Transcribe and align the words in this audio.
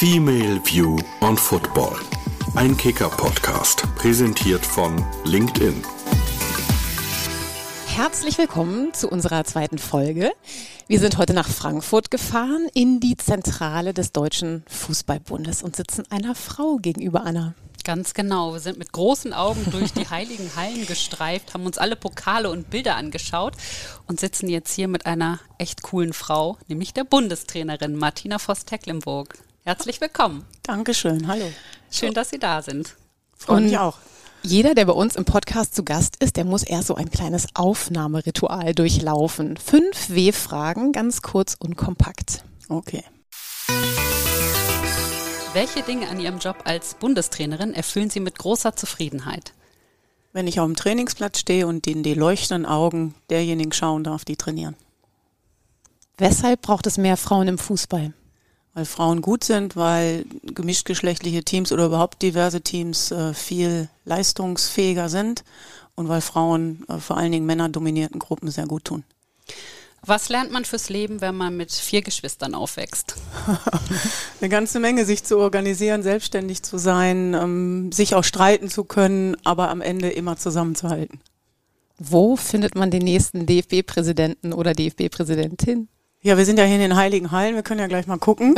Female 0.00 0.58
View 0.64 0.98
on 1.20 1.36
Football. 1.36 1.94
Ein 2.54 2.74
Kicker-Podcast, 2.74 3.84
präsentiert 3.96 4.64
von 4.64 5.04
LinkedIn. 5.26 5.74
Herzlich 7.86 8.38
willkommen 8.38 8.94
zu 8.94 9.10
unserer 9.10 9.44
zweiten 9.44 9.76
Folge. 9.76 10.32
Wir 10.86 11.00
sind 11.00 11.18
heute 11.18 11.34
nach 11.34 11.50
Frankfurt 11.50 12.10
gefahren, 12.10 12.66
in 12.72 13.00
die 13.00 13.18
Zentrale 13.18 13.92
des 13.92 14.12
Deutschen 14.12 14.64
Fußballbundes 14.68 15.62
und 15.62 15.76
sitzen 15.76 16.04
einer 16.08 16.34
Frau 16.34 16.78
gegenüber, 16.78 17.26
Anna. 17.26 17.52
Ganz 17.84 18.14
genau. 18.14 18.54
Wir 18.54 18.60
sind 18.60 18.78
mit 18.78 18.92
großen 18.92 19.34
Augen 19.34 19.66
durch 19.70 19.92
die 19.92 20.08
heiligen 20.08 20.56
Hallen 20.56 20.86
gestreift, 20.86 21.52
haben 21.52 21.66
uns 21.66 21.76
alle 21.76 21.96
Pokale 21.96 22.48
und 22.48 22.70
Bilder 22.70 22.96
angeschaut 22.96 23.52
und 24.06 24.18
sitzen 24.18 24.48
jetzt 24.48 24.72
hier 24.72 24.88
mit 24.88 25.04
einer 25.04 25.40
echt 25.58 25.82
coolen 25.82 26.14
Frau, 26.14 26.56
nämlich 26.68 26.94
der 26.94 27.04
Bundestrainerin 27.04 27.96
Martina 27.96 28.38
Voss-Tecklenburg. 28.38 29.36
Herzlich 29.64 30.00
willkommen. 30.00 30.46
Dankeschön. 30.62 31.26
Hallo. 31.26 31.44
Schön, 31.90 32.14
dass 32.14 32.30
Sie 32.30 32.38
da 32.38 32.62
sind. 32.62 32.96
Freue 33.36 33.60
mich 33.60 33.76
auch. 33.78 33.98
Jeder, 34.42 34.74
der 34.74 34.86
bei 34.86 34.94
uns 34.94 35.16
im 35.16 35.26
Podcast 35.26 35.74
zu 35.74 35.84
Gast 35.84 36.16
ist, 36.22 36.36
der 36.36 36.46
muss 36.46 36.62
erst 36.62 36.86
so 36.86 36.94
ein 36.94 37.10
kleines 37.10 37.46
Aufnahmeritual 37.54 38.74
durchlaufen. 38.74 39.58
Fünf 39.58 40.08
W-Fragen, 40.08 40.92
ganz 40.92 41.20
kurz 41.20 41.56
und 41.58 41.76
kompakt. 41.76 42.42
Okay. 42.70 43.04
Welche 45.52 45.82
Dinge 45.82 46.08
an 46.08 46.20
Ihrem 46.20 46.38
Job 46.38 46.62
als 46.64 46.94
Bundestrainerin 46.94 47.74
erfüllen 47.74 48.08
Sie 48.08 48.20
mit 48.20 48.38
großer 48.38 48.76
Zufriedenheit? 48.76 49.52
Wenn 50.32 50.46
ich 50.46 50.58
auf 50.58 50.66
dem 50.66 50.76
Trainingsplatz 50.76 51.38
stehe 51.40 51.66
und 51.66 51.86
in 51.86 52.02
die 52.02 52.14
leuchtenden 52.14 52.64
Augen 52.64 53.14
derjenigen 53.28 53.72
schauen 53.72 54.04
darf, 54.04 54.24
die 54.24 54.36
trainieren. 54.36 54.76
Weshalb 56.16 56.62
braucht 56.62 56.86
es 56.86 56.96
mehr 56.96 57.18
Frauen 57.18 57.48
im 57.48 57.58
Fußball? 57.58 58.14
Weil 58.74 58.84
Frauen 58.84 59.20
gut 59.20 59.42
sind, 59.44 59.74
weil 59.74 60.24
gemischtgeschlechtliche 60.42 61.42
Teams 61.42 61.72
oder 61.72 61.86
überhaupt 61.86 62.22
diverse 62.22 62.60
Teams 62.60 63.10
äh, 63.10 63.34
viel 63.34 63.88
leistungsfähiger 64.04 65.08
sind 65.08 65.44
und 65.96 66.08
weil 66.08 66.20
Frauen 66.20 66.84
äh, 66.88 66.98
vor 66.98 67.16
allen 67.16 67.32
Dingen 67.32 67.46
männerdominierten 67.46 68.18
Gruppen 68.18 68.50
sehr 68.50 68.66
gut 68.66 68.84
tun. 68.84 69.04
Was 70.02 70.30
lernt 70.30 70.50
man 70.50 70.64
fürs 70.64 70.88
Leben, 70.88 71.20
wenn 71.20 71.36
man 71.36 71.56
mit 71.56 71.72
vier 71.72 72.00
Geschwistern 72.00 72.54
aufwächst? 72.54 73.16
Eine 74.40 74.48
ganze 74.48 74.80
Menge, 74.80 75.04
sich 75.04 75.24
zu 75.24 75.38
organisieren, 75.38 76.02
selbstständig 76.02 76.62
zu 76.62 76.78
sein, 76.78 77.34
ähm, 77.34 77.92
sich 77.92 78.14
auch 78.14 78.24
streiten 78.24 78.70
zu 78.70 78.84
können, 78.84 79.36
aber 79.44 79.68
am 79.68 79.82
Ende 79.82 80.08
immer 80.08 80.38
zusammenzuhalten. 80.38 81.20
Wo 81.98 82.36
findet 82.36 82.76
man 82.76 82.90
den 82.90 83.02
nächsten 83.02 83.44
DFB-Präsidenten 83.44 84.54
oder 84.54 84.72
DFB-Präsidentin? 84.72 85.88
Ja, 86.22 86.36
wir 86.36 86.44
sind 86.44 86.58
ja 86.58 86.66
hier 86.66 86.74
in 86.74 86.82
den 86.82 86.96
Heiligen 86.96 87.30
Hallen, 87.30 87.54
wir 87.54 87.62
können 87.62 87.80
ja 87.80 87.86
gleich 87.86 88.06
mal 88.06 88.18
gucken. 88.18 88.54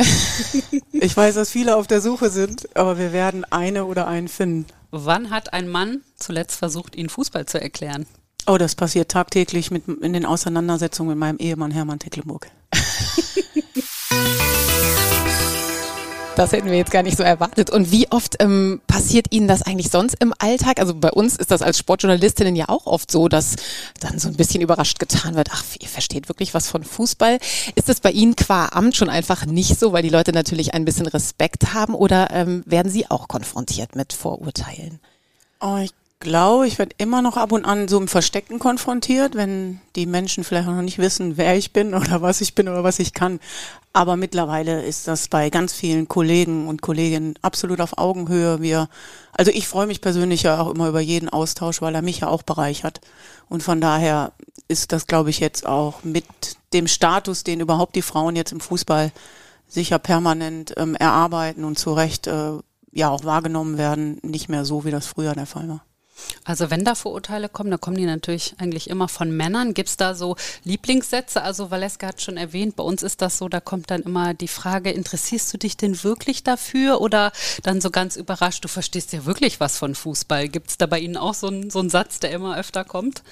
ich 0.91 1.15
weiß, 1.15 1.35
dass 1.35 1.49
viele 1.49 1.77
auf 1.77 1.87
der 1.87 2.01
Suche 2.01 2.29
sind, 2.29 2.75
aber 2.75 2.97
wir 2.97 3.13
werden 3.13 3.45
eine 3.45 3.85
oder 3.85 4.05
einen 4.05 4.27
finden. 4.27 4.65
Wann 4.91 5.29
hat 5.29 5.53
ein 5.53 5.69
Mann 5.69 6.01
zuletzt 6.17 6.57
versucht, 6.57 6.97
Ihnen 6.97 7.07
Fußball 7.07 7.45
zu 7.45 7.61
erklären? 7.61 8.05
Oh, 8.47 8.57
das 8.57 8.75
passiert 8.75 9.09
tagtäglich 9.09 9.71
mit, 9.71 9.87
in 9.87 10.11
den 10.11 10.25
Auseinandersetzungen 10.25 11.11
mit 11.11 11.17
meinem 11.17 11.37
Ehemann 11.37 11.71
Hermann 11.71 11.99
Tecklenburg. 11.99 12.51
Das 16.35 16.51
hätten 16.51 16.65
wir 16.65 16.77
jetzt 16.77 16.91
gar 16.91 17.03
nicht 17.03 17.15
so 17.15 17.21
erwartet. 17.21 17.69
Und 17.69 17.91
wie 17.91 18.11
oft 18.11 18.37
ähm, 18.39 18.81
passiert 18.87 19.27
Ihnen 19.29 19.47
das 19.47 19.61
eigentlich 19.61 19.91
sonst 19.91 20.15
im 20.19 20.33
Alltag? 20.39 20.79
Also 20.79 20.95
bei 20.95 21.11
uns 21.11 21.35
ist 21.35 21.51
das 21.51 21.61
als 21.61 21.77
Sportjournalistinnen 21.77 22.55
ja 22.55 22.69
auch 22.69 22.87
oft 22.87 23.11
so, 23.11 23.27
dass 23.27 23.55
dann 23.99 24.17
so 24.17 24.29
ein 24.29 24.35
bisschen 24.35 24.61
überrascht 24.61 24.97
getan 24.97 25.35
wird. 25.35 25.49
Ach, 25.51 25.63
ihr 25.79 25.87
versteht 25.87 26.29
wirklich 26.29 26.55
was 26.55 26.67
von 26.67 26.83
Fußball. 26.83 27.37
Ist 27.75 27.87
das 27.87 27.99
bei 27.99 28.09
Ihnen 28.09 28.35
qua 28.35 28.69
Amt 28.71 28.95
schon 28.97 29.09
einfach 29.09 29.45
nicht 29.45 29.79
so, 29.79 29.93
weil 29.93 30.01
die 30.01 30.09
Leute 30.09 30.31
natürlich 30.31 30.73
ein 30.73 30.85
bisschen 30.85 31.05
Respekt 31.05 31.75
haben? 31.75 31.93
Oder 31.93 32.31
ähm, 32.31 32.63
werden 32.65 32.91
Sie 32.91 33.11
auch 33.11 33.27
konfrontiert 33.27 33.95
mit 33.95 34.11
Vorurteilen? 34.11 34.99
Oh, 35.61 35.77
ich 35.77 35.91
glaube, 36.23 36.65
ich 36.65 36.79
werde 36.79 36.95
immer 36.97 37.21
noch 37.21 37.37
ab 37.37 37.51
und 37.51 37.65
an 37.65 37.87
so 37.87 37.99
im 37.99 38.07
Versteckten 38.07 38.57
konfrontiert, 38.57 39.35
wenn 39.35 39.79
die 39.95 40.07
Menschen 40.07 40.43
vielleicht 40.43 40.67
noch 40.67 40.81
nicht 40.81 40.97
wissen, 40.97 41.37
wer 41.37 41.55
ich 41.55 41.71
bin 41.73 41.93
oder 41.93 42.23
was 42.23 42.41
ich 42.41 42.55
bin 42.55 42.67
oder 42.67 42.83
was 42.83 42.97
ich 42.97 43.13
kann. 43.13 43.39
Aber 43.91 44.17
mittlerweile 44.17 44.81
ist 44.81 45.07
das 45.07 45.27
bei 45.27 45.51
ganz 45.51 45.73
vielen 45.73 46.07
Kollegen 46.07 46.67
und 46.67 46.81
Kolleginnen 46.81 47.35
absolut 47.43 47.79
auf 47.79 47.99
Augenhöhe. 47.99 48.59
Wir, 48.61 48.89
also 49.33 49.51
ich 49.51 49.67
freue 49.67 49.85
mich 49.85 50.01
persönlich 50.01 50.41
ja 50.41 50.59
auch 50.59 50.73
immer 50.73 50.89
über 50.89 51.01
jeden 51.01 51.29
Austausch, 51.29 51.81
weil 51.81 51.93
er 51.93 52.01
mich 52.01 52.21
ja 52.21 52.27
auch 52.27 52.41
bereichert. 52.41 53.01
Und 53.49 53.61
von 53.61 53.79
daher 53.79 54.31
ist 54.67 54.93
das, 54.93 55.05
glaube 55.05 55.29
ich, 55.29 55.39
jetzt 55.39 55.67
auch 55.67 56.03
mit 56.03 56.25
dem 56.73 56.87
Status, 56.87 57.43
den 57.43 57.59
überhaupt 57.59 57.95
die 57.95 58.01
Frauen 58.01 58.35
jetzt 58.35 58.51
im 58.51 58.61
Fußball 58.61 59.11
sicher 59.67 59.99
permanent 59.99 60.73
ähm, 60.77 60.95
erarbeiten 60.95 61.63
und 61.63 61.77
zu 61.77 61.93
Recht 61.93 62.25
äh, 62.25 62.53
ja 62.91 63.09
auch 63.09 63.23
wahrgenommen 63.23 63.77
werden, 63.77 64.19
nicht 64.23 64.49
mehr 64.49 64.65
so, 64.65 64.85
wie 64.85 64.91
das 64.91 65.05
früher 65.05 65.33
der 65.33 65.45
Fall 65.45 65.67
war. 65.67 65.85
Also 66.45 66.69
wenn 66.69 66.83
da 66.83 66.95
Vorurteile 66.95 67.49
kommen, 67.49 67.71
dann 67.71 67.81
kommen 67.81 67.97
die 67.97 68.05
natürlich 68.05 68.55
eigentlich 68.57 68.89
immer 68.89 69.07
von 69.07 69.35
Männern. 69.35 69.73
Gibt 69.73 69.89
es 69.89 69.97
da 69.97 70.13
so 70.15 70.35
Lieblingssätze? 70.63 71.41
Also 71.41 71.71
Valeska 71.71 72.07
hat 72.07 72.21
schon 72.21 72.37
erwähnt, 72.37 72.75
bei 72.75 72.83
uns 72.83 73.03
ist 73.03 73.21
das 73.21 73.37
so, 73.37 73.49
da 73.49 73.59
kommt 73.59 73.91
dann 73.91 74.01
immer 74.01 74.33
die 74.33 74.47
Frage, 74.47 74.91
interessierst 74.91 75.53
du 75.53 75.57
dich 75.57 75.77
denn 75.77 76.03
wirklich 76.03 76.43
dafür? 76.43 77.01
Oder 77.01 77.31
dann 77.63 77.81
so 77.81 77.89
ganz 77.89 78.15
überrascht, 78.15 78.63
du 78.63 78.67
verstehst 78.67 79.13
ja 79.13 79.25
wirklich 79.25 79.59
was 79.59 79.77
von 79.77 79.95
Fußball. 79.95 80.49
Gibt 80.49 80.69
es 80.69 80.77
da 80.77 80.85
bei 80.85 80.99
Ihnen 80.99 81.17
auch 81.17 81.33
so, 81.33 81.47
ein, 81.47 81.69
so 81.69 81.79
einen 81.79 81.89
Satz, 81.89 82.19
der 82.19 82.31
immer 82.31 82.57
öfter 82.57 82.83
kommt? 82.83 83.23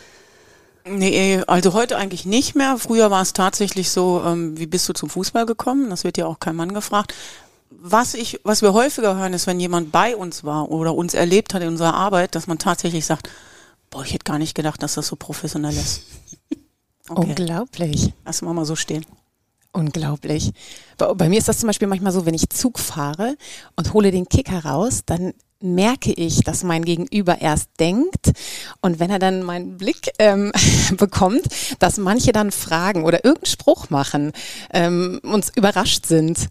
Nee, 0.84 1.44
also 1.46 1.74
heute 1.74 1.98
eigentlich 1.98 2.26
nicht 2.26 2.56
mehr. 2.56 2.78
Früher 2.78 3.12
war 3.12 3.22
es 3.22 3.34
tatsächlich 3.34 3.92
so, 3.92 4.24
ähm, 4.26 4.58
wie 4.58 4.66
bist 4.66 4.90
du 4.90 4.94
zum 4.94 5.12
Fußball 5.12 5.46
gekommen? 5.46 5.92
Das 5.92 6.04
wird 6.04 6.18
ja 6.18 6.26
auch 6.26 6.40
kein 6.40 6.56
Mann 6.56 6.74
gefragt 6.74 7.14
was 7.84 8.14
ich, 8.14 8.40
was 8.44 8.62
wir 8.62 8.74
häufiger 8.74 9.16
hören, 9.16 9.34
ist, 9.34 9.48
wenn 9.48 9.60
jemand 9.60 9.92
bei 9.92 10.16
uns 10.16 10.44
war 10.44 10.70
oder 10.70 10.94
uns 10.94 11.16
erlebt 11.16 11.54
hat 11.54 11.64
in 11.64 11.70
unserer 11.70 11.96
Arbeit, 11.96 12.36
dass 12.36 12.46
man 12.46 12.60
tatsächlich 12.60 13.06
sagt, 13.06 13.30
boah, 13.90 14.04
ich 14.04 14.14
hätte 14.14 14.24
gar 14.24 14.38
nicht 14.38 14.54
gedacht, 14.54 14.84
dass 14.84 14.94
das 14.94 15.08
so 15.08 15.16
professionell 15.16 15.76
ist. 15.76 16.04
Okay. 17.10 17.30
Unglaublich. 17.30 18.14
Lassen 18.24 18.46
wir 18.46 18.54
mal 18.54 18.64
so 18.64 18.78
stehen. 18.78 19.06
Unglaublich. 19.74 20.54
Bei, 20.98 21.14
bei, 21.14 21.28
mir 21.28 21.40
ist 21.40 21.48
das 21.50 21.58
zum 21.58 21.68
Beispiel 21.68 21.90
manchmal 21.90 22.14
so, 22.14 22.26
wenn 22.26 22.36
ich 22.36 22.50
Zug 22.50 22.80
fahre 22.80 23.36
und 23.76 23.92
hole 23.92 24.12
den 24.12 24.30
Kicker 24.30 24.64
raus, 24.64 25.02
dann 25.06 25.34
merke 25.60 26.14
ich, 26.14 26.42
dass 26.42 26.64
mein 26.64 26.86
Gegenüber 26.86 27.42
erst 27.42 27.70
denkt 27.80 28.32
und 28.82 29.00
wenn 29.00 29.10
er 29.10 29.20
dann 29.20 29.44
meinen 29.44 29.78
Blick 29.78 30.12
ähm, 30.20 30.54
bekommt, 30.98 31.44
dass 31.80 31.98
manche 31.98 32.32
dann 32.32 32.52
fragen 32.52 33.04
oder 33.04 33.26
irgendeinen 33.26 33.52
Spruch 33.52 33.90
machen, 33.90 34.32
ähm, 34.72 35.20
uns 35.24 35.52
überrascht 35.54 36.06
sind 36.06 36.48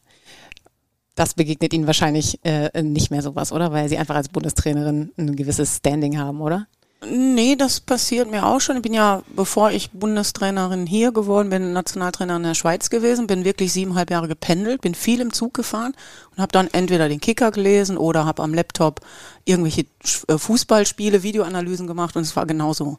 das 1.21 1.35
begegnet 1.35 1.75
Ihnen 1.75 1.87
wahrscheinlich 1.87 2.41
äh, 2.45 2.83
nicht 2.83 3.11
mehr 3.11 3.21
sowas, 3.21 3.53
oder? 3.53 3.73
Weil 3.73 3.91
Sie 3.91 3.99
einfach 3.99 4.15
als 4.15 4.31
Bundestrainerin 4.31 5.13
ein 5.19 5.37
gewisses 5.37 5.77
Standing 5.77 6.19
haben, 6.19 6.41
oder? 6.41 6.67
Nee, 7.07 7.57
das 7.57 7.81
passiert 7.81 8.31
mir 8.31 8.47
auch 8.47 8.61
schon. 8.61 8.77
Ich 8.77 8.83
bin 8.83 8.95
ja, 8.95 9.23
bevor 9.37 9.71
ich 9.71 9.91
Bundestrainerin 9.91 10.87
hier 10.87 11.13
geworden 11.13 11.51
bin, 11.51 11.75
Nationaltrainerin 11.75 12.43
in 12.43 12.49
der 12.49 12.55
Schweiz 12.55 12.89
gewesen, 12.89 13.27
bin 13.27 13.45
wirklich 13.45 13.71
siebeneinhalb 13.73 14.11
Jahre 14.11 14.29
gependelt, 14.29 14.81
bin 14.81 14.95
viel 14.95 15.21
im 15.21 15.33
Zug 15.33 15.53
gefahren 15.53 15.93
und 16.33 16.39
habe 16.43 16.53
dann 16.53 16.69
entweder 16.73 17.09
den 17.09 17.21
Kicker 17.21 17.51
gelesen 17.51 17.99
oder 17.99 18.25
habe 18.25 18.43
am 18.43 18.55
Laptop 18.55 19.01
irgendwelche 19.45 19.85
äh, 20.29 20.39
Fußballspiele, 20.39 21.23
Videoanalysen 21.23 21.87
gemacht 21.87 22.17
und 22.17 22.23
es 22.23 22.35
war 22.35 22.47
genauso. 22.47 22.99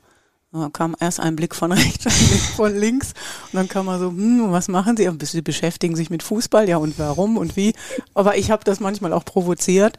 Da 0.53 0.69
kam 0.71 0.95
erst 0.99 1.19
ein 1.19 1.35
Blick 1.35 1.55
von 1.55 1.71
rechts, 1.71 2.05
ein 2.05 2.27
Blick 2.27 2.41
von 2.55 2.75
links 2.75 3.13
und 3.51 3.55
dann 3.55 3.67
kam 3.67 3.85
man 3.85 3.99
so, 3.99 4.09
hm, 4.09 4.51
was 4.51 4.67
machen 4.67 4.97
Sie? 4.97 5.09
Sie 5.23 5.41
beschäftigen 5.41 5.95
sich 5.95 6.09
mit 6.09 6.23
Fußball, 6.23 6.67
ja 6.67 6.77
und 6.77 6.99
warum 6.99 7.37
und 7.37 7.55
wie. 7.55 7.73
Aber 8.13 8.37
ich 8.37 8.51
habe 8.51 8.63
das 8.63 8.79
manchmal 8.79 9.13
auch 9.13 9.23
provoziert, 9.23 9.97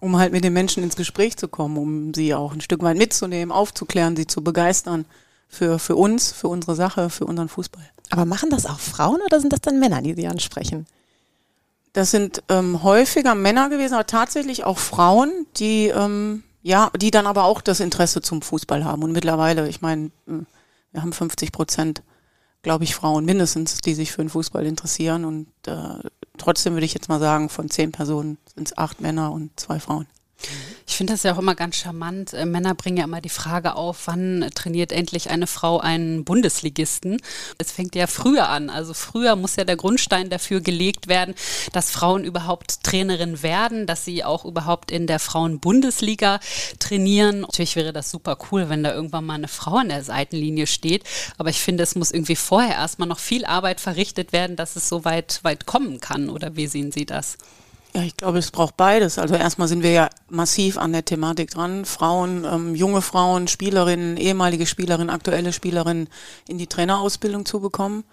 um 0.00 0.16
halt 0.16 0.32
mit 0.32 0.42
den 0.42 0.52
Menschen 0.52 0.82
ins 0.82 0.96
Gespräch 0.96 1.36
zu 1.36 1.46
kommen, 1.46 1.76
um 1.78 2.14
sie 2.14 2.34
auch 2.34 2.52
ein 2.52 2.60
Stück 2.60 2.82
weit 2.82 2.96
mitzunehmen, 2.96 3.52
aufzuklären, 3.52 4.16
sie 4.16 4.26
zu 4.26 4.42
begeistern 4.42 5.04
für, 5.48 5.78
für 5.78 5.94
uns, 5.94 6.32
für 6.32 6.48
unsere 6.48 6.74
Sache, 6.74 7.08
für 7.08 7.24
unseren 7.24 7.48
Fußball. 7.48 7.88
Aber 8.10 8.24
machen 8.24 8.50
das 8.50 8.66
auch 8.66 8.80
Frauen 8.80 9.20
oder 9.24 9.40
sind 9.40 9.52
das 9.52 9.60
dann 9.60 9.78
Männer, 9.78 10.02
die 10.02 10.14
Sie 10.14 10.26
ansprechen? 10.26 10.86
Das 11.92 12.10
sind 12.10 12.42
ähm, 12.48 12.82
häufiger 12.82 13.34
Männer 13.34 13.68
gewesen, 13.68 13.94
aber 13.94 14.06
tatsächlich 14.06 14.64
auch 14.64 14.78
Frauen, 14.78 15.46
die 15.56 15.88
ähm, 15.88 16.42
ja, 16.62 16.90
die 16.96 17.10
dann 17.10 17.26
aber 17.26 17.44
auch 17.44 17.60
das 17.60 17.80
Interesse 17.80 18.22
zum 18.22 18.42
Fußball 18.42 18.84
haben. 18.84 19.02
Und 19.02 19.12
mittlerweile, 19.12 19.68
ich 19.68 19.80
meine, 19.80 20.10
hm, 20.26 20.46
wir 20.92 21.02
haben 21.02 21.12
50 21.12 21.52
Prozent, 21.52 22.02
glaube 22.62 22.84
ich, 22.84 22.94
Frauen 22.94 23.24
mindestens, 23.24 23.78
die 23.78 23.94
sich 23.94 24.12
für 24.12 24.22
den 24.22 24.30
Fußball 24.30 24.64
interessieren. 24.64 25.24
Und 25.24 25.48
äh, 25.66 26.08
trotzdem 26.38 26.74
würde 26.74 26.86
ich 26.86 26.94
jetzt 26.94 27.08
mal 27.08 27.20
sagen, 27.20 27.48
von 27.48 27.68
zehn 27.68 27.92
Personen 27.92 28.38
sind 28.54 28.68
es 28.68 28.78
acht 28.78 29.00
Männer 29.00 29.32
und 29.32 29.58
zwei 29.58 29.80
Frauen. 29.80 30.06
Ich 30.86 30.96
finde 30.96 31.12
das 31.14 31.22
ja 31.22 31.34
auch 31.34 31.38
immer 31.38 31.54
ganz 31.54 31.76
charmant. 31.76 32.34
Äh, 32.34 32.44
Männer 32.44 32.74
bringen 32.74 32.98
ja 32.98 33.04
immer 33.04 33.20
die 33.20 33.28
Frage 33.28 33.76
auf, 33.76 34.06
wann 34.06 34.50
trainiert 34.54 34.92
endlich 34.92 35.30
eine 35.30 35.46
Frau 35.46 35.78
einen 35.78 36.24
Bundesligisten? 36.24 37.20
Es 37.58 37.72
fängt 37.72 37.94
ja 37.94 38.06
früher 38.06 38.48
an. 38.48 38.68
Also 38.68 38.92
früher 38.94 39.36
muss 39.36 39.56
ja 39.56 39.64
der 39.64 39.76
Grundstein 39.76 40.30
dafür 40.30 40.60
gelegt 40.60 41.08
werden, 41.08 41.34
dass 41.72 41.90
Frauen 41.90 42.24
überhaupt 42.24 42.82
Trainerin 42.82 43.42
werden, 43.42 43.86
dass 43.86 44.04
sie 44.04 44.24
auch 44.24 44.44
überhaupt 44.44 44.90
in 44.90 45.06
der 45.06 45.18
Frauenbundesliga 45.18 46.40
trainieren. 46.78 47.40
Natürlich 47.40 47.76
wäre 47.76 47.92
das 47.92 48.10
super 48.10 48.36
cool, 48.50 48.68
wenn 48.68 48.82
da 48.82 48.92
irgendwann 48.92 49.24
mal 49.24 49.34
eine 49.34 49.48
Frau 49.48 49.76
an 49.76 49.88
der 49.88 50.04
Seitenlinie 50.04 50.66
steht. 50.66 51.04
Aber 51.38 51.50
ich 51.50 51.60
finde, 51.60 51.84
es 51.84 51.94
muss 51.94 52.10
irgendwie 52.10 52.36
vorher 52.36 52.74
erstmal 52.74 53.08
noch 53.08 53.18
viel 53.18 53.44
Arbeit 53.44 53.80
verrichtet 53.80 54.32
werden, 54.32 54.56
dass 54.56 54.76
es 54.76 54.88
so 54.88 55.04
weit, 55.04 55.40
weit 55.42 55.66
kommen 55.66 56.00
kann. 56.00 56.28
Oder 56.28 56.56
wie 56.56 56.66
sehen 56.66 56.92
Sie 56.92 57.06
das? 57.06 57.38
Ja, 57.94 58.02
ich 58.02 58.16
glaube, 58.16 58.38
es 58.38 58.50
braucht 58.50 58.76
beides. 58.78 59.18
Also 59.18 59.34
erstmal 59.34 59.68
sind 59.68 59.82
wir 59.82 59.92
ja 59.92 60.08
massiv 60.30 60.78
an 60.78 60.92
der 60.92 61.04
Thematik 61.04 61.50
dran. 61.50 61.84
Frauen, 61.84 62.44
ähm, 62.44 62.74
junge 62.74 63.02
Frauen, 63.02 63.48
Spielerinnen, 63.48 64.16
ehemalige 64.16 64.64
Spielerinnen, 64.64 65.10
aktuelle 65.10 65.52
Spielerinnen 65.52 66.08
in 66.48 66.56
die 66.56 66.66
Trainerausbildung 66.66 67.44
zu 67.44 67.60
bekommen. 67.60 68.04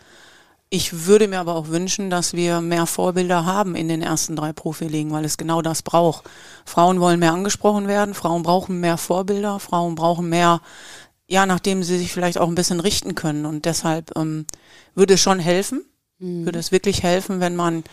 Ich 0.69 1.07
würde 1.07 1.27
mir 1.27 1.39
aber 1.39 1.55
auch 1.55 1.69
wünschen, 1.69 2.09
dass 2.09 2.33
wir 2.33 2.61
mehr 2.61 2.85
Vorbilder 2.85 3.45
haben 3.45 3.73
in 3.73 3.87
den 3.87 4.01
ersten 4.01 4.35
drei 4.35 4.53
Profiligen, 4.53 5.11
weil 5.11 5.25
es 5.25 5.37
genau 5.37 5.61
das 5.61 5.81
braucht. 5.81 6.29
Frauen 6.65 6.99
wollen 6.99 7.19
mehr 7.19 7.33
angesprochen 7.33 7.87
werden, 7.87 8.13
Frauen 8.13 8.43
brauchen 8.43 8.79
mehr 8.79 8.97
Vorbilder, 8.97 9.59
Frauen 9.59 9.95
brauchen 9.95 10.29
mehr, 10.29 10.61
ja, 11.27 11.45
nachdem 11.45 11.83
sie 11.83 11.97
sich 11.97 12.11
vielleicht 12.11 12.37
auch 12.37 12.49
ein 12.49 12.55
bisschen 12.55 12.81
richten 12.81 13.15
können. 13.15 13.45
Und 13.45 13.65
deshalb 13.65 14.15
ähm, 14.15 14.45
würde 14.93 15.15
es 15.15 15.21
schon 15.21 15.39
helfen, 15.39 15.85
mhm. 16.19 16.45
würde 16.45 16.59
es 16.59 16.71
wirklich 16.71 17.01
helfen, 17.01 17.39
wenn 17.39 17.55
man 17.55 17.83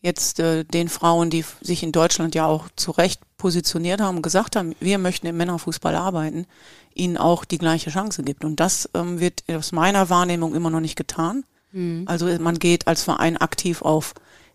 jetzt 0.00 0.40
äh, 0.40 0.64
den 0.64 0.88
Frauen, 0.88 1.30
die 1.30 1.44
sich 1.60 1.82
in 1.82 1.92
Deutschland 1.92 2.34
ja 2.34 2.46
auch 2.46 2.68
zu 2.76 2.90
Recht 2.90 3.20
positioniert 3.36 4.00
haben, 4.00 4.22
gesagt 4.22 4.56
haben, 4.56 4.74
wir 4.80 4.98
möchten 4.98 5.26
im 5.26 5.36
Männerfußball 5.36 5.94
arbeiten, 5.94 6.46
ihnen 6.94 7.16
auch 7.16 7.44
die 7.44 7.58
gleiche 7.58 7.90
Chance 7.90 8.22
gibt. 8.22 8.44
Und 8.44 8.60
das 8.60 8.88
ähm, 8.94 9.20
wird 9.20 9.44
aus 9.50 9.72
meiner 9.72 10.08
Wahrnehmung 10.08 10.54
immer 10.54 10.70
noch 10.70 10.80
nicht 10.80 10.96
getan. 10.96 11.44
Mhm. 11.72 12.04
Also 12.06 12.26
man 12.38 12.58
geht 12.58 12.86
als 12.86 13.02
Verein 13.02 13.36
aktiv 13.36 13.82
auf 13.82 14.14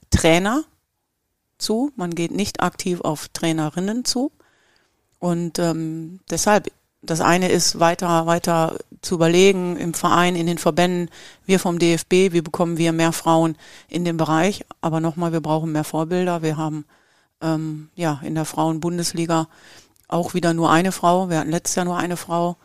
Trainer 0.09 0.63
zu, 1.57 1.91
man 1.95 2.15
geht 2.15 2.31
nicht 2.31 2.61
aktiv 2.61 3.01
auf 3.01 3.29
Trainerinnen 3.29 4.05
zu. 4.05 4.31
Und 5.19 5.59
ähm, 5.59 6.19
deshalb, 6.29 6.71
das 7.01 7.21
eine 7.21 7.49
ist 7.49 7.79
weiter, 7.79 8.25
weiter 8.27 8.77
zu 9.01 9.15
überlegen 9.15 9.77
im 9.77 9.93
Verein, 9.93 10.35
in 10.35 10.45
den 10.45 10.59
Verbänden, 10.59 11.09
wir 11.45 11.59
vom 11.59 11.79
DFB, 11.79 12.31
wie 12.31 12.41
bekommen 12.41 12.77
wir 12.77 12.91
mehr 12.91 13.11
Frauen 13.11 13.57
in 13.87 14.05
dem 14.05 14.17
Bereich. 14.17 14.63
Aber 14.81 14.99
nochmal, 14.99 15.33
wir 15.33 15.41
brauchen 15.41 15.71
mehr 15.71 15.83
Vorbilder. 15.83 16.43
Wir 16.43 16.57
haben 16.57 16.85
ähm, 17.41 17.89
ja 17.95 18.21
in 18.23 18.35
der 18.35 18.45
Frauenbundesliga 18.45 19.47
auch 20.07 20.33
wieder 20.33 20.53
nur 20.53 20.69
eine 20.69 20.91
Frau. 20.91 21.29
Wir 21.29 21.39
hatten 21.39 21.49
letztes 21.51 21.75
Jahr 21.75 21.85
nur 21.85 21.97
eine 21.97 22.17
Frau. 22.17 22.57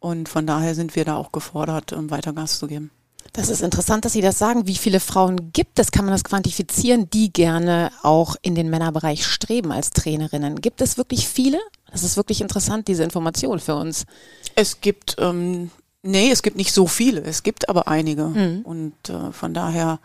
Und 0.00 0.28
von 0.28 0.46
daher 0.46 0.74
sind 0.74 0.96
wir 0.96 1.04
da 1.04 1.16
auch 1.16 1.32
gefordert, 1.32 1.92
um 1.92 2.10
weiter 2.10 2.32
Gas 2.32 2.58
zu 2.58 2.66
geben. 2.66 2.90
Das 3.34 3.48
ist 3.48 3.62
interessant, 3.62 4.04
dass 4.04 4.12
Sie 4.12 4.20
das 4.20 4.38
sagen. 4.38 4.68
Wie 4.68 4.76
viele 4.76 5.00
Frauen 5.00 5.52
gibt 5.52 5.80
es? 5.80 5.90
Kann 5.90 6.04
man 6.04 6.14
das 6.14 6.22
quantifizieren, 6.22 7.10
die 7.10 7.32
gerne 7.32 7.90
auch 8.04 8.36
in 8.42 8.54
den 8.54 8.70
Männerbereich 8.70 9.26
streben 9.26 9.72
als 9.72 9.90
Trainerinnen? 9.90 10.60
Gibt 10.60 10.80
es 10.80 10.96
wirklich 10.96 11.28
viele? 11.28 11.58
Das 11.90 12.04
ist 12.04 12.16
wirklich 12.16 12.40
interessant, 12.40 12.86
diese 12.86 13.02
Information 13.02 13.58
für 13.58 13.74
uns. 13.74 14.06
Es 14.54 14.80
gibt, 14.80 15.16
ähm, 15.18 15.72
nee, 16.04 16.30
es 16.30 16.44
gibt 16.44 16.56
nicht 16.56 16.72
so 16.72 16.86
viele. 16.86 17.22
Es 17.22 17.42
gibt 17.42 17.68
aber 17.68 17.88
einige. 17.88 18.26
Mhm. 18.26 18.60
Und 18.62 18.94
äh, 19.08 19.32
von 19.32 19.52
daher 19.52 19.98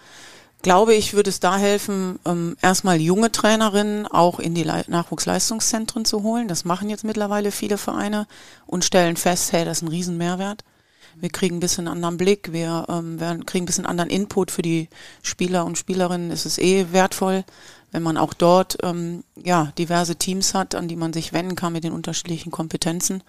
glaube 0.64 0.96
ich, 0.96 1.14
würde 1.14 1.30
es 1.30 1.40
da 1.40 1.56
helfen, 1.56 2.18
ähm, 2.26 2.58
erstmal 2.64 3.00
junge 3.00 3.32
Trainerinnen 3.32 4.08
auch 4.08 4.40
in 4.40 4.56
die 4.56 4.64
Le 4.64 4.84
Nachwuchsleistungszentren 4.88 6.04
zu 6.04 6.24
holen. 6.24 6.48
Das 6.48 6.66
machen 6.66 6.90
jetzt 6.90 7.04
mittlerweile 7.04 7.52
viele 7.52 7.78
Vereine 7.78 8.26
und 8.66 8.84
stellen 8.84 9.18
fest, 9.18 9.52
hey, 9.52 9.66
das 9.66 9.78
ist 9.78 9.84
ein 9.84 9.90
Riesenmehrwert. 9.90 10.64
Wir 11.20 11.30
kriegen 11.30 11.58
ein 11.58 11.60
bisschen 11.60 11.88
anderen 11.88 12.18
Blick, 12.18 12.52
wir, 12.52 12.86
ähm, 12.90 13.20
wir 13.20 13.40
kriegen 13.46 13.64
ein 13.64 13.66
bisschen 13.66 13.86
anderen 13.86 14.10
Input 14.10 14.52
für 14.52 14.62
die 14.62 14.90
Spieler 15.22 15.66
und 15.66 15.78
Spielerinnen. 15.78 16.32
Es 16.32 16.46
ist 16.46 16.60
eh 16.60 16.92
wertvoll, 16.92 17.44
wenn 17.92 18.04
man 18.04 18.18
auch 18.18 18.34
dort 18.34 18.78
ähm, 18.84 19.24
ja, 19.36 19.72
diverse 19.78 20.16
Teams 20.16 20.54
hat, 20.54 20.76
an 20.76 20.88
die 20.88 20.96
man 20.96 21.14
sich 21.14 21.34
wenden 21.34 21.56
kann 21.56 21.74
mit 21.74 21.84
den 21.84 21.94
unterschiedlichen 21.94 22.52
Kompetenzen. 22.52 23.24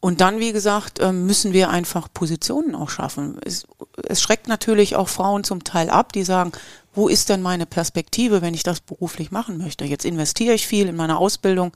Und 0.00 0.22
dann, 0.22 0.38
wie 0.40 0.52
gesagt, 0.52 0.98
ähm, 1.00 1.26
müssen 1.26 1.52
wir 1.52 1.68
einfach 1.68 2.08
Positionen 2.12 2.74
auch 2.74 2.88
schaffen. 2.88 3.38
Es, 3.44 3.66
es 4.02 4.22
schreckt 4.22 4.48
natürlich 4.48 4.96
auch 4.96 5.08
Frauen 5.08 5.44
zum 5.44 5.62
Teil 5.62 5.90
ab, 5.90 6.14
die 6.14 6.24
sagen, 6.24 6.52
wo 6.94 7.08
ist 7.08 7.28
denn 7.28 7.42
meine 7.42 7.66
Perspektive, 7.66 8.40
wenn 8.40 8.54
ich 8.54 8.62
das 8.62 8.80
beruflich 8.80 9.30
machen 9.30 9.58
möchte? 9.58 9.84
Jetzt 9.84 10.06
investiere 10.06 10.54
ich 10.54 10.66
viel 10.66 10.88
in 10.88 10.96
meine 10.96 11.18
Ausbildung, 11.18 11.72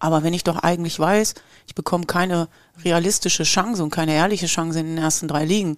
aber 0.00 0.24
wenn 0.24 0.34
ich 0.34 0.42
doch 0.42 0.56
eigentlich 0.56 0.98
weiß, 0.98 1.34
ich 1.66 1.74
bekomme 1.74 2.06
keine 2.06 2.48
realistische 2.84 3.44
Chance 3.44 3.84
und 3.84 3.90
keine 3.90 4.14
ehrliche 4.14 4.46
Chance 4.46 4.80
in 4.80 4.86
den 4.86 4.98
ersten 4.98 5.28
drei 5.28 5.44
Ligen 5.44 5.76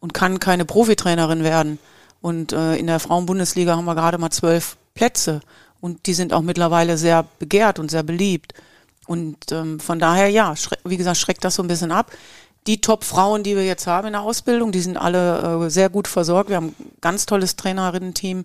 und 0.00 0.14
kann 0.14 0.38
keine 0.38 0.64
Profitrainerin 0.64 1.42
werden. 1.42 1.78
Und 2.20 2.52
äh, 2.52 2.76
in 2.76 2.86
der 2.86 3.00
Frauenbundesliga 3.00 3.74
haben 3.74 3.86
wir 3.86 3.94
gerade 3.94 4.18
mal 4.18 4.30
zwölf 4.30 4.76
Plätze 4.94 5.40
und 5.80 6.06
die 6.06 6.14
sind 6.14 6.32
auch 6.32 6.42
mittlerweile 6.42 6.98
sehr 6.98 7.24
begehrt 7.38 7.78
und 7.78 7.90
sehr 7.90 8.02
beliebt. 8.02 8.52
Und 9.06 9.50
ähm, 9.52 9.80
von 9.80 9.98
daher, 9.98 10.28
ja, 10.28 10.54
wie 10.84 10.96
gesagt, 10.96 11.16
schreckt 11.16 11.44
das 11.44 11.54
so 11.54 11.62
ein 11.62 11.68
bisschen 11.68 11.92
ab. 11.92 12.12
Die 12.66 12.82
Top-Frauen, 12.82 13.42
die 13.42 13.56
wir 13.56 13.64
jetzt 13.64 13.86
haben 13.86 14.08
in 14.08 14.12
der 14.12 14.22
Ausbildung, 14.22 14.72
die 14.72 14.80
sind 14.80 14.98
alle 14.98 15.64
äh, 15.66 15.70
sehr 15.70 15.88
gut 15.88 16.06
versorgt. 16.06 16.50
Wir 16.50 16.56
haben 16.56 16.74
ein 16.78 16.92
ganz 17.00 17.24
tolles 17.24 17.56
Trainerinnen-Team 17.56 18.44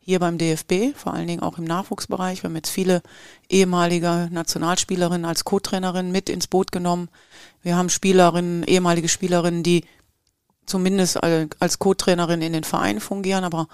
hier 0.00 0.18
beim 0.18 0.38
DFB, 0.38 0.96
vor 0.96 1.14
allen 1.14 1.28
Dingen 1.28 1.42
auch 1.42 1.58
im 1.58 1.64
Nachwuchsbereich. 1.64 2.42
Wir 2.42 2.48
haben 2.48 2.56
jetzt 2.56 2.70
viele 2.70 3.02
ehemalige 3.48 4.28
Nationalspielerinnen 4.32 5.26
als 5.26 5.44
Co-Trainerin 5.44 6.10
mit 6.10 6.28
ins 6.28 6.46
Boot 6.46 6.72
genommen. 6.72 7.08
Wir 7.62 7.76
haben 7.76 7.90
Spielerinnen, 7.90 8.64
ehemalige 8.64 9.08
Spielerinnen, 9.08 9.62
die 9.62 9.84
zumindest 10.64 11.22
als 11.22 11.78
Co-Trainerin 11.78 12.42
in 12.42 12.52
den 12.52 12.64
Vereinen 12.64 13.00
fungieren, 13.00 13.44
aber 13.44 13.68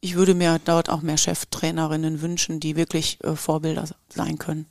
ich 0.00 0.14
würde 0.14 0.34
mir 0.34 0.60
dort 0.64 0.88
auch 0.88 1.02
mehr 1.02 1.16
Cheftrainerinnen 1.16 2.20
wünschen, 2.20 2.60
die 2.60 2.76
wirklich 2.76 3.18
äh, 3.24 3.34
Vorbilder 3.34 3.88
sein 4.08 4.38
können. 4.38 4.66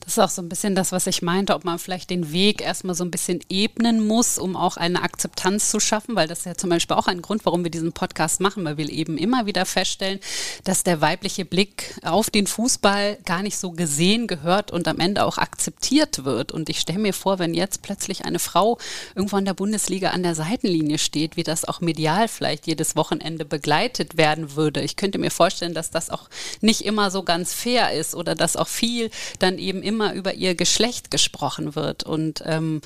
Das 0.00 0.14
ist 0.14 0.18
auch 0.18 0.30
so 0.30 0.42
ein 0.42 0.48
bisschen 0.48 0.74
das, 0.74 0.92
was 0.92 1.06
ich 1.06 1.22
meinte, 1.22 1.54
ob 1.54 1.64
man 1.64 1.78
vielleicht 1.78 2.10
den 2.10 2.32
Weg 2.32 2.62
erstmal 2.62 2.94
so 2.94 3.04
ein 3.04 3.10
bisschen 3.10 3.40
ebnen 3.48 4.06
muss, 4.06 4.38
um 4.38 4.56
auch 4.56 4.76
eine 4.76 5.02
Akzeptanz 5.02 5.70
zu 5.70 5.78
schaffen, 5.78 6.16
weil 6.16 6.26
das 6.26 6.40
ist 6.40 6.46
ja 6.46 6.56
zum 6.56 6.70
Beispiel 6.70 6.96
auch 6.96 7.06
ein 7.06 7.22
Grund, 7.22 7.44
warum 7.44 7.64
wir 7.64 7.70
diesen 7.70 7.92
Podcast 7.92 8.40
machen, 8.40 8.64
weil 8.64 8.76
wir 8.76 8.88
eben 8.88 9.18
immer 9.18 9.46
wieder 9.46 9.66
feststellen, 9.66 10.18
dass 10.64 10.84
der 10.84 11.00
weibliche 11.00 11.44
Blick 11.44 11.94
auf 12.02 12.30
den 12.30 12.46
Fußball 12.46 13.18
gar 13.24 13.42
nicht 13.42 13.58
so 13.58 13.72
gesehen 13.72 14.26
gehört 14.26 14.70
und 14.70 14.88
am 14.88 14.98
Ende 14.98 15.24
auch 15.24 15.38
akzeptiert 15.38 16.24
wird. 16.24 16.50
Und 16.50 16.68
ich 16.68 16.80
stelle 16.80 16.98
mir 16.98 17.14
vor, 17.14 17.38
wenn 17.38 17.54
jetzt 17.54 17.82
plötzlich 17.82 18.24
eine 18.24 18.38
Frau 18.38 18.78
irgendwo 19.14 19.36
in 19.36 19.44
der 19.44 19.54
Bundesliga 19.54 20.10
an 20.10 20.22
der 20.22 20.34
Seitenlinie 20.34 20.98
steht, 20.98 21.36
wie 21.36 21.42
das 21.42 21.64
auch 21.64 21.80
medial 21.80 22.26
vielleicht 22.28 22.66
jedes 22.66 22.96
Wochenende 22.96 23.44
begleitet 23.44 24.16
werden 24.16 24.56
würde. 24.56 24.80
Ich 24.80 24.96
könnte 24.96 25.18
mir 25.18 25.30
vorstellen, 25.30 25.74
dass 25.74 25.90
das 25.90 26.10
auch 26.10 26.28
nicht 26.60 26.84
immer 26.84 27.10
so 27.10 27.22
ganz 27.22 27.52
fair 27.52 27.92
ist 27.92 28.14
oder 28.14 28.34
dass 28.34 28.56
auch 28.56 28.68
viel 28.68 29.10
dann 29.38 29.49
eben 29.58 29.82
immer 29.82 30.14
über 30.14 30.34
ihr 30.34 30.54
Geschlecht 30.54 31.10
gesprochen 31.10 31.74
wird. 31.74 32.04
Und 32.04 32.42
ähm, 32.46 32.80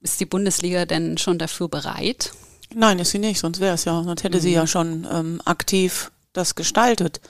ist 0.00 0.20
die 0.20 0.26
Bundesliga 0.26 0.86
denn 0.86 1.18
schon 1.18 1.38
dafür 1.38 1.68
bereit? 1.68 2.32
Nein, 2.74 2.98
ist 2.98 3.10
sie 3.10 3.18
nicht, 3.18 3.40
sonst 3.40 3.60
wäre 3.60 3.74
es 3.74 3.84
ja, 3.84 4.02
sonst 4.02 4.24
hätte 4.24 4.38
mhm. 4.38 4.42
sie 4.42 4.52
ja 4.52 4.66
schon 4.66 5.06
ähm, 5.10 5.40
aktiv 5.44 6.10
das 6.32 6.54
gestaltet. 6.54 7.20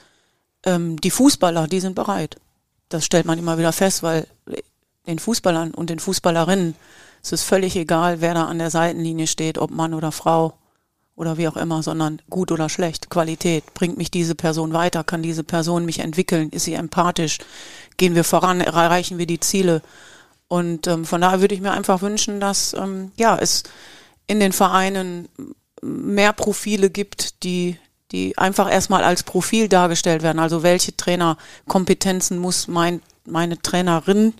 Ähm, 0.63 0.99
die 0.99 1.11
Fußballer, 1.11 1.67
die 1.67 1.79
sind 1.79 1.95
bereit. 1.95 2.37
Das 2.89 3.05
stellt 3.05 3.25
man 3.25 3.39
immer 3.39 3.57
wieder 3.57 3.71
fest, 3.71 4.03
weil 4.03 4.27
den 5.07 5.19
Fußballern 5.19 5.71
und 5.71 5.89
den 5.89 5.99
Fußballerinnen 5.99 6.75
es 7.25 7.31
ist 7.31 7.43
völlig 7.43 7.75
egal, 7.75 8.21
wer 8.21 8.35
da 8.35 8.45
an 8.45 8.59
der 8.59 8.69
Seitenlinie 8.69 9.25
steht, 9.25 9.57
ob 9.57 9.71
Mann 9.71 9.95
oder 9.95 10.11
Frau 10.11 10.59
oder 11.15 11.39
wie 11.39 11.47
auch 11.47 11.57
immer, 11.57 11.81
sondern 11.81 12.21
gut 12.29 12.51
oder 12.51 12.69
schlecht, 12.69 13.09
Qualität. 13.09 13.63
Bringt 13.73 13.97
mich 13.97 14.11
diese 14.11 14.35
Person 14.35 14.73
weiter? 14.73 15.03
Kann 15.03 15.23
diese 15.23 15.43
Person 15.43 15.85
mich 15.85 15.99
entwickeln? 15.99 16.51
Ist 16.51 16.65
sie 16.65 16.75
empathisch? 16.75 17.39
Gehen 17.97 18.15
wir 18.15 18.23
voran? 18.23 18.61
Erreichen 18.61 19.17
wir 19.17 19.25
die 19.25 19.39
Ziele? 19.39 19.81
Und 20.47 20.87
ähm, 20.87 21.05
von 21.05 21.21
daher 21.21 21.41
würde 21.41 21.55
ich 21.55 21.61
mir 21.61 21.71
einfach 21.71 22.01
wünschen, 22.01 22.39
dass 22.39 22.73
ähm, 22.73 23.11
ja 23.17 23.37
es 23.37 23.63
in 24.27 24.39
den 24.39 24.51
Vereinen 24.51 25.29
mehr 25.81 26.33
Profile 26.33 26.89
gibt, 26.89 27.43
die 27.43 27.77
die 28.11 28.37
einfach 28.37 28.71
erstmal 28.71 29.03
als 29.03 29.23
Profil 29.23 29.67
dargestellt 29.67 30.21
werden. 30.21 30.39
Also 30.39 30.61
welche 30.61 30.95
Trainerkompetenzen 30.95 32.37
muss 32.37 32.67
mein 32.67 33.01
meine 33.25 33.59
Trainerin 33.59 34.35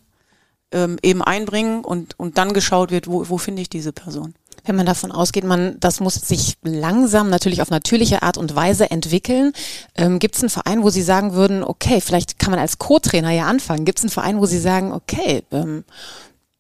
ähm, 0.71 0.97
eben 1.01 1.23
einbringen 1.23 1.83
und 1.83 2.17
und 2.19 2.37
dann 2.37 2.53
geschaut 2.53 2.91
wird, 2.91 3.07
wo, 3.07 3.27
wo 3.29 3.37
finde 3.37 3.63
ich 3.63 3.69
diese 3.69 3.91
Person 3.91 4.35
wenn 4.65 4.75
man 4.75 4.85
davon 4.85 5.11
ausgeht, 5.11 5.43
man, 5.43 5.79
das 5.79 5.99
muss 5.99 6.15
sich 6.15 6.57
langsam 6.63 7.29
natürlich 7.29 7.61
auf 7.61 7.69
natürliche 7.69 8.23
Art 8.23 8.37
und 8.37 8.55
Weise 8.55 8.91
entwickeln. 8.91 9.53
Ähm, 9.95 10.19
Gibt 10.19 10.35
es 10.35 10.41
einen 10.41 10.49
Verein, 10.49 10.83
wo 10.83 10.89
Sie 10.89 11.03
sagen 11.03 11.33
würden, 11.33 11.63
okay, 11.63 12.01
vielleicht 12.01 12.39
kann 12.39 12.51
man 12.51 12.59
als 12.59 12.77
Co-Trainer 12.77 13.31
ja 13.31 13.45
anfangen. 13.45 13.85
Gibt 13.85 13.99
es 13.99 14.03
einen 14.03 14.11
Verein, 14.11 14.39
wo 14.39 14.45
Sie 14.45 14.59
sagen, 14.59 14.91
okay, 14.91 15.43
ähm, 15.51 15.83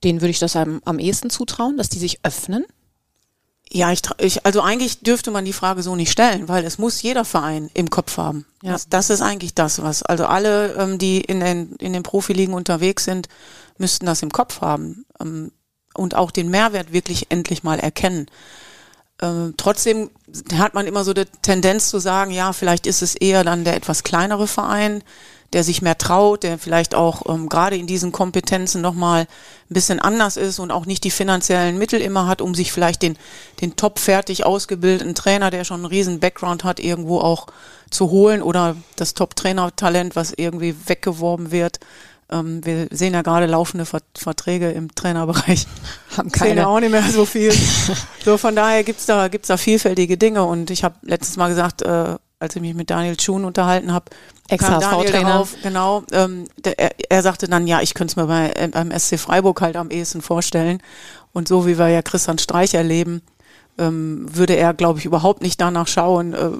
denen 0.03 0.21
würde 0.21 0.31
ich 0.31 0.39
das 0.39 0.55
am, 0.55 0.81
am 0.85 0.99
ehesten 0.99 1.29
zutrauen, 1.29 1.77
dass 1.77 1.89
die 1.89 1.99
sich 1.99 2.19
öffnen? 2.23 2.65
Ja, 3.71 3.91
ich, 3.91 4.01
ich, 4.19 4.45
also 4.45 4.61
eigentlich 4.61 4.99
dürfte 4.99 5.31
man 5.31 5.43
die 5.43 5.53
Frage 5.53 5.81
so 5.81 5.95
nicht 5.95 6.11
stellen, 6.11 6.47
weil 6.47 6.63
es 6.63 6.77
muss 6.77 7.01
jeder 7.01 7.25
Verein 7.25 7.69
im 7.73 7.89
Kopf 7.89 8.17
haben. 8.17 8.45
Ja. 8.61 8.73
Das, 8.73 8.89
das 8.89 9.09
ist 9.09 9.21
eigentlich 9.21 9.55
das, 9.55 9.81
was, 9.81 10.03
also 10.03 10.27
alle, 10.27 10.73
ähm, 10.75 10.97
die 10.97 11.21
in 11.21 11.39
den, 11.39 11.75
in 11.77 11.91
den 11.91 12.03
Profiligen 12.03 12.53
unterwegs 12.53 13.05
sind, 13.05 13.27
müssten 13.77 14.05
das 14.05 14.21
im 14.21 14.31
Kopf 14.31 14.61
haben. 14.61 15.05
Ähm, 15.19 15.51
und 15.95 16.15
auch 16.15 16.31
den 16.31 16.49
Mehrwert 16.49 16.93
wirklich 16.93 17.27
endlich 17.29 17.63
mal 17.63 17.79
erkennen. 17.79 18.27
Ähm, 19.21 19.53
trotzdem 19.57 20.09
hat 20.55 20.73
man 20.73 20.87
immer 20.87 21.03
so 21.03 21.13
die 21.13 21.25
Tendenz 21.41 21.89
zu 21.89 21.99
sagen, 21.99 22.31
ja, 22.31 22.53
vielleicht 22.53 22.85
ist 22.87 23.01
es 23.01 23.15
eher 23.15 23.43
dann 23.43 23.63
der 23.63 23.75
etwas 23.75 24.03
kleinere 24.03 24.47
Verein, 24.47 25.03
der 25.53 25.63
sich 25.63 25.81
mehr 25.81 25.97
traut, 25.97 26.43
der 26.43 26.57
vielleicht 26.57 26.95
auch 26.95 27.33
ähm, 27.33 27.47
gerade 27.47 27.77
in 27.77 27.87
diesen 27.87 28.11
Kompetenzen 28.11 28.81
nochmal 28.81 29.21
ein 29.21 29.27
bisschen 29.73 29.99
anders 30.01 30.35
ist 30.35 30.59
und 30.59 30.71
auch 30.71 30.85
nicht 30.85 31.05
die 31.05 31.11
finanziellen 31.11 31.77
Mittel 31.77 32.01
immer 32.01 32.27
hat, 32.27 32.41
um 32.41 32.53
sich 32.53 32.73
vielleicht 32.73 33.01
den, 33.01 33.17
den 33.61 33.77
top 33.77 33.99
fertig 33.99 34.45
ausgebildeten 34.45 35.15
Trainer, 35.15 35.51
der 35.51 35.63
schon 35.63 35.77
einen 35.77 35.85
riesen 35.85 36.19
Background 36.19 36.65
hat, 36.65 36.81
irgendwo 36.81 37.19
auch 37.19 37.47
zu 37.89 38.09
holen 38.09 38.41
oder 38.41 38.75
das 38.97 39.13
Top-Trainer-Talent, 39.13 40.17
was 40.17 40.33
irgendwie 40.35 40.75
weggeworben 40.87 41.51
wird. 41.51 41.79
Ähm, 42.31 42.65
wir 42.65 42.87
sehen 42.91 43.13
ja 43.13 43.21
gerade 43.21 43.45
laufende 43.45 43.85
Verträge 43.85 44.71
im 44.71 44.93
Trainerbereich. 44.93 45.67
Haben 46.17 46.31
keine. 46.31 46.55
Sehen 46.55 46.65
auch 46.65 46.79
nicht 46.79 46.91
mehr 46.91 47.03
so 47.03 47.25
viel. 47.25 47.53
so 48.25 48.37
von 48.37 48.55
daher 48.55 48.83
gibt's 48.83 49.05
da, 49.05 49.27
gibt's 49.27 49.47
da 49.47 49.57
vielfältige 49.57 50.17
Dinge 50.17 50.43
und 50.43 50.71
ich 50.71 50.83
habe 50.83 50.95
letztes 51.03 51.37
Mal 51.37 51.49
gesagt, 51.49 51.83
äh, 51.83 52.15
als 52.39 52.55
ich 52.55 52.61
mich 52.61 52.73
mit 52.73 52.89
Daniel 52.89 53.19
Schuhn 53.19 53.45
unterhalten 53.45 53.93
habe, 53.93 54.05
Ex-HSV-Trainer. 54.49 55.47
Genau, 55.63 56.03
ähm, 56.11 56.47
der, 56.57 56.77
er, 56.77 56.91
er, 57.09 57.21
sagte 57.21 57.47
dann, 57.47 57.67
ja, 57.67 57.81
ich 57.81 57.93
könnte 57.93 58.11
es 58.11 58.15
mir 58.15 58.27
bei, 58.27 58.51
äh, 58.51 58.67
beim 58.67 58.91
SC 58.97 59.17
Freiburg 59.17 59.61
halt 59.61 59.75
am 59.75 59.89
ehesten 59.89 60.21
vorstellen. 60.21 60.81
Und 61.31 61.47
so 61.47 61.65
wie 61.65 61.77
wir 61.77 61.87
ja 61.89 62.01
Christian 62.01 62.37
Streich 62.37 62.73
erleben, 62.73 63.21
ähm, 63.77 64.25
würde 64.33 64.55
er, 64.55 64.73
glaube 64.73 64.99
ich, 64.99 65.05
überhaupt 65.05 65.41
nicht 65.41 65.59
danach 65.59 65.87
schauen, 65.87 66.33
äh, 66.33 66.51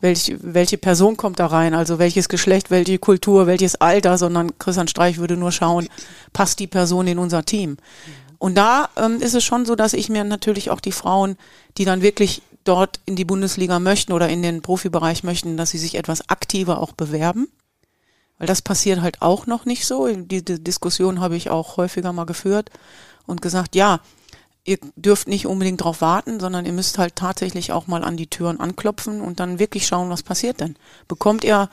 welch, 0.00 0.36
welche 0.40 0.78
Person 0.78 1.16
kommt 1.16 1.38
da 1.38 1.46
rein, 1.46 1.74
also 1.74 1.98
welches 1.98 2.28
Geschlecht, 2.28 2.70
welche 2.70 2.98
Kultur, 2.98 3.46
welches 3.46 3.76
Alter, 3.76 4.18
sondern 4.18 4.58
Christian 4.58 4.88
Streich 4.88 5.18
würde 5.18 5.36
nur 5.36 5.52
schauen, 5.52 5.88
passt 6.32 6.58
die 6.58 6.66
Person 6.66 7.06
in 7.06 7.18
unser 7.18 7.44
Team. 7.44 7.78
Und 8.38 8.56
da 8.56 8.88
ähm, 8.96 9.20
ist 9.20 9.34
es 9.34 9.44
schon 9.44 9.64
so, 9.64 9.76
dass 9.76 9.92
ich 9.92 10.08
mir 10.08 10.24
natürlich 10.24 10.70
auch 10.70 10.80
die 10.80 10.92
Frauen, 10.92 11.36
die 11.78 11.84
dann 11.84 12.02
wirklich 12.02 12.42
dort 12.64 13.00
in 13.06 13.16
die 13.16 13.24
Bundesliga 13.24 13.78
möchten 13.78 14.12
oder 14.12 14.28
in 14.28 14.42
den 14.42 14.62
Profibereich 14.62 15.22
möchten, 15.22 15.56
dass 15.56 15.70
sie 15.70 15.78
sich 15.78 15.94
etwas 15.94 16.28
aktiver 16.28 16.80
auch 16.80 16.92
bewerben. 16.92 17.48
Weil 18.38 18.46
das 18.46 18.60
passiert 18.60 19.00
halt 19.00 19.22
auch 19.22 19.46
noch 19.46 19.64
nicht 19.64 19.86
so. 19.86 20.08
Diese 20.08 20.58
Diskussion 20.58 21.20
habe 21.20 21.36
ich 21.36 21.50
auch 21.50 21.76
häufiger 21.76 22.12
mal 22.12 22.26
geführt 22.26 22.70
und 23.26 23.40
gesagt, 23.40 23.76
ja, 23.76 24.00
ihr 24.64 24.78
dürft 24.96 25.28
nicht 25.28 25.46
unbedingt 25.46 25.80
darauf 25.80 26.00
warten, 26.00 26.38
sondern 26.40 26.66
ihr 26.66 26.72
müsst 26.72 26.98
halt 26.98 27.16
tatsächlich 27.16 27.72
auch 27.72 27.86
mal 27.86 28.04
an 28.04 28.16
die 28.16 28.28
Türen 28.28 28.60
anklopfen 28.60 29.20
und 29.20 29.40
dann 29.40 29.58
wirklich 29.58 29.86
schauen, 29.86 30.10
was 30.10 30.22
passiert 30.22 30.60
denn. 30.60 30.76
Bekommt 31.08 31.44
ihr 31.44 31.68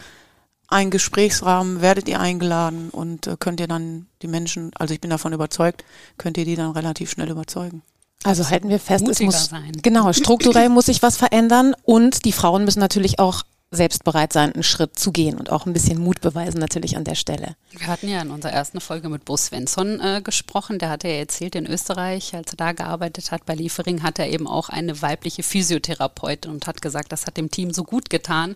einen 0.68 0.92
Gesprächsrahmen, 0.92 1.82
werdet 1.82 2.08
ihr 2.08 2.20
eingeladen 2.20 2.90
und 2.90 3.28
äh, 3.28 3.38
könnt 3.40 3.60
ihr 3.60 3.68
dann 3.68 4.08
die 4.22 4.28
Menschen, 4.28 4.72
also 4.76 4.94
ich 4.94 5.02
bin 5.02 5.10
davon 5.10 5.34
überzeugt, 5.34 5.84
könnt 6.18 6.38
ihr 6.38 6.46
die 6.46 6.56
dann 6.56 6.72
relativ 6.72 7.10
schnell 7.10 7.30
überzeugen. 7.30 7.82
Also 8.24 8.50
halten 8.50 8.70
wir 8.70 8.80
fest, 8.80 9.08
es 9.08 9.22
muss 9.22 9.46
sein. 9.46 9.72
genau 9.82 10.12
strukturell 10.12 10.68
muss 10.68 10.88
sich 10.88 11.02
was 11.02 11.16
verändern 11.16 11.74
und 11.84 12.26
die 12.26 12.34
Frauen 12.34 12.66
müssen 12.66 12.80
natürlich 12.80 13.18
auch 13.18 13.44
selbst 13.72 14.04
bereit 14.04 14.34
sein, 14.34 14.54
einen 14.54 14.64
Schritt 14.64 14.98
zu 14.98 15.12
gehen 15.12 15.38
und 15.38 15.52
auch 15.52 15.68
ein 15.68 15.74
bisschen 15.74 16.00
Mut 16.00 16.22
beweisen 16.22 16.60
natürlich 16.60 16.98
an 16.98 17.04
der 17.04 17.14
Stelle. 17.14 17.56
Wir 17.72 17.86
hatten 17.86 18.10
ja 18.10 18.20
in 18.22 18.32
unserer 18.32 18.52
ersten 18.52 18.82
Folge 18.82 19.10
mit 19.10 19.26
Bo 19.26 19.38
Svensson 19.38 20.00
äh, 20.00 20.22
gesprochen. 20.24 20.80
Der 20.80 20.90
hatte 20.90 21.08
ja 21.08 21.16
erzählt, 21.16 21.56
in 21.56 21.68
Österreich, 21.68 22.34
als 22.34 22.54
er 22.54 22.58
da 22.58 22.72
gearbeitet 22.72 23.32
hat 23.32 23.46
bei 23.46 23.54
Liefering, 23.54 24.02
hat 24.02 24.18
er 24.18 24.30
eben 24.30 24.48
auch 24.48 24.70
eine 24.70 25.04
weibliche 25.04 25.44
Physiotherapeutin 25.44 26.52
und 26.52 26.66
hat 26.66 26.82
gesagt, 26.82 27.12
das 27.12 27.28
hat 27.28 27.38
dem 27.38 27.52
Team 27.52 27.72
so 27.72 27.84
gut 27.84 28.10
getan, 28.10 28.56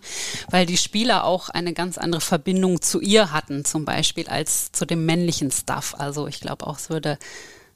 weil 0.50 0.66
die 0.66 0.78
Spieler 0.78 1.26
auch 1.26 1.50
eine 1.50 1.74
ganz 1.74 2.00
andere 2.00 2.22
Verbindung 2.22 2.82
zu 2.82 3.00
ihr 3.00 3.32
hatten, 3.32 3.66
zum 3.66 3.86
Beispiel 3.86 4.28
als 4.28 4.72
zu 4.72 4.86
dem 4.86 5.06
männlichen 5.06 5.52
Staff. 5.52 5.94
Also 5.96 6.26
ich 6.28 6.40
glaube 6.40 6.66
auch, 6.66 6.80
es 6.80 6.90
würde 6.90 7.20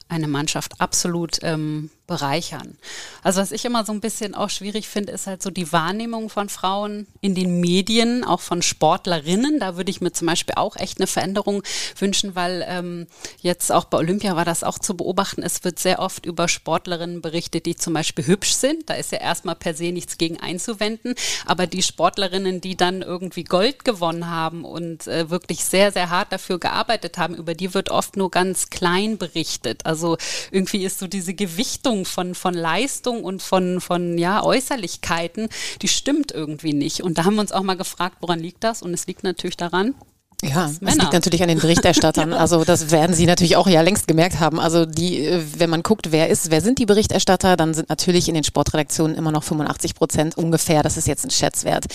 eine 0.09 0.27
Mannschaft 0.27 0.81
absolut 0.81 1.37
ähm, 1.43 1.91
bereichern. 2.07 2.77
Also 3.21 3.41
was 3.41 3.51
ich 3.51 3.65
immer 3.65 3.85
so 3.85 3.91
ein 3.91 3.99
bisschen 3.99 4.33
auch 4.33 4.49
schwierig 4.49 4.87
finde, 4.87 5.11
ist 5.11 5.27
halt 5.27 5.43
so 5.43 5.51
die 5.51 5.71
Wahrnehmung 5.73 6.29
von 6.29 6.47
Frauen 6.47 7.05
in 7.19 7.35
den 7.35 7.59
Medien, 7.59 8.23
auch 8.23 8.39
von 8.39 8.61
Sportlerinnen. 8.61 9.59
Da 9.59 9.75
würde 9.75 9.91
ich 9.91 9.99
mir 9.99 10.13
zum 10.13 10.27
Beispiel 10.27 10.55
auch 10.55 10.77
echt 10.77 10.99
eine 10.99 11.07
Veränderung 11.07 11.63
wünschen, 11.99 12.33
weil 12.35 12.65
ähm, 12.67 13.07
jetzt 13.41 13.71
auch 13.71 13.83
bei 13.85 13.97
Olympia 13.97 14.37
war 14.37 14.45
das 14.45 14.63
auch 14.63 14.79
zu 14.79 14.95
beobachten. 14.95 15.43
Es 15.43 15.65
wird 15.65 15.79
sehr 15.79 15.99
oft 15.99 16.25
über 16.25 16.47
Sportlerinnen 16.47 17.21
berichtet, 17.21 17.65
die 17.65 17.75
zum 17.75 17.93
Beispiel 17.93 18.25
hübsch 18.25 18.53
sind. 18.53 18.89
Da 18.89 18.93
ist 18.93 19.11
ja 19.11 19.19
erstmal 19.19 19.55
per 19.55 19.73
se 19.73 19.91
nichts 19.91 20.17
gegen 20.17 20.39
einzuwenden. 20.39 21.13
Aber 21.45 21.67
die 21.67 21.83
Sportlerinnen, 21.83 22.61
die 22.61 22.77
dann 22.77 23.01
irgendwie 23.01 23.43
Gold 23.43 23.83
gewonnen 23.83 24.29
haben 24.29 24.63
und 24.63 25.07
äh, 25.07 25.29
wirklich 25.29 25.65
sehr, 25.65 25.91
sehr 25.91 26.09
hart 26.09 26.31
dafür 26.31 26.57
gearbeitet 26.57 27.17
haben, 27.17 27.35
über 27.35 27.53
die 27.53 27.73
wird 27.73 27.89
oft 27.89 28.15
nur 28.15 28.31
ganz 28.31 28.69
klein 28.69 29.17
berichtet. 29.17 29.85
Also 29.85 30.17
irgendwie 30.51 30.85
ist 30.85 30.99
so 30.99 31.07
diese 31.07 31.33
Gewichtung 31.33 31.96
Bewertung 31.97 32.05
von, 32.05 32.35
von 32.35 32.53
Leistung 32.53 33.23
und 33.23 33.41
von, 33.41 33.81
von 33.81 34.17
ja, 34.17 34.43
Äußerlichkeiten, 34.43 35.49
die 35.81 35.87
stimmt 35.87 36.31
irgendwie 36.31 36.73
nicht. 36.73 37.01
Und 37.01 37.17
da 37.17 37.25
haben 37.25 37.35
wir 37.35 37.41
uns 37.41 37.51
auch 37.51 37.63
mal 37.63 37.77
gefragt, 37.77 38.17
woran 38.21 38.39
liegt 38.39 38.63
das? 38.63 38.81
Und 38.81 38.93
es 38.93 39.07
liegt 39.07 39.23
natürlich 39.23 39.57
daran, 39.57 39.95
ja, 40.43 40.67
es 40.67 40.79
liegt 40.79 41.13
natürlich 41.13 41.41
an 41.41 41.47
den 41.47 41.57
Berichterstattern. 41.57 42.29
ja. 42.31 42.37
Also 42.37 42.63
das 42.63 42.91
werden 42.91 43.15
Sie 43.15 43.25
natürlich 43.25 43.55
auch 43.55 43.67
ja 43.67 43.81
längst 43.81 44.07
gemerkt 44.07 44.39
haben. 44.39 44.59
Also 44.59 44.85
die, 44.85 45.25
äh, 45.25 45.41
wenn 45.57 45.71
man 45.71 45.81
guckt, 45.81 46.11
wer 46.11 46.29
ist, 46.29 46.51
wer 46.51 46.61
sind 46.61 46.77
die 46.77 46.85
Berichterstatter, 46.85 47.57
dann 47.57 47.73
sind 47.73 47.89
natürlich 47.89 48.27
in 48.27 48.35
den 48.35 48.43
Sportredaktionen 48.43 49.17
immer 49.17 49.31
noch 49.31 49.43
85 49.43 49.95
Prozent 49.95 50.37
ungefähr, 50.37 50.83
das 50.83 50.95
ist 50.95 51.07
jetzt 51.07 51.25
ein 51.25 51.31
Schätzwert, 51.31 51.85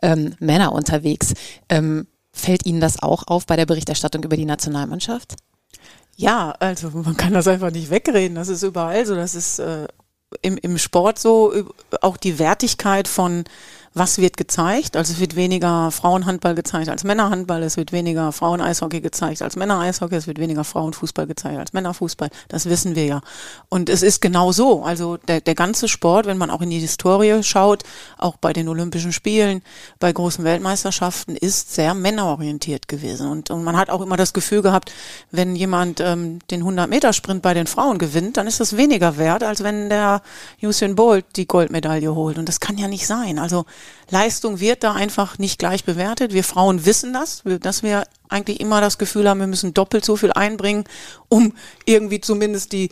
ähm, 0.00 0.34
Männer 0.38 0.72
unterwegs. 0.72 1.34
Ähm, 1.68 2.06
fällt 2.32 2.64
Ihnen 2.64 2.80
das 2.80 3.02
auch 3.02 3.24
auf 3.26 3.44
bei 3.44 3.56
der 3.56 3.66
Berichterstattung 3.66 4.24
über 4.24 4.38
die 4.38 4.46
Nationalmannschaft? 4.46 5.34
Ja, 6.20 6.54
also 6.58 6.90
man 6.90 7.16
kann 7.16 7.32
das 7.32 7.48
einfach 7.48 7.70
nicht 7.70 7.88
wegreden. 7.90 8.34
Das 8.34 8.48
ist 8.48 8.62
überall 8.62 9.06
so. 9.06 9.14
Das 9.14 9.34
ist 9.34 9.58
äh, 9.58 9.88
im, 10.42 10.58
im 10.58 10.76
Sport 10.76 11.18
so. 11.18 11.54
Auch 12.02 12.18
die 12.18 12.38
Wertigkeit 12.38 13.08
von 13.08 13.44
was 13.92 14.18
wird 14.18 14.36
gezeigt. 14.36 14.96
Also 14.96 15.12
es 15.12 15.18
wird 15.18 15.34
weniger 15.34 15.90
Frauenhandball 15.90 16.54
gezeigt 16.54 16.88
als 16.88 17.02
Männerhandball, 17.02 17.62
es 17.64 17.76
wird 17.76 17.90
weniger 17.90 18.30
Fraueneishockey 18.30 19.00
gezeigt 19.00 19.42
als 19.42 19.56
Männereishockey, 19.56 20.14
es 20.14 20.28
wird 20.28 20.38
weniger 20.38 20.62
Frauenfußball 20.62 21.26
gezeigt 21.26 21.58
als 21.58 21.72
Männerfußball. 21.72 22.30
Das 22.48 22.66
wissen 22.66 22.94
wir 22.94 23.06
ja. 23.06 23.20
Und 23.68 23.88
es 23.88 24.02
ist 24.02 24.20
genau 24.20 24.52
so. 24.52 24.84
Also 24.84 25.16
der, 25.16 25.40
der 25.40 25.56
ganze 25.56 25.88
Sport, 25.88 26.26
wenn 26.26 26.38
man 26.38 26.50
auch 26.50 26.60
in 26.60 26.70
die 26.70 26.78
Historie 26.78 27.42
schaut, 27.42 27.82
auch 28.16 28.36
bei 28.36 28.52
den 28.52 28.68
Olympischen 28.68 29.12
Spielen, 29.12 29.62
bei 29.98 30.12
großen 30.12 30.44
Weltmeisterschaften, 30.44 31.34
ist 31.34 31.74
sehr 31.74 31.94
männerorientiert 31.94 32.86
gewesen. 32.86 33.28
Und, 33.28 33.50
und 33.50 33.64
man 33.64 33.76
hat 33.76 33.90
auch 33.90 34.02
immer 34.02 34.16
das 34.16 34.32
Gefühl 34.32 34.62
gehabt, 34.62 34.92
wenn 35.32 35.56
jemand 35.56 35.98
ähm, 35.98 36.38
den 36.50 36.62
100-Meter-Sprint 36.62 37.42
bei 37.42 37.54
den 37.54 37.66
Frauen 37.66 37.98
gewinnt, 37.98 38.36
dann 38.36 38.46
ist 38.46 38.60
das 38.60 38.76
weniger 38.76 39.18
wert, 39.18 39.42
als 39.42 39.64
wenn 39.64 39.88
der 39.88 40.22
Usain 40.62 40.94
Bolt 40.94 41.24
die 41.34 41.48
Goldmedaille 41.48 42.14
holt. 42.14 42.38
Und 42.38 42.48
das 42.48 42.60
kann 42.60 42.78
ja 42.78 42.86
nicht 42.86 43.08
sein. 43.08 43.40
Also 43.40 43.64
Leistung 44.10 44.60
wird 44.60 44.82
da 44.82 44.92
einfach 44.92 45.38
nicht 45.38 45.58
gleich 45.58 45.84
bewertet. 45.84 46.32
Wir 46.32 46.44
Frauen 46.44 46.84
wissen 46.84 47.12
das, 47.12 47.42
dass 47.44 47.82
wir 47.82 48.04
eigentlich 48.28 48.60
immer 48.60 48.80
das 48.80 48.98
Gefühl 48.98 49.28
haben, 49.28 49.40
wir 49.40 49.46
müssen 49.46 49.74
doppelt 49.74 50.04
so 50.04 50.16
viel 50.16 50.32
einbringen, 50.32 50.84
um 51.28 51.54
irgendwie 51.84 52.20
zumindest 52.20 52.72
die 52.72 52.90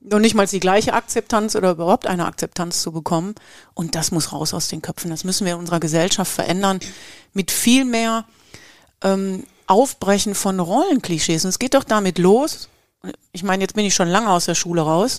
noch 0.00 0.18
nicht 0.20 0.34
mal 0.34 0.46
die 0.46 0.60
gleiche 0.60 0.94
Akzeptanz 0.94 1.56
oder 1.56 1.72
überhaupt 1.72 2.06
eine 2.06 2.26
Akzeptanz 2.26 2.80
zu 2.80 2.92
bekommen. 2.92 3.34
Und 3.74 3.94
das 3.94 4.12
muss 4.12 4.32
raus 4.32 4.54
aus 4.54 4.68
den 4.68 4.82
Köpfen. 4.82 5.10
Das 5.10 5.24
müssen 5.24 5.44
wir 5.44 5.54
in 5.54 5.58
unserer 5.58 5.80
Gesellschaft 5.80 6.30
verändern 6.30 6.78
mit 7.32 7.50
viel 7.50 7.84
mehr 7.84 8.24
ähm, 9.02 9.44
Aufbrechen 9.66 10.34
von 10.34 10.60
Rollenklischees. 10.60 11.44
Und 11.44 11.48
es 11.50 11.58
geht 11.58 11.74
doch 11.74 11.84
damit 11.84 12.18
los. 12.18 12.68
Ich 13.32 13.42
meine, 13.42 13.62
jetzt 13.62 13.74
bin 13.74 13.84
ich 13.84 13.94
schon 13.94 14.08
lange 14.08 14.30
aus 14.30 14.44
der 14.44 14.54
Schule 14.54 14.82
raus. 14.82 15.18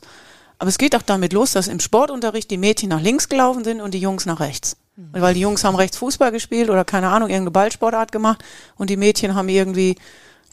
Aber 0.58 0.70
es 0.70 0.78
geht 0.78 0.96
auch 0.96 1.02
damit 1.02 1.34
los, 1.34 1.52
dass 1.52 1.68
im 1.68 1.80
Sportunterricht 1.80 2.50
die 2.50 2.58
Mädchen 2.58 2.90
nach 2.90 3.02
links 3.02 3.30
gelaufen 3.30 3.64
sind 3.64 3.82
und 3.82 3.94
die 3.94 4.00
Jungs 4.00 4.26
nach 4.26 4.40
rechts. 4.40 4.78
Mhm. 4.98 5.10
Weil 5.14 5.34
die 5.36 5.42
Jungs 5.42 5.64
haben 5.64 5.76
rechts 5.76 5.98
Fußball 5.98 6.32
gespielt 6.32 6.70
oder 6.70 6.84
keine 6.84 7.10
Ahnung, 7.10 7.30
irgendeine 7.30 7.52
Ballsportart 7.52 8.12
gemacht 8.12 8.44
und 8.76 8.90
die 8.90 8.98
Mädchen 8.98 9.36
haben 9.36 9.48
irgendwie, 9.48 9.96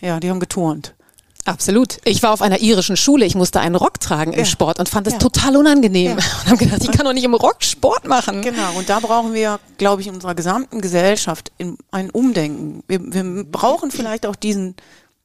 ja, 0.00 0.20
die 0.20 0.30
haben 0.30 0.40
geturnt. 0.40 0.94
Absolut. 1.46 1.98
Ich 2.04 2.22
war 2.22 2.32
auf 2.32 2.40
einer 2.40 2.60
irischen 2.60 2.96
Schule. 2.96 3.26
Ich 3.26 3.34
musste 3.34 3.60
einen 3.60 3.74
Rock 3.74 4.00
tragen 4.00 4.32
im 4.32 4.38
ja. 4.38 4.44
Sport 4.46 4.78
und 4.78 4.88
fand 4.88 5.06
es 5.06 5.14
ja. 5.14 5.18
total 5.18 5.56
unangenehm. 5.56 6.12
Ja. 6.12 6.14
Und 6.44 6.46
habe 6.46 6.56
gedacht, 6.56 6.82
ich 6.82 6.90
kann 6.90 7.04
doch 7.04 7.12
nicht 7.12 7.24
im 7.24 7.34
Rock 7.34 7.62
Sport 7.62 8.08
machen. 8.08 8.40
Genau. 8.40 8.78
Und 8.78 8.88
da 8.88 8.98
brauchen 8.98 9.34
wir, 9.34 9.60
glaube 9.76 10.00
ich, 10.00 10.08
in 10.08 10.14
unserer 10.14 10.34
gesamten 10.34 10.80
Gesellschaft 10.80 11.52
ein 11.90 12.10
Umdenken. 12.10 12.82
Wir, 12.88 13.00
wir 13.02 13.44
brauchen 13.44 13.90
vielleicht 13.90 14.24
auch 14.24 14.36
diesen, 14.36 14.74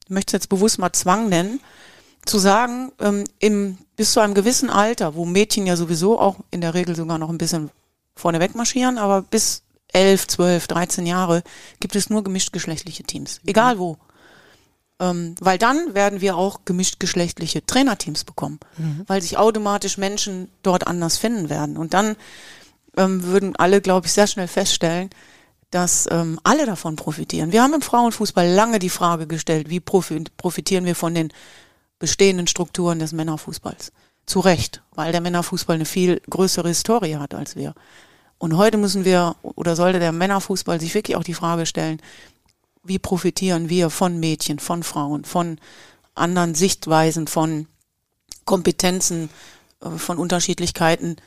ich 0.03 0.09
möchte 0.09 0.31
es 0.31 0.41
jetzt 0.41 0.49
bewusst 0.49 0.77
mal 0.77 0.91
Zwang 0.91 1.29
nennen, 1.29 1.61
zu 2.25 2.38
sagen, 2.38 2.91
ähm, 2.99 3.23
im, 3.39 3.77
bis 3.95 4.11
zu 4.11 4.19
einem 4.19 4.33
gewissen 4.33 4.69
Alter, 4.69 5.15
wo 5.15 5.23
Mädchen 5.23 5.65
ja 5.65 5.77
sowieso 5.77 6.19
auch 6.19 6.35
in 6.51 6.59
der 6.59 6.73
Regel 6.73 6.97
sogar 6.97 7.17
noch 7.17 7.29
ein 7.29 7.38
bisschen 7.38 7.71
vorneweg 8.19 8.55
marschieren, 8.55 8.97
aber 8.97 9.21
bis 9.21 9.63
elf, 9.88 10.27
zwölf, 10.27 10.67
dreizehn 10.67 11.05
Jahre 11.05 11.41
gibt 11.79 11.95
es 11.95 12.09
nur 12.09 12.23
gemischtgeschlechtliche 12.23 13.03
Teams. 13.03 13.39
Mhm. 13.41 13.49
Egal 13.49 13.79
wo. 13.79 13.97
Ähm, 14.99 15.35
weil 15.39 15.57
dann 15.57 15.95
werden 15.95 16.21
wir 16.21 16.35
auch 16.35 16.61
gemischtgeschlechtliche 16.65 17.65
Trainerteams 17.65 18.25
bekommen, 18.25 18.59
mhm. 18.77 19.03
weil 19.07 19.21
sich 19.21 19.38
automatisch 19.38 19.97
Menschen 19.97 20.49
dort 20.61 20.85
anders 20.88 21.17
finden 21.17 21.49
werden. 21.49 21.77
Und 21.77 21.93
dann 21.93 22.17
ähm, 22.97 23.23
würden 23.23 23.55
alle, 23.55 23.81
glaube 23.81 24.07
ich, 24.07 24.13
sehr 24.13 24.27
schnell 24.27 24.47
feststellen, 24.47 25.09
dass 25.71 26.07
ähm, 26.11 26.39
alle 26.43 26.65
davon 26.65 26.95
profitieren. 26.95 27.51
Wir 27.51 27.63
haben 27.63 27.73
im 27.73 27.81
Frauenfußball 27.81 28.47
lange 28.47 28.79
die 28.79 28.89
Frage 28.89 29.27
gestellt, 29.27 29.69
wie 29.69 29.79
profitieren 29.79 30.85
wir 30.85 30.95
von 30.95 31.13
den 31.13 31.31
bestehenden 31.99 32.47
Strukturen 32.47 32.99
des 32.99 33.13
Männerfußballs. 33.13 33.91
Zu 34.25 34.39
Recht, 34.41 34.81
weil 34.91 35.11
der 35.11 35.21
Männerfußball 35.21 35.75
eine 35.75 35.85
viel 35.85 36.21
größere 36.29 36.67
Historie 36.67 37.17
hat 37.17 37.33
als 37.33 37.55
wir. 37.55 37.73
Und 38.39 38.58
heute 38.58 38.77
müssen 38.77 39.05
wir, 39.05 39.36
oder 39.43 39.75
sollte 39.75 40.00
der 40.00 40.13
Männerfußball 40.13 40.79
sich 40.79 40.96
wirklich 40.96 41.17
auch 41.17 41.24
die 41.24 41.34
Frage 41.34 41.65
stellen, 41.65 42.01
wie 42.84 42.98
profitieren 42.98 43.69
wir 43.69 43.89
von 43.89 44.19
Mädchen, 44.19 44.60
von 44.60 44.81
Frauen, 44.81 45.25
von 45.25 45.60
anderen 46.15 46.55
Sichtweisen, 46.55 47.27
von 47.27 47.67
Kompetenzen, 48.46 49.29
äh, 49.81 49.91
von 49.91 50.17
Unterschiedlichkeiten 50.17 51.17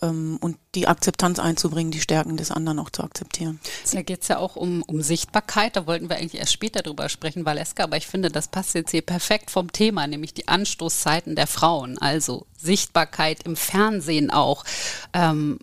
ähm, 0.00 0.38
und 0.40 0.56
die 0.76 0.86
Akzeptanz 0.86 1.40
einzubringen, 1.40 1.90
die 1.90 2.00
Stärken 2.00 2.36
des 2.36 2.52
anderen 2.52 2.78
auch 2.78 2.90
zu 2.90 3.02
akzeptieren. 3.02 3.60
Da 3.92 4.02
geht 4.02 4.22
es 4.22 4.28
ja 4.28 4.38
auch 4.38 4.56
um, 4.56 4.82
um 4.82 5.02
Sichtbarkeit. 5.02 5.76
Da 5.76 5.86
wollten 5.86 6.08
wir 6.08 6.16
eigentlich 6.16 6.40
erst 6.40 6.52
später 6.52 6.82
drüber 6.82 7.08
sprechen, 7.08 7.44
Valeska, 7.44 7.84
aber 7.84 7.96
ich 7.96 8.06
finde, 8.06 8.30
das 8.30 8.48
passt 8.48 8.74
jetzt 8.74 8.92
hier 8.92 9.02
perfekt 9.02 9.50
vom 9.50 9.72
Thema, 9.72 10.06
nämlich 10.06 10.34
die 10.34 10.48
Anstoßzeiten 10.48 11.36
der 11.36 11.48
Frauen. 11.48 11.98
Also 11.98 12.46
Sichtbarkeit 12.56 13.42
im 13.42 13.56
Fernsehen 13.56 14.30
auch. 14.30 14.64
Ähm, 15.12 15.58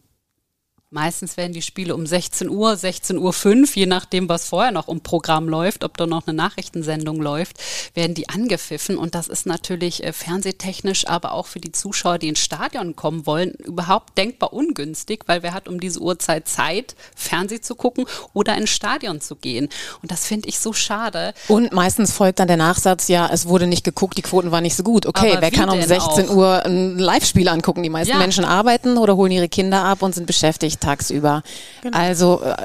Meistens 0.94 1.38
werden 1.38 1.54
die 1.54 1.62
Spiele 1.62 1.96
um 1.96 2.06
16 2.06 2.50
Uhr, 2.50 2.76
16 2.76 3.18
Uhr 3.18 3.32
5, 3.32 3.78
je 3.78 3.86
nachdem, 3.86 4.28
was 4.28 4.50
vorher 4.50 4.74
noch 4.74 4.90
im 4.90 5.00
Programm 5.00 5.48
läuft, 5.48 5.86
ob 5.86 5.96
da 5.96 6.06
noch 6.06 6.28
eine 6.28 6.36
Nachrichtensendung 6.36 7.22
läuft, 7.22 7.56
werden 7.94 8.14
die 8.14 8.28
angepfiffen. 8.28 8.98
Und 8.98 9.16
das 9.16 9.30
ist 9.30 9.46
natürlich 9.46 10.04
äh, 10.04 10.12
fernsehtechnisch, 10.12 11.08
aber 11.08 11.32
auch 11.32 11.48
für 11.48 11.62
die 11.62 11.72
Zuschauer, 11.72 12.18
die 12.18 12.28
ins 12.28 12.42
Stadion 12.42 12.98
kommen 12.98 13.26
wollen, 13.26 13.52
überhaupt 13.52 14.18
denkbar 14.18 14.52
ungünstig, 14.52 15.24
weil 15.28 15.44
wer 15.44 15.54
hat 15.54 15.70
um 15.70 15.80
diese 15.80 16.02
Uhrzeit 16.02 16.50
Zeit, 16.50 16.98
Fernseh 17.16 17.62
zu 17.62 17.76
gucken 17.76 18.04
oder 18.34 18.58
ins 18.58 18.72
Stadion 18.72 19.22
zu 19.22 19.38
gehen. 19.38 19.70
Und 20.02 20.12
das 20.12 20.26
finde 20.26 20.50
ich 20.50 20.60
so 20.60 20.74
schade. 20.74 21.34
Und 21.48 21.72
meistens 21.72 22.12
folgt 22.12 22.40
dann 22.40 22.50
der 22.50 22.58
Nachsatz, 22.58 23.08
ja, 23.08 23.30
es 23.32 23.48
wurde 23.48 23.66
nicht 23.66 23.86
geguckt, 23.86 24.18
die 24.18 24.24
Quoten 24.24 24.52
waren 24.52 24.64
nicht 24.64 24.76
so 24.76 24.84
gut. 24.84 25.06
Okay, 25.06 25.32
aber 25.32 25.42
wer 25.42 25.52
kann 25.52 25.70
um 25.70 25.82
16 25.82 26.28
auch? 26.28 26.36
Uhr 26.36 26.66
ein 26.66 27.00
Live-Spiel 27.00 27.48
angucken? 27.48 27.82
Die 27.82 27.90
meisten 27.90 28.12
ja. 28.12 28.20
Menschen 28.20 28.44
arbeiten 28.44 28.98
oder 28.98 29.16
holen 29.16 29.32
ihre 29.32 29.48
Kinder 29.48 29.86
ab 29.86 30.02
und 30.02 30.14
sind 30.14 30.28
beschäftigt 30.28 30.81
tagsüber. 30.82 31.44
Genau. 31.82 31.98
Also 31.98 32.42
äh, 32.42 32.56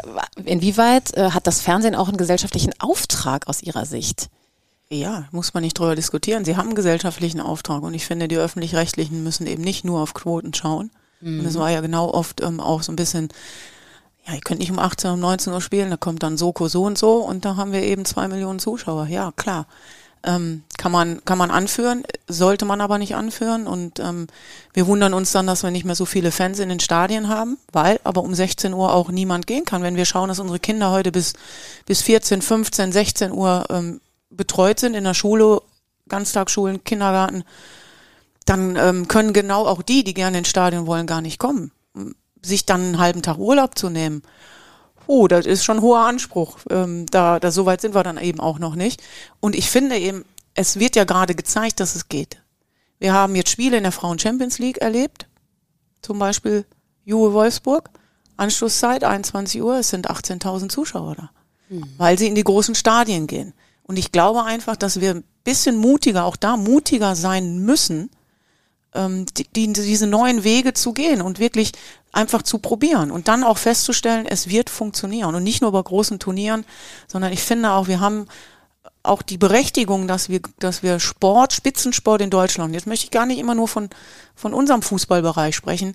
inwieweit 0.44 1.16
äh, 1.16 1.30
hat 1.30 1.46
das 1.46 1.60
Fernsehen 1.60 1.94
auch 1.94 2.08
einen 2.08 2.16
gesellschaftlichen 2.16 2.72
Auftrag 2.80 3.46
aus 3.46 3.62
Ihrer 3.62 3.86
Sicht? 3.86 4.28
Ja, 4.88 5.26
muss 5.32 5.52
man 5.52 5.62
nicht 5.62 5.78
drüber 5.78 5.96
diskutieren. 5.96 6.44
Sie 6.44 6.56
haben 6.56 6.66
einen 6.66 6.76
gesellschaftlichen 6.76 7.40
Auftrag 7.40 7.82
und 7.82 7.94
ich 7.94 8.06
finde, 8.06 8.28
die 8.28 8.36
öffentlich-rechtlichen 8.36 9.22
müssen 9.24 9.46
eben 9.46 9.62
nicht 9.62 9.84
nur 9.84 10.00
auf 10.00 10.14
Quoten 10.14 10.54
schauen. 10.54 10.90
Mhm. 11.20 11.40
Und 11.40 11.44
das 11.44 11.58
war 11.58 11.70
ja 11.70 11.80
genau 11.80 12.10
oft 12.12 12.40
ähm, 12.40 12.60
auch 12.60 12.82
so 12.82 12.92
ein 12.92 12.96
bisschen, 12.96 13.28
ja, 14.26 14.34
ihr 14.34 14.40
könnt 14.40 14.60
nicht 14.60 14.70
um 14.70 14.78
18, 14.78 15.10
um 15.10 15.20
19 15.20 15.52
Uhr 15.52 15.60
spielen, 15.60 15.90
da 15.90 15.96
kommt 15.96 16.22
dann 16.22 16.36
Soko 16.36 16.68
so 16.68 16.84
und 16.84 16.96
so 16.98 17.16
und 17.16 17.44
da 17.44 17.56
haben 17.56 17.72
wir 17.72 17.82
eben 17.82 18.04
zwei 18.04 18.28
Millionen 18.28 18.60
Zuschauer. 18.60 19.06
Ja, 19.08 19.32
klar. 19.34 19.66
Ähm, 20.26 20.64
kann 20.76 20.90
man 20.90 21.24
kann 21.24 21.38
man 21.38 21.52
anführen, 21.52 22.02
sollte 22.26 22.64
man 22.64 22.80
aber 22.80 22.98
nicht 22.98 23.14
anführen 23.14 23.68
und 23.68 24.00
ähm, 24.00 24.26
wir 24.72 24.88
wundern 24.88 25.14
uns 25.14 25.30
dann, 25.30 25.46
dass 25.46 25.62
wir 25.62 25.70
nicht 25.70 25.84
mehr 25.84 25.94
so 25.94 26.04
viele 26.04 26.32
Fans 26.32 26.58
in 26.58 26.68
den 26.68 26.80
Stadien 26.80 27.28
haben, 27.28 27.58
weil 27.72 28.00
aber 28.02 28.22
um 28.22 28.34
16 28.34 28.74
Uhr 28.74 28.92
auch 28.92 29.10
niemand 29.10 29.46
gehen 29.46 29.64
kann. 29.64 29.82
Wenn 29.82 29.94
wir 29.94 30.04
schauen, 30.04 30.28
dass 30.28 30.40
unsere 30.40 30.58
Kinder 30.58 30.90
heute 30.90 31.12
bis 31.12 31.34
bis 31.86 32.02
14, 32.02 32.42
15, 32.42 32.90
16 32.90 33.30
Uhr 33.30 33.66
ähm, 33.70 34.00
betreut 34.30 34.80
sind 34.80 34.94
in 34.94 35.04
der 35.04 35.14
Schule, 35.14 35.62
Ganztagsschulen, 36.08 36.82
Kindergarten, 36.82 37.44
dann 38.46 38.74
ähm, 38.76 39.06
können 39.06 39.32
genau 39.32 39.64
auch 39.64 39.82
die, 39.82 40.02
die 40.02 40.14
gerne 40.14 40.38
ins 40.38 40.48
Stadion 40.48 40.86
wollen, 40.86 41.06
gar 41.06 41.20
nicht 41.20 41.38
kommen. 41.38 41.70
Sich 42.42 42.66
dann 42.66 42.80
einen 42.80 42.98
halben 42.98 43.22
Tag 43.22 43.38
Urlaub 43.38 43.78
zu 43.78 43.90
nehmen 43.90 44.22
oh, 45.06 45.28
das 45.28 45.46
ist 45.46 45.64
schon 45.64 45.80
hoher 45.80 46.00
Anspruch. 46.00 46.58
Ähm, 46.70 47.06
da, 47.06 47.38
da 47.40 47.50
so 47.50 47.66
weit 47.66 47.80
sind 47.80 47.94
wir 47.94 48.02
dann 48.02 48.18
eben 48.18 48.40
auch 48.40 48.58
noch 48.58 48.74
nicht. 48.74 49.02
Und 49.40 49.54
ich 49.54 49.70
finde 49.70 49.98
eben, 49.98 50.24
es 50.54 50.78
wird 50.78 50.96
ja 50.96 51.04
gerade 51.04 51.34
gezeigt, 51.34 51.80
dass 51.80 51.94
es 51.94 52.08
geht. 52.08 52.38
Wir 52.98 53.12
haben 53.12 53.36
jetzt 53.36 53.50
Spiele 53.50 53.76
in 53.76 53.82
der 53.82 53.92
Frauen 53.92 54.18
Champions 54.18 54.58
League 54.58 54.78
erlebt, 54.78 55.26
zum 56.02 56.18
Beispiel 56.18 56.64
Juve 57.04 57.34
Wolfsburg. 57.34 57.90
Anschlusszeit 58.38 59.02
21 59.02 59.62
Uhr, 59.62 59.78
es 59.78 59.88
sind 59.88 60.10
18.000 60.10 60.68
Zuschauer 60.68 61.14
da, 61.16 61.30
mhm. 61.68 61.88
weil 61.96 62.18
sie 62.18 62.26
in 62.26 62.34
die 62.34 62.44
großen 62.44 62.74
Stadien 62.74 63.26
gehen. 63.26 63.54
Und 63.82 63.98
ich 63.98 64.12
glaube 64.12 64.44
einfach, 64.44 64.76
dass 64.76 65.00
wir 65.00 65.14
ein 65.14 65.24
bisschen 65.44 65.76
mutiger, 65.76 66.24
auch 66.24 66.36
da 66.36 66.56
mutiger 66.56 67.14
sein 67.14 67.60
müssen, 67.60 68.10
ähm, 68.96 69.26
die, 69.36 69.46
die, 69.48 69.72
diese 69.72 70.06
neuen 70.06 70.44
Wege 70.44 70.74
zu 70.74 70.92
gehen 70.92 71.22
und 71.22 71.38
wirklich 71.38 71.72
einfach 72.12 72.42
zu 72.42 72.58
probieren 72.58 73.10
und 73.10 73.28
dann 73.28 73.44
auch 73.44 73.58
festzustellen, 73.58 74.26
es 74.26 74.48
wird 74.48 74.70
funktionieren. 74.70 75.34
Und 75.34 75.42
nicht 75.42 75.60
nur 75.60 75.72
bei 75.72 75.82
großen 75.82 76.18
Turnieren, 76.18 76.64
sondern 77.06 77.32
ich 77.32 77.42
finde 77.42 77.72
auch, 77.72 77.88
wir 77.88 78.00
haben 78.00 78.26
auch 79.02 79.22
die 79.22 79.38
Berechtigung, 79.38 80.08
dass 80.08 80.28
wir, 80.28 80.40
dass 80.58 80.82
wir 80.82 80.98
Sport, 80.98 81.52
Spitzensport 81.52 82.20
in 82.22 82.30
Deutschland, 82.30 82.74
jetzt 82.74 82.86
möchte 82.86 83.04
ich 83.04 83.10
gar 83.10 83.26
nicht 83.26 83.38
immer 83.38 83.54
nur 83.54 83.68
von, 83.68 83.88
von 84.34 84.52
unserem 84.52 84.82
Fußballbereich 84.82 85.54
sprechen, 85.54 85.94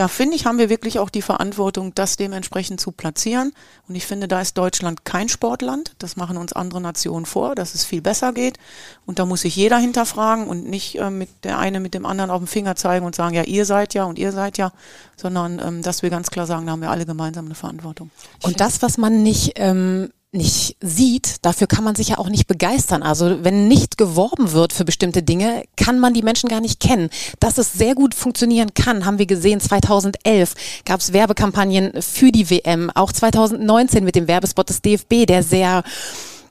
da 0.00 0.08
finde 0.08 0.34
ich, 0.34 0.46
haben 0.46 0.56
wir 0.56 0.70
wirklich 0.70 0.98
auch 0.98 1.10
die 1.10 1.20
Verantwortung, 1.20 1.94
das 1.94 2.16
dementsprechend 2.16 2.80
zu 2.80 2.90
platzieren. 2.90 3.52
Und 3.86 3.96
ich 3.96 4.06
finde, 4.06 4.28
da 4.28 4.40
ist 4.40 4.56
Deutschland 4.56 5.04
kein 5.04 5.28
Sportland. 5.28 5.92
Das 5.98 6.16
machen 6.16 6.38
uns 6.38 6.54
andere 6.54 6.80
Nationen 6.80 7.26
vor, 7.26 7.54
dass 7.54 7.74
es 7.74 7.84
viel 7.84 8.00
besser 8.00 8.32
geht. 8.32 8.58
Und 9.04 9.18
da 9.18 9.26
muss 9.26 9.42
sich 9.42 9.54
jeder 9.54 9.76
hinterfragen 9.76 10.46
und 10.46 10.66
nicht 10.66 10.98
äh, 10.98 11.10
mit 11.10 11.28
der 11.44 11.58
eine 11.58 11.80
mit 11.80 11.92
dem 11.92 12.06
anderen 12.06 12.30
auf 12.30 12.40
den 12.40 12.46
Finger 12.46 12.76
zeigen 12.76 13.04
und 13.04 13.14
sagen, 13.14 13.34
ja, 13.34 13.42
ihr 13.42 13.66
seid 13.66 13.92
ja 13.92 14.04
und 14.04 14.18
ihr 14.18 14.32
seid 14.32 14.56
ja, 14.56 14.72
sondern 15.18 15.58
ähm, 15.58 15.82
dass 15.82 16.00
wir 16.00 16.08
ganz 16.08 16.30
klar 16.30 16.46
sagen, 16.46 16.64
da 16.64 16.72
haben 16.72 16.80
wir 16.80 16.90
alle 16.90 17.04
gemeinsam 17.04 17.44
eine 17.44 17.54
Verantwortung. 17.54 18.10
Und 18.42 18.58
das, 18.58 18.80
was 18.80 18.96
man 18.96 19.22
nicht 19.22 19.52
ähm, 19.56 20.10
nicht 20.32 20.76
sieht, 20.80 21.44
dafür 21.44 21.66
kann 21.66 21.82
man 21.82 21.96
sich 21.96 22.10
ja 22.10 22.18
auch 22.18 22.28
nicht 22.28 22.46
begeistern. 22.46 23.02
Also 23.02 23.42
wenn 23.42 23.66
nicht 23.66 23.98
geworben 23.98 24.52
wird 24.52 24.72
für 24.72 24.84
bestimmte 24.84 25.22
Dinge, 25.22 25.64
kann 25.76 25.98
man 25.98 26.14
die 26.14 26.22
Menschen 26.22 26.48
gar 26.48 26.60
nicht 26.60 26.78
kennen. 26.78 27.10
Dass 27.40 27.58
es 27.58 27.72
sehr 27.72 27.94
gut 27.94 28.14
funktionieren 28.14 28.72
kann, 28.74 29.04
haben 29.04 29.18
wir 29.18 29.26
gesehen. 29.26 29.60
2011 29.60 30.54
gab 30.84 31.00
es 31.00 31.12
Werbekampagnen 31.12 32.00
für 32.00 32.30
die 32.30 32.48
WM, 32.48 32.90
auch 32.94 33.12
2019 33.12 34.04
mit 34.04 34.14
dem 34.14 34.28
Werbespot 34.28 34.68
des 34.68 34.82
DFB, 34.82 35.26
der 35.26 35.42
sehr 35.42 35.82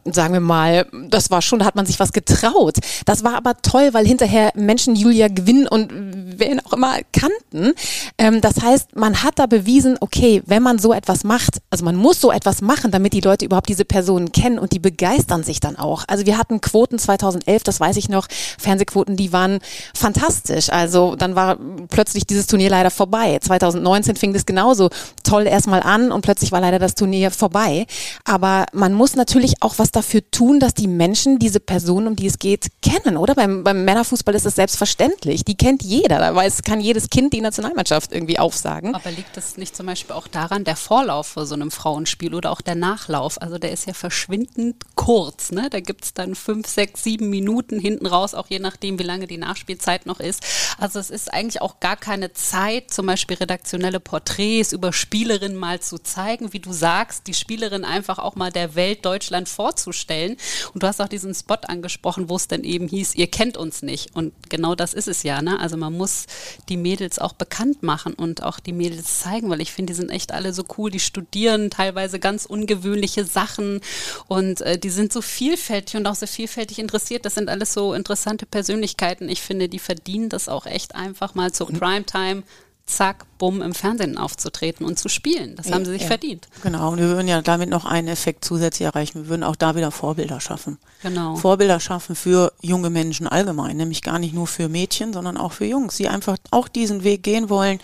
sagen 0.06 0.34
wir 0.34 0.40
mal, 0.40 0.88
das 1.10 1.30
war 1.30 1.42
schon, 1.42 1.60
da 1.60 1.66
hat 1.66 1.76
man 1.76 1.86
sich 1.86 2.00
was 2.00 2.14
getraut. 2.14 2.78
Das 3.06 3.24
war 3.24 3.36
aber 3.36 3.56
toll, 3.62 3.90
weil 3.92 4.06
hinterher 4.06 4.52
Menschen 4.56 4.96
Julia 4.96 5.28
Gewinn 5.28 5.68
und 5.68 5.92
wen 6.40 6.60
auch 6.66 6.74
immer 6.74 6.98
kannten. 7.12 7.74
Ähm, 8.18 8.42
das 8.42 8.62
heißt, 8.62 8.96
man 8.96 9.24
hat 9.24 9.40
da 9.40 9.46
bewiesen, 9.46 9.98
okay, 10.00 10.42
wenn 10.46 10.64
man 10.64 10.80
so 10.80 10.94
etwas 10.94 11.24
macht, 11.24 11.62
also 11.70 11.84
man 11.84 11.96
muss 11.96 12.22
so 12.22 12.32
etwas 12.32 12.62
machen, 12.62 12.92
damit 12.92 13.14
die 13.14 13.22
Leute 13.22 13.46
überhaupt 13.46 13.70
diese 13.70 13.86
Personen 13.86 14.32
kennen 14.32 14.60
und 14.60 14.72
die 14.72 14.80
begeistern 14.80 15.44
sich 15.44 15.60
dann 15.60 15.76
auch. 15.76 16.06
Also 16.08 16.26
wir 16.26 16.38
hatten 16.38 16.62
Quoten 16.62 16.98
2011, 16.98 17.64
das 17.64 17.80
weiß 17.80 17.98
ich 17.98 18.10
noch, 18.10 18.28
Fernsehquoten, 18.58 19.18
die 19.18 19.34
waren 19.34 19.60
fantastisch. 19.94 20.70
Also 20.70 21.16
dann 21.16 21.36
war 21.36 21.58
plötzlich 21.90 22.26
dieses 22.26 22.48
Turnier 22.48 22.70
leider 22.70 22.92
vorbei. 22.92 23.38
2019 23.42 24.16
fing 24.16 24.34
das 24.34 24.46
genauso 24.46 24.90
toll 25.24 25.46
erstmal 25.46 25.84
an 25.84 26.12
und 26.12 26.22
plötzlich 26.22 26.52
war 26.52 26.62
leider 26.62 26.80
das 26.80 26.96
Turnier 26.96 27.32
vorbei. 27.32 27.86
Aber 28.24 28.66
man 28.74 28.94
muss 28.94 29.16
natürlich 29.16 29.62
auch 29.62 29.76
was 29.78 29.89
dafür 29.96 30.22
tun, 30.30 30.60
dass 30.60 30.74
die 30.74 30.88
Menschen 30.88 31.40
diese 31.40 31.60
Person, 31.60 32.08
um 32.08 32.16
die 32.16 32.28
es 32.28 32.40
geht, 32.40 32.68
kennen, 32.82 33.18
oder? 33.18 33.36
Beim, 33.36 33.64
beim 33.64 33.84
Männerfußball 33.84 34.36
ist 34.36 34.46
es 34.46 34.56
selbstverständlich. 34.56 35.44
Die 35.44 35.56
kennt 35.56 35.84
jeder. 35.84 36.20
Da 36.20 36.36
weiß, 36.36 36.64
kann 36.64 36.80
jedes 36.80 37.10
Kind 37.10 37.34
die 37.34 37.42
Nationalmannschaft 37.42 38.12
irgendwie 38.14 38.40
aufsagen. 38.40 38.94
Aber 38.94 39.12
liegt 39.12 39.36
das 39.36 39.58
nicht 39.58 39.76
zum 39.76 39.88
Beispiel 39.88 40.16
auch 40.16 40.28
daran, 40.28 40.64
der 40.64 40.76
Vorlauf 40.76 41.28
vor 41.28 41.46
so 41.46 41.56
einem 41.56 41.72
Frauenspiel 41.72 42.36
oder 42.36 42.52
auch 42.52 42.62
der 42.62 42.76
Nachlauf? 42.76 43.42
Also 43.42 43.58
der 43.58 43.72
ist 43.72 43.88
ja 43.88 43.94
verschwindend 43.94 44.76
kurz. 44.96 45.52
Ne? 45.52 45.70
Da 45.70 45.80
gibt 45.80 46.06
es 46.06 46.14
dann 46.14 46.36
fünf, 46.36 46.68
sechs, 46.68 47.04
sieben 47.04 47.30
Minuten 47.30 47.80
hinten 47.80 48.06
raus, 48.06 48.34
auch 48.34 48.48
je 48.48 48.60
nachdem, 48.60 49.00
wie 49.00 49.04
lange 49.04 49.28
die 49.28 49.38
Nachspielzeit 49.38 50.06
noch 50.06 50.20
ist. 50.20 50.44
Also 50.78 51.00
es 51.00 51.10
ist 51.10 51.34
eigentlich 51.34 51.62
auch 51.62 51.80
gar 51.80 51.98
keine 51.98 52.34
Zeit, 52.34 52.92
zum 52.92 53.08
Beispiel 53.08 53.38
redaktionelle 53.38 54.00
Porträts 54.00 54.72
über 54.72 54.94
Spielerinnen 54.94 55.58
mal 55.58 55.80
zu 55.80 55.98
zeigen, 55.98 56.54
wie 56.54 56.60
du 56.60 56.72
sagst, 56.74 57.28
die 57.28 57.34
Spielerin 57.34 57.86
einfach 57.86 58.20
auch 58.20 58.36
mal 58.36 58.52
der 58.52 58.76
Welt 58.76 59.06
Deutschland 59.06 59.50
vorzustellen 59.50 59.79
vorzustellen. 59.84 60.38
Und 60.74 60.84
du 60.84 60.88
hast 60.88 61.02
auch 61.02 61.08
diesen 61.08 61.34
Spot 61.34 61.56
angesprochen, 61.68 62.30
wo 62.30 62.36
es 62.36 62.48
dann 62.48 62.64
eben 62.64 62.88
hieß, 62.88 63.16
ihr 63.16 63.28
kennt 63.28 63.58
uns 63.58 63.82
nicht. 63.82 64.16
Und 64.16 64.34
genau 64.50 64.76
das 64.76 64.94
ist 64.94 65.08
es 65.08 65.24
ja. 65.24 65.42
Ne? 65.42 65.60
Also 65.60 65.78
man 65.78 65.94
muss 65.94 66.26
die 66.68 66.78
Mädels 66.78 67.20
auch 67.20 67.34
bekannt 67.34 67.84
machen 67.84 68.14
und 68.14 68.44
auch 68.44 68.60
die 68.60 68.74
Mädels 68.74 69.20
zeigen, 69.20 69.50
weil 69.50 69.62
ich 69.62 69.72
finde, 69.72 69.94
die 69.94 69.98
sind 69.98 70.10
echt 70.10 70.32
alle 70.32 70.54
so 70.54 70.64
cool. 70.78 70.92
Die 70.92 71.00
studieren 71.00 71.70
teilweise 71.70 72.20
ganz 72.20 72.46
ungewöhnliche 72.46 73.26
Sachen 73.26 73.82
und 74.28 74.62
äh, 74.62 74.78
die 74.78 74.90
sind 74.90 75.14
so 75.14 75.22
vielfältig 75.22 75.96
und 75.96 76.08
auch 76.08 76.16
so 76.16 76.28
vielfältig 76.28 76.80
interessiert. 76.80 77.26
Das 77.26 77.36
sind 77.36 77.50
alles 77.50 77.74
so 77.74 77.94
interessante 77.94 78.46
Persönlichkeiten. 78.46 79.30
Ich 79.30 79.42
finde, 79.42 79.70
die 79.70 79.80
verdienen 79.80 80.30
das 80.30 80.50
auch 80.50 80.66
echt 80.66 80.96
einfach 80.96 81.36
mal 81.36 81.52
zur 81.52 81.68
Primetime 81.68 82.44
zack, 82.90 83.26
bumm, 83.38 83.62
im 83.62 83.74
Fernsehen 83.74 84.18
aufzutreten 84.18 84.86
und 84.86 84.98
zu 84.98 85.10
spielen. 85.10 85.56
Das 85.56 85.68
ja, 85.68 85.76
haben 85.76 85.86
sie 85.86 85.92
sich 85.92 86.02
ja. 86.02 86.08
verdient. 86.08 86.48
Genau, 86.64 86.92
und 86.92 86.98
wir 87.00 87.08
würden 87.08 87.28
ja 87.28 87.42
damit 87.42 87.70
noch 87.70 87.86
einen 87.86 88.08
Effekt 88.08 88.44
zusätzlich 88.44 88.86
erreichen. 88.86 89.24
Wir 89.24 89.30
würden 89.30 89.44
auch 89.44 89.56
da 89.56 89.76
wieder 89.76 89.92
Vorbilder 89.92 90.42
schaffen. 90.42 90.78
Genau. 91.02 91.36
Vorbilder 91.36 91.80
schaffen 91.80 92.16
für 92.16 92.52
junge 92.62 92.90
Menschen 92.90 93.28
allgemein, 93.28 93.78
nämlich 93.78 94.02
gar 94.02 94.20
nicht 94.20 94.34
nur 94.34 94.48
für 94.48 94.70
Mädchen, 94.70 95.14
sondern 95.14 95.38
auch 95.38 95.54
für 95.54 95.66
Jungs, 95.66 95.98
die 95.98 96.10
einfach 96.10 96.38
auch 96.52 96.68
diesen 96.68 97.04
Weg 97.04 97.24
gehen 97.24 97.50
wollen, 97.50 97.80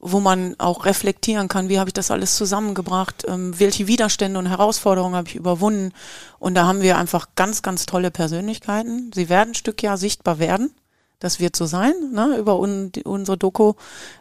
wo 0.00 0.18
man 0.18 0.54
auch 0.58 0.86
reflektieren 0.86 1.48
kann, 1.48 1.68
wie 1.68 1.78
habe 1.78 1.90
ich 1.90 1.94
das 1.94 2.10
alles 2.10 2.36
zusammengebracht, 2.36 3.24
ähm, 3.28 3.58
welche 3.58 3.86
Widerstände 3.86 4.38
und 4.38 4.46
Herausforderungen 4.46 5.14
habe 5.14 5.28
ich 5.28 5.36
überwunden. 5.36 5.92
Und 6.38 6.54
da 6.54 6.66
haben 6.66 6.80
wir 6.80 6.96
einfach 6.96 7.28
ganz, 7.36 7.62
ganz 7.62 7.86
tolle 7.86 8.10
Persönlichkeiten. 8.10 9.10
Sie 9.14 9.28
werden 9.28 9.50
ein 9.50 9.54
Stück 9.54 9.82
ja 9.82 9.96
sichtbar 9.96 10.38
werden. 10.38 10.72
Das 11.20 11.38
wird 11.38 11.54
so 11.54 11.66
sein, 11.66 11.92
ne, 12.12 12.36
über 12.38 12.58
un, 12.58 12.92
die, 12.92 13.04
unsere 13.04 13.36
Doku 13.36 13.74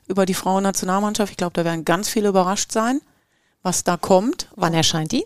über 0.08 0.26
die 0.26 0.34
Frauennationalmannschaft. 0.34 1.32
Ich 1.32 1.38
glaube, 1.38 1.54
da 1.54 1.64
werden 1.64 1.86
ganz 1.86 2.10
viele 2.10 2.28
überrascht 2.30 2.74
sein, 2.74 3.00
was 3.64 3.86
da 3.86 3.96
kommt. 3.96 4.50
Wann 4.56 4.74
erscheint 4.74 5.14
die? 5.14 5.26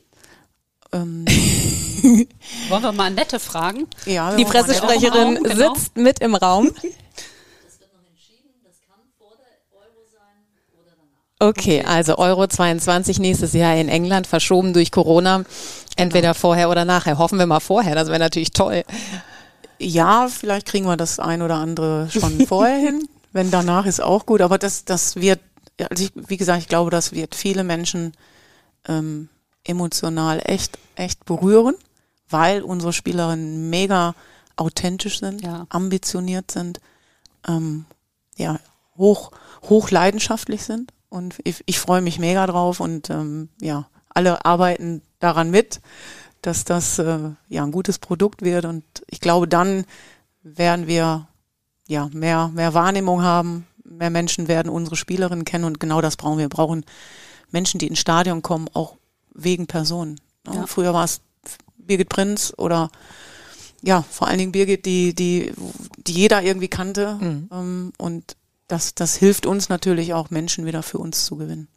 Ähm. 0.91 1.25
Wollen 2.69 2.83
wir 2.83 2.91
mal 2.91 3.09
nette 3.09 3.39
fragen? 3.39 3.88
Ja, 4.05 4.36
die 4.36 4.45
Pressesprecherin 4.45 5.43
genau. 5.43 5.73
sitzt 5.73 5.97
mit 5.97 6.19
im 6.19 6.36
Raum. 6.36 6.71
Okay, 11.39 11.83
also 11.86 12.19
Euro 12.19 12.47
22 12.47 13.19
nächstes 13.19 13.51
Jahr 13.51 13.75
in 13.75 13.89
England, 13.89 14.27
verschoben 14.27 14.71
durch 14.71 14.91
Corona. 14.91 15.43
Entweder 15.97 16.29
genau. 16.29 16.39
vorher 16.39 16.69
oder 16.69 16.86
nachher. 16.86 17.17
Hoffen 17.17 17.38
wir 17.38 17.45
mal 17.45 17.59
vorher, 17.59 17.95
das 17.95 18.07
wäre 18.07 18.19
natürlich 18.19 18.51
toll. 18.51 18.86
Ja, 19.84 20.28
vielleicht 20.30 20.67
kriegen 20.67 20.86
wir 20.86 20.98
das 20.98 21.19
ein 21.19 21.41
oder 21.41 21.56
andere 21.56 22.10
schon 22.10 22.39
vorher 22.48 22.78
hin. 22.78 23.08
Wenn 23.32 23.52
danach 23.52 23.86
ist 23.86 24.02
auch 24.02 24.26
gut, 24.26 24.41
aber 24.41 24.58
das, 24.58 24.86
das 24.86 25.15
wird, 25.15 25.39
also 25.89 26.04
ich, 26.04 26.12
wie 26.15 26.38
gesagt, 26.38 26.60
ich 26.60 26.67
glaube, 26.67 26.91
das 26.91 27.13
wird 27.13 27.36
viele 27.36 27.63
Menschen 27.63 28.13
ähm, 28.88 29.30
emotional 29.63 30.41
echt, 30.46 30.78
echt 30.96 31.26
berühren, 31.26 31.76
weil 32.30 32.62
unsere 32.62 32.93
Spielerinnen 32.93 33.69
mega 33.69 34.13
authentisch 34.56 35.19
sind, 35.19 35.41
ja. 35.41 35.65
ambitioniert 35.69 36.52
sind, 36.52 36.80
ähm, 37.48 37.86
ja, 38.38 38.60
hoch, 38.98 39.32
hoch 39.63 39.89
leidenschaftlich 39.89 40.63
sind. 40.63 40.93
Und 41.10 41.36
ich, 41.43 41.63
ich 41.65 41.80
freue 41.80 42.02
mich 42.02 42.19
mega 42.19 42.46
drauf 42.46 42.80
und 42.80 43.10
ähm, 43.10 43.50
ja, 43.62 43.88
alle 44.10 44.46
arbeiten 44.46 45.02
daran 45.19 45.50
mit, 45.50 45.82
dass 46.43 46.65
das 46.65 46.99
äh, 46.99 47.19
ja 47.49 47.63
ein 47.63 47.71
gutes 47.71 47.99
Produkt 47.99 48.43
wird. 48.43 48.65
Und 48.65 48.84
ich 49.10 49.19
glaube, 49.19 49.47
dann 49.47 49.86
werden 50.43 50.88
wir 50.88 51.27
ja 51.88 52.10
mehr, 52.13 52.49
mehr 52.53 52.73
Wahrnehmung 52.73 53.23
haben, 53.23 53.65
mehr 53.84 54.10
Menschen 54.10 54.47
werden 54.47 54.69
unsere 54.69 54.95
Spielerinnen 54.95 55.45
kennen 55.45 55.65
und 55.65 55.79
genau 55.79 56.01
das 56.01 56.17
brauchen 56.17 56.38
wir. 56.38 56.45
Wir 56.45 56.49
brauchen 56.49 56.86
Menschen, 57.51 57.79
die 57.79 57.88
ins 57.88 57.99
Stadion 57.99 58.41
kommen, 58.41 58.67
auch 58.73 58.97
wegen 59.34 59.67
Personen. 59.67 60.19
Ne? 60.45 60.56
Ja. 60.56 60.67
Früher 60.67 60.93
war 60.93 61.06
es 61.06 61.21
Birgit 61.77 62.10
Prinz 62.10 62.53
oder 62.58 62.89
ja, 63.82 64.01
vor 64.01 64.27
allen 64.27 64.38
Dingen 64.38 64.51
Birgit, 64.53 64.86
die, 64.86 65.13
die, 65.13 65.51
die 65.97 66.13
jeder 66.13 66.41
irgendwie 66.41 66.69
kannte. 66.69 67.15
Mhm. 67.19 67.49
Ähm, 67.51 67.93
und 67.97 68.38
das, 68.67 68.95
das 68.95 69.15
hilft 69.15 69.45
uns 69.45 69.69
natürlich 69.69 70.13
auch, 70.13 70.29
Menschen 70.29 70.65
wieder 70.65 70.84
für 70.84 70.97
uns 70.97 71.25
zu 71.25 71.36
gewinnen. 71.36 71.67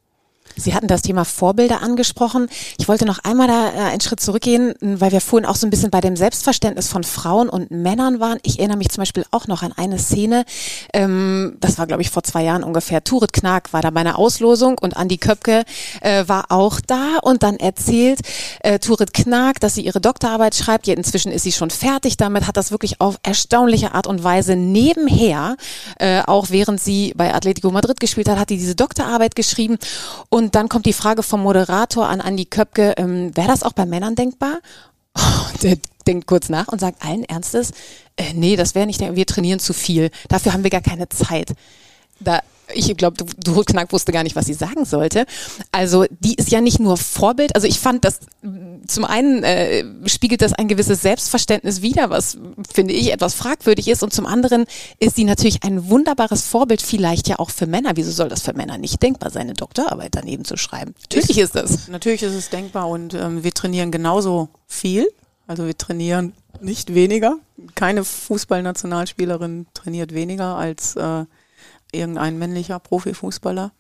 Sie 0.57 0.75
hatten 0.75 0.87
das 0.87 1.03
Thema 1.03 1.25
Vorbilder 1.25 1.83
angesprochen. 1.83 2.49
Ich 2.79 2.88
wollte 2.88 3.05
noch 3.05 3.19
einmal 3.25 3.47
da 3.47 3.69
äh, 3.69 3.90
einen 3.90 4.01
Schritt 4.01 4.21
zurückgehen, 4.21 4.75
weil 4.81 5.12
wir 5.12 5.21
vorhin 5.21 5.47
auch 5.47 5.55
so 5.55 5.66
ein 5.66 5.71
bisschen 5.71 5.90
bei 5.90 6.01
dem 6.01 6.16
Selbstverständnis 6.16 6.88
von 6.88 7.05
Frauen 7.05 7.51
und 7.51 7.71
Männern 7.71 8.21
waren. 8.21 8.38
Ich 8.42 8.59
erinnere 8.59 8.79
mich 8.79 8.88
zum 8.88 9.03
Beispiel 9.03 9.27
auch 9.33 9.49
noch 9.49 9.62
an 9.62 9.73
eine 9.77 9.99
Szene, 9.99 10.47
ähm, 10.95 11.59
das 11.61 11.79
war 11.79 11.87
glaube 11.87 12.01
ich 12.01 12.11
vor 12.11 12.23
zwei 12.23 12.42
Jahren 12.42 12.64
ungefähr. 12.64 13.05
Turit 13.05 13.35
Knag 13.35 13.73
war 13.73 13.83
da 13.83 13.90
bei 13.90 14.01
einer 14.01 14.19
Auslosung 14.19 14.79
und 14.81 14.97
Andi 14.97 15.19
Köpke 15.19 15.64
äh, 16.01 16.25
war 16.27 16.47
auch 16.51 16.81
da 16.81 17.19
und 17.23 17.42
dann 17.42 17.57
erzählt 17.57 18.21
äh, 18.61 18.79
Turit 18.79 19.12
Knag, 19.12 19.55
dass 19.61 19.75
sie 19.75 19.83
ihre 19.83 20.01
Doktorarbeit 20.01 20.55
schreibt. 20.55 20.88
Inzwischen 20.88 21.33
ist 21.33 21.42
sie 21.42 21.53
schon 21.53 21.71
fertig 21.71 22.16
damit, 22.16 22.47
hat 22.47 22.57
das 22.57 22.71
wirklich 22.71 23.01
auf 23.01 23.19
erstaunliche 23.23 23.92
Art 23.92 24.07
und 24.07 24.25
Weise 24.25 24.57
nebenher, 24.57 25.57
äh, 25.99 26.23
auch 26.23 26.51
während 26.51 26.81
sie 26.81 27.12
bei 27.14 27.35
Atletico 27.35 27.71
Madrid 27.71 28.01
gespielt 28.01 28.29
hat, 28.29 28.38
hat 28.38 28.49
sie 28.49 28.57
diese 28.57 28.75
Doktorarbeit 28.75 29.35
geschrieben 29.35 29.79
und 30.31 30.45
dann 30.54 30.68
kommt 30.68 30.87
die 30.87 30.92
Frage 30.92 31.22
vom 31.22 31.42
Moderator 31.42 32.09
an 32.09 32.20
Andi 32.20 32.44
Köpke, 32.44 32.94
ähm, 32.96 33.37
wäre 33.37 33.48
das 33.48 33.62
auch 33.62 33.72
bei 33.72 33.87
Männern 33.87 34.14
denkbar? 34.14 34.61
Und 35.52 35.62
der 35.62 35.78
denkt 36.06 36.26
kurz 36.26 36.48
nach 36.48 36.68
und 36.68 36.80
sagt 36.80 37.04
allen 37.04 37.24
Ernstes, 37.24 37.72
äh, 38.16 38.32
nee, 38.35 38.56
das 38.56 38.74
wäre 38.74 38.87
nicht, 38.87 39.00
wir 39.00 39.26
trainieren 39.26 39.59
zu 39.59 39.72
viel. 39.72 40.11
Dafür 40.28 40.52
haben 40.52 40.62
wir 40.62 40.70
gar 40.70 40.82
keine 40.82 41.09
Zeit. 41.09 41.54
Da 42.20 42.40
ich 42.74 42.96
glaube, 42.96 43.24
du, 43.37 43.62
Knack 43.62 43.92
wusste 43.92 44.12
gar 44.12 44.22
nicht, 44.22 44.37
was 44.37 44.46
sie 44.46 44.55
sagen 44.55 44.85
sollte. 44.85 45.26
Also 45.72 46.05
die 46.11 46.35
ist 46.35 46.50
ja 46.50 46.61
nicht 46.61 46.81
nur 46.81 46.96
Vorbild. 46.96 47.55
Also 47.55 47.66
ich 47.66 47.79
fand 47.79 48.05
das 48.05 48.20
zum 48.87 49.05
einen 49.05 49.42
äh, 49.42 49.85
spiegelt 50.09 50.42
das 50.42 50.52
ein 50.52 50.68
gewisses 50.68 51.02
Selbstverständnis 51.02 51.83
wider, 51.83 52.11
was 52.11 52.38
finde 52.72 52.94
ich 52.94 53.12
etwas 53.12 53.35
fragwürdig 53.35 53.88
ist. 53.88 54.02
Und 54.02 54.12
zum 54.12 54.26
anderen 54.26 54.66
ist 54.98 55.16
sie 55.16 55.24
natürlich 55.24 55.62
ein 55.64 55.88
wunderbares 55.88 56.42
Vorbild, 56.42 56.83
vielleicht 56.83 57.29
ja 57.29 57.38
auch 57.38 57.50
für 57.50 57.66
Männer. 57.66 57.92
Wieso 57.94 58.11
soll 58.11 58.29
das 58.29 58.42
für 58.42 58.52
Männer 58.52 58.79
nicht 58.79 59.02
denkbar 59.02 59.31
sein, 59.31 59.42
eine 59.42 59.55
Doktorarbeit 59.55 60.14
daneben 60.14 60.44
zu 60.44 60.57
schreiben? 60.57 60.94
Natürlich 61.11 61.38
ist 61.38 61.55
das. 61.55 61.88
Natürlich 61.88 62.22
ist 62.22 62.35
es 62.35 62.50
denkbar 62.50 62.88
und 62.88 63.14
ähm, 63.14 63.42
wir 63.42 63.52
trainieren 63.52 63.90
genauso 63.90 64.48
viel. 64.66 65.09
Also 65.46 65.66
wir 65.66 65.76
trainieren 65.76 66.33
nicht 66.61 66.94
weniger. 66.94 67.37
Keine 67.74 68.05
Fußballnationalspielerin 68.05 69.66
trainiert 69.74 70.14
weniger 70.14 70.57
als 70.57 70.96
äh, 70.96 71.24
irgendein 71.92 72.38
männlicher 72.38 72.79
Profifußballer. 72.79 73.72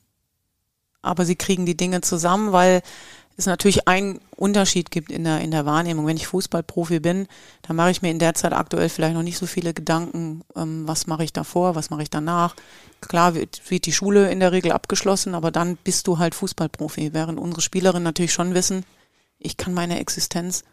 Aber 1.02 1.24
sie 1.24 1.36
kriegen 1.36 1.66
die 1.66 1.76
Dinge 1.76 2.00
zusammen, 2.00 2.52
weil 2.52 2.82
es 3.36 3.46
natürlich 3.46 3.86
einen 3.86 4.20
Unterschied 4.34 4.90
gibt 4.90 5.10
in 5.10 5.24
der, 5.24 5.40
in 5.40 5.50
der 5.50 5.66
Wahrnehmung. 5.66 6.06
Wenn 6.06 6.16
ich 6.16 6.26
Fußballprofi 6.26 7.00
bin, 7.00 7.28
dann 7.62 7.76
mache 7.76 7.90
ich 7.90 8.00
mir 8.00 8.10
in 8.10 8.18
der 8.18 8.34
Zeit 8.34 8.52
aktuell 8.52 8.88
vielleicht 8.88 9.14
noch 9.14 9.22
nicht 9.22 9.36
so 9.38 9.46
viele 9.46 9.74
Gedanken, 9.74 10.42
ähm, 10.56 10.88
was 10.88 11.06
mache 11.06 11.24
ich 11.24 11.32
davor, 11.32 11.74
was 11.74 11.90
mache 11.90 12.02
ich 12.02 12.10
danach. 12.10 12.56
Klar 13.02 13.34
wird, 13.34 13.70
wird 13.70 13.84
die 13.84 13.92
Schule 13.92 14.30
in 14.30 14.40
der 14.40 14.52
Regel 14.52 14.72
abgeschlossen, 14.72 15.34
aber 15.34 15.50
dann 15.50 15.76
bist 15.76 16.06
du 16.06 16.18
halt 16.18 16.34
Fußballprofi. 16.34 17.12
Während 17.12 17.38
unsere 17.38 17.60
Spielerinnen 17.60 18.04
natürlich 18.04 18.32
schon 18.32 18.54
wissen, 18.54 18.84
ich 19.38 19.58
kann 19.58 19.74
meine 19.74 20.00
Existenz 20.00 20.64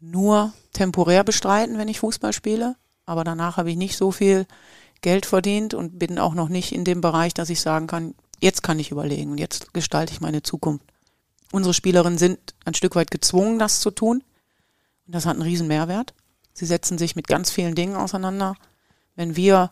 nur 0.00 0.52
temporär 0.72 1.22
bestreiten, 1.22 1.76
wenn 1.76 1.88
ich 1.88 2.00
Fußball 2.00 2.32
spiele, 2.32 2.76
aber 3.04 3.24
danach 3.24 3.58
habe 3.58 3.70
ich 3.70 3.76
nicht 3.76 3.96
so 3.96 4.10
viel 4.10 4.46
Geld 5.00 5.26
verdient 5.26 5.74
und 5.74 5.98
bin 5.98 6.18
auch 6.18 6.34
noch 6.34 6.48
nicht 6.48 6.72
in 6.72 6.84
dem 6.84 7.00
Bereich, 7.00 7.34
dass 7.34 7.50
ich 7.50 7.60
sagen 7.60 7.86
kann, 7.86 8.14
jetzt 8.40 8.62
kann 8.62 8.78
ich 8.78 8.90
überlegen 8.90 9.32
und 9.32 9.38
jetzt 9.38 9.72
gestalte 9.72 10.12
ich 10.12 10.20
meine 10.20 10.42
Zukunft. 10.42 10.84
Unsere 11.52 11.74
Spielerinnen 11.74 12.18
sind 12.18 12.38
ein 12.64 12.74
Stück 12.74 12.96
weit 12.96 13.10
gezwungen, 13.10 13.58
das 13.58 13.80
zu 13.80 13.90
tun. 13.90 14.22
Und 15.06 15.14
das 15.14 15.26
hat 15.26 15.34
einen 15.34 15.42
riesen 15.42 15.68
Mehrwert. 15.68 16.14
Sie 16.52 16.66
setzen 16.66 16.98
sich 16.98 17.16
mit 17.16 17.28
ganz 17.28 17.50
vielen 17.50 17.74
Dingen 17.74 17.96
auseinander. 17.96 18.56
Wenn 19.14 19.36
wir 19.36 19.70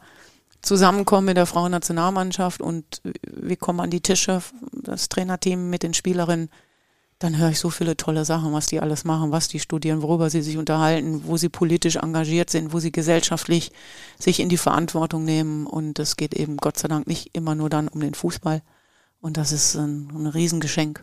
zusammenkommen 0.63 1.27
mit 1.27 1.37
der 1.37 1.47
Frauennationalmannschaft 1.47 2.61
und 2.61 3.03
wir 3.23 3.57
kommen 3.57 3.81
an 3.81 3.91
die 3.91 4.01
Tische, 4.01 4.43
das 4.73 5.09
Trainerteam 5.09 5.69
mit 5.69 5.83
den 5.83 5.95
Spielerinnen, 5.95 6.49
dann 7.25 7.39
höre 7.39 7.49
ich 7.49 7.59
so 7.59 7.71
viele 7.71 7.97
tolle 7.97 8.27
Sachen, 8.27 8.53
was 8.53 8.67
die 8.67 8.81
alles 8.81 9.05
machen, 9.05 9.33
was 9.33 9.49
die 9.49 9.59
studieren, 9.59 10.03
worüber 10.03 10.29
sie 10.29 10.43
sich 10.43 10.59
unterhalten, 10.59 11.23
wo 11.25 11.39
sie 11.39 11.49
politisch 11.49 11.97
engagiert 11.97 12.51
sind, 12.51 12.75
wo 12.75 12.81
sie 12.81 12.93
gesellschaftlich 12.93 13.73
sich 14.19 14.41
in 14.41 14.51
die 14.51 14.59
Verantwortung 14.59 15.25
nehmen. 15.25 15.67
Und 15.67 15.99
es 15.99 16.17
geht 16.17 16.35
eben 16.35 16.59
Gott 16.59 16.79
sei 16.79 16.87
Dank 16.87 17.07
nicht 17.07 17.35
immer 17.35 17.55
nur 17.55 17.71
dann 17.71 17.89
um 17.89 18.01
den 18.01 18.13
Fußball. 18.13 18.61
Und 19.23 19.39
das 19.39 19.53
ist 19.53 19.75
ein, 19.75 20.11
ein 20.15 20.27
Riesengeschenk. 20.27 21.03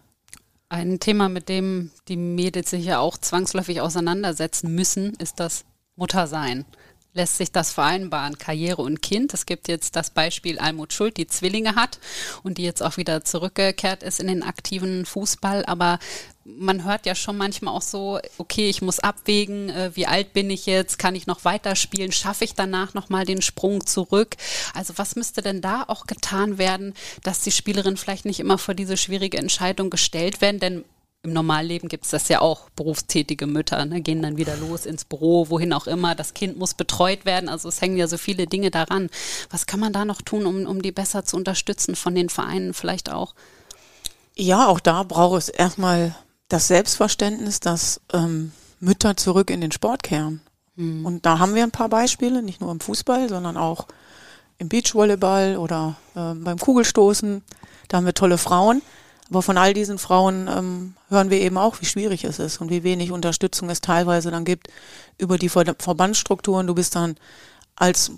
Ein 0.69 0.99
Thema, 0.99 1.27
mit 1.27 1.49
dem 1.49 1.89
die 2.07 2.17
Mädels 2.17 2.69
sich 2.69 2.85
ja 2.85 2.99
auch 2.99 3.17
zwangsläufig 3.17 3.81
auseinandersetzen 3.81 4.75
müssen, 4.75 5.15
ist 5.15 5.39
das 5.39 5.65
Muttersein 5.95 6.65
lässt 7.13 7.37
sich 7.37 7.51
das 7.51 7.73
vereinbaren, 7.73 8.37
Karriere 8.37 8.81
und 8.81 9.01
Kind. 9.01 9.33
Es 9.33 9.45
gibt 9.45 9.67
jetzt 9.67 9.95
das 9.95 10.11
Beispiel 10.11 10.59
Almut 10.59 10.93
Schuld, 10.93 11.17
die 11.17 11.27
Zwillinge 11.27 11.75
hat 11.75 11.99
und 12.43 12.57
die 12.57 12.63
jetzt 12.63 12.81
auch 12.81 12.97
wieder 12.97 13.23
zurückgekehrt 13.23 14.03
ist 14.03 14.19
in 14.19 14.27
den 14.27 14.43
aktiven 14.43 15.05
Fußball. 15.05 15.65
Aber 15.65 15.99
man 16.45 16.83
hört 16.83 17.05
ja 17.05 17.13
schon 17.13 17.37
manchmal 17.37 17.75
auch 17.75 17.81
so, 17.81 18.19
okay, 18.37 18.69
ich 18.69 18.81
muss 18.81 18.99
abwägen, 18.99 19.69
äh, 19.69 19.91
wie 19.93 20.07
alt 20.07 20.33
bin 20.33 20.49
ich 20.49 20.65
jetzt, 20.65 20.97
kann 20.97 21.15
ich 21.15 21.27
noch 21.27 21.45
weiterspielen, 21.45 22.11
schaffe 22.11 22.45
ich 22.45 22.55
danach 22.55 22.93
nochmal 22.93 23.25
den 23.25 23.41
Sprung 23.41 23.85
zurück? 23.85 24.37
Also 24.73 24.93
was 24.97 25.15
müsste 25.15 25.41
denn 25.41 25.61
da 25.61 25.83
auch 25.87 26.07
getan 26.07 26.57
werden, 26.57 26.93
dass 27.23 27.41
die 27.41 27.51
Spielerinnen 27.51 27.97
vielleicht 27.97 28.25
nicht 28.25 28.39
immer 28.39 28.57
vor 28.57 28.73
diese 28.73 28.97
schwierige 28.97 29.37
Entscheidung 29.37 29.89
gestellt 29.89 30.41
werden? 30.41 30.59
Denn 30.59 30.85
im 31.23 31.33
Normalleben 31.33 31.87
gibt 31.87 32.05
es 32.05 32.11
das 32.11 32.27
ja 32.29 32.41
auch, 32.41 32.69
berufstätige 32.71 33.45
Mütter, 33.45 33.85
ne, 33.85 34.01
gehen 34.01 34.23
dann 34.23 34.37
wieder 34.37 34.57
los 34.57 34.85
ins 34.85 35.05
Büro, 35.05 35.49
wohin 35.49 35.71
auch 35.71 35.85
immer, 35.85 36.15
das 36.15 36.33
Kind 36.33 36.57
muss 36.57 36.73
betreut 36.73 37.25
werden, 37.25 37.47
also 37.47 37.69
es 37.69 37.79
hängen 37.79 37.97
ja 37.97 38.07
so 38.07 38.17
viele 38.17 38.47
Dinge 38.47 38.71
daran. 38.71 39.09
Was 39.51 39.67
kann 39.67 39.79
man 39.79 39.93
da 39.93 40.03
noch 40.03 40.21
tun, 40.21 40.45
um, 40.45 40.65
um 40.65 40.81
die 40.81 40.91
besser 40.91 41.23
zu 41.23 41.37
unterstützen, 41.37 41.95
von 41.95 42.15
den 42.15 42.29
Vereinen 42.29 42.73
vielleicht 42.73 43.11
auch? 43.11 43.35
Ja, 44.35 44.67
auch 44.67 44.79
da 44.79 45.03
braucht 45.03 45.37
es 45.37 45.49
erstmal 45.49 46.15
das 46.47 46.67
Selbstverständnis, 46.67 47.59
dass 47.59 48.01
ähm, 48.13 48.51
Mütter 48.79 49.15
zurück 49.15 49.51
in 49.51 49.61
den 49.61 49.71
Sport 49.71 50.01
kehren. 50.01 50.41
Mhm. 50.75 51.05
Und 51.05 51.25
da 51.25 51.37
haben 51.37 51.53
wir 51.53 51.63
ein 51.63 51.71
paar 51.71 51.89
Beispiele, 51.89 52.41
nicht 52.41 52.61
nur 52.61 52.71
im 52.71 52.79
Fußball, 52.79 53.29
sondern 53.29 53.57
auch 53.57 53.87
im 54.57 54.69
Beachvolleyball 54.69 55.57
oder 55.57 55.97
äh, 56.15 56.33
beim 56.33 56.57
Kugelstoßen. 56.57 57.43
Da 57.89 57.97
haben 57.97 58.05
wir 58.05 58.13
tolle 58.13 58.37
Frauen. 58.39 58.81
Aber 59.31 59.41
von 59.41 59.57
all 59.57 59.73
diesen 59.73 59.97
Frauen 59.97 60.49
ähm, 60.49 60.93
hören 61.07 61.29
wir 61.29 61.39
eben 61.39 61.57
auch, 61.57 61.79
wie 61.79 61.85
schwierig 61.85 62.25
es 62.25 62.37
ist 62.37 62.59
und 62.59 62.69
wie 62.69 62.83
wenig 62.83 63.11
Unterstützung 63.11 63.69
es 63.69 63.79
teilweise 63.79 64.29
dann 64.29 64.43
gibt 64.43 64.67
über 65.17 65.37
die 65.37 65.47
Ver 65.47 65.73
Verbandsstrukturen. 65.79 66.67
Du 66.67 66.75
bist 66.75 66.95
dann 66.95 67.15
als 67.77 68.11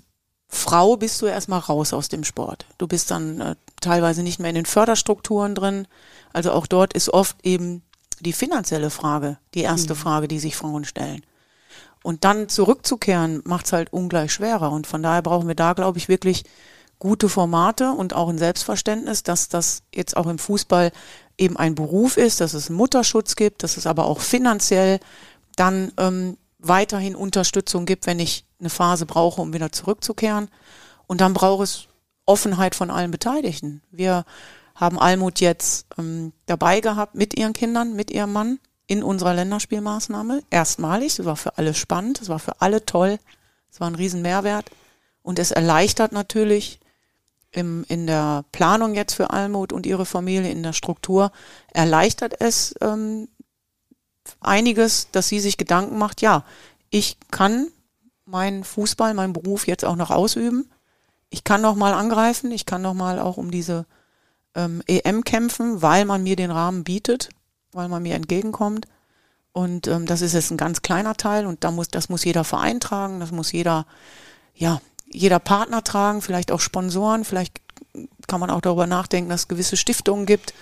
Frau 0.47 0.97
bist 0.97 1.21
du 1.21 1.27
erstmal 1.27 1.59
raus 1.59 1.93
aus 1.93 2.09
dem 2.09 2.23
Sport. 2.23 2.65
Du 2.79 2.87
bist 2.87 3.11
dann 3.11 3.39
äh, 3.41 3.55
teilweise 3.79 4.23
nicht 4.23 4.39
mehr 4.39 4.49
in 4.49 4.55
den 4.55 4.65
Förderstrukturen 4.65 5.53
drin. 5.53 5.87
Also 6.31 6.51
auch 6.51 6.65
dort 6.65 6.93
ist 6.93 7.09
oft 7.09 7.37
eben 7.43 7.83
die 8.19 8.33
finanzielle 8.33 8.89
Frage 8.89 9.37
die 9.53 9.61
erste 9.61 9.93
mhm. 9.93 9.97
Frage, 9.97 10.27
die 10.27 10.39
sich 10.39 10.55
Frauen 10.55 10.83
stellen. 10.83 11.23
Und 12.01 12.23
dann 12.23 12.49
zurückzukehren, 12.49 13.41
macht 13.45 13.67
es 13.67 13.73
halt 13.73 13.93
ungleich 13.93 14.33
schwerer. 14.33 14.71
Und 14.71 14.87
von 14.87 15.03
daher 15.03 15.21
brauchen 15.21 15.47
wir 15.47 15.55
da, 15.55 15.73
glaube 15.73 15.99
ich, 15.99 16.09
wirklich 16.09 16.43
gute 17.03 17.27
Formate 17.27 17.91
und 17.91 18.13
auch 18.13 18.29
ein 18.29 18.37
Selbstverständnis, 18.37 19.23
dass 19.23 19.49
das 19.49 19.83
jetzt 19.93 20.15
auch 20.15 20.25
im 20.25 20.39
Fußball 20.39 20.93
eben 21.37 21.57
ein 21.57 21.75
Beruf 21.75 22.15
ist, 22.15 22.39
dass 22.39 22.53
es 22.53 22.69
Mutterschutz 22.69 23.35
gibt, 23.35 23.61
dass 23.61 23.75
es 23.75 23.85
aber 23.85 24.05
auch 24.05 24.21
finanziell 24.21 25.01
dann 25.57 25.91
ähm, 25.97 26.37
weiterhin 26.59 27.15
Unterstützung 27.15 27.85
gibt, 27.85 28.07
wenn 28.07 28.19
ich 28.19 28.45
eine 28.61 28.69
Phase 28.69 29.05
brauche, 29.05 29.41
um 29.41 29.51
wieder 29.51 29.73
zurückzukehren. 29.73 30.47
Und 31.05 31.19
dann 31.19 31.33
braucht 31.33 31.63
es 31.63 31.87
Offenheit 32.25 32.73
von 32.73 32.89
allen 32.89 33.11
Beteiligten. 33.11 33.81
Wir 33.91 34.23
haben 34.73 34.97
Almut 34.97 35.41
jetzt 35.41 35.87
ähm, 35.97 36.31
dabei 36.45 36.79
gehabt 36.79 37.15
mit 37.15 37.37
ihren 37.37 37.51
Kindern, 37.51 37.97
mit 37.97 38.11
ihrem 38.11 38.31
Mann 38.31 38.59
in 38.87 39.03
unserer 39.03 39.33
Länderspielmaßnahme. 39.33 40.41
Erstmalig. 40.49 41.19
Es 41.19 41.25
war 41.25 41.35
für 41.35 41.57
alle 41.57 41.73
spannend. 41.73 42.21
Es 42.21 42.29
war 42.29 42.39
für 42.39 42.61
alle 42.61 42.85
toll. 42.85 43.19
Es 43.69 43.81
war 43.81 43.89
ein 43.89 43.95
riesen 43.95 44.21
Mehrwert. 44.21 44.71
Und 45.21 45.37
es 45.37 45.51
erleichtert 45.51 46.13
natürlich 46.13 46.79
im, 47.53 47.85
in 47.87 48.07
der 48.07 48.43
Planung 48.51 48.95
jetzt 48.95 49.13
für 49.13 49.29
Almut 49.29 49.71
und 49.71 49.85
ihre 49.85 50.05
Familie, 50.05 50.51
in 50.51 50.63
der 50.63 50.73
Struktur, 50.73 51.31
erleichtert 51.71 52.39
es 52.39 52.75
ähm, 52.81 53.27
einiges, 54.41 55.09
dass 55.11 55.27
sie 55.27 55.39
sich 55.39 55.57
Gedanken 55.57 55.97
macht, 55.97 56.21
ja, 56.21 56.43
ich 56.89 57.17
kann 57.31 57.67
meinen 58.25 58.63
Fußball, 58.63 59.13
meinen 59.13 59.33
Beruf 59.33 59.67
jetzt 59.67 59.85
auch 59.85 59.95
noch 59.95 60.11
ausüben. 60.11 60.69
Ich 61.29 61.43
kann 61.43 61.61
noch 61.61 61.75
mal 61.75 61.93
angreifen, 61.93 62.51
ich 62.51 62.65
kann 62.65 62.81
noch 62.81 62.93
mal 62.93 63.19
auch 63.19 63.37
um 63.37 63.51
diese 63.51 63.85
ähm, 64.55 64.81
EM 64.87 65.23
kämpfen, 65.23 65.81
weil 65.81 66.05
man 66.05 66.23
mir 66.23 66.35
den 66.35 66.51
Rahmen 66.51 66.83
bietet, 66.83 67.29
weil 67.71 67.89
man 67.89 68.03
mir 68.03 68.15
entgegenkommt. 68.15 68.87
Und 69.51 69.87
ähm, 69.87 70.05
das 70.05 70.21
ist 70.21 70.33
jetzt 70.33 70.51
ein 70.51 70.57
ganz 70.57 70.81
kleiner 70.81 71.15
Teil 71.15 71.45
und 71.45 71.63
da 71.63 71.71
muss, 71.71 71.87
das 71.87 72.09
muss 72.09 72.23
jeder 72.23 72.43
Verein 72.43 72.79
tragen, 72.79 73.19
das 73.19 73.31
muss 73.31 73.51
jeder, 73.51 73.85
ja, 74.55 74.81
jeder 75.05 75.39
Partner 75.39 75.83
tragen, 75.83 76.21
vielleicht 76.21 76.51
auch 76.51 76.59
Sponsoren, 76.59 77.23
vielleicht 77.23 77.61
kann 78.27 78.39
man 78.39 78.49
auch 78.49 78.61
darüber 78.61 78.87
nachdenken, 78.87 79.29
dass 79.29 79.41
es 79.41 79.47
gewisse 79.47 79.77
Stiftungen 79.77 80.25
gibt, 80.25 80.53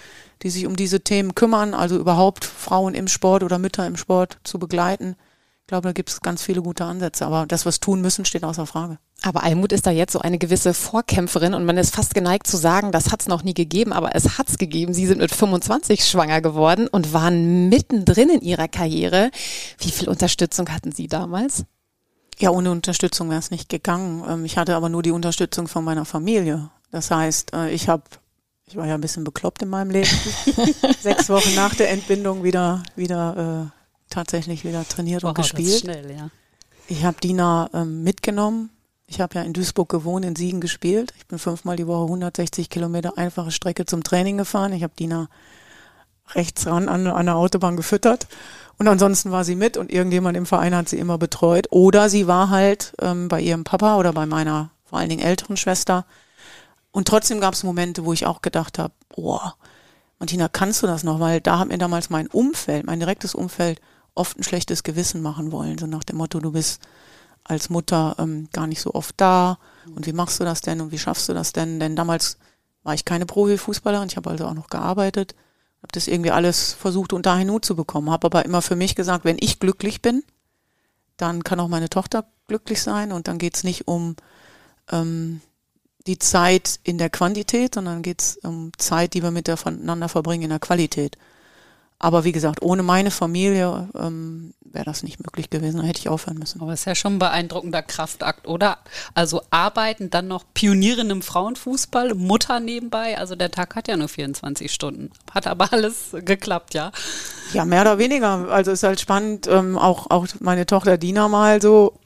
die 0.44 0.50
sich 0.50 0.66
um 0.66 0.76
diese 0.76 1.02
Themen 1.02 1.36
kümmern, 1.36 1.74
also 1.74 1.98
überhaupt 1.98 2.46
Frauen 2.46 2.94
im 2.94 3.08
Sport 3.08 3.44
oder 3.44 3.60
Mütter 3.60 3.86
im 3.86 3.98
Sport 3.98 4.40
zu 4.44 4.60
begleiten. 4.60 5.16
Ich 5.62 5.68
glaube, 5.68 5.88
da 5.88 5.94
gibt 5.94 6.10
es 6.10 6.20
ganz 6.20 6.44
viele 6.44 6.62
gute 6.62 6.84
Ansätze, 6.84 7.26
aber 7.26 7.46
das, 7.46 7.66
was 7.66 7.80
tun 7.80 8.02
müssen, 8.02 8.26
steht 8.26 8.44
außer 8.44 8.66
Frage. 8.66 8.98
Aber 9.22 9.44
Almut 9.44 9.72
ist 9.72 9.86
da 9.86 9.92
jetzt 9.92 10.12
so 10.12 10.20
eine 10.20 10.38
gewisse 10.38 10.74
Vorkämpferin 10.74 11.54
und 11.54 11.64
man 11.64 11.78
ist 11.78 11.96
fast 11.96 12.14
geneigt 12.14 12.48
zu 12.48 12.58
sagen, 12.58 12.92
das 12.92 13.12
hat 13.12 13.22
es 13.22 13.28
noch 13.28 13.44
nie 13.44 13.54
gegeben, 13.54 13.94
aber 13.94 14.16
es 14.16 14.38
hat 14.38 14.50
es 14.50 14.58
gegeben. 14.58 14.94
Sie 14.94 15.06
sind 15.06 15.20
mit 15.20 15.34
25 15.34 16.04
schwanger 16.04 16.42
geworden 16.42 16.88
und 16.88 17.14
waren 17.14 17.70
mittendrin 17.70 18.30
in 18.30 18.42
ihrer 18.42 18.68
Karriere. 18.68 19.32
Wie 19.78 19.92
viel 19.92 20.10
Unterstützung 20.10 20.68
hatten 20.70 20.92
Sie 20.92 21.08
damals? 21.08 21.64
Ja, 22.42 22.50
ohne 22.50 22.72
Unterstützung 22.72 23.30
wäre 23.30 23.40
es 23.40 23.52
nicht 23.52 23.70
gegangen. 23.70 24.24
Ähm, 24.28 24.46
ich 24.46 24.58
hatte 24.58 24.76
aber 24.76 24.90
nur 24.90 25.04
die 25.04 25.12
Unterstützung 25.12 25.68
von 25.68 25.84
meiner 25.84 26.06
Familie. 26.06 26.72
Das 26.92 27.12
heißt, 27.12 27.54
äh, 27.54 27.70
ich 27.70 27.88
habe, 27.88 28.04
ich 28.66 28.76
war 28.76 28.88
ja 28.88 28.96
ein 28.96 29.02
bisschen 29.02 29.24
bekloppt 29.24 29.62
in 29.62 29.70
meinem 29.70 29.92
Leben, 29.92 30.10
sechs 31.00 31.30
Wochen 31.30 31.54
nach 31.56 31.76
der 31.76 31.92
Entbindung 31.92 32.44
wieder, 32.44 32.82
wieder 32.96 33.72
äh, 33.72 33.80
tatsächlich 34.10 34.66
wieder 34.66 34.88
trainiert 34.88 35.22
wow, 35.22 35.30
und 35.30 35.36
gespielt. 35.36 35.82
Schnell, 35.82 36.10
ja. 36.10 36.30
Ich 36.88 37.06
habe 37.06 37.18
Dina 37.22 37.70
ähm, 37.74 38.04
mitgenommen. 38.04 38.72
Ich 39.06 39.22
habe 39.22 39.36
ja 39.36 39.44
in 39.44 39.54
Duisburg 39.54 39.90
gewohnt, 39.90 40.26
in 40.26 40.36
Siegen 40.36 40.62
gespielt. 40.62 41.14
Ich 41.18 41.28
bin 41.28 41.38
fünfmal 41.38 41.76
die 41.76 41.86
Woche 41.86 42.06
160 42.06 42.70
Kilometer 42.70 43.18
einfache 43.20 43.52
Strecke 43.52 43.86
zum 43.86 44.04
Training 44.04 44.38
gefahren. 44.38 44.74
Ich 44.74 44.82
habe 44.82 44.94
Dina 44.98 45.30
rechts 46.34 46.66
ran 46.66 46.90
an, 46.90 47.08
an 47.08 47.26
der 47.26 47.36
Autobahn 47.36 47.76
gefüttert. 47.76 48.28
Und 48.78 48.88
ansonsten 48.88 49.32
war 49.32 49.44
sie 49.44 49.56
mit 49.56 49.78
und 49.78 49.92
irgendjemand 49.92 50.38
im 50.38 50.46
Verein 50.46 50.76
hat 50.76 50.90
sie 50.90 50.98
immer 50.98 51.18
betreut. 51.18 51.68
Oder 51.70 52.10
sie 52.10 52.28
war 52.28 52.50
halt 52.50 52.94
ähm, 53.00 53.28
bei 53.28 53.42
ihrem 53.42 53.64
Papa 53.64 53.98
oder 53.98 54.14
bei 54.14 54.26
meiner 54.26 54.72
vor 54.86 55.00
allen 55.00 55.10
Dingen 55.10 55.24
älteren 55.24 55.58
Schwester. 55.58 56.06
Und 56.92 57.08
trotzdem 57.08 57.40
gab 57.40 57.54
es 57.54 57.64
Momente, 57.64 58.06
wo 58.06 58.12
ich 58.12 58.26
auch 58.26 58.42
gedacht 58.42 58.80
habe, 58.80 58.94
boah, 59.16 59.56
Martina, 60.20 60.50
kannst 60.50 60.84
du 60.84 60.88
das 60.88 61.04
noch? 61.04 61.20
Weil 61.20 61.42
da 61.42 61.60
hat 61.60 61.70
mir 61.70 61.78
damals 61.78 62.10
mein 62.10 62.28
Umfeld, 62.28 62.86
mein 62.86 63.00
direktes 63.00 63.34
Umfeld, 63.34 63.80
oft 64.14 64.38
ein 64.38 64.44
schlechtes 64.44 64.84
Gewissen 64.84 65.22
machen 65.22 65.52
wollen. 65.52 65.78
So 65.78 65.88
nach 65.88 66.04
dem 66.04 66.18
Motto, 66.18 66.40
du 66.40 66.52
bist 66.52 66.82
als 67.44 67.70
Mutter 67.70 68.16
ähm, 68.20 68.50
gar 68.52 68.68
nicht 68.68 68.82
so 68.82 68.94
oft 68.94 69.16
da. 69.18 69.58
Und 69.96 70.06
wie 70.06 70.14
machst 70.14 70.40
du 70.40 70.44
das 70.44 70.62
denn 70.62 70.82
und 70.82 70.92
wie 70.92 71.00
schaffst 71.00 71.30
du 71.30 71.34
das 71.34 71.54
denn? 71.54 71.80
Denn 71.80 71.96
damals 71.96 72.38
war 72.84 72.94
ich 72.94 73.06
keine 73.06 73.26
Profifußballerin, 73.26 74.08
ich 74.08 74.18
habe 74.18 74.30
also 74.30 74.46
auch 74.46 74.54
noch 74.54 74.68
gearbeitet 74.68 75.36
habe 75.82 75.92
das 75.94 76.08
irgendwie 76.08 76.32
alles 76.32 76.74
versucht 76.74 77.14
unter 77.14 77.34
einen 77.34 77.50
Hut 77.50 77.66
zu 77.66 77.76
bekommen, 77.76 78.12
habe 78.12 78.28
aber 78.28 78.46
immer 78.46 78.62
für 78.62 78.76
mich 78.76 78.96
gesagt, 78.96 79.26
wenn 79.26 79.38
ich 79.40 79.60
glücklich 79.60 80.02
bin, 80.02 80.24
dann 81.18 81.44
kann 81.44 81.60
auch 81.60 81.68
meine 81.68 81.90
Tochter 81.90 82.26
glücklich 82.48 82.82
sein 82.82 83.12
und 83.12 83.28
dann 83.28 83.38
geht's 83.38 83.64
nicht 83.64 83.88
um 83.88 84.16
ähm, 84.92 85.42
die 86.08 86.20
Zeit 86.20 86.80
in 86.84 86.98
der 86.98 87.10
Quantität, 87.10 87.76
sondern 87.76 88.02
geht's 88.02 88.38
um 88.44 88.72
Zeit, 88.78 89.14
die 89.14 89.24
wir 89.24 89.32
miteinander 89.32 90.10
verbringen 90.10 90.44
in 90.44 90.50
der 90.50 90.60
Qualität. 90.60 91.18
Aber 92.04 92.24
wie 92.24 92.32
gesagt, 92.32 92.64
ohne 92.64 92.82
meine 92.82 93.12
Familie 93.12 93.88
ähm, 93.96 94.56
wäre 94.64 94.86
das 94.86 95.04
nicht 95.04 95.24
möglich 95.24 95.52
gewesen, 95.52 95.78
da 95.78 95.84
hätte 95.84 96.00
ich 96.00 96.10
aufhören 96.10 96.40
müssen. 96.40 96.60
Aber 96.60 96.74
es 96.74 96.80
ist 96.80 96.86
ja 96.86 96.96
schon 96.96 97.16
ein 97.16 97.20
beeindruckender 97.20 97.84
Kraftakt, 97.84 98.48
oder? 98.48 98.80
Also 99.14 99.44
arbeiten, 99.52 100.10
dann 100.10 100.28
noch 100.28 100.44
Pionierin 100.56 101.12
im 101.12 101.22
Frauenfußball, 101.22 102.16
Mutter 102.16 102.60
nebenbei, 102.60 103.20
also 103.20 103.36
der 103.36 103.52
Tag 103.52 103.76
hat 103.76 103.88
ja 103.88 103.98
nur 103.98 104.08
24 104.08 104.72
Stunden. 104.72 105.12
Hat 105.32 105.46
aber 105.46 105.72
alles 105.72 106.16
geklappt, 106.26 106.74
ja? 106.74 106.92
Ja, 107.54 107.66
mehr 107.66 107.82
oder 107.82 108.00
weniger. 108.00 108.50
Also 108.50 108.72
ist 108.72 108.82
halt 108.82 109.00
spannend, 109.00 109.46
ähm, 109.46 109.78
auch, 109.78 110.10
auch 110.10 110.26
meine 110.40 110.66
Tochter 110.66 110.98
Dina 110.98 111.28
mal 111.28 111.62
so 111.62 112.00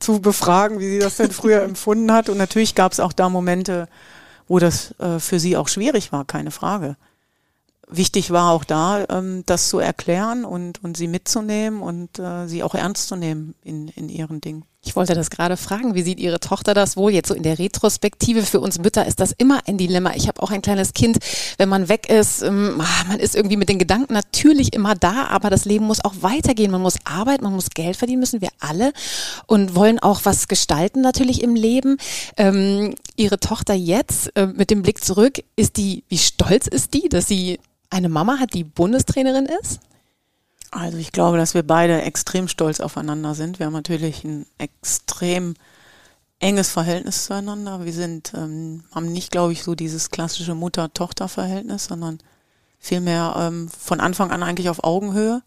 zu 0.00 0.20
befragen, 0.20 0.80
wie 0.80 0.90
sie 0.90 0.98
das 0.98 1.16
denn 1.16 1.30
früher 1.30 1.62
empfunden 1.64 2.12
hat. 2.12 2.28
Und 2.28 2.36
natürlich 2.36 2.74
gab 2.74 2.92
es 2.92 3.00
auch 3.00 3.14
da 3.14 3.30
Momente, 3.30 3.88
wo 4.48 4.58
das 4.58 4.94
äh, 5.00 5.18
für 5.18 5.40
sie 5.40 5.56
auch 5.56 5.68
schwierig 5.68 6.12
war, 6.12 6.26
keine 6.26 6.50
Frage 6.50 6.96
wichtig 7.88 8.30
war 8.30 8.50
auch 8.50 8.64
da, 8.64 9.04
ähm, 9.08 9.42
das 9.46 9.68
zu 9.68 9.78
erklären 9.78 10.44
und, 10.44 10.82
und 10.82 10.96
sie 10.96 11.08
mitzunehmen 11.08 11.82
und 11.82 12.18
äh, 12.18 12.46
sie 12.46 12.62
auch 12.62 12.74
ernst 12.74 13.08
zu 13.08 13.16
nehmen 13.16 13.54
in, 13.62 13.88
in 13.88 14.08
ihren 14.08 14.40
Dingen. 14.40 14.64
Ich 14.86 14.96
wollte 14.96 15.14
das 15.14 15.30
gerade 15.30 15.56
fragen. 15.56 15.94
Wie 15.94 16.02
sieht 16.02 16.20
Ihre 16.20 16.40
Tochter 16.40 16.74
das 16.74 16.96
wohl? 16.96 17.12
Jetzt 17.12 17.28
so 17.28 17.34
in 17.34 17.42
der 17.42 17.58
Retrospektive 17.58 18.42
für 18.42 18.60
uns 18.60 18.78
Mütter 18.78 19.06
ist 19.06 19.18
das 19.18 19.32
immer 19.32 19.60
ein 19.66 19.78
Dilemma. 19.78 20.12
Ich 20.14 20.28
habe 20.28 20.42
auch 20.42 20.50
ein 20.50 20.60
kleines 20.60 20.92
Kind. 20.92 21.18
Wenn 21.56 21.70
man 21.70 21.88
weg 21.88 22.10
ist, 22.10 22.42
ähm, 22.42 22.80
ah, 22.80 23.04
man 23.08 23.18
ist 23.18 23.34
irgendwie 23.34 23.56
mit 23.56 23.70
den 23.70 23.78
Gedanken 23.78 24.12
natürlich 24.12 24.74
immer 24.74 24.94
da, 24.94 25.28
aber 25.28 25.48
das 25.48 25.64
Leben 25.64 25.86
muss 25.86 26.04
auch 26.04 26.14
weitergehen. 26.20 26.70
Man 26.70 26.82
muss 26.82 26.98
arbeiten, 27.04 27.44
man 27.44 27.54
muss 27.54 27.70
Geld 27.70 27.96
verdienen, 27.96 28.20
müssen 28.20 28.42
wir 28.42 28.50
alle 28.60 28.92
und 29.46 29.74
wollen 29.74 29.98
auch 29.98 30.20
was 30.24 30.48
gestalten 30.48 31.00
natürlich 31.00 31.42
im 31.42 31.54
Leben. 31.54 31.96
Ähm, 32.36 32.94
ihre 33.16 33.40
Tochter 33.40 33.74
jetzt 33.74 34.36
äh, 34.36 34.46
mit 34.46 34.70
dem 34.70 34.82
Blick 34.82 35.02
zurück, 35.02 35.42
ist 35.56 35.78
die, 35.78 36.04
wie 36.08 36.18
stolz 36.18 36.66
ist 36.66 36.92
die, 36.92 37.08
dass 37.08 37.26
sie 37.26 37.58
eine 37.94 38.08
Mama 38.08 38.38
hat, 38.38 38.54
die 38.54 38.64
Bundestrainerin 38.64 39.46
ist? 39.46 39.80
Also 40.70 40.98
ich 40.98 41.12
glaube, 41.12 41.38
dass 41.38 41.54
wir 41.54 41.62
beide 41.62 42.02
extrem 42.02 42.48
stolz 42.48 42.80
aufeinander 42.80 43.34
sind. 43.34 43.60
Wir 43.60 43.66
haben 43.66 43.72
natürlich 43.72 44.24
ein 44.24 44.46
extrem 44.58 45.54
enges 46.40 46.70
Verhältnis 46.70 47.26
zueinander. 47.26 47.84
Wir 47.84 47.92
sind, 47.92 48.32
ähm, 48.34 48.82
haben 48.92 49.12
nicht, 49.12 49.30
glaube 49.30 49.52
ich, 49.52 49.62
so 49.62 49.76
dieses 49.76 50.10
klassische 50.10 50.56
Mutter-Tochter-Verhältnis, 50.56 51.84
sondern 51.84 52.18
vielmehr 52.80 53.34
ähm, 53.38 53.68
von 53.68 54.00
Anfang 54.00 54.32
an 54.32 54.42
eigentlich 54.42 54.68
auf 54.68 54.82
Augenhöhe. 54.82 55.42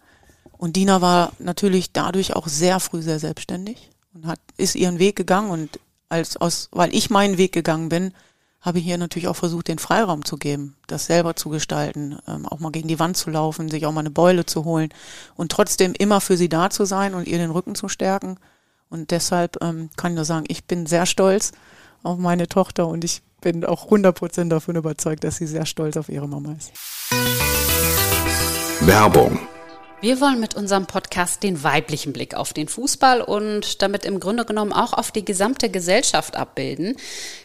Und 0.57 0.77
Dina 0.77 1.01
war 1.01 1.33
natürlich 1.39 1.91
dadurch 1.91 2.35
auch 2.35 2.47
sehr 2.47 2.79
früh 2.79 3.01
sehr 3.01 3.19
selbstständig 3.19 3.91
und 4.13 4.25
hat, 4.25 4.39
ist 4.55 4.75
ihren 4.75 4.97
Weg 4.97 5.17
gegangen 5.17 5.51
und 5.51 5.79
als 6.09 6.37
aus, 6.37 6.69
weil 6.71 6.95
ich 6.95 7.09
meinen 7.09 7.37
Weg 7.37 7.51
gegangen 7.51 7.89
bin, 7.89 8.13
habe 8.61 8.79
ich 8.79 8.85
hier 8.85 8.97
natürlich 8.97 9.27
auch 9.27 9.35
versucht, 9.35 9.67
den 9.67 9.79
Freiraum 9.79 10.25
zu 10.25 10.37
geben, 10.37 10.75
das 10.87 11.05
selber 11.05 11.35
zu 11.35 11.49
gestalten, 11.49 12.17
ähm, 12.27 12.45
auch 12.45 12.59
mal 12.59 12.71
gegen 12.71 12.87
die 12.87 12.99
Wand 12.99 13.15
zu 13.17 13.29
laufen, 13.29 13.69
sich 13.69 13.85
auch 13.85 13.91
mal 13.91 14.01
eine 14.01 14.11
Beule 14.11 14.45
zu 14.45 14.65
holen 14.65 14.89
und 15.35 15.51
trotzdem 15.51 15.93
immer 15.97 16.21
für 16.21 16.37
sie 16.37 16.49
da 16.49 16.69
zu 16.69 16.85
sein 16.85 17.13
und 17.13 17.27
ihr 17.27 17.37
den 17.37 17.51
Rücken 17.51 17.75
zu 17.75 17.87
stärken. 17.87 18.37
Und 18.89 19.11
deshalb 19.11 19.61
ähm, 19.61 19.89
kann 19.97 20.13
ich 20.13 20.15
nur 20.15 20.25
sagen, 20.25 20.45
ich 20.47 20.65
bin 20.65 20.85
sehr 20.85 21.05
stolz 21.05 21.51
auf 22.03 22.17
meine 22.17 22.47
Tochter 22.47 22.87
und 22.87 23.03
ich 23.03 23.21
bin 23.41 23.63
auch 23.65 23.89
100% 23.89 24.49
davon 24.49 24.75
überzeugt, 24.75 25.23
dass 25.23 25.37
sie 25.37 25.47
sehr 25.47 25.65
stolz 25.65 25.97
auf 25.97 26.09
ihre 26.09 26.27
Mama 26.27 26.53
ist. 26.53 26.71
Werbung 28.81 29.39
wir 29.99 30.21
wollen 30.21 30.39
mit 30.39 30.53
unserem 30.53 30.85
Podcast 30.85 31.41
den 31.41 31.63
weiblichen 31.63 32.13
Blick 32.13 32.35
auf 32.35 32.53
den 32.53 32.67
Fußball 32.67 33.21
und 33.21 33.81
damit 33.81 34.05
im 34.05 34.19
Grunde 34.19 34.45
genommen 34.45 34.71
auch 34.71 34.93
auf 34.93 35.11
die 35.11 35.25
gesamte 35.25 35.69
Gesellschaft 35.69 36.35
abbilden. 36.35 36.95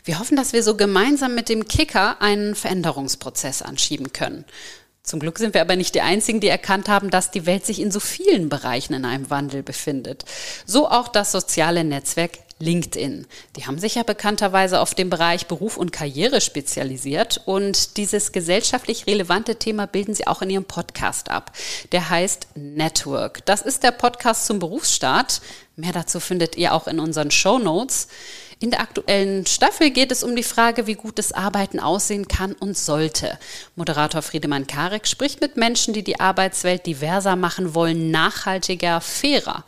Wir 0.04 0.18
hoffen, 0.18 0.36
dass 0.36 0.52
wir 0.52 0.62
so 0.62 0.76
gemeinsam 0.76 1.34
mit 1.34 1.48
dem 1.48 1.66
Kicker 1.66 2.20
einen 2.20 2.54
Veränderungsprozess 2.54 3.62
anschieben 3.62 4.12
können. 4.12 4.44
Zum 5.02 5.18
Glück 5.18 5.38
sind 5.38 5.54
wir 5.54 5.62
aber 5.62 5.74
nicht 5.74 5.96
die 5.96 6.02
Einzigen, 6.02 6.38
die 6.38 6.48
erkannt 6.48 6.88
haben, 6.88 7.10
dass 7.10 7.32
die 7.32 7.44
Welt 7.44 7.66
sich 7.66 7.80
in 7.80 7.90
so 7.90 7.98
vielen 7.98 8.48
Bereichen 8.48 8.92
in 8.94 9.04
einem 9.04 9.30
Wandel 9.30 9.62
befindet. 9.64 10.24
So 10.64 10.88
auch 10.88 11.08
das 11.08 11.32
soziale 11.32 11.82
Netzwerk 11.82 12.41
LinkedIn. 12.62 13.26
Die 13.56 13.66
haben 13.66 13.78
sich 13.78 13.96
ja 13.96 14.04
bekannterweise 14.04 14.80
auf 14.80 14.94
den 14.94 15.10
Bereich 15.10 15.46
Beruf 15.46 15.76
und 15.76 15.92
Karriere 15.92 16.40
spezialisiert 16.40 17.42
und 17.44 17.96
dieses 17.96 18.32
gesellschaftlich 18.32 19.06
relevante 19.06 19.56
Thema 19.56 19.86
bilden 19.86 20.14
sie 20.14 20.26
auch 20.26 20.42
in 20.42 20.50
ihrem 20.50 20.64
Podcast 20.64 21.28
ab. 21.28 21.52
Der 21.90 22.08
heißt 22.08 22.46
Network. 22.54 23.44
Das 23.46 23.62
ist 23.62 23.82
der 23.82 23.90
Podcast 23.90 24.46
zum 24.46 24.60
Berufsstart. 24.60 25.42
Mehr 25.74 25.92
dazu 25.92 26.20
findet 26.20 26.56
ihr 26.56 26.72
auch 26.72 26.86
in 26.86 27.00
unseren 27.00 27.30
Show 27.30 27.58
Notes. 27.58 28.06
In 28.60 28.70
der 28.70 28.80
aktuellen 28.80 29.44
Staffel 29.44 29.90
geht 29.90 30.12
es 30.12 30.22
um 30.22 30.36
die 30.36 30.44
Frage, 30.44 30.86
wie 30.86 30.94
gutes 30.94 31.32
Arbeiten 31.32 31.80
aussehen 31.80 32.28
kann 32.28 32.52
und 32.52 32.78
sollte. 32.78 33.36
Moderator 33.74 34.22
Friedemann 34.22 34.68
Karek 34.68 35.08
spricht 35.08 35.40
mit 35.40 35.56
Menschen, 35.56 35.94
die 35.94 36.04
die 36.04 36.20
Arbeitswelt 36.20 36.86
diverser 36.86 37.34
machen 37.34 37.74
wollen, 37.74 38.12
nachhaltiger, 38.12 39.00
fairer. 39.00 39.64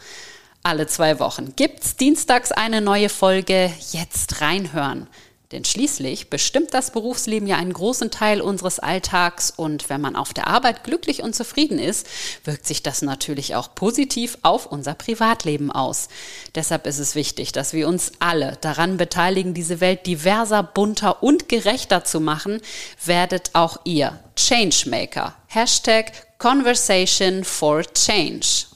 Alle 0.66 0.86
zwei 0.86 1.18
Wochen 1.18 1.54
gibt's 1.56 1.96
dienstags 1.96 2.50
eine 2.50 2.80
neue 2.80 3.10
Folge. 3.10 3.70
Jetzt 3.92 4.40
reinhören. 4.40 5.08
Denn 5.52 5.66
schließlich 5.66 6.30
bestimmt 6.30 6.72
das 6.72 6.90
Berufsleben 6.90 7.46
ja 7.46 7.56
einen 7.56 7.74
großen 7.74 8.10
Teil 8.10 8.40
unseres 8.40 8.78
Alltags 8.78 9.52
und 9.54 9.90
wenn 9.90 10.00
man 10.00 10.16
auf 10.16 10.32
der 10.32 10.46
Arbeit 10.46 10.82
glücklich 10.82 11.22
und 11.22 11.36
zufrieden 11.36 11.78
ist, 11.78 12.06
wirkt 12.44 12.66
sich 12.66 12.82
das 12.82 13.02
natürlich 13.02 13.54
auch 13.54 13.74
positiv 13.74 14.38
auf 14.40 14.64
unser 14.64 14.94
Privatleben 14.94 15.70
aus. 15.70 16.08
Deshalb 16.54 16.86
ist 16.86 16.98
es 16.98 17.14
wichtig, 17.14 17.52
dass 17.52 17.74
wir 17.74 17.86
uns 17.86 18.12
alle 18.18 18.56
daran 18.62 18.96
beteiligen, 18.96 19.52
diese 19.52 19.82
Welt 19.82 20.06
diverser, 20.06 20.62
bunter 20.62 21.22
und 21.22 21.50
gerechter 21.50 22.04
zu 22.04 22.20
machen. 22.20 22.62
Werdet 23.04 23.50
auch 23.52 23.76
ihr 23.84 24.18
Changemaker. 24.36 25.34
Hashtag 25.48 26.38
Conversation 26.38 27.44
for 27.44 27.82
Change. 27.92 28.73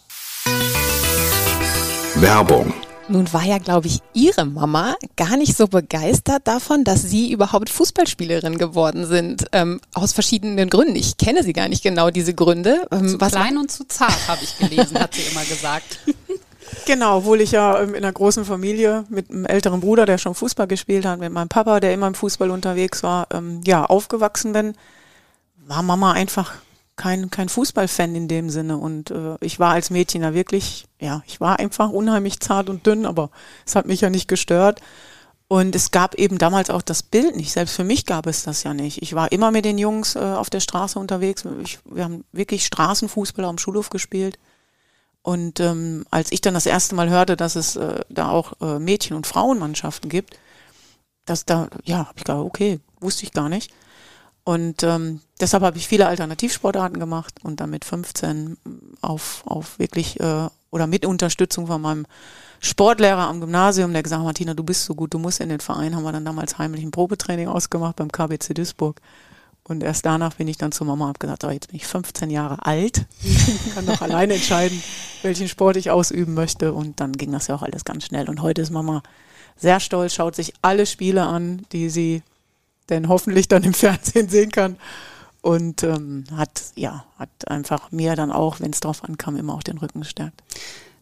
Werbung 2.21 2.73
nun 3.11 3.33
war 3.33 3.45
ja, 3.45 3.57
glaube 3.57 3.87
ich, 3.87 4.01
Ihre 4.13 4.45
Mama 4.45 4.95
gar 5.17 5.39
nicht 5.39 5.57
so 5.57 5.67
begeistert 5.67 6.47
davon, 6.47 6.85
dass 6.85 7.03
Sie 7.03 7.33
überhaupt 7.33 7.71
Fußballspielerin 7.71 8.59
geworden 8.59 9.07
sind. 9.07 9.47
Ähm, 9.53 9.81
aus 9.95 10.13
verschiedenen 10.13 10.69
Gründen. 10.69 10.95
Ich 10.95 11.17
kenne 11.17 11.43
sie 11.43 11.55
gar 11.55 11.69
nicht 11.69 11.83
genau, 11.83 12.11
diese 12.11 12.35
Gründe. 12.35 12.87
Ähm, 12.93 13.09
zu 13.09 13.17
klein 13.17 13.57
und 13.57 13.71
zu 13.71 13.89
zart, 13.89 14.29
habe 14.29 14.41
ich 14.43 14.59
gelesen, 14.59 14.99
hat 14.99 15.15
sie 15.15 15.23
immer 15.23 15.45
gesagt. 15.45 16.01
Genau, 16.85 17.19
obwohl 17.19 17.41
ich 17.41 17.53
ja 17.53 17.81
ähm, 17.81 17.95
in 17.95 18.05
einer 18.05 18.13
großen 18.13 18.45
Familie 18.45 19.07
mit 19.09 19.31
einem 19.31 19.47
älteren 19.47 19.81
Bruder, 19.81 20.05
der 20.05 20.19
schon 20.19 20.35
Fußball 20.35 20.67
gespielt 20.67 21.07
hat, 21.07 21.19
mit 21.19 21.33
meinem 21.33 21.49
Papa, 21.49 21.81
der 21.81 21.95
immer 21.95 22.07
im 22.07 22.15
Fußball 22.15 22.51
unterwegs 22.51 23.03
war, 23.03 23.27
ähm, 23.33 23.63
ja, 23.65 23.87
aufgewachsen 23.87 24.53
bin, 24.53 24.75
war 25.67 25.83
Mama 25.83 26.13
einfach 26.13 26.53
kein, 26.99 27.31
kein 27.31 27.49
Fußballfan 27.49 28.15
in 28.15 28.29
dem 28.29 28.51
Sinne. 28.51 28.77
Und 28.77 29.11
äh, 29.11 29.37
ich 29.41 29.59
war 29.59 29.73
als 29.73 29.89
Mädchen 29.89 30.23
ja 30.23 30.35
wirklich, 30.35 30.85
ja, 31.01 31.23
ich 31.27 31.41
war 31.41 31.59
einfach 31.59 31.89
unheimlich 31.89 32.41
zart 32.41 32.69
und 32.69 32.87
dünn, 32.87 33.07
aber 33.07 33.31
es 33.65 33.75
hat 33.75 33.87
mich 33.87 34.03
ja 34.03 34.11
nicht 34.11 34.29
gestört. 34.29 34.83
Und 35.51 35.75
es 35.75 35.91
gab 35.91 36.15
eben 36.17 36.37
damals 36.37 36.69
auch 36.69 36.83
das 36.83 37.03
Bild 37.03 37.35
nicht. 37.35 37.53
Selbst 37.53 37.75
für 37.75 37.85
mich 37.85 38.05
gab 38.05 38.27
es 38.27 38.43
das 38.43 38.65
ja 38.65 38.75
nicht. 38.75 39.01
Ich 39.01 39.15
war 39.15 39.33
immer 39.33 39.51
mit 39.51 39.65
den 39.65 39.79
Jungs 39.79 40.15
äh, 40.15 40.19
auf 40.19 40.51
der 40.51 40.61
Straße 40.61 40.99
unterwegs. 40.99 41.47
Ich, 41.63 41.79
wir 41.87 42.05
haben 42.05 42.25
wirklich 42.33 42.67
Straßenfußball 42.67 43.47
am 43.47 43.57
Schulhof 43.57 43.89
gespielt. 43.89 44.39
Und 45.23 45.61
ähm, 45.61 46.05
als 46.11 46.33
ich 46.33 46.43
dann 46.43 46.55
das 46.55 46.67
erste 46.67 46.95
Mal 46.95 47.09
hörte, 47.09 47.37
dass 47.37 47.57
es 47.57 47.77
äh, 47.77 48.01
da 48.11 48.29
auch 48.29 48.61
äh, 48.61 48.79
Mädchen- 48.79 49.17
und 49.17 49.27
Frauenmannschaften 49.27 50.11
gibt, 50.11 50.39
dass 51.25 51.47
da, 51.47 51.69
ja, 51.85 51.99
habe 51.99 52.15
ich 52.17 52.25
gedacht, 52.25 52.45
okay, 52.45 52.81
wusste 53.01 53.25
ich 53.25 53.33
gar 53.33 53.49
nicht. 53.49 53.73
Und 54.49 54.83
ähm, 54.83 55.21
deshalb 55.43 55.63
habe 55.63 55.77
ich 55.77 55.87
viele 55.87 56.07
Alternativsportarten 56.07 56.99
gemacht 56.99 57.35
und 57.43 57.61
dann 57.61 57.69
mit 57.69 57.85
15 57.85 58.57
auf, 59.03 59.43
auf 59.45 59.79
wirklich 59.79 60.19
äh, 60.21 60.49
oder 60.71 60.87
mit 60.87 61.05
Unterstützung 61.05 61.67
von 61.67 61.83
meinem 61.83 62.07
Sportlehrer 62.61 63.29
am 63.29 63.41
Gymnasium, 63.41 63.93
der 63.93 64.03
gesagt 64.03 64.21
hat, 64.21 64.25
Martina, 64.25 64.55
du 64.55 64.65
bist 64.65 64.87
so 64.87 64.95
gut, 64.95 65.13
du 65.13 65.19
musst 65.19 65.41
in 65.41 65.51
den 65.51 65.61
Verein, 65.61 65.95
haben 65.95 66.03
wir 66.03 66.13
dann 66.13 66.25
damals 66.25 66.57
heimlich 66.57 66.83
ein 66.83 66.93
Probetraining 66.93 67.47
ausgemacht 67.47 67.97
beim 67.97 68.11
KBC 68.11 68.55
Duisburg. 68.55 69.03
Und 69.65 69.83
erst 69.83 70.07
danach 70.07 70.33
bin 70.37 70.49
ich 70.49 70.57
dann 70.57 70.73
zu 70.73 70.87
Mama 70.87 71.05
und 71.05 71.09
habe 71.09 71.19
gesagt, 71.19 71.45
oh, 71.45 71.51
jetzt 71.51 71.69
bin 71.69 71.77
ich 71.77 71.87
15 71.87 72.31
Jahre 72.31 72.65
alt, 72.65 73.05
kann 73.75 73.85
doch 73.85 74.01
alleine 74.01 74.33
entscheiden, 74.33 74.83
welchen 75.21 75.49
Sport 75.49 75.77
ich 75.77 75.91
ausüben 75.91 76.33
möchte. 76.33 76.73
Und 76.73 77.01
dann 77.01 77.13
ging 77.13 77.33
das 77.33 77.49
ja 77.49 77.55
auch 77.55 77.63
alles 77.63 77.85
ganz 77.85 78.07
schnell. 78.07 78.31
Und 78.31 78.41
heute 78.41 78.63
ist 78.63 78.71
Mama 78.71 79.03
sehr 79.59 79.79
stolz, 79.79 80.15
schaut 80.15 80.35
sich 80.35 80.55
alle 80.63 80.87
Spiele 80.87 81.27
an, 81.27 81.67
die 81.73 81.91
sie 81.91 82.23
denn 82.89 83.09
hoffentlich 83.09 83.49
dann 83.49 83.63
im 83.65 83.75
Fernsehen 83.75 84.29
sehen 84.29 84.51
kann. 84.51 84.77
Und 85.41 85.83
ähm, 85.85 86.25
hat, 86.35 86.63
ja, 86.75 87.05
hat 87.17 87.31
einfach 87.47 87.93
mir 87.93 88.17
dann 88.17 88.33
auch, 88.33 88.61
wenn 88.61 88.73
es 88.73 88.81
drauf 88.81 89.05
ankam, 89.05 89.37
immer 89.37 89.55
auch 89.55 89.63
den 89.63 89.79
Rücken 89.79 90.01
gestärkt. 90.01 90.43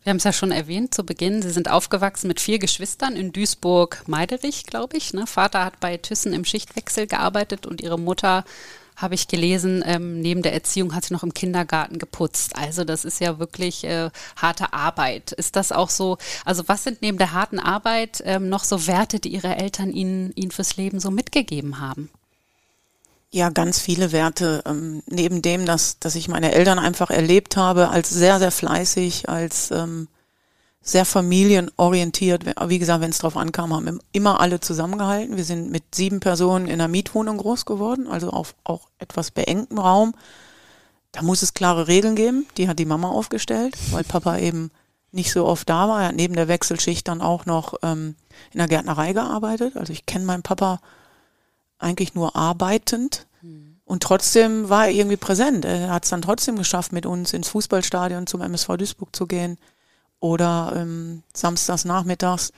Wir 0.03 0.11
haben 0.11 0.19
es 0.19 0.25
ja 0.25 0.33
schon 0.33 0.53
erwähnt 0.53 0.95
zu 0.95 1.05
Beginn. 1.05 1.43
Sie 1.43 1.51
sind 1.51 1.69
aufgewachsen 1.69 2.29
mit 2.29 2.39
vier 2.39 2.61
Geschwistern 2.61 3.17
in 3.17 3.33
Duisburg-Meiderich, 3.33 4.65
glaube 4.65 4.97
ich. 4.97 5.13
Ne? 5.15 5.27
Vater 5.27 5.65
hat 5.65 5.81
bei 5.81 5.97
Thyssen 5.97 6.33
im 6.33 6.45
Schichtwechsel 6.45 7.09
gearbeitet 7.09 7.67
und 7.67 7.81
ihre 7.81 7.99
Mutter 7.99 8.45
habe 8.97 9.15
ich 9.15 9.29
gelesen, 9.29 9.85
ähm, 9.87 10.21
neben 10.21 10.43
der 10.43 10.55
Erziehung 10.55 10.95
hat 10.95 11.05
sie 11.05 11.13
noch 11.13 11.23
im 11.23 11.35
Kindergarten 11.35 11.99
geputzt. 11.99 12.57
Also 12.57 12.85
das 12.85 13.05
ist 13.05 13.21
ja 13.21 13.39
wirklich 13.39 13.85
äh, 13.85 14.11
harte 14.37 14.73
Arbeit. 14.73 15.33
Ist 15.33 15.57
das 15.57 15.71
auch 15.71 15.91
so, 15.91 16.17
also 16.45 16.65
was 16.67 16.85
sind 16.85 17.03
neben 17.03 17.19
der 17.19 17.33
harten 17.33 17.59
Arbeit 17.59 18.23
ähm, 18.25 18.49
noch 18.49 18.65
so 18.65 18.87
Werte, 18.87 19.21
die 19.21 19.29
Ihre 19.29 19.55
Eltern 19.57 19.91
Ihnen, 19.93 20.33
Ihnen 20.35 20.51
fürs 20.51 20.77
Leben 20.77 20.99
so 20.99 21.11
mitgegeben 21.11 21.81
haben? 21.81 22.11
Ja, 23.31 23.51
ganz 23.51 23.81
viele 23.81 24.13
Werte. 24.13 24.63
Ähm, 24.67 25.03
neben 25.07 25.43
dem, 25.43 25.67
dass, 25.67 25.99
dass 25.99 26.15
ich 26.15 26.29
meine 26.29 26.53
Eltern 26.53 26.79
einfach 26.79 27.11
erlebt 27.11 27.57
habe 27.57 27.91
als 27.91 28.09
sehr, 28.09 28.39
sehr 28.39 28.51
fleißig, 28.51 29.29
als 29.29 29.71
ähm, 29.73 30.09
sehr 30.87 31.05
familienorientiert. 31.05 32.45
Wie 32.69 32.79
gesagt, 32.79 33.01
wenn 33.01 33.11
es 33.11 33.19
drauf 33.19 33.37
ankam, 33.37 33.75
haben 33.75 33.99
immer 34.13 34.41
alle 34.41 34.61
zusammengehalten. 34.61 35.37
Wir 35.37 35.45
sind 35.45 35.71
mit 35.71 35.97
sieben 35.97 36.21
Personen 36.21 36.67
in 36.67 36.75
einer 36.75 36.87
Mietwohnung 36.87 37.39
groß 37.39 37.65
geworden, 37.65 38.07
also 38.07 38.31
auf 38.31 38.55
auch 38.63 38.89
etwas 39.01 39.33
beengtem 39.33 39.79
Raum. 39.79 40.15
Da 41.11 41.23
muss 41.23 41.43
es 41.43 41.55
klare 41.55 41.89
Regeln 41.89 42.15
geben. 42.15 42.47
Die 42.57 42.69
hat 42.69 42.79
die 42.79 42.85
Mama 42.85 43.09
aufgestellt, 43.09 43.77
weil 43.91 44.05
Papa 44.05 44.39
eben 44.39 44.71
nicht 45.11 45.33
so 45.33 45.45
oft 45.45 45.69
da 45.69 45.89
war. 45.89 46.03
Er 46.03 46.09
hat 46.09 46.15
neben 46.15 46.37
der 46.37 46.47
Wechselschicht 46.47 47.09
dann 47.09 47.21
auch 47.21 47.47
noch 47.47 47.75
ähm, 47.83 48.15
in 48.53 48.59
der 48.59 48.69
Gärtnerei 48.69 49.13
gearbeitet. 49.13 49.77
Also 49.77 49.93
ich 49.93 50.07
kenne 50.07 50.25
meinen 50.25 50.45
Papa 50.45 50.81
eigentlich 51.79 52.15
nur 52.15 52.37
arbeitend. 52.37 53.27
Hm. 53.41 53.79
Und 53.85 54.05
trotzdem 54.05 54.69
war 54.69 54.87
er 54.87 54.93
irgendwie 54.93 55.17
präsent. 55.17 55.65
Er 55.65 55.91
hat 55.91 56.05
es 56.05 56.11
dann 56.11 56.23
trotzdem 56.23 56.57
geschafft, 56.57 56.93
mit 56.93 57.07
uns 57.07 57.33
ins 57.33 57.49
Fußballstadion 57.49 58.29
zum 58.29 58.41
MSV 58.41 58.77
Duisburg 58.77 59.17
zu 59.17 59.27
gehen 59.27 59.59
oder 60.27 60.73
ähm, 60.77 61.23
samstags 61.33 61.85
nachmittags 61.85 62.53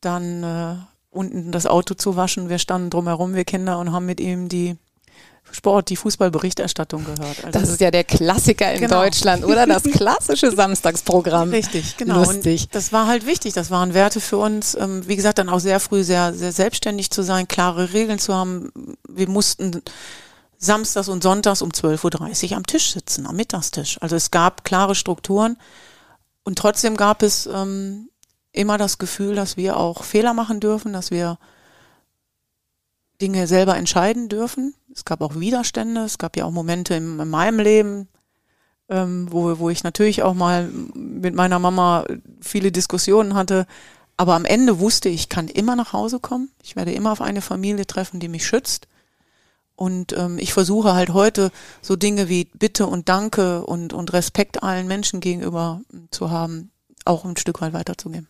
dann 0.00 0.42
äh, 0.42 0.76
unten 1.10 1.52
das 1.52 1.66
Auto 1.66 1.94
zu 1.94 2.16
waschen. 2.16 2.48
Wir 2.48 2.58
standen 2.58 2.90
drumherum, 2.90 3.34
wir 3.34 3.44
Kinder, 3.44 3.78
und 3.78 3.92
haben 3.92 4.06
mit 4.06 4.20
ihm 4.20 4.48
die 4.48 4.76
Sport, 5.50 5.88
die 5.88 5.96
Fußballberichterstattung 5.96 7.04
gehört. 7.04 7.44
Also 7.44 7.58
das 7.58 7.68
ist 7.70 7.80
ja 7.80 7.90
der 7.90 8.04
Klassiker 8.04 8.72
in 8.72 8.80
genau. 8.80 9.02
Deutschland, 9.02 9.44
oder? 9.44 9.66
Das 9.66 9.82
klassische 9.92 10.50
Samstagsprogramm. 10.50 11.50
Richtig, 11.50 11.96
genau. 11.96 12.18
Lustig. 12.18 12.64
Und 12.64 12.74
das 12.74 12.92
war 12.92 13.06
halt 13.06 13.26
wichtig. 13.26 13.54
Das 13.54 13.70
waren 13.70 13.94
Werte 13.94 14.20
für 14.20 14.36
uns. 14.36 14.74
Ähm, 14.74 15.08
wie 15.08 15.16
gesagt, 15.16 15.38
dann 15.38 15.48
auch 15.48 15.60
sehr 15.60 15.80
früh 15.80 16.04
sehr, 16.04 16.34
sehr 16.34 16.52
selbstständig 16.52 17.10
zu 17.10 17.22
sein, 17.22 17.48
klare 17.48 17.92
Regeln 17.92 18.18
zu 18.18 18.34
haben. 18.34 18.70
Wir 19.08 19.28
mussten 19.28 19.82
samstags 20.58 21.08
und 21.08 21.22
sonntags 21.22 21.62
um 21.62 21.70
12.30 21.70 22.50
Uhr 22.50 22.56
am 22.56 22.66
Tisch 22.66 22.92
sitzen, 22.92 23.26
am 23.26 23.36
Mittagstisch. 23.36 23.96
Also 24.02 24.16
es 24.16 24.30
gab 24.30 24.64
klare 24.64 24.94
Strukturen. 24.94 25.56
Und 26.48 26.56
trotzdem 26.58 26.96
gab 26.96 27.22
es 27.22 27.44
ähm, 27.44 28.08
immer 28.52 28.78
das 28.78 28.96
Gefühl, 28.96 29.34
dass 29.34 29.58
wir 29.58 29.76
auch 29.76 30.02
Fehler 30.02 30.32
machen 30.32 30.60
dürfen, 30.60 30.94
dass 30.94 31.10
wir 31.10 31.36
Dinge 33.20 33.46
selber 33.46 33.76
entscheiden 33.76 34.30
dürfen. 34.30 34.74
Es 34.90 35.04
gab 35.04 35.20
auch 35.20 35.38
Widerstände, 35.38 36.04
es 36.04 36.16
gab 36.16 36.38
ja 36.38 36.46
auch 36.46 36.50
Momente 36.50 36.94
in, 36.94 37.20
in 37.20 37.28
meinem 37.28 37.60
Leben, 37.60 38.08
ähm, 38.88 39.26
wo, 39.30 39.58
wo 39.58 39.68
ich 39.68 39.84
natürlich 39.84 40.22
auch 40.22 40.32
mal 40.32 40.70
mit 40.94 41.34
meiner 41.34 41.58
Mama 41.58 42.06
viele 42.40 42.72
Diskussionen 42.72 43.34
hatte. 43.34 43.66
Aber 44.16 44.34
am 44.34 44.46
Ende 44.46 44.80
wusste 44.80 45.10
ich, 45.10 45.20
ich 45.20 45.28
kann 45.28 45.48
immer 45.48 45.76
nach 45.76 45.92
Hause 45.92 46.18
kommen. 46.18 46.50
Ich 46.62 46.76
werde 46.76 46.92
immer 46.92 47.12
auf 47.12 47.20
eine 47.20 47.42
Familie 47.42 47.86
treffen, 47.86 48.20
die 48.20 48.28
mich 48.28 48.46
schützt. 48.46 48.88
Und 49.78 50.12
ähm, 50.18 50.38
ich 50.40 50.52
versuche 50.52 50.94
halt 50.94 51.10
heute 51.10 51.52
so 51.82 51.94
Dinge 51.94 52.28
wie 52.28 52.48
Bitte 52.52 52.88
und 52.88 53.08
Danke 53.08 53.64
und, 53.64 53.92
und 53.92 54.12
Respekt 54.12 54.60
allen 54.64 54.88
Menschen 54.88 55.20
gegenüber 55.20 55.82
zu 56.10 56.32
haben, 56.32 56.72
auch 57.04 57.24
ein 57.24 57.36
Stück 57.36 57.60
weit 57.60 57.74
weiterzugeben. 57.74 58.26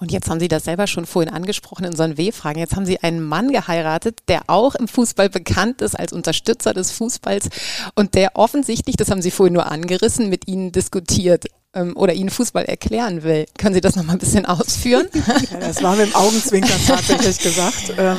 Und 0.00 0.10
jetzt 0.10 0.28
haben 0.28 0.40
Sie 0.40 0.48
das 0.48 0.64
selber 0.64 0.88
schon 0.88 1.06
vorhin 1.06 1.32
angesprochen 1.32 1.84
in 1.84 1.90
unseren 1.92 2.18
W-Fragen. 2.18 2.58
Jetzt 2.58 2.74
haben 2.74 2.84
Sie 2.84 3.00
einen 3.00 3.22
Mann 3.22 3.52
geheiratet, 3.52 4.22
der 4.26 4.42
auch 4.48 4.74
im 4.74 4.88
Fußball 4.88 5.28
bekannt 5.28 5.82
ist 5.82 5.96
als 5.96 6.12
Unterstützer 6.12 6.74
des 6.74 6.90
Fußballs 6.90 7.48
und 7.94 8.14
der 8.14 8.34
offensichtlich, 8.34 8.96
das 8.96 9.08
haben 9.08 9.22
Sie 9.22 9.30
vorhin 9.30 9.54
nur 9.54 9.70
angerissen, 9.70 10.28
mit 10.28 10.48
Ihnen 10.48 10.72
diskutiert 10.72 11.44
ähm, 11.74 11.96
oder 11.96 12.12
Ihnen 12.14 12.30
Fußball 12.30 12.64
erklären 12.64 13.22
will. 13.22 13.46
Können 13.56 13.74
Sie 13.74 13.80
das 13.80 13.94
nochmal 13.94 14.16
ein 14.16 14.20
bisschen 14.20 14.46
ausführen? 14.46 15.06
Ja, 15.52 15.60
das 15.60 15.80
war 15.80 15.94
mit 15.94 16.08
dem 16.08 16.14
Augenzwinkern 16.16 16.80
tatsächlich 16.88 17.38
gesagt. 17.42 17.94
Ähm, 17.96 18.16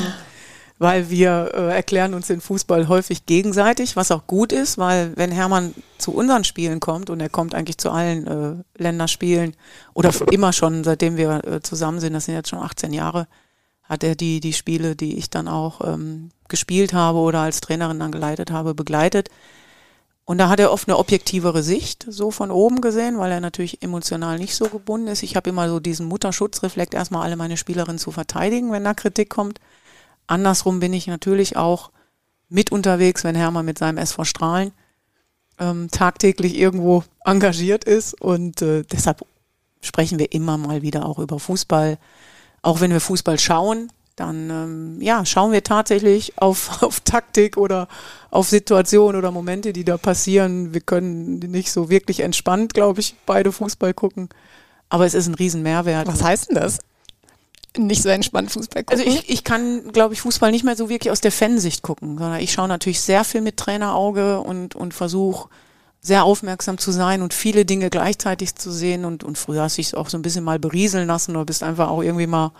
weil 0.79 1.09
wir 1.09 1.51
äh, 1.53 1.75
erklären 1.75 2.13
uns 2.13 2.27
den 2.27 2.39
Fußball 2.39 2.87
häufig 2.87 3.25
gegenseitig, 3.25 3.97
was 3.97 4.11
auch 4.11 4.25
gut 4.27 4.53
ist, 4.53 4.77
weil 4.77 5.11
wenn 5.17 5.29
Hermann 5.29 5.75
zu 5.97 6.13
unseren 6.13 6.45
Spielen 6.45 6.79
kommt 6.79 7.09
und 7.09 7.19
er 7.19 7.27
kommt 7.29 7.53
eigentlich 7.53 7.77
zu 7.77 7.91
allen 7.91 8.25
äh, 8.25 8.81
Länderspielen 8.81 9.57
oder 9.93 10.11
immer 10.31 10.53
schon, 10.53 10.85
seitdem 10.85 11.17
wir 11.17 11.43
äh, 11.45 11.61
zusammen 11.61 11.99
sind, 11.99 12.13
das 12.13 12.25
sind 12.25 12.35
jetzt 12.35 12.49
schon 12.49 12.59
18 12.59 12.93
Jahre, 12.93 13.27
hat 13.83 14.05
er 14.05 14.15
die, 14.15 14.39
die 14.39 14.53
Spiele, 14.53 14.95
die 14.95 15.17
ich 15.17 15.29
dann 15.29 15.49
auch 15.49 15.81
ähm, 15.85 16.31
gespielt 16.47 16.93
habe 16.93 17.19
oder 17.19 17.39
als 17.39 17.59
Trainerin 17.59 17.99
dann 17.99 18.13
geleitet 18.13 18.49
habe, 18.49 18.73
begleitet. 18.73 19.29
Und 20.23 20.37
da 20.37 20.47
hat 20.47 20.59
er 20.59 20.71
oft 20.71 20.87
eine 20.87 20.97
objektivere 20.97 21.63
Sicht, 21.63 22.05
so 22.07 22.31
von 22.31 22.51
oben 22.51 22.81
gesehen, 22.81 23.17
weil 23.17 23.31
er 23.31 23.41
natürlich 23.41 23.81
emotional 23.81 24.37
nicht 24.37 24.55
so 24.55 24.65
gebunden 24.65 25.07
ist. 25.07 25.23
Ich 25.23 25.35
habe 25.35 25.49
immer 25.49 25.67
so 25.67 25.79
diesen 25.79 26.05
Mutterschutzreflekt, 26.05 26.93
erstmal 26.93 27.23
alle 27.23 27.35
meine 27.35 27.57
Spielerinnen 27.57 27.97
zu 27.97 28.11
verteidigen, 28.11 28.71
wenn 28.71 28.83
da 28.83 28.93
Kritik 28.93 29.29
kommt. 29.29 29.59
Andersrum 30.29 30.79
bin 30.79 30.93
ich 30.93 31.07
natürlich 31.07 31.57
auch 31.57 31.91
mit 32.49 32.71
unterwegs, 32.71 33.23
wenn 33.23 33.35
Hermann 33.35 33.65
mit 33.65 33.79
seinem 33.79 33.97
SV 33.97 34.25
Strahlen 34.25 34.71
ähm, 35.57 35.89
tagtäglich 35.89 36.55
irgendwo 36.55 37.03
engagiert 37.25 37.83
ist. 37.83 38.19
Und 38.21 38.61
äh, 38.61 38.83
deshalb 38.83 39.25
sprechen 39.81 40.19
wir 40.19 40.31
immer 40.31 40.57
mal 40.57 40.83
wieder 40.83 41.05
auch 41.05 41.17
über 41.17 41.39
Fußball. 41.39 41.97
Auch 42.61 42.79
wenn 42.79 42.91
wir 42.91 42.99
Fußball 42.99 43.39
schauen, 43.39 43.91
dann 44.15 44.49
ähm, 44.51 45.01
ja, 45.01 45.25
schauen 45.25 45.51
wir 45.51 45.63
tatsächlich 45.63 46.33
auf, 46.41 46.83
auf 46.83 46.99
Taktik 46.99 47.57
oder 47.57 47.87
auf 48.29 48.47
Situationen 48.49 49.17
oder 49.17 49.31
Momente, 49.31 49.73
die 49.73 49.83
da 49.83 49.97
passieren. 49.97 50.75
Wir 50.75 50.81
können 50.81 51.39
nicht 51.39 51.71
so 51.71 51.89
wirklich 51.89 52.19
entspannt, 52.19 52.75
glaube 52.75 52.99
ich, 52.99 53.15
beide 53.25 53.51
Fußball 53.51 53.95
gucken. 53.95 54.29
Aber 54.89 55.07
es 55.07 55.15
ist 55.15 55.27
ein 55.27 55.35
Riesenmehrwert. 55.35 56.07
Was 56.07 56.23
heißt 56.23 56.49
denn 56.49 56.55
das? 56.55 56.79
Nicht 57.77 58.01
so 58.01 58.09
entspannt 58.09 58.51
Fußball 58.51 58.83
gucken? 58.83 58.99
Also 58.99 59.09
ich, 59.09 59.29
ich 59.29 59.43
kann, 59.43 59.91
glaube 59.91 60.13
ich, 60.13 60.21
Fußball 60.21 60.51
nicht 60.51 60.63
mehr 60.63 60.75
so 60.75 60.89
wirklich 60.89 61.11
aus 61.11 61.21
der 61.21 61.31
Fansicht 61.31 61.83
gucken, 61.83 62.17
sondern 62.17 62.39
ich 62.39 62.51
schaue 62.51 62.67
natürlich 62.67 63.01
sehr 63.01 63.23
viel 63.23 63.41
mit 63.41 63.57
Trainerauge 63.57 64.39
und, 64.39 64.75
und 64.75 64.93
versuche 64.93 65.49
sehr 66.01 66.23
aufmerksam 66.23 66.77
zu 66.77 66.91
sein 66.91 67.21
und 67.21 67.33
viele 67.33 67.65
Dinge 67.65 67.89
gleichzeitig 67.89 68.55
zu 68.55 68.71
sehen. 68.71 69.05
Und, 69.05 69.23
und 69.23 69.37
früher 69.37 69.63
hast 69.63 69.77
du 69.77 69.81
dich 69.81 69.95
auch 69.95 70.09
so 70.09 70.17
ein 70.17 70.21
bisschen 70.21 70.43
mal 70.43 70.59
berieseln 70.59 71.07
lassen 71.07 71.35
oder 71.35 71.45
bist 71.45 71.61
einfach 71.61 71.89
auch 71.89 72.01
irgendwie 72.01 72.27
mal 72.27 72.51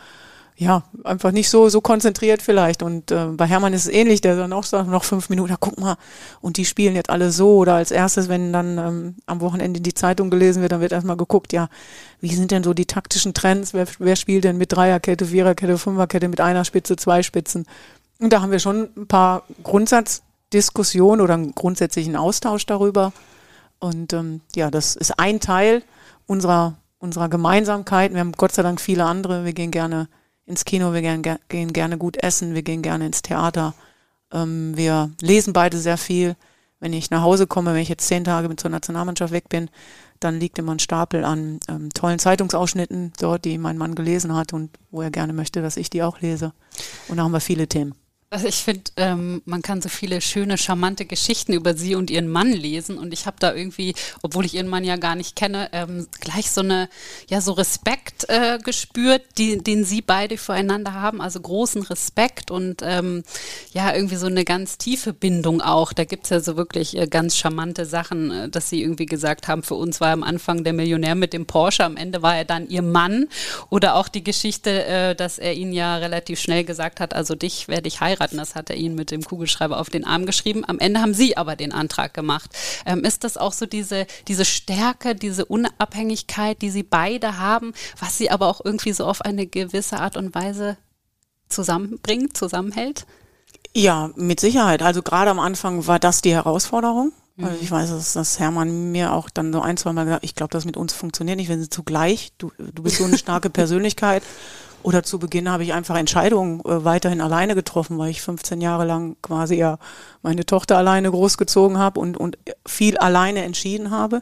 ja, 0.61 0.83
einfach 1.05 1.31
nicht 1.31 1.49
so, 1.49 1.69
so 1.69 1.79
konzentriert 1.79 2.41
vielleicht. 2.41 2.83
Und 2.83 3.11
äh, 3.11 3.27
bei 3.27 3.45
Hermann 3.45 3.71
ist 3.71 3.85
es 3.85 3.93
ähnlich, 3.93 4.19
der 4.19 4.35
dann 4.35 4.51
auch 4.51 4.65
sagt, 4.65 4.89
noch 4.89 5.05
fünf 5.05 5.29
Minuten, 5.29 5.51
na, 5.51 5.57
guck 5.57 5.79
mal, 5.79 5.95
und 6.41 6.57
die 6.57 6.65
spielen 6.65 6.95
jetzt 6.95 7.09
alle 7.09 7.31
so. 7.31 7.55
Oder 7.55 7.75
als 7.75 7.91
erstes, 7.91 8.27
wenn 8.27 8.51
dann 8.51 8.77
ähm, 8.77 9.15
am 9.25 9.39
Wochenende 9.39 9.79
die 9.79 9.93
Zeitung 9.93 10.29
gelesen 10.29 10.61
wird, 10.61 10.73
dann 10.73 10.81
wird 10.81 10.91
erstmal 10.91 11.15
geguckt, 11.15 11.53
ja, 11.53 11.69
wie 12.19 12.35
sind 12.35 12.51
denn 12.51 12.65
so 12.65 12.73
die 12.73 12.85
taktischen 12.85 13.33
Trends? 13.33 13.73
Wer, 13.73 13.87
wer 13.99 14.17
spielt 14.17 14.43
denn 14.43 14.57
mit 14.57 14.73
Dreierkette, 14.73 15.27
Viererkette, 15.27 15.77
Fünferkette, 15.77 16.27
mit 16.27 16.41
einer 16.41 16.65
Spitze, 16.65 16.97
zwei 16.97 17.23
Spitzen? 17.23 17.65
Und 18.19 18.33
da 18.33 18.41
haben 18.41 18.51
wir 18.51 18.59
schon 18.59 18.89
ein 18.97 19.07
paar 19.07 19.43
Grundsatzdiskussionen 19.63 21.21
oder 21.21 21.35
einen 21.35 21.55
grundsätzlichen 21.55 22.17
Austausch 22.17 22.65
darüber. 22.65 23.13
Und 23.79 24.11
ähm, 24.11 24.41
ja, 24.57 24.69
das 24.69 24.97
ist 24.97 25.19
ein 25.19 25.39
Teil 25.39 25.83
unserer, 26.27 26.75
unserer 26.97 27.29
Gemeinsamkeit. 27.29 28.11
Wir 28.11 28.19
haben 28.19 28.33
Gott 28.33 28.51
sei 28.51 28.61
Dank 28.61 28.81
viele 28.81 29.05
andere. 29.05 29.45
Wir 29.45 29.53
gehen 29.53 29.71
gerne 29.71 30.09
ins 30.49 30.65
Kino, 30.65 30.93
wir 30.93 31.01
gern, 31.01 31.21
gehen 31.47 31.73
gerne 31.73 31.97
gut 31.97 32.17
essen, 32.17 32.55
wir 32.55 32.63
gehen 32.63 32.81
gerne 32.81 33.05
ins 33.05 33.21
Theater. 33.21 33.75
Ähm, 34.33 34.75
wir 34.75 35.11
lesen 35.21 35.53
beide 35.53 35.77
sehr 35.77 35.97
viel. 35.97 36.35
Wenn 36.79 36.91
ich 36.91 37.11
nach 37.11 37.21
Hause 37.21 37.45
komme, 37.45 37.73
wenn 37.73 37.81
ich 37.81 37.89
jetzt 37.89 38.07
zehn 38.07 38.23
Tage 38.23 38.49
mit 38.49 38.59
zur 38.59 38.71
Nationalmannschaft 38.71 39.31
weg 39.31 39.47
bin, 39.49 39.69
dann 40.19 40.39
liegt 40.39 40.57
immer 40.57 40.73
ein 40.73 40.79
Stapel 40.79 41.23
an 41.23 41.59
ähm, 41.67 41.89
tollen 41.93 42.19
Zeitungsausschnitten 42.19 43.13
dort, 43.19 43.45
die 43.45 43.57
mein 43.57 43.77
Mann 43.77 43.95
gelesen 43.95 44.35
hat 44.35 44.51
und 44.51 44.71
wo 44.89 45.01
er 45.01 45.11
gerne 45.11 45.33
möchte, 45.33 45.61
dass 45.61 45.77
ich 45.77 45.89
die 45.89 46.03
auch 46.03 46.19
lese. 46.19 46.51
Und 47.07 47.17
da 47.17 47.23
haben 47.23 47.31
wir 47.31 47.41
viele 47.41 47.67
Themen. 47.67 47.93
Also 48.31 48.45
ich 48.45 48.57
finde, 48.57 48.91
ähm, 48.97 49.41
man 49.45 49.63
kann 49.63 49.81
so 49.81 49.89
viele 49.89 50.21
schöne, 50.21 50.59
charmante 50.59 51.05
Geschichten 51.05 51.51
über 51.51 51.73
sie 51.73 51.95
und 51.95 52.11
ihren 52.11 52.27
Mann 52.27 52.51
lesen 52.51 52.99
und 52.99 53.11
ich 53.11 53.25
habe 53.25 53.37
da 53.39 53.55
irgendwie, 53.55 53.95
obwohl 54.21 54.45
ich 54.45 54.53
ihren 54.53 54.67
Mann 54.67 54.83
ja 54.83 54.97
gar 54.97 55.15
nicht 55.15 55.35
kenne, 55.35 55.69
ähm, 55.71 56.05
gleich 56.21 56.51
so 56.51 56.61
eine, 56.61 56.89
ja 57.27 57.41
so 57.41 57.53
Respekt 57.53 58.29
äh, 58.29 58.59
gespürt, 58.59 59.23
die, 59.39 59.57
den 59.57 59.83
sie 59.83 60.03
beide 60.03 60.37
füreinander 60.37 60.93
haben, 60.93 61.21
also 61.21 61.39
großen 61.39 61.81
Respekt 61.81 62.51
und 62.51 62.83
ähm, 62.83 63.23
ja 63.73 63.95
irgendwie 63.95 64.17
so 64.17 64.27
eine 64.27 64.45
ganz 64.45 64.77
tiefe 64.77 65.11
Bindung 65.11 65.59
auch. 65.61 65.91
Da 65.91 66.03
gibt's 66.03 66.29
ja 66.29 66.39
so 66.39 66.55
wirklich 66.55 66.95
äh, 66.95 67.07
ganz 67.07 67.35
charmante 67.35 67.87
Sachen, 67.87 68.29
äh, 68.29 68.47
dass 68.47 68.69
sie 68.69 68.83
irgendwie 68.83 69.07
gesagt 69.07 69.47
haben, 69.47 69.63
für 69.63 69.73
uns 69.73 70.01
war 70.01 70.11
am 70.11 70.21
Anfang 70.21 70.63
der 70.63 70.73
Millionär 70.73 71.15
mit 71.15 71.33
dem 71.33 71.47
Porsche, 71.47 71.83
am 71.83 71.97
Ende 71.97 72.21
war 72.21 72.37
er 72.37 72.45
dann 72.45 72.69
ihr 72.69 72.83
Mann 72.83 73.27
oder 73.71 73.95
auch 73.95 74.07
die 74.07 74.23
Geschichte, 74.23 74.85
äh, 74.85 75.15
dass 75.15 75.39
er 75.39 75.55
ihnen 75.55 75.73
ja 75.73 75.97
relativ 75.97 76.39
schnell 76.39 76.63
gesagt 76.63 76.99
hat, 76.99 77.15
also 77.15 77.33
dich 77.33 77.67
werde 77.67 77.87
ich 77.87 78.01
heiraten 78.01 78.18
heiraten. 78.19 78.37
Das 78.37 78.55
hat 78.55 78.69
er 78.69 78.75
ihnen 78.75 78.95
mit 78.95 79.11
dem 79.11 79.23
Kugelschreiber 79.23 79.79
auf 79.79 79.89
den 79.89 80.05
Arm 80.05 80.25
geschrieben. 80.25 80.63
Am 80.67 80.79
Ende 80.79 81.01
haben 81.01 81.13
sie 81.13 81.37
aber 81.37 81.55
den 81.55 81.71
Antrag 81.71 82.13
gemacht. 82.13 82.51
Ähm, 82.85 83.03
ist 83.03 83.23
das 83.23 83.37
auch 83.37 83.53
so 83.53 83.65
diese, 83.65 84.05
diese 84.27 84.45
Stärke, 84.45 85.15
diese 85.15 85.45
Unabhängigkeit, 85.45 86.61
die 86.61 86.69
sie 86.69 86.83
beide 86.83 87.37
haben, 87.37 87.73
was 87.99 88.17
sie 88.17 88.29
aber 88.29 88.47
auch 88.47 88.61
irgendwie 88.63 88.93
so 88.93 89.05
auf 89.05 89.21
eine 89.21 89.47
gewisse 89.47 89.99
Art 89.99 90.17
und 90.17 90.35
Weise 90.35 90.77
zusammenbringt, 91.47 92.37
zusammenhält? 92.37 93.05
Ja, 93.75 94.11
mit 94.15 94.39
Sicherheit. 94.39 94.81
Also 94.81 95.01
gerade 95.01 95.31
am 95.31 95.39
Anfang 95.39 95.87
war 95.87 95.99
das 95.99 96.21
die 96.21 96.33
Herausforderung. 96.33 97.13
Also 97.41 97.57
ich 97.61 97.71
weiß, 97.71 97.89
dass, 97.89 98.13
dass 98.13 98.39
Hermann 98.39 98.91
mir 98.91 99.13
auch 99.13 99.29
dann 99.29 99.53
so 99.53 99.61
ein, 99.61 99.77
zwei 99.77 99.93
Mal 99.93 100.03
gesagt, 100.03 100.25
ich 100.25 100.35
glaube, 100.35 100.51
das 100.51 100.65
mit 100.65 100.75
uns 100.75 100.93
funktioniert 100.93 101.37
nicht, 101.37 101.47
wenn 101.47 101.61
sie 101.61 101.69
zugleich, 101.69 102.33
du, 102.37 102.51
du 102.57 102.83
bist 102.83 102.97
so 102.97 103.05
eine 103.05 103.17
starke 103.17 103.49
Persönlichkeit 103.49 104.23
oder 104.83 105.03
zu 105.03 105.19
Beginn 105.19 105.49
habe 105.49 105.63
ich 105.63 105.73
einfach 105.73 105.97
Entscheidungen 105.97 106.59
äh, 106.61 106.85
weiterhin 106.85 107.21
alleine 107.21 107.55
getroffen, 107.55 107.97
weil 107.97 108.11
ich 108.11 108.21
15 108.21 108.61
Jahre 108.61 108.85
lang 108.85 109.17
quasi 109.21 109.55
ja 109.55 109.77
meine 110.21 110.45
Tochter 110.45 110.77
alleine 110.77 111.11
großgezogen 111.11 111.77
habe 111.77 111.99
und, 111.99 112.17
und 112.17 112.37
viel 112.65 112.97
alleine 112.97 113.43
entschieden 113.43 113.91
habe. 113.91 114.21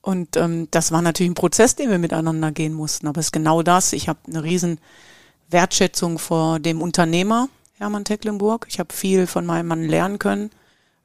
Und 0.00 0.36
ähm, 0.36 0.68
das 0.70 0.92
war 0.92 1.02
natürlich 1.02 1.30
ein 1.30 1.34
Prozess, 1.34 1.76
den 1.76 1.90
wir 1.90 1.98
miteinander 1.98 2.52
gehen 2.52 2.72
mussten. 2.72 3.06
Aber 3.08 3.20
es 3.20 3.26
ist 3.26 3.32
genau 3.32 3.62
das. 3.62 3.92
Ich 3.92 4.08
habe 4.08 4.18
eine 4.26 4.42
riesen 4.42 4.78
Wertschätzung 5.50 6.18
vor 6.18 6.60
dem 6.60 6.80
Unternehmer 6.80 7.48
Hermann 7.78 8.04
Tecklenburg. 8.04 8.66
Ich 8.68 8.78
habe 8.78 8.92
viel 8.92 9.26
von 9.26 9.46
meinem 9.46 9.68
Mann 9.68 9.84
lernen 9.84 10.18
können, 10.18 10.50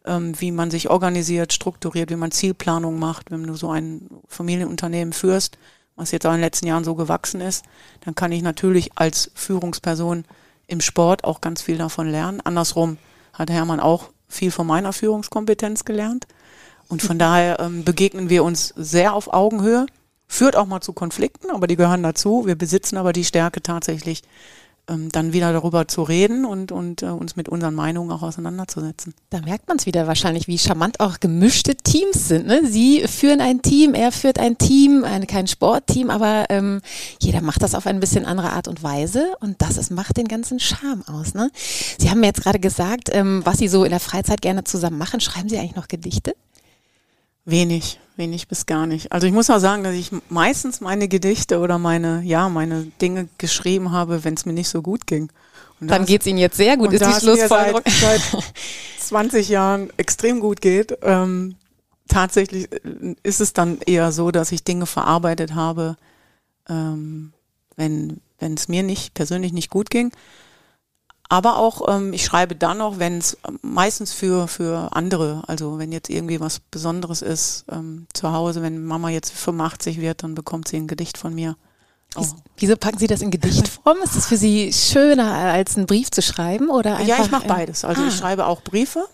ähm, 0.06 0.34
wie 0.40 0.52
man 0.52 0.72
sich 0.72 0.90
organisiert, 0.90 1.54
strukturiert, 1.54 2.10
wie 2.10 2.16
man 2.16 2.32
Zielplanung 2.32 3.00
macht, 3.00 3.32
wenn 3.32 3.44
du 3.44 3.56
so 3.56 3.70
ein 3.70 4.10
Familienunternehmen 4.28 5.14
führst 5.14 5.58
was 5.96 6.12
jetzt 6.12 6.26
auch 6.26 6.32
in 6.32 6.38
den 6.38 6.44
letzten 6.44 6.68
Jahren 6.68 6.84
so 6.84 6.96
gewachsen 6.96 7.42
ist, 7.42 7.66
dann 8.02 8.16
kann 8.16 8.32
ich 8.32 8.42
natürlich 8.42 8.92
als 8.96 9.32
Führungsperson 9.36 10.26
im 10.68 10.82
Sport 10.82 11.24
auch 11.24 11.42
ganz 11.42 11.62
viel 11.62 11.78
davon 11.78 12.10
lernen. 12.10 12.42
Andersrum 12.42 12.98
hat 13.34 13.50
Hermann 13.50 13.80
auch 13.80 14.10
viel 14.28 14.52
von 14.52 14.68
meiner 14.68 14.94
Führungskompetenz 14.94 15.86
gelernt. 15.86 16.28
Und 16.88 17.02
von 17.02 17.18
daher 17.18 17.60
ähm, 17.60 17.84
begegnen 17.84 18.30
wir 18.30 18.44
uns 18.44 18.74
sehr 18.76 19.14
auf 19.14 19.32
Augenhöhe. 19.32 19.86
Führt 20.28 20.56
auch 20.56 20.66
mal 20.66 20.82
zu 20.82 20.94
Konflikten, 20.94 21.52
aber 21.52 21.68
die 21.68 21.76
gehören 21.76 22.04
dazu. 22.04 22.46
Wir 22.46 22.56
besitzen 22.56 22.98
aber 22.98 23.14
die 23.14 23.24
Stärke 23.24 23.62
tatsächlich, 23.62 24.24
ähm, 24.90 25.10
dann 25.10 25.32
wieder 25.32 25.54
darüber 25.54 25.88
zu 25.88 26.04
reden 26.04 26.46
und, 26.46 26.72
und 26.72 27.04
äh, 27.04 27.08
uns 27.08 27.36
mit 27.36 27.48
unseren 27.48 27.74
Meinungen 27.74 28.12
auch 28.12 28.22
auseinanderzusetzen. 28.22 29.14
Da 29.30 29.42
merkt 29.42 29.68
man 29.68 29.78
es 29.78 29.86
wieder 29.86 30.08
wahrscheinlich, 30.08 30.48
wie 30.48 30.58
charmant 30.58 31.00
auch 31.00 31.20
gemischte 31.20 31.76
Teams 31.76 32.28
sind. 32.28 32.48
Ne? 32.48 32.62
Sie 32.66 33.08
führen 33.08 33.40
ein 33.40 33.62
Team, 33.62 33.94
er 33.94 34.12
führt 34.12 34.40
ein 34.40 34.58
Team, 34.58 35.06
ein, 35.06 35.26
kein 35.26 35.48
Sportteam, 35.48 36.10
aber 36.10 36.46
ähm, 36.50 36.82
jeder 37.20 37.42
macht 37.42 37.62
das 37.62 37.76
auf 37.76 37.88
ein 37.88 38.00
bisschen 38.00 38.26
andere 38.26 38.52
Art 38.52 38.68
und 38.68 38.84
Weise 38.84 39.34
und 39.40 39.62
das 39.62 39.78
ist, 39.78 39.92
macht 39.92 40.18
den 40.18 40.28
ganzen 40.28 40.60
Charme 40.60 41.04
aus. 41.08 41.34
Ne? 41.34 41.50
Sie 41.98 42.10
haben 42.10 42.20
mir 42.20 42.28
jetzt 42.28 42.42
gerade 42.42 42.60
gesagt, 42.60 43.10
ähm, 43.14 43.42
was 43.46 43.60
Sie 43.60 43.70
so 43.70 43.86
in 43.86 43.92
der 43.92 44.02
Freizeit 44.02 44.42
gerne 44.42 44.66
zusammen 44.66 44.98
machen. 44.98 45.22
Schreiben 45.22 45.48
Sie 45.48 45.58
eigentlich 45.58 45.76
noch 45.76 45.88
Gedichte? 45.88 46.36
Wenig, 47.46 48.00
wenig 48.16 48.48
bis 48.48 48.66
gar 48.66 48.86
nicht. 48.86 49.12
Also 49.12 49.28
ich 49.28 49.34
muss 49.34 49.50
auch 49.50 49.60
sagen, 49.60 49.84
dass 49.84 49.94
ich 49.94 50.12
meistens 50.30 50.82
meine 50.82 51.08
Gedichte 51.08 51.60
oder 51.60 51.78
meine, 51.78 52.22
ja, 52.24 52.50
meine 52.50 52.84
Dinge 53.02 53.28
geschrieben 53.38 53.92
habe, 53.92 54.24
wenn 54.24 54.36
es 54.36 54.46
mir 54.46 54.54
nicht 54.54 54.70
so 54.70 54.82
gut 54.82 55.08
ging. 55.08 55.30
Und 55.80 55.88
Dann 55.90 56.06
geht 56.06 56.22
es 56.22 56.28
Ihnen 56.28 56.38
jetzt 56.38 56.58
sehr 56.58 56.78
gut, 56.78 56.94
ist 56.94 57.06
die 57.06 57.20
Schlussfolgerung. 57.20 57.82
Seit, 57.86 58.22
seit 58.32 58.44
20 59.00 59.50
Jahren 59.50 59.90
extrem 59.98 60.40
gut 60.40 60.62
geht. 60.62 60.98
Ähm, 61.02 61.56
tatsächlich 62.08 62.72
äh, 62.72 63.16
ist 63.24 63.42
es 63.42 63.54
dann 63.54 63.80
eher 63.86 64.12
so, 64.12 64.32
dass 64.32 64.52
ich 64.52 64.64
Dinge 64.64 64.86
verarbeitet 64.86 65.56
habe, 65.56 65.98
ähm, 66.70 67.34
wenn 67.76 68.22
wenn 68.44 68.54
es 68.56 68.68
mir 68.68 68.84
nicht 68.84 69.14
persönlich 69.14 69.54
nicht 69.54 69.70
gut 69.70 69.90
ging. 69.90 70.12
Aber 71.30 71.58
auch, 71.58 71.88
ähm, 71.88 72.14
ich 72.14 72.26
schreibe 72.26 72.56
dann 72.56 72.78
noch, 72.80 73.00
wenn 73.00 73.18
es 73.18 73.38
ähm, 73.48 73.60
meistens 73.62 74.14
für, 74.14 74.48
für 74.48 74.90
andere, 74.92 75.44
also 75.48 75.80
wenn 75.80 75.92
jetzt 75.92 76.10
irgendwie 76.10 76.40
was 76.40 76.60
Besonderes 76.60 77.22
ist 77.22 77.66
ähm, 77.72 78.08
zu 78.14 78.32
Hause, 78.34 78.62
wenn 78.62 78.86
Mama 78.86 79.10
jetzt 79.10 79.32
85 79.32 80.00
wird, 80.00 80.24
dann 80.24 80.36
bekommt 80.36 80.68
sie 80.68 80.78
ein 80.78 80.88
Gedicht 80.88 81.18
von 81.18 81.34
mir. 81.34 81.56
Oh. 82.16 82.26
Wieso 82.58 82.76
packen 82.78 83.00
Sie 83.00 83.08
das 83.08 83.22
in 83.22 83.32
Gedichtform? 83.32 83.98
Ist 84.04 84.16
das 84.16 84.28
für 84.28 84.38
Sie 84.38 84.72
schöner, 84.72 85.32
als 85.32 85.76
einen 85.76 85.88
Brief 85.88 86.12
zu 86.12 86.22
schreiben? 86.22 86.70
Oder 86.70 87.00
ja, 87.02 87.24
ich 87.24 87.32
mache 87.32 87.48
beides. 87.48 87.84
Also 87.86 88.04
ah. 88.04 88.08
ich 88.08 88.16
schreibe 88.16 88.46
auch 88.46 88.62
Briefe 88.62 89.06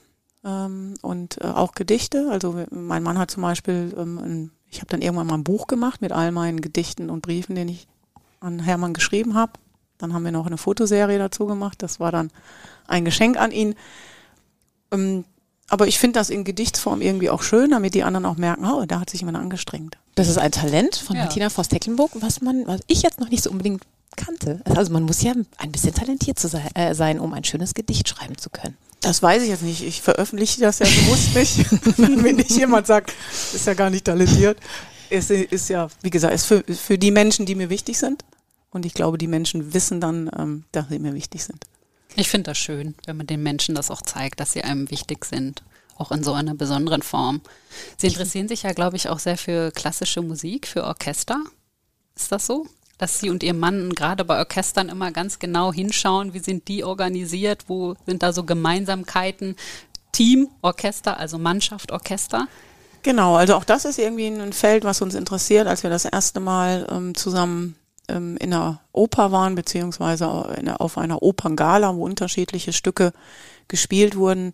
ähm, 0.43 0.95
und 1.01 1.39
äh, 1.41 1.47
auch 1.47 1.73
Gedichte. 1.73 2.27
Also 2.29 2.65
mein 2.71 3.03
Mann 3.03 3.17
hat 3.17 3.31
zum 3.31 3.43
Beispiel, 3.43 3.93
ähm, 3.97 4.17
ein, 4.17 4.51
ich 4.69 4.79
habe 4.79 4.89
dann 4.89 5.01
irgendwann 5.01 5.27
mal 5.27 5.35
ein 5.35 5.43
Buch 5.43 5.67
gemacht 5.67 6.01
mit 6.01 6.11
all 6.11 6.31
meinen 6.31 6.59
Gedichten 6.59 7.09
und 7.09 7.21
Briefen, 7.21 7.55
den 7.55 7.69
ich 7.69 7.87
an 8.41 8.59
Hermann 8.59 8.93
geschrieben 8.93 9.35
habe. 9.35 9.53
Dann 9.99 10.13
haben 10.13 10.25
wir 10.25 10.31
noch 10.31 10.47
eine 10.47 10.57
Fotoserie 10.57 11.19
dazu 11.19 11.45
gemacht. 11.45 11.83
Das 11.83 11.99
war 11.99 12.11
dann 12.11 12.31
ein 12.87 13.05
Geschenk 13.05 13.37
an 13.37 13.51
ihn. 13.51 13.75
Ähm, 14.91 15.25
aber 15.69 15.87
ich 15.87 15.99
finde 15.99 16.19
das 16.19 16.31
in 16.31 16.43
Gedichtsform 16.43 17.01
irgendwie 17.01 17.29
auch 17.29 17.43
schön, 17.43 17.71
damit 17.71 17.93
die 17.93 18.03
anderen 18.03 18.25
auch 18.25 18.37
merken, 18.37 18.65
oh, 18.65 18.85
da 18.87 18.99
hat 18.99 19.11
sich 19.11 19.21
jemand 19.21 19.37
angestrengt. 19.37 19.97
Das 20.15 20.27
ist 20.27 20.39
ein 20.39 20.51
Talent 20.51 20.95
von 20.95 21.15
ja. 21.15 21.23
Martina 21.23 21.49
Voss-Tecklenburg, 21.49 22.11
was 22.15 22.41
man, 22.41 22.65
was 22.65 22.81
ich 22.87 23.03
jetzt 23.03 23.19
noch 23.19 23.29
nicht 23.29 23.43
so 23.43 23.51
unbedingt 23.51 23.83
kannte. 24.15 24.61
Also 24.65 24.91
man 24.91 25.03
muss 25.03 25.21
ja 25.21 25.33
ein 25.57 25.71
bisschen 25.71 25.93
talentiert 25.93 26.39
zu 26.39 26.47
sein, 26.47 26.67
äh, 26.73 26.95
sein, 26.95 27.19
um 27.19 27.33
ein 27.33 27.43
schönes 27.43 27.75
Gedicht 27.75 28.09
schreiben 28.09 28.37
zu 28.37 28.49
können. 28.49 28.75
Das 29.01 29.21
weiß 29.21 29.43
ich 29.43 29.49
jetzt 29.49 29.63
nicht. 29.63 29.83
Ich 29.83 30.01
veröffentliche 30.01 30.59
das 30.59 30.79
ja 30.79 30.85
bewusst 30.85 31.35
nicht, 31.35 31.71
wenn 32.23 32.35
nicht 32.35 32.51
jemand 32.51 32.87
sagt, 32.87 33.13
ist 33.53 33.65
ja 33.65 33.73
gar 33.75 33.89
nicht 33.89 34.05
talentiert. 34.05 34.57
Es 35.09 35.29
ist 35.29 35.69
ja, 35.69 35.87
wie 36.01 36.09
gesagt, 36.09 36.33
ist 36.33 36.45
für, 36.45 36.63
für 36.63 36.97
die 36.97 37.11
Menschen, 37.11 37.45
die 37.45 37.55
mir 37.55 37.69
wichtig 37.69 37.97
sind. 37.97 38.23
Und 38.71 38.85
ich 38.85 38.93
glaube, 38.93 39.17
die 39.17 39.27
Menschen 39.27 39.73
wissen 39.73 39.99
dann, 39.99 40.29
ähm, 40.37 40.63
dass 40.71 40.89
sie 40.89 40.99
mir 40.99 41.13
wichtig 41.13 41.43
sind. 41.43 41.65
Ich 42.15 42.29
finde 42.29 42.51
das 42.51 42.57
schön, 42.57 42.95
wenn 43.05 43.17
man 43.17 43.27
den 43.27 43.43
Menschen 43.43 43.75
das 43.75 43.91
auch 43.91 44.01
zeigt, 44.01 44.39
dass 44.39 44.51
sie 44.51 44.63
einem 44.63 44.89
wichtig 44.91 45.25
sind, 45.25 45.63
auch 45.97 46.11
in 46.11 46.23
so 46.23 46.33
einer 46.33 46.55
besonderen 46.55 47.01
Form. 47.01 47.41
Sie 47.97 48.07
interessieren 48.07 48.47
sich 48.47 48.63
ja, 48.63 48.73
glaube 48.73 48.97
ich, 48.97 49.09
auch 49.09 49.19
sehr 49.19 49.37
für 49.37 49.71
klassische 49.71 50.21
Musik, 50.21 50.67
für 50.67 50.83
Orchester. 50.83 51.41
Ist 52.15 52.31
das 52.31 52.45
so? 52.45 52.67
Dass 52.97 53.19
Sie 53.19 53.29
und 53.29 53.43
Ihr 53.43 53.53
Mann 53.53 53.93
gerade 53.93 54.25
bei 54.25 54.39
Orchestern 54.39 54.89
immer 54.89 55.11
ganz 55.11 55.39
genau 55.39 55.71
hinschauen, 55.71 56.33
wie 56.33 56.39
sind 56.39 56.67
die 56.67 56.83
organisiert, 56.83 57.65
wo 57.67 57.95
sind 58.05 58.23
da 58.23 58.33
so 58.33 58.43
Gemeinsamkeiten, 58.43 59.55
Team, 60.11 60.49
Orchester, 60.61 61.17
also 61.17 61.37
Mannschaft, 61.37 61.91
Orchester? 61.91 62.47
Genau, 63.03 63.35
also 63.35 63.55
auch 63.55 63.63
das 63.63 63.85
ist 63.85 63.99
irgendwie 63.99 64.27
ein 64.27 64.51
Feld, 64.51 64.83
was 64.83 65.01
uns 65.01 65.15
interessiert, 65.15 65.67
als 65.67 65.83
wir 65.83 65.89
das 65.89 66.03
erste 66.03 66.41
Mal 66.41 66.85
ähm, 66.91 67.15
zusammen 67.15 67.75
ähm, 68.09 68.37
in 68.37 68.51
der 68.51 68.81
Oper 68.91 69.31
waren, 69.31 69.55
beziehungsweise 69.55 70.27
auf 70.79 70.97
einer 70.97 71.21
Operngala, 71.21 71.95
wo 71.95 72.03
unterschiedliche 72.03 72.73
Stücke 72.73 73.13
gespielt 73.67 74.15
wurden. 74.15 74.53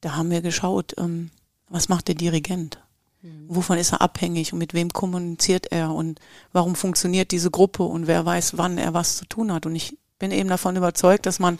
Da 0.00 0.16
haben 0.16 0.30
wir 0.30 0.42
geschaut, 0.42 0.94
ähm, 0.98 1.30
was 1.68 1.88
macht 1.88 2.08
der 2.08 2.14
Dirigent? 2.14 2.78
Mhm. 3.22 3.46
Wovon 3.48 3.78
ist 3.78 3.92
er 3.92 4.00
abhängig 4.00 4.52
und 4.52 4.58
mit 4.58 4.74
wem 4.74 4.92
kommuniziert 4.92 5.70
er 5.70 5.92
und 5.92 6.20
warum 6.52 6.74
funktioniert 6.74 7.30
diese 7.30 7.50
Gruppe 7.50 7.82
und 7.82 8.06
wer 8.06 8.24
weiß, 8.24 8.56
wann 8.56 8.78
er 8.78 8.94
was 8.94 9.16
zu 9.16 9.26
tun 9.26 9.52
hat. 9.52 9.66
Und 9.66 9.74
ich 9.76 9.96
bin 10.18 10.30
eben 10.30 10.48
davon 10.48 10.76
überzeugt, 10.76 11.26
dass 11.26 11.38
man 11.38 11.58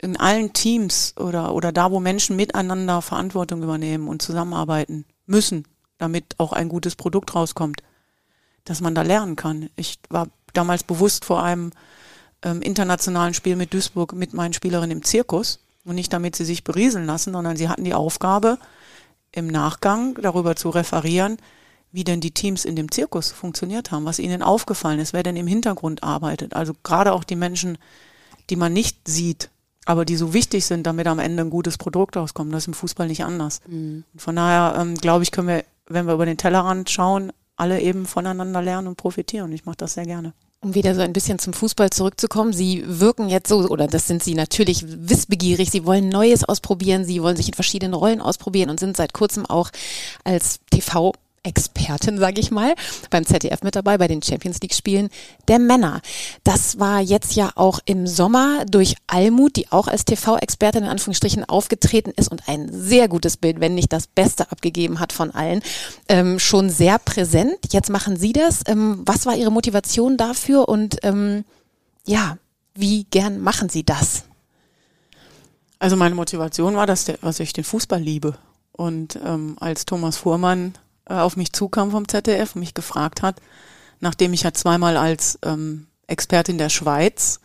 in 0.00 0.16
allen 0.16 0.52
Teams 0.52 1.14
oder, 1.18 1.54
oder 1.54 1.72
da, 1.72 1.90
wo 1.90 2.00
Menschen 2.00 2.36
miteinander 2.36 3.00
Verantwortung 3.00 3.62
übernehmen 3.62 4.08
und 4.08 4.22
zusammenarbeiten 4.22 5.06
müssen, 5.26 5.64
damit 5.98 6.38
auch 6.38 6.52
ein 6.52 6.68
gutes 6.68 6.94
Produkt 6.96 7.34
rauskommt, 7.34 7.82
dass 8.64 8.80
man 8.80 8.94
da 8.94 9.02
lernen 9.02 9.36
kann. 9.36 9.70
Ich 9.76 9.98
war 10.08 10.28
damals 10.52 10.82
bewusst 10.82 11.24
vor 11.24 11.42
einem 11.42 11.72
ähm, 12.42 12.62
internationalen 12.62 13.34
Spiel 13.34 13.56
mit 13.56 13.74
Duisburg 13.74 14.12
mit 14.14 14.34
meinen 14.34 14.52
Spielerinnen 14.52 14.98
im 14.98 15.04
Zirkus 15.04 15.60
und 15.84 15.96
nicht 15.96 16.12
damit 16.12 16.36
sie 16.36 16.44
sich 16.44 16.64
berieseln 16.64 17.06
lassen, 17.06 17.32
sondern 17.32 17.56
sie 17.56 17.68
hatten 17.68 17.84
die 17.84 17.94
Aufgabe, 17.94 18.58
im 19.32 19.48
Nachgang 19.48 20.16
darüber 20.20 20.54
zu 20.54 20.70
referieren, 20.70 21.38
wie 21.90 22.04
denn 22.04 22.20
die 22.20 22.30
Teams 22.30 22.64
in 22.64 22.76
dem 22.76 22.90
Zirkus 22.90 23.32
funktioniert 23.32 23.90
haben, 23.90 24.04
was 24.04 24.18
ihnen 24.18 24.42
aufgefallen 24.42 24.98
ist, 24.98 25.12
wer 25.12 25.22
denn 25.22 25.36
im 25.36 25.46
Hintergrund 25.46 26.02
arbeitet. 26.02 26.54
Also 26.54 26.72
gerade 26.82 27.12
auch 27.12 27.24
die 27.24 27.36
Menschen, 27.36 27.78
die 28.50 28.56
man 28.56 28.72
nicht 28.72 29.08
sieht, 29.08 29.50
aber 29.86 30.04
die 30.04 30.16
so 30.16 30.32
wichtig 30.32 30.64
sind, 30.64 30.86
damit 30.86 31.06
am 31.06 31.18
Ende 31.18 31.42
ein 31.42 31.50
gutes 31.50 31.78
Produkt 31.78 32.16
rauskommt. 32.16 32.52
Das 32.52 32.64
ist 32.64 32.68
im 32.68 32.74
Fußball 32.74 33.06
nicht 33.06 33.24
anders. 33.24 33.60
Mhm. 33.66 34.04
Von 34.16 34.36
daher 34.36 34.80
ähm, 34.80 34.94
glaube 34.94 35.24
ich, 35.24 35.30
können 35.30 35.48
wir, 35.48 35.64
wenn 35.86 36.06
wir 36.06 36.14
über 36.14 36.26
den 36.26 36.38
Tellerrand 36.38 36.90
schauen, 36.90 37.32
alle 37.56 37.80
eben 37.80 38.06
voneinander 38.06 38.62
lernen 38.62 38.88
und 38.88 38.96
profitieren. 38.96 39.52
Ich 39.52 39.64
mache 39.64 39.76
das 39.76 39.94
sehr 39.94 40.06
gerne. 40.06 40.32
Um 40.60 40.74
wieder 40.74 40.94
so 40.94 41.02
ein 41.02 41.12
bisschen 41.12 41.38
zum 41.38 41.52
Fußball 41.52 41.90
zurückzukommen, 41.90 42.54
Sie 42.54 42.82
wirken 42.86 43.28
jetzt 43.28 43.48
so, 43.48 43.68
oder 43.68 43.86
das 43.86 44.06
sind 44.06 44.22
Sie 44.22 44.34
natürlich 44.34 44.84
wissbegierig, 44.86 45.70
Sie 45.70 45.84
wollen 45.84 46.08
Neues 46.08 46.42
ausprobieren, 46.42 47.04
Sie 47.04 47.22
wollen 47.22 47.36
sich 47.36 47.48
in 47.48 47.54
verschiedenen 47.54 47.92
Rollen 47.92 48.22
ausprobieren 48.22 48.70
und 48.70 48.80
sind 48.80 48.96
seit 48.96 49.12
kurzem 49.12 49.44
auch 49.44 49.70
als 50.24 50.60
TV 50.70 51.12
Expertin, 51.44 52.18
sage 52.18 52.40
ich 52.40 52.50
mal, 52.50 52.74
beim 53.10 53.24
ZDF 53.24 53.62
mit 53.62 53.76
dabei, 53.76 53.98
bei 53.98 54.08
den 54.08 54.22
Champions 54.22 54.60
League-Spielen 54.60 55.10
der 55.46 55.58
Männer. 55.58 56.00
Das 56.42 56.78
war 56.78 57.00
jetzt 57.00 57.36
ja 57.36 57.52
auch 57.54 57.80
im 57.84 58.06
Sommer 58.06 58.64
durch 58.64 58.96
Almut, 59.06 59.56
die 59.56 59.70
auch 59.70 59.86
als 59.86 60.04
TV-Expertin 60.04 60.84
in 60.84 60.88
Anführungsstrichen 60.88 61.44
aufgetreten 61.44 62.12
ist 62.16 62.30
und 62.30 62.48
ein 62.48 62.68
sehr 62.72 63.08
gutes 63.08 63.36
Bild, 63.36 63.60
wenn 63.60 63.74
nicht 63.74 63.92
das 63.92 64.06
Beste 64.06 64.50
abgegeben 64.50 65.00
hat 65.00 65.12
von 65.12 65.30
allen, 65.30 65.62
ähm, 66.08 66.38
schon 66.38 66.70
sehr 66.70 66.98
präsent. 66.98 67.58
Jetzt 67.70 67.90
machen 67.90 68.16
Sie 68.16 68.32
das. 68.32 68.62
Ähm, 68.66 69.02
was 69.04 69.26
war 69.26 69.36
Ihre 69.36 69.52
Motivation 69.52 70.16
dafür 70.16 70.68
und 70.68 70.98
ähm, 71.02 71.44
ja, 72.06 72.38
wie 72.74 73.04
gern 73.04 73.40
machen 73.40 73.68
Sie 73.68 73.84
das? 73.84 74.24
Also 75.78 75.96
meine 75.96 76.14
Motivation 76.14 76.76
war, 76.76 76.86
dass, 76.86 77.04
der, 77.04 77.18
dass 77.18 77.40
ich 77.40 77.52
den 77.52 77.64
Fußball 77.64 78.00
liebe. 78.00 78.36
Und 78.72 79.18
ähm, 79.24 79.56
als 79.60 79.84
Thomas 79.84 80.16
Fuhrmann 80.16 80.74
äh, 81.06 81.14
auf 81.14 81.36
mich 81.36 81.52
zukam 81.52 81.90
vom 81.90 82.08
ZDF 82.08 82.54
und 82.54 82.60
mich 82.60 82.74
gefragt 82.74 83.22
hat, 83.22 83.40
nachdem 84.00 84.32
ich 84.32 84.42
ja 84.42 84.52
zweimal 84.52 84.96
als 84.96 85.38
ähm, 85.44 85.86
Expertin 86.06 86.58
der 86.58 86.68
Schweiz 86.68 87.40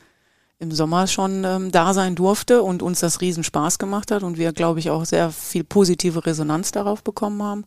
im 0.59 0.71
Sommer 0.71 1.07
schon 1.07 1.45
ähm, 1.45 1.71
da 1.71 1.93
sein 1.93 2.15
durfte 2.15 2.61
und 2.61 2.83
uns 2.83 2.99
das 2.99 3.21
riesen 3.21 3.43
Spaß 3.43 3.79
gemacht 3.79 4.11
hat 4.11 4.23
und 4.23 4.37
wir, 4.37 4.51
glaube 4.51 4.79
ich, 4.79 4.89
auch 4.89 5.05
sehr 5.05 5.31
viel 5.31 5.63
positive 5.63 6.25
Resonanz 6.25 6.71
darauf 6.71 7.01
bekommen 7.01 7.41
haben, 7.41 7.65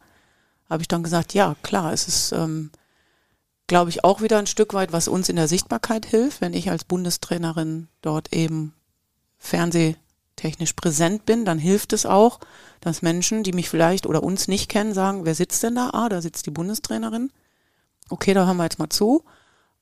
habe 0.69 0.83
ich 0.83 0.89
dann 0.89 1.03
gesagt, 1.03 1.33
ja, 1.33 1.57
klar, 1.63 1.93
es 1.93 2.07
ist, 2.07 2.33
ähm, 2.33 2.71
glaube 3.67 3.89
ich, 3.89 4.05
auch 4.05 4.21
wieder 4.21 4.39
ein 4.39 4.47
Stück 4.47 4.75
weit, 4.75 4.93
was 4.93 5.09
uns 5.09 5.31
in 5.31 5.37
der 5.37 5.49
Sichtbarkeit 5.49 6.05
hilft, 6.05 6.43
wenn 6.43 6.53
ich 6.53 6.71
als 6.71 6.85
Bundestrainerin 6.85 7.89
dort 8.03 8.33
eben 8.35 8.75
Fernseh 9.39 9.97
technisch 10.37 10.73
präsent 10.73 11.27
bin, 11.27 11.45
dann 11.45 11.59
hilft 11.59 11.93
es 11.93 12.07
auch, 12.07 12.41
dass 12.81 13.03
Menschen, 13.03 13.43
die 13.43 13.53
mich 13.53 13.69
vielleicht 13.69 14.07
oder 14.07 14.23
uns 14.23 14.49
nicht 14.49 14.69
kennen, 14.69 14.95
sagen, 14.95 15.25
wer 15.25 15.35
sitzt 15.35 15.63
denn 15.63 15.75
da? 15.75 15.91
Ah, 15.93 16.09
da 16.09 16.21
sitzt 16.21 16.47
die 16.47 16.51
Bundestrainerin. 16.51 17.31
Okay, 18.09 18.35
da 18.35 18.47
hören 18.47 18.57
wir 18.57 18.65
jetzt 18.65 18.79
mal 18.79 18.89
zu. 18.89 19.25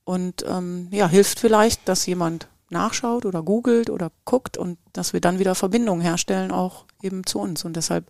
Und 0.05 0.45
ähm, 0.47 0.89
ja, 0.91 1.09
hilft 1.09 1.41
vielleicht, 1.41 1.89
dass 1.89 2.07
jemand 2.07 2.49
nachschaut 2.69 3.27
oder 3.27 3.43
googelt 3.43 3.91
oder 3.91 4.13
guckt 4.25 4.57
und 4.57 4.79
dass 4.93 5.13
wir 5.13 5.21
dann 5.21 5.39
wieder 5.39 5.55
Verbindungen 5.55 6.03
herstellen, 6.03 6.53
auch 6.53 6.85
eben 7.03 7.27
zu 7.27 7.39
uns. 7.39 7.65
Und 7.65 7.75
deshalb 7.77 8.07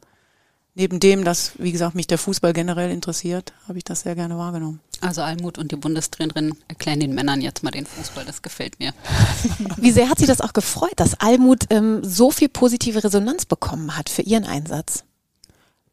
neben 0.74 1.00
dem, 1.00 1.24
dass, 1.24 1.52
wie 1.58 1.72
gesagt, 1.72 1.94
mich 1.94 2.06
der 2.06 2.18
Fußball 2.18 2.52
generell 2.52 2.90
interessiert, 2.90 3.52
habe 3.68 3.78
ich 3.78 3.84
das 3.84 4.02
sehr 4.02 4.14
gerne 4.14 4.38
wahrgenommen. 4.38 4.80
Also 5.00 5.22
Almut 5.22 5.56
und 5.56 5.72
die 5.72 5.76
Bundestrainerin 5.76 6.54
erklären 6.68 7.00
den 7.00 7.14
Männern 7.14 7.40
jetzt 7.40 7.62
mal 7.62 7.70
den 7.70 7.86
Fußball, 7.86 8.24
das 8.24 8.42
gefällt 8.42 8.78
mir. 8.78 8.92
Wie 9.76 9.92
sehr 9.92 10.10
hat 10.10 10.18
sie 10.18 10.26
das 10.26 10.40
auch 10.40 10.52
gefreut, 10.52 10.92
dass 10.96 11.18
Almut 11.20 11.64
ähm, 11.70 12.00
so 12.04 12.30
viel 12.30 12.48
positive 12.48 13.02
Resonanz 13.02 13.46
bekommen 13.46 13.96
hat 13.96 14.10
für 14.10 14.22
ihren 14.22 14.44
Einsatz? 14.44 15.04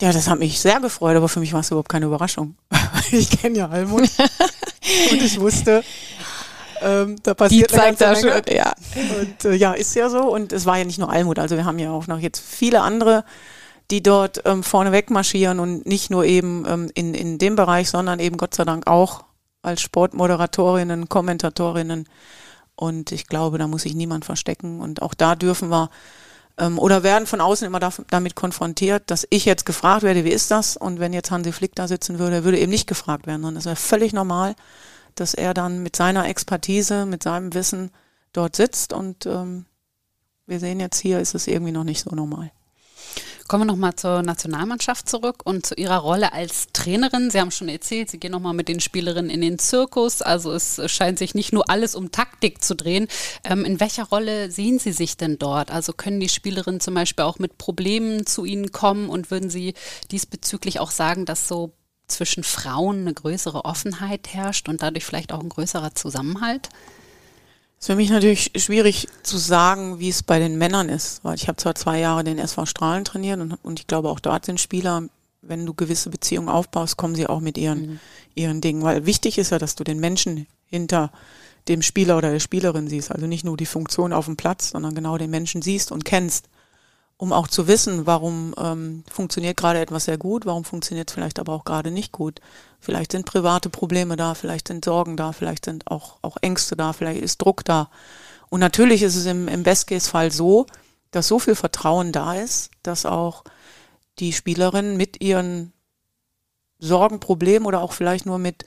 Ja, 0.02 0.12
das 0.12 0.28
hat 0.28 0.40
mich 0.40 0.60
sehr 0.60 0.80
gefreut, 0.80 1.16
aber 1.16 1.30
für 1.30 1.40
mich 1.40 1.54
war 1.54 1.62
es 1.62 1.72
überhaupt 1.72 1.90
keine 1.90 2.06
Überraschung. 2.06 2.56
ich 3.12 3.30
kenne 3.30 3.58
ja 3.58 3.70
Almut 3.70 4.02
und 5.12 5.22
ich 5.22 5.40
wusste, 5.40 5.84
ähm, 6.82 7.16
da 7.24 7.34
passiert 7.34 7.72
Die 7.72 7.76
zeigt 7.76 8.02
da 8.02 8.16
schon, 8.16 8.30
ja. 8.50 8.74
Und 9.20 9.46
äh, 9.46 9.54
ja, 9.56 9.74
ist 9.74 9.96
ja 9.96 10.10
so. 10.10 10.24
Und 10.32 10.54
es 10.54 10.66
war 10.66 10.78
ja 10.78 10.84
nicht 10.84 11.00
nur 11.00 11.10
Almut, 11.10 11.40
also 11.40 11.56
wir 11.56 11.66
haben 11.66 11.80
ja 11.80 11.92
auch 11.92 12.08
noch 12.08 12.20
jetzt 12.20 12.44
viele 12.46 12.82
andere 12.82 13.24
die 13.92 14.04
dort 14.04 14.42
ähm, 14.46 14.64
vorneweg 14.64 15.10
marschieren 15.10 15.60
und 15.60 15.86
nicht 15.86 16.10
nur 16.10 16.26
eben 16.26 16.66
ähm, 16.68 16.92
in, 16.94 17.14
in 17.14 17.38
dem 17.38 17.56
Bereich, 17.56 17.90
sondern 17.90 18.20
eben 18.20 18.38
Gott 18.38 18.54
sei 18.54 18.66
Dank 18.66 18.88
auch 18.88 19.24
als 19.62 19.82
Sportmoderatorinnen, 19.82 21.10
Kommentatorinnen. 21.10 22.08
Und 22.76 23.12
ich 23.12 23.28
glaube, 23.28 23.58
da 23.58 23.68
muss 23.68 23.84
sich 23.84 23.96
niemand 23.96 24.26
verstecken. 24.26 24.82
Und 24.82 25.02
auch 25.02 25.14
da 25.14 25.36
dürfen 25.36 25.70
wir 25.70 25.90
ähm, 26.58 26.80
oder 26.80 27.04
werden 27.04 27.28
von 27.28 27.42
außen 27.42 27.66
immer 27.66 27.80
da, 27.80 27.92
damit 28.10 28.36
konfrontiert, 28.36 29.10
dass 29.10 29.28
ich 29.30 29.46
jetzt 29.46 29.66
gefragt 29.66 30.04
werde, 30.04 30.26
wie 30.26 30.32
ist 30.32 30.52
das? 30.52 30.76
Und 30.76 31.00
wenn 31.00 31.14
jetzt 31.14 31.32
Hansi 31.32 31.52
Flick 31.52 31.76
da 31.76 31.88
sitzen 31.88 32.20
würde, 32.20 32.44
würde 32.44 32.60
eben 32.60 32.72
nicht 32.72 32.88
gefragt 32.88 33.28
werden, 33.28 33.42
sondern 33.42 33.60
es 33.60 33.66
wäre 33.66 33.76
völlig 33.76 34.14
normal, 34.14 34.56
dass 35.16 35.34
er 35.34 35.54
dann 35.54 35.82
mit 35.82 35.96
seiner 35.96 36.28
Expertise, 36.28 37.06
mit 37.06 37.24
seinem 37.24 37.54
Wissen 37.54 37.92
dort 38.34 38.56
sitzt. 38.56 38.94
Und 38.94 39.26
ähm, 39.26 39.66
wir 40.46 40.60
sehen 40.60 40.80
jetzt 40.80 41.00
hier, 41.00 41.20
ist 41.20 41.36
es 41.36 41.48
irgendwie 41.48 41.72
noch 41.72 41.84
nicht 41.84 42.02
so 42.02 42.14
normal. 42.16 42.52
Kommen 43.48 43.62
wir 43.62 43.72
nochmal 43.72 43.96
zur 43.96 44.24
Nationalmannschaft 44.24 45.08
zurück 45.08 45.38
und 45.46 45.66
zu 45.66 45.74
Ihrer 45.76 46.00
Rolle 46.00 46.34
als 46.34 46.68
Trainerin. 46.74 47.32
Sie 47.32 47.40
haben 47.40 47.52
schon 47.52 47.70
erzählt, 47.70 48.10
Sie 48.10 48.20
gehen 48.20 48.34
nochmal 48.34 48.54
mit 48.54 48.68
den 48.68 48.82
Spielerinnen 48.82 49.32
in 49.32 49.40
den 49.40 49.58
Zirkus. 49.58 50.22
Also 50.22 50.52
es 50.52 50.82
scheint 50.92 51.18
sich 51.18 51.34
nicht 51.34 51.54
nur 51.54 51.70
alles 51.70 51.96
um 51.96 52.12
Taktik 52.12 52.62
zu 52.62 52.76
drehen. 52.76 53.08
Ähm, 53.46 53.64
in 53.64 53.80
welcher 53.80 54.04
Rolle 54.04 54.52
sehen 54.52 54.80
Sie 54.80 54.92
sich 54.92 55.16
denn 55.16 55.40
dort? 55.40 55.72
Also 55.72 55.94
können 55.94 56.20
die 56.20 56.28
Spielerinnen 56.28 56.82
zum 56.82 56.94
Beispiel 56.94 57.24
auch 57.24 57.40
mit 57.40 57.58
Problemen 57.58 58.26
zu 58.26 58.44
Ihnen 58.44 58.74
kommen 58.74 59.08
und 59.08 59.32
würden 59.32 59.50
Sie 59.50 59.76
diesbezüglich 60.12 60.82
auch 60.82 60.92
sagen, 60.92 61.24
dass 61.26 61.48
so 61.48 61.72
zwischen 62.10 62.44
Frauen 62.44 63.02
eine 63.02 63.14
größere 63.14 63.64
Offenheit 63.64 64.28
herrscht 64.34 64.68
und 64.68 64.84
dadurch 64.84 65.06
vielleicht 65.06 65.32
auch 65.32 65.40
ein 65.40 65.50
größerer 65.50 65.96
Zusammenhalt? 65.96 66.68
Ist 67.80 67.88
für 67.88 67.96
mich 67.96 68.10
natürlich 68.10 68.52
schwierig 68.56 69.08
zu 69.24 69.38
sagen, 69.38 70.00
wie 70.00 70.10
es 70.10 70.24
bei 70.24 70.40
den 70.40 70.58
Männern 70.58 70.90
ist, 70.90 71.24
weil 71.24 71.36
ich 71.36 71.48
habe 71.48 71.58
zwar 71.58 71.76
zwei 71.76 72.00
Jahre 72.00 72.24
den 72.24 72.40
SV 72.40 72.66
Strahlen 72.66 73.06
trainiert 73.06 73.40
und, 73.40 73.58
und 73.64 73.80
ich 73.80 73.88
glaube 73.88 74.10
auch 74.10 74.20
dort 74.20 74.46
sind 74.46 74.60
Spieler, 74.60 75.04
wenn 75.42 75.66
du 75.66 75.74
gewisse 75.74 76.10
Beziehungen 76.10 76.50
aufbaust, 76.50 76.98
kommen 76.98 77.16
sie 77.16 77.28
auch 77.28 77.40
mit 77.40 77.58
ihren, 77.58 77.82
mhm. 77.82 78.00
ihren 78.36 78.62
Dingen, 78.62 78.84
weil 78.84 79.06
wichtig 79.06 79.38
ist 79.38 79.52
ja, 79.52 79.60
dass 79.60 79.76
du 79.76 79.84
den 79.84 80.00
Menschen 80.00 80.48
hinter 80.66 81.12
dem 81.68 81.82
Spieler 81.82 82.18
oder 82.18 82.32
der 82.32 82.40
Spielerin 82.40 82.88
siehst, 82.88 83.12
also 83.12 83.28
nicht 83.28 83.46
nur 83.46 83.58
die 83.58 83.66
Funktion 83.66 84.14
auf 84.14 84.26
dem 84.26 84.38
Platz, 84.38 84.72
sondern 84.72 84.96
genau 84.96 85.18
den 85.18 85.30
Menschen 85.30 85.62
siehst 85.62 85.92
und 85.92 86.06
kennst 86.06 86.50
um 87.18 87.34
auch 87.34 87.48
zu 87.48 87.68
wissen, 87.68 88.06
warum 88.06 88.54
ähm, 88.58 89.04
funktioniert 89.12 89.58
gerade 89.58 89.80
etwas 89.80 90.06
sehr 90.06 90.20
gut, 90.20 90.46
warum 90.46 90.64
funktioniert 90.64 91.10
es 91.10 91.16
vielleicht 91.16 91.40
aber 91.40 91.54
auch 91.54 91.66
gerade 91.66 91.90
nicht 91.92 92.12
gut. 92.12 92.40
Vielleicht 92.80 93.12
sind 93.12 93.26
private 93.26 93.70
Probleme 93.70 94.16
da, 94.16 94.34
vielleicht 94.34 94.68
sind 94.68 94.86
Sorgen 94.86 95.18
da, 95.18 95.32
vielleicht 95.32 95.66
sind 95.66 95.88
auch, 95.88 96.18
auch 96.22 96.38
Ängste 96.42 96.76
da, 96.76 96.94
vielleicht 96.94 97.22
ist 97.22 97.42
Druck 97.42 97.66
da. 97.66 97.90
Und 98.50 98.60
natürlich 98.60 99.04
ist 99.04 99.16
es 99.16 99.26
im, 99.26 99.48
im 99.48 99.64
Best-Case-Fall 99.64 100.32
so, 100.32 100.68
dass 101.12 101.28
so 101.28 101.40
viel 101.40 101.56
Vertrauen 101.56 102.12
da 102.12 102.36
ist, 102.36 102.72
dass 102.84 103.06
auch 103.06 103.44
die 104.20 104.34
Spielerinnen 104.34 104.98
mit 104.98 105.22
ihren 105.22 105.74
Sorgen, 106.80 107.20
Problemen 107.20 107.66
oder 107.66 107.82
auch 107.82 107.94
vielleicht 107.94 108.26
nur 108.26 108.38
mit, 108.38 108.66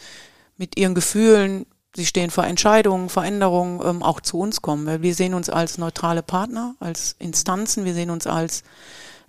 mit 0.57 0.79
ihren 0.79 0.95
Gefühlen, 0.95 1.67
sie 1.95 2.07
stehen 2.07 2.31
vor 2.31 2.45
Entscheidungen, 2.45 3.09
Veränderungen, 3.09 3.81
ähm, 3.85 4.03
auch 4.03 4.21
zu 4.21 4.39
uns 4.39 4.63
kommen. 4.63 4.87
Weil 4.87 5.03
wir 5.03 5.15
sehen 5.15 5.35
uns 5.35 5.49
als 5.49 5.79
neutrale 5.79 6.23
Partner, 6.23 6.75
als 6.81 7.17
Instanzen, 7.19 7.85
wir 7.85 7.95
sehen 7.95 8.11
uns 8.11 8.27
als 8.27 8.63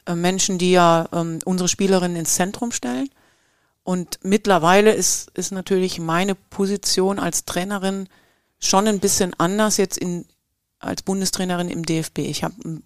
äh, 0.05 0.15
Menschen, 0.15 0.57
die 0.57 0.71
ja 0.71 1.07
ähm, 1.11 1.39
unsere 1.45 1.69
Spielerinnen 1.69 2.17
ins 2.17 2.36
Zentrum 2.36 2.71
stellen. 2.71 3.09
Und 3.84 4.19
mittlerweile 4.21 4.93
ist, 4.93 5.32
ist 5.32 5.51
natürlich 5.51 5.99
meine 5.99 6.36
Position 6.36 7.19
als 7.19 7.45
Trainerin 7.45 8.07
schon 8.59 8.88
ein 8.88 8.99
bisschen 8.99 9.34
anders 9.39 9.77
jetzt 9.77 9.97
in, 9.97 10.25
als 10.79 11.01
Bundestrainerin 11.01 11.69
im 11.69 11.86
DFB. 11.86 12.19
Ich 12.19 12.43
habe 12.43 12.55
ein 12.63 12.84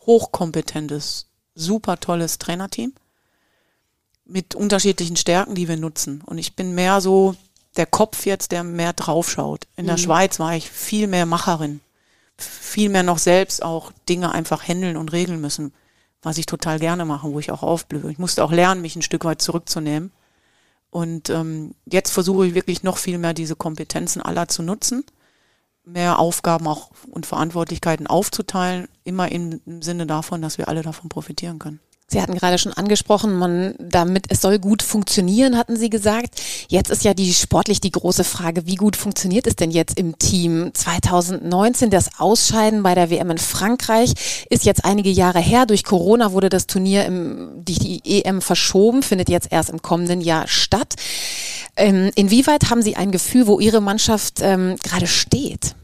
hochkompetentes, 0.00 1.26
super 1.54 1.98
tolles 1.98 2.38
Trainerteam 2.38 2.92
mit 4.24 4.54
unterschiedlichen 4.54 5.16
Stärken, 5.16 5.54
die 5.54 5.68
wir 5.68 5.76
nutzen. 5.76 6.22
Und 6.26 6.38
ich 6.38 6.54
bin 6.54 6.74
mehr 6.74 7.00
so 7.00 7.34
der 7.76 7.86
Kopf 7.86 8.26
jetzt, 8.26 8.52
der 8.52 8.64
mehr 8.64 8.92
draufschaut. 8.92 9.66
In 9.76 9.86
der 9.86 9.96
mhm. 9.96 10.00
Schweiz 10.00 10.38
war 10.38 10.54
ich 10.54 10.70
viel 10.70 11.06
mehr 11.06 11.26
Macherin, 11.26 11.80
viel 12.36 12.88
mehr 12.88 13.02
noch 13.02 13.18
selbst 13.18 13.62
auch 13.62 13.92
Dinge 14.08 14.32
einfach 14.32 14.66
handeln 14.66 14.96
und 14.96 15.12
regeln 15.12 15.40
müssen, 15.40 15.72
was 16.22 16.38
ich 16.38 16.46
total 16.46 16.78
gerne 16.78 17.04
mache, 17.04 17.30
wo 17.30 17.38
ich 17.38 17.50
auch 17.50 17.62
aufblühe. 17.62 18.10
Ich 18.10 18.18
musste 18.18 18.44
auch 18.44 18.52
lernen, 18.52 18.82
mich 18.82 18.96
ein 18.96 19.02
Stück 19.02 19.24
weit 19.24 19.40
zurückzunehmen. 19.40 20.12
Und 20.96 21.28
ähm, 21.28 21.74
jetzt 21.84 22.10
versuche 22.10 22.46
ich 22.46 22.54
wirklich 22.54 22.82
noch 22.82 22.96
viel 22.96 23.18
mehr 23.18 23.34
diese 23.34 23.54
Kompetenzen 23.54 24.22
aller 24.22 24.48
zu 24.48 24.62
nutzen, 24.62 25.04
mehr 25.84 26.18
Aufgaben 26.18 26.66
auch 26.66 26.90
und 27.10 27.26
Verantwortlichkeiten 27.26 28.06
aufzuteilen, 28.06 28.88
immer 29.04 29.30
im 29.30 29.60
Sinne 29.82 30.06
davon, 30.06 30.40
dass 30.40 30.56
wir 30.56 30.68
alle 30.68 30.80
davon 30.80 31.10
profitieren 31.10 31.58
können. 31.58 31.80
Sie 32.08 32.22
hatten 32.22 32.36
gerade 32.36 32.56
schon 32.56 32.72
angesprochen, 32.72 33.34
man 33.34 33.74
damit 33.80 34.26
es 34.28 34.40
soll 34.40 34.60
gut 34.60 34.84
funktionieren, 34.84 35.58
hatten 35.58 35.76
Sie 35.76 35.90
gesagt. 35.90 36.40
Jetzt 36.68 36.88
ist 36.88 37.02
ja 37.02 37.14
die 37.14 37.34
sportlich 37.34 37.80
die 37.80 37.90
große 37.90 38.22
Frage, 38.22 38.64
wie 38.66 38.76
gut 38.76 38.94
funktioniert 38.94 39.48
es 39.48 39.56
denn 39.56 39.72
jetzt 39.72 39.98
im 39.98 40.16
Team? 40.16 40.70
2019 40.72 41.90
das 41.90 42.20
Ausscheiden 42.20 42.84
bei 42.84 42.94
der 42.94 43.10
WM 43.10 43.32
in 43.32 43.38
Frankreich 43.38 44.14
ist 44.50 44.64
jetzt 44.64 44.84
einige 44.84 45.10
Jahre 45.10 45.40
her. 45.40 45.66
Durch 45.66 45.82
Corona 45.82 46.30
wurde 46.30 46.48
das 46.48 46.68
Turnier 46.68 47.06
im 47.06 47.50
die, 47.56 48.00
die 48.00 48.22
EM 48.22 48.40
verschoben, 48.40 49.02
findet 49.02 49.28
jetzt 49.28 49.50
erst 49.50 49.70
im 49.70 49.82
kommenden 49.82 50.20
Jahr 50.20 50.46
statt. 50.46 50.94
Ähm, 51.76 52.12
inwieweit 52.14 52.70
haben 52.70 52.82
Sie 52.82 52.94
ein 52.94 53.10
Gefühl, 53.10 53.48
wo 53.48 53.58
Ihre 53.58 53.80
Mannschaft 53.80 54.40
ähm, 54.42 54.76
gerade 54.82 55.08
steht? 55.08 55.74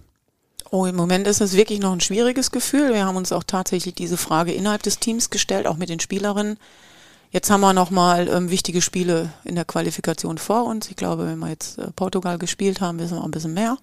Oh, 0.72 0.86
im 0.86 0.96
Moment 0.96 1.26
ist 1.26 1.42
es 1.42 1.54
wirklich 1.54 1.80
noch 1.80 1.92
ein 1.92 2.00
schwieriges 2.00 2.50
Gefühl. 2.50 2.94
Wir 2.94 3.04
haben 3.04 3.16
uns 3.16 3.30
auch 3.30 3.44
tatsächlich 3.44 3.94
diese 3.94 4.16
Frage 4.16 4.54
innerhalb 4.54 4.82
des 4.82 4.98
Teams 4.98 5.28
gestellt, 5.28 5.66
auch 5.66 5.76
mit 5.76 5.90
den 5.90 6.00
Spielerinnen. 6.00 6.56
Jetzt 7.30 7.50
haben 7.50 7.60
wir 7.60 7.74
nochmal 7.74 8.26
ähm, 8.28 8.48
wichtige 8.48 8.80
Spiele 8.80 9.34
in 9.44 9.54
der 9.54 9.66
Qualifikation 9.66 10.38
vor 10.38 10.64
uns. 10.64 10.88
Ich 10.88 10.96
glaube, 10.96 11.26
wenn 11.26 11.38
wir 11.40 11.50
jetzt 11.50 11.76
äh, 11.76 11.90
Portugal 11.94 12.38
gespielt 12.38 12.80
haben, 12.80 12.98
wissen 13.00 13.18
wir 13.18 13.22
ein 13.22 13.30
bisschen 13.30 13.52
mehr. 13.52 13.76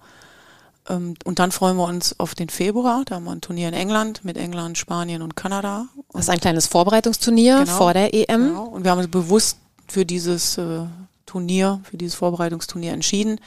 Ähm, 0.88 1.14
und 1.22 1.38
dann 1.38 1.52
freuen 1.52 1.76
wir 1.76 1.84
uns 1.84 2.18
auf 2.18 2.34
den 2.34 2.48
Februar. 2.48 3.04
Da 3.06 3.14
haben 3.14 3.24
wir 3.24 3.30
ein 3.30 3.40
Turnier 3.40 3.68
in 3.68 3.74
England 3.74 4.24
mit 4.24 4.36
England, 4.36 4.76
Spanien 4.76 5.22
und 5.22 5.36
Kanada. 5.36 5.86
Das 6.12 6.22
ist 6.22 6.28
ein 6.28 6.40
kleines 6.40 6.66
Vorbereitungsturnier 6.66 7.60
genau, 7.60 7.76
vor 7.76 7.94
der 7.94 8.12
EM. 8.12 8.48
Genau. 8.48 8.64
Und 8.64 8.82
wir 8.82 8.90
haben 8.90 8.98
uns 8.98 9.08
bewusst 9.08 9.58
für 9.86 10.04
dieses 10.04 10.58
äh, 10.58 10.80
Turnier, 11.24 11.80
für 11.84 11.96
dieses 11.96 12.16
Vorbereitungsturnier 12.16 12.92
entschieden. 12.92 13.38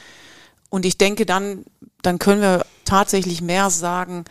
Und 0.74 0.84
ich 0.84 0.98
denke, 0.98 1.24
dann, 1.24 1.64
dann 2.02 2.18
können 2.18 2.40
wir 2.40 2.66
tatsächlich 2.84 3.40
mehr 3.40 3.70
sagen, 3.70 4.24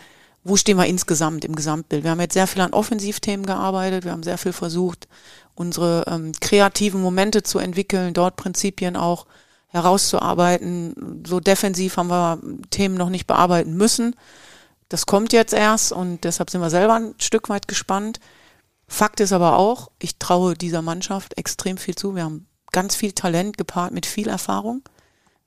wo 0.43 0.57
stehen 0.57 0.75
wir 0.75 0.87
insgesamt 0.87 1.45
im 1.45 1.55
Gesamtbild. 1.55 2.03
Wir 2.03 2.11
haben 2.11 2.19
jetzt 2.19 2.33
sehr 2.33 2.47
viel 2.47 2.61
an 2.61 2.73
Offensivthemen 2.73 3.45
gearbeitet, 3.45 4.03
wir 4.03 4.11
haben 4.11 4.23
sehr 4.23 4.37
viel 4.37 4.51
versucht, 4.51 5.07
unsere 5.55 6.03
ähm, 6.05 6.33
kreativen 6.41 7.01
Momente 7.01 7.43
zu 7.43 7.59
entwickeln, 7.59 8.13
dort 8.13 8.35
Prinzipien 8.35 8.97
auch 8.97 9.25
herauszuarbeiten. 9.69 11.23
So 11.25 11.39
defensiv 11.39 11.95
haben 11.95 12.09
wir 12.09 12.41
Themen 12.71 12.95
noch 12.95 13.09
nicht 13.09 13.25
bearbeiten 13.25 13.77
müssen. 13.77 14.13
Das 14.89 15.05
kommt 15.05 15.31
jetzt 15.31 15.53
erst 15.53 15.93
und 15.93 16.25
deshalb 16.25 16.49
sind 16.49 16.59
wir 16.59 16.69
selber 16.69 16.95
ein 16.95 17.15
Stück 17.19 17.47
weit 17.47 17.69
gespannt. 17.69 18.19
Fakt 18.89 19.21
ist 19.21 19.31
aber 19.31 19.57
auch, 19.57 19.91
ich 19.97 20.17
traue 20.17 20.55
dieser 20.55 20.81
Mannschaft 20.81 21.37
extrem 21.37 21.77
viel 21.77 21.95
zu. 21.95 22.17
Wir 22.17 22.25
haben 22.25 22.47
ganz 22.73 22.97
viel 22.97 23.13
Talent 23.13 23.57
gepaart 23.57 23.93
mit 23.93 24.05
viel 24.05 24.27
Erfahrung. 24.27 24.81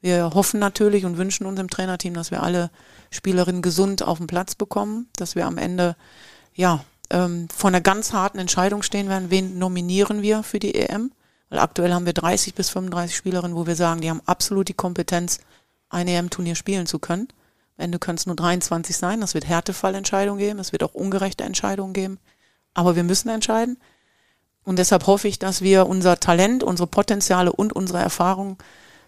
Wir 0.01 0.31
hoffen 0.35 0.61
natürlich 0.61 1.05
und 1.05 1.17
wünschen 1.17 1.47
unserem 1.47 1.71
Trainerteam, 1.71 2.15
dass 2.15 2.31
wir 2.31 2.43
alle 2.43 2.71
Spielerinnen 3.11 3.63
gesund 3.63 4.03
auf 4.03 4.19
den 4.19 4.27
Platz 4.27 4.55
bekommen, 4.55 5.09
dass 5.17 5.35
wir 5.35 5.47
am 5.47 5.59
Ende 5.59 5.97
ja 6.55 6.85
ähm, 7.11 7.49
vor 7.55 7.69
einer 7.69 7.81
ganz 7.81 8.13
harten 8.13 8.39
Entscheidung 8.39 8.83
stehen 8.83 9.09
werden, 9.09 9.31
wen 9.31 9.59
nominieren 9.59 10.23
wir 10.23 10.43
für 10.43 10.59
die 10.59 10.75
EM. 10.75 11.13
Weil 11.49 11.61
aktuell 11.61 11.93
haben 11.93 12.07
wir 12.07 12.13
30 12.13 12.55
bis 12.55 12.71
35 12.71 13.17
Spielerinnen, 13.17 13.57
wo 13.57 13.67
wir 13.67 13.77
sagen, 13.77 14.01
die 14.01 14.11
haben 14.11 14.23
absolut 14.27 14.69
die 14.69 14.75
Kompetenz, 14.75 15.39
ein 15.89 16.09
EM-Turnier 16.09 16.57
spielen 16.57 16.87
zu 16.87 16.99
können. 16.99 17.29
Am 17.79 17.85
Ende 17.85 17.99
können 17.99 18.19
es 18.19 18.27
nur 18.27 18.35
23 18.35 18.97
sein. 18.97 19.21
Das 19.21 19.35
wird 19.35 19.47
Härtefallentscheidungen 19.47 20.39
geben. 20.39 20.59
Es 20.59 20.73
wird 20.73 20.83
auch 20.83 20.95
ungerechte 20.95 21.45
Entscheidungen 21.45 21.93
geben. 21.93 22.19
Aber 22.75 22.97
wir 22.97 23.05
müssen 23.05 23.29
entscheiden. 23.29 23.79
Und 24.65 24.81
deshalb 24.81 25.07
hoffe 25.07 25.29
ich, 25.29 25.39
dass 25.39 25.63
wir 25.63 25.87
unser 25.87 26.19
Talent, 26.19 26.65
unsere 26.65 26.89
Potenziale 26.89 27.53
und 27.53 27.73
unsere 27.73 28.01
Erfahrung 28.01 28.59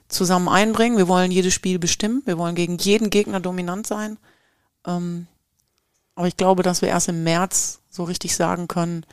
zusammen 0.08 0.48
einbringen. 0.48 0.96
Wir 0.96 1.08
wollen 1.08 1.30
jedes 1.30 1.54
Spiel 1.54 1.78
bestimmen. 1.78 2.22
Wir 2.24 2.38
wollen 2.38 2.54
gegen 2.54 2.78
jeden 2.78 3.10
Gegner 3.10 3.40
dominant 3.40 3.86
sein. 3.86 4.18
Ähm, 4.86 5.26
aber 6.14 6.26
ich 6.26 6.36
glaube, 6.36 6.62
dass 6.62 6.82
wir 6.82 6.88
erst 6.88 7.08
im 7.08 7.22
März 7.22 7.80
so 7.90 8.04
richtig 8.04 8.34
sagen 8.34 8.68
können, 8.68 9.04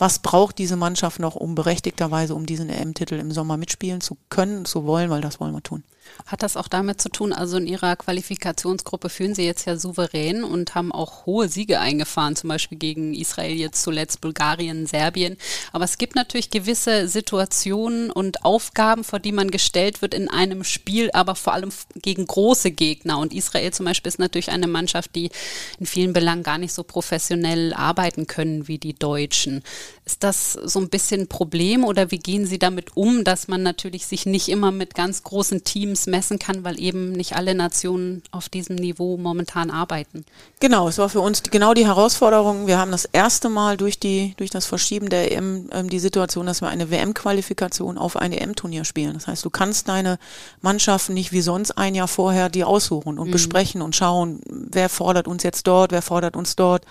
was 0.00 0.20
braucht 0.20 0.58
diese 0.58 0.76
Mannschaft 0.76 1.20
noch, 1.20 1.34
um 1.34 1.54
berechtigterweise 1.54 2.34
um 2.34 2.46
diesen 2.46 2.70
EM-Titel 2.70 3.16
im 3.16 3.32
Sommer 3.32 3.58
mitspielen 3.58 4.00
zu 4.00 4.16
können, 4.30 4.64
zu 4.64 4.86
wollen, 4.86 5.10
weil 5.10 5.20
das 5.20 5.40
wollen 5.40 5.52
wir 5.52 5.62
tun. 5.62 5.84
Hat 6.26 6.42
das 6.42 6.56
auch 6.56 6.68
damit 6.68 7.00
zu 7.00 7.08
tun, 7.08 7.32
also 7.32 7.56
in 7.56 7.66
Ihrer 7.66 7.96
Qualifikationsgruppe 7.96 9.08
führen 9.08 9.34
Sie 9.34 9.44
jetzt 9.44 9.66
ja 9.66 9.76
souverän 9.76 10.44
und 10.44 10.74
haben 10.74 10.92
auch 10.92 11.26
hohe 11.26 11.48
Siege 11.48 11.80
eingefahren, 11.80 12.36
zum 12.36 12.48
Beispiel 12.48 12.78
gegen 12.78 13.14
Israel 13.14 13.54
jetzt 13.54 13.82
zuletzt, 13.82 14.20
Bulgarien, 14.20 14.86
Serbien. 14.86 15.36
Aber 15.72 15.84
es 15.84 15.98
gibt 15.98 16.14
natürlich 16.14 16.50
gewisse 16.50 17.08
Situationen 17.08 18.10
und 18.10 18.44
Aufgaben, 18.44 19.04
vor 19.04 19.18
die 19.18 19.32
man 19.32 19.50
gestellt 19.50 20.02
wird 20.02 20.14
in 20.14 20.28
einem 20.28 20.64
Spiel, 20.64 21.10
aber 21.12 21.34
vor 21.34 21.52
allem 21.52 21.70
gegen 21.96 22.26
große 22.26 22.70
Gegner. 22.70 23.18
Und 23.18 23.32
Israel 23.32 23.72
zum 23.72 23.86
Beispiel 23.86 24.08
ist 24.08 24.18
natürlich 24.18 24.50
eine 24.50 24.66
Mannschaft, 24.66 25.14
die 25.14 25.30
in 25.78 25.86
vielen 25.86 26.12
Belangen 26.12 26.42
gar 26.42 26.58
nicht 26.58 26.72
so 26.72 26.82
professionell 26.82 27.72
arbeiten 27.72 28.26
können 28.26 28.68
wie 28.68 28.78
die 28.78 28.94
Deutschen. 28.94 29.62
Ist 30.04 30.22
das 30.22 30.52
so 30.52 30.80
ein 30.80 30.88
bisschen 30.88 31.22
ein 31.22 31.28
Problem 31.28 31.84
oder 31.84 32.10
wie 32.10 32.18
gehen 32.18 32.46
Sie 32.46 32.58
damit 32.58 32.96
um, 32.96 33.24
dass 33.24 33.48
man 33.48 33.62
natürlich 33.62 34.06
sich 34.06 34.26
nicht 34.26 34.48
immer 34.48 34.70
mit 34.70 34.94
ganz 34.94 35.22
großen 35.22 35.64
Teams 35.64 36.06
messen 36.06 36.38
kann, 36.38 36.64
weil 36.64 36.80
eben 36.80 37.12
nicht 37.12 37.36
alle 37.36 37.54
Nationen 37.54 38.22
auf 38.30 38.48
diesem 38.48 38.76
Niveau 38.76 39.16
momentan 39.16 39.70
arbeiten? 39.70 40.24
Genau, 40.58 40.88
es 40.88 40.98
war 40.98 41.08
für 41.08 41.20
uns 41.20 41.42
genau 41.42 41.74
die 41.74 41.86
Herausforderung. 41.86 42.66
Wir 42.66 42.78
haben 42.78 42.90
das 42.90 43.04
erste 43.04 43.48
Mal 43.48 43.76
durch, 43.76 43.98
die, 43.98 44.34
durch 44.36 44.50
das 44.50 44.66
Verschieben 44.66 45.08
der 45.08 45.32
EM 45.32 45.68
ähm, 45.72 45.88
die 45.88 45.98
Situation, 45.98 46.46
dass 46.46 46.60
wir 46.60 46.68
eine 46.68 46.90
WM-Qualifikation 46.90 47.98
auf 47.98 48.16
ein 48.16 48.32
EM-Turnier 48.32 48.84
spielen. 48.84 49.14
Das 49.14 49.26
heißt, 49.26 49.44
du 49.44 49.50
kannst 49.50 49.88
deine 49.88 50.18
Mannschaften 50.60 51.14
nicht 51.14 51.32
wie 51.32 51.40
sonst 51.40 51.72
ein 51.72 51.94
Jahr 51.94 52.08
vorher 52.08 52.48
die 52.48 52.64
aussuchen 52.64 53.18
und 53.18 53.28
mhm. 53.28 53.32
besprechen 53.32 53.82
und 53.82 53.94
schauen, 53.94 54.40
wer 54.48 54.88
fordert 54.88 55.28
uns 55.28 55.42
jetzt 55.42 55.66
dort, 55.66 55.92
wer 55.92 56.02
fordert 56.02 56.36
uns 56.36 56.56
dort. 56.56 56.84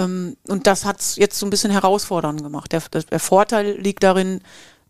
Ähm, 0.00 0.36
und 0.48 0.66
das 0.66 0.84
hat 0.84 1.00
es 1.00 1.16
jetzt 1.16 1.38
so 1.38 1.46
ein 1.46 1.50
bisschen 1.50 1.70
herausfordernd 1.70 2.42
gemacht. 2.42 2.72
Der, 2.72 2.82
der 2.90 3.20
Vorteil 3.20 3.78
liegt 3.78 4.02
darin, 4.02 4.40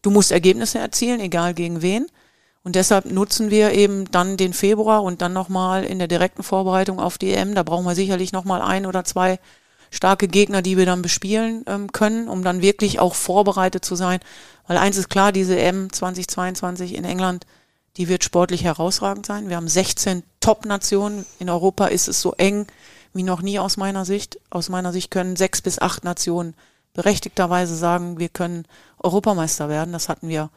du 0.02 0.10
musst 0.10 0.32
Ergebnisse 0.32 0.78
erzielen, 0.78 1.20
egal 1.20 1.54
gegen 1.54 1.82
wen. 1.82 2.06
Und 2.62 2.76
deshalb 2.76 3.06
nutzen 3.06 3.50
wir 3.50 3.72
eben 3.72 4.10
dann 4.10 4.36
den 4.36 4.52
Februar 4.52 5.02
und 5.02 5.22
dann 5.22 5.32
nochmal 5.32 5.84
in 5.84 5.98
der 5.98 6.08
direkten 6.08 6.42
Vorbereitung 6.42 7.00
auf 7.00 7.16
die 7.16 7.32
EM. 7.32 7.54
Da 7.54 7.62
brauchen 7.62 7.86
wir 7.86 7.94
sicherlich 7.94 8.32
nochmal 8.32 8.60
ein 8.60 8.84
oder 8.84 9.02
zwei 9.04 9.38
starke 9.90 10.28
Gegner, 10.28 10.62
die 10.62 10.76
wir 10.76 10.86
dann 10.86 11.02
bespielen 11.02 11.64
ähm, 11.66 11.90
können, 11.90 12.28
um 12.28 12.44
dann 12.44 12.62
wirklich 12.62 13.00
auch 13.00 13.14
vorbereitet 13.14 13.84
zu 13.84 13.96
sein. 13.96 14.20
Weil 14.66 14.76
eins 14.76 14.98
ist 14.98 15.08
klar, 15.08 15.32
diese 15.32 15.58
EM 15.58 15.92
2022 15.92 16.94
in 16.94 17.04
England, 17.04 17.46
die 17.96 18.08
wird 18.08 18.22
sportlich 18.22 18.62
herausragend 18.62 19.26
sein. 19.26 19.48
Wir 19.48 19.56
haben 19.56 19.66
16 19.66 20.22
Top-Nationen. 20.40 21.26
In 21.38 21.50
Europa 21.50 21.86
ist 21.86 22.08
es 22.08 22.20
so 22.20 22.34
eng 22.34 22.66
wie 23.12 23.22
noch 23.22 23.42
nie 23.42 23.58
aus 23.58 23.76
meiner 23.76 24.04
Sicht. 24.04 24.38
Aus 24.50 24.68
meiner 24.68 24.92
Sicht 24.92 25.10
können 25.10 25.36
sechs 25.36 25.62
bis 25.62 25.78
acht 25.78 26.04
Nationen 26.04 26.54
berechtigterweise 26.92 27.76
sagen, 27.76 28.18
wir 28.18 28.28
können 28.28 28.66
Europameister 28.98 29.68
werden. 29.68 29.92
Das 29.92 30.08
hatten 30.08 30.28
wir, 30.28 30.50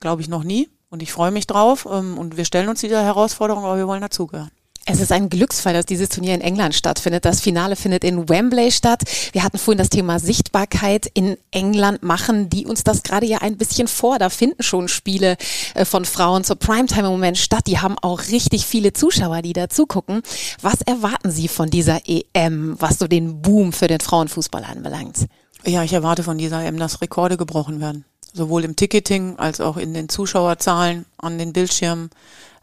glaube 0.00 0.22
ich, 0.22 0.28
noch 0.28 0.44
nie. 0.44 0.68
Und 0.90 1.02
ich 1.02 1.12
freue 1.12 1.30
mich 1.30 1.46
drauf. 1.46 1.86
Ähm, 1.90 2.18
und 2.18 2.36
wir 2.36 2.44
stellen 2.44 2.68
uns 2.68 2.80
dieser 2.80 3.02
Herausforderung, 3.02 3.64
aber 3.64 3.76
wir 3.76 3.88
wollen 3.88 4.02
dazugehören. 4.02 4.50
Es 4.88 5.00
ist 5.00 5.10
ein 5.10 5.28
Glücksfall, 5.28 5.74
dass 5.74 5.84
dieses 5.84 6.10
Turnier 6.10 6.34
in 6.36 6.40
England 6.40 6.72
stattfindet. 6.72 7.24
Das 7.24 7.40
Finale 7.40 7.74
findet 7.74 8.04
in 8.04 8.28
Wembley 8.28 8.70
statt. 8.70 9.02
Wir 9.32 9.42
hatten 9.42 9.58
vorhin 9.58 9.78
das 9.78 9.88
Thema 9.88 10.20
Sichtbarkeit. 10.20 11.10
In 11.12 11.36
England 11.50 12.04
machen 12.04 12.48
die 12.48 12.66
uns 12.66 12.84
das 12.84 13.02
gerade 13.02 13.26
ja 13.26 13.38
ein 13.38 13.56
bisschen 13.56 13.88
vor. 13.88 14.20
Da 14.20 14.30
finden 14.30 14.62
schon 14.62 14.86
Spiele 14.86 15.36
äh, 15.74 15.84
von 15.84 16.04
Frauen 16.04 16.44
zur 16.44 16.54
Primetime 16.54 17.08
im 17.08 17.12
Moment 17.12 17.36
statt. 17.36 17.66
Die 17.66 17.80
haben 17.80 17.96
auch 18.00 18.28
richtig 18.28 18.64
viele 18.64 18.92
Zuschauer, 18.92 19.42
die 19.42 19.54
da 19.54 19.68
zugucken. 19.68 20.22
Was 20.62 20.82
erwarten 20.82 21.32
Sie 21.32 21.48
von 21.48 21.68
dieser 21.68 22.02
EM, 22.06 22.76
was 22.78 23.00
so 23.00 23.08
den 23.08 23.42
Boom 23.42 23.72
für 23.72 23.88
den 23.88 24.00
Frauenfußball 24.00 24.62
anbelangt? 24.62 25.26
Ja, 25.64 25.82
ich 25.82 25.94
erwarte 25.94 26.22
von 26.22 26.38
dieser 26.38 26.64
EM, 26.64 26.78
dass 26.78 27.00
Rekorde 27.00 27.36
gebrochen 27.36 27.80
werden. 27.80 28.04
Sowohl 28.32 28.62
im 28.62 28.76
Ticketing 28.76 29.36
als 29.36 29.60
auch 29.60 29.78
in 29.78 29.94
den 29.94 30.08
Zuschauerzahlen 30.08 31.06
an 31.18 31.38
den 31.38 31.52
Bildschirmen 31.52 32.10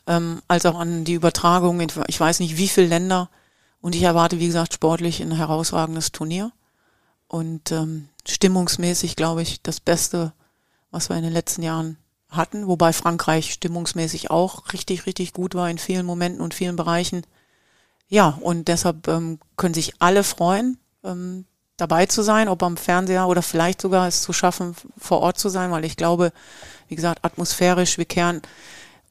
ähm, 0.08 0.42
als 0.48 0.66
auch 0.66 0.78
an 0.78 1.06
die 1.06 1.14
Übertragung 1.14 1.80
in 1.80 1.92
ich 2.08 2.20
weiß 2.20 2.40
nicht 2.40 2.58
wie 2.58 2.68
viele 2.68 2.88
Länder. 2.88 3.30
Und 3.82 3.96
ich 3.96 4.04
erwarte, 4.04 4.40
wie 4.40 4.48
gesagt, 4.48 4.74
sportlich 4.74 5.22
ein 5.22 5.32
herausragendes 5.32 6.12
Turnier. 6.12 6.52
Und 7.28 7.72
ähm, 7.72 8.10
stimmungsmäßig, 8.28 9.16
glaube 9.16 9.42
ich, 9.42 9.62
das 9.62 9.80
Beste, 9.80 10.34
was 10.92 11.10
wir 11.10 11.18
in 11.18 11.24
den 11.24 11.34
letzten 11.34 11.64
Jahren 11.64 11.98
hatten. 12.30 12.68
Wobei 12.68 12.94
Frankreich 12.94 13.52
stimmungsmäßig 13.54 14.32
auch 14.32 14.72
richtig, 14.74 15.06
richtig 15.06 15.34
gut 15.34 15.56
war 15.56 15.70
in 15.70 15.78
vielen 15.78 16.06
Momenten 16.06 16.42
und 16.42 16.54
vielen 16.54 16.76
Bereichen. 16.76 17.26
Ja, 18.08 18.38
und 18.42 18.68
deshalb 18.68 19.08
ähm, 19.08 19.40
können 19.58 19.74
sich 19.74 19.94
alle 20.00 20.24
freuen, 20.24 20.78
ähm, 21.04 21.46
dabei 21.78 22.06
zu 22.06 22.22
sein, 22.22 22.48
ob 22.48 22.62
am 22.64 22.78
Fernseher 22.78 23.28
oder 23.28 23.42
vielleicht 23.42 23.82
sogar 23.82 24.08
es 24.08 24.22
zu 24.22 24.34
schaffen, 24.34 24.76
vor 24.98 25.20
Ort 25.22 25.40
zu 25.40 25.50
sein, 25.50 25.72
weil 25.72 25.86
ich 25.86 25.98
glaube, 25.98 26.32
wie 26.88 26.96
gesagt, 26.96 27.26
atmosphärisch, 27.26 27.98
wir 27.98 28.06
kehren 28.06 28.42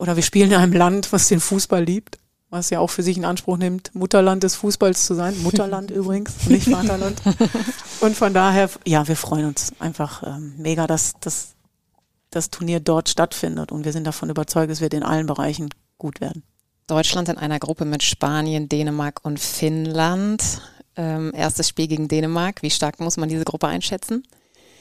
oder 0.03 0.17
wir 0.17 0.25
spielen 0.25 0.51
in 0.51 0.57
einem 0.57 0.73
Land, 0.73 1.13
was 1.13 1.29
den 1.29 1.39
Fußball 1.39 1.85
liebt, 1.85 2.19
was 2.51 2.71
ja 2.71 2.81
auch 2.81 2.91
für 2.91 3.05
sich 3.05 3.17
in 3.17 3.25
Anspruch 3.25 3.57
nimmt, 3.57 3.95
Mutterland 3.95 4.43
des 4.43 4.57
Fußballs 4.57 5.07
zu 5.07 5.15
sein. 5.15 5.41
Mutterland 5.45 5.91
übrigens, 5.93 6.49
nicht 6.49 6.69
Vaterland. 6.69 7.23
Und 8.01 8.17
von 8.17 8.35
daher, 8.35 8.69
ja, 8.85 9.07
wir 9.07 9.15
freuen 9.15 9.47
uns 9.47 9.73
einfach 9.79 10.25
ähm, 10.27 10.55
mega, 10.59 10.89
dass, 10.89 11.13
dass 11.21 11.55
das 12.31 12.51
Turnier 12.51 12.81
dort 12.81 13.11
stattfindet. 13.11 13.71
Und 13.71 13.85
wir 13.85 13.93
sind 13.93 14.05
davon 14.05 14.29
überzeugt, 14.29 14.73
es 14.73 14.81
wird 14.81 14.93
in 14.93 15.05
allen 15.05 15.27
Bereichen 15.27 15.69
gut 15.99 16.21
werden. 16.21 16.43
Deutschland 16.89 17.29
in 17.29 17.39
einer 17.39 17.61
Gruppe 17.61 17.85
mit 17.85 18.03
Spanien, 18.03 18.69
Dänemark 18.69 19.21
und 19.23 19.39
Finnland. 19.39 20.63
Ähm, 20.97 21.31
erstes 21.33 21.69
Spiel 21.69 21.87
gegen 21.87 22.09
Dänemark. 22.09 22.61
Wie 22.63 22.71
stark 22.71 22.99
muss 22.99 23.19
man 23.19 23.29
diese 23.29 23.45
Gruppe 23.45 23.69
einschätzen? 23.69 24.25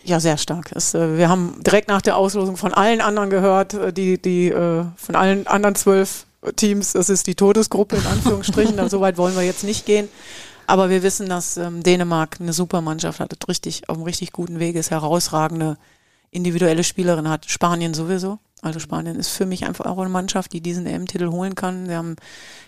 Ja, 0.03 0.19
sehr 0.19 0.37
stark. 0.37 0.71
Es, 0.73 0.93
äh, 0.93 1.17
wir 1.17 1.29
haben 1.29 1.61
direkt 1.61 1.87
nach 1.87 2.01
der 2.01 2.17
Auslosung 2.17 2.57
von 2.57 2.73
allen 2.73 3.01
anderen 3.01 3.29
gehört, 3.29 3.73
äh, 3.73 3.93
die, 3.93 4.21
die 4.21 4.49
äh, 4.49 4.85
von 4.95 5.15
allen 5.15 5.47
anderen 5.47 5.75
zwölf 5.75 6.25
Teams, 6.55 6.93
das 6.93 7.09
ist 7.09 7.27
die 7.27 7.35
Todesgruppe 7.35 7.97
in 7.97 8.05
Anführungsstrichen, 8.07 8.89
so 8.89 8.99
weit 8.99 9.17
wollen 9.17 9.35
wir 9.35 9.43
jetzt 9.43 9.63
nicht 9.63 9.85
gehen. 9.85 10.09
Aber 10.65 10.89
wir 10.89 11.03
wissen, 11.03 11.27
dass 11.27 11.57
ähm, 11.57 11.83
Dänemark 11.83 12.37
eine 12.39 12.53
super 12.53 12.81
Mannschaft 12.81 13.19
hat, 13.19 13.35
richtig, 13.47 13.89
auf 13.89 13.97
einem 13.97 14.05
richtig 14.05 14.31
guten 14.31 14.59
Weg 14.59 14.75
ist, 14.75 14.89
herausragende 14.89 15.77
individuelle 16.31 16.83
Spielerin 16.83 17.29
hat. 17.29 17.45
Spanien 17.45 17.93
sowieso. 17.93 18.39
Also 18.61 18.79
Spanien 18.79 19.17
ist 19.17 19.29
für 19.29 19.47
mich 19.47 19.65
einfach 19.65 19.85
auch 19.85 19.97
eine 19.97 20.09
Mannschaft, 20.09 20.53
die 20.53 20.61
diesen 20.61 20.85
EM-Titel 20.85 21.29
holen 21.29 21.55
kann. 21.55 21.87
Sie 21.87 21.95
haben 21.95 22.15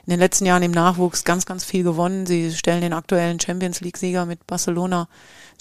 in 0.05 0.09
den 0.09 0.19
letzten 0.19 0.45
Jahren 0.45 0.63
im 0.63 0.71
Nachwuchs 0.71 1.23
ganz, 1.23 1.45
ganz 1.45 1.63
viel 1.63 1.83
gewonnen. 1.83 2.25
Sie 2.25 2.51
stellen 2.51 2.81
den 2.81 2.93
aktuellen 2.93 3.39
Champions 3.39 3.79
League-Sieger 3.81 4.25
mit 4.25 4.47
Barcelona. 4.47 5.07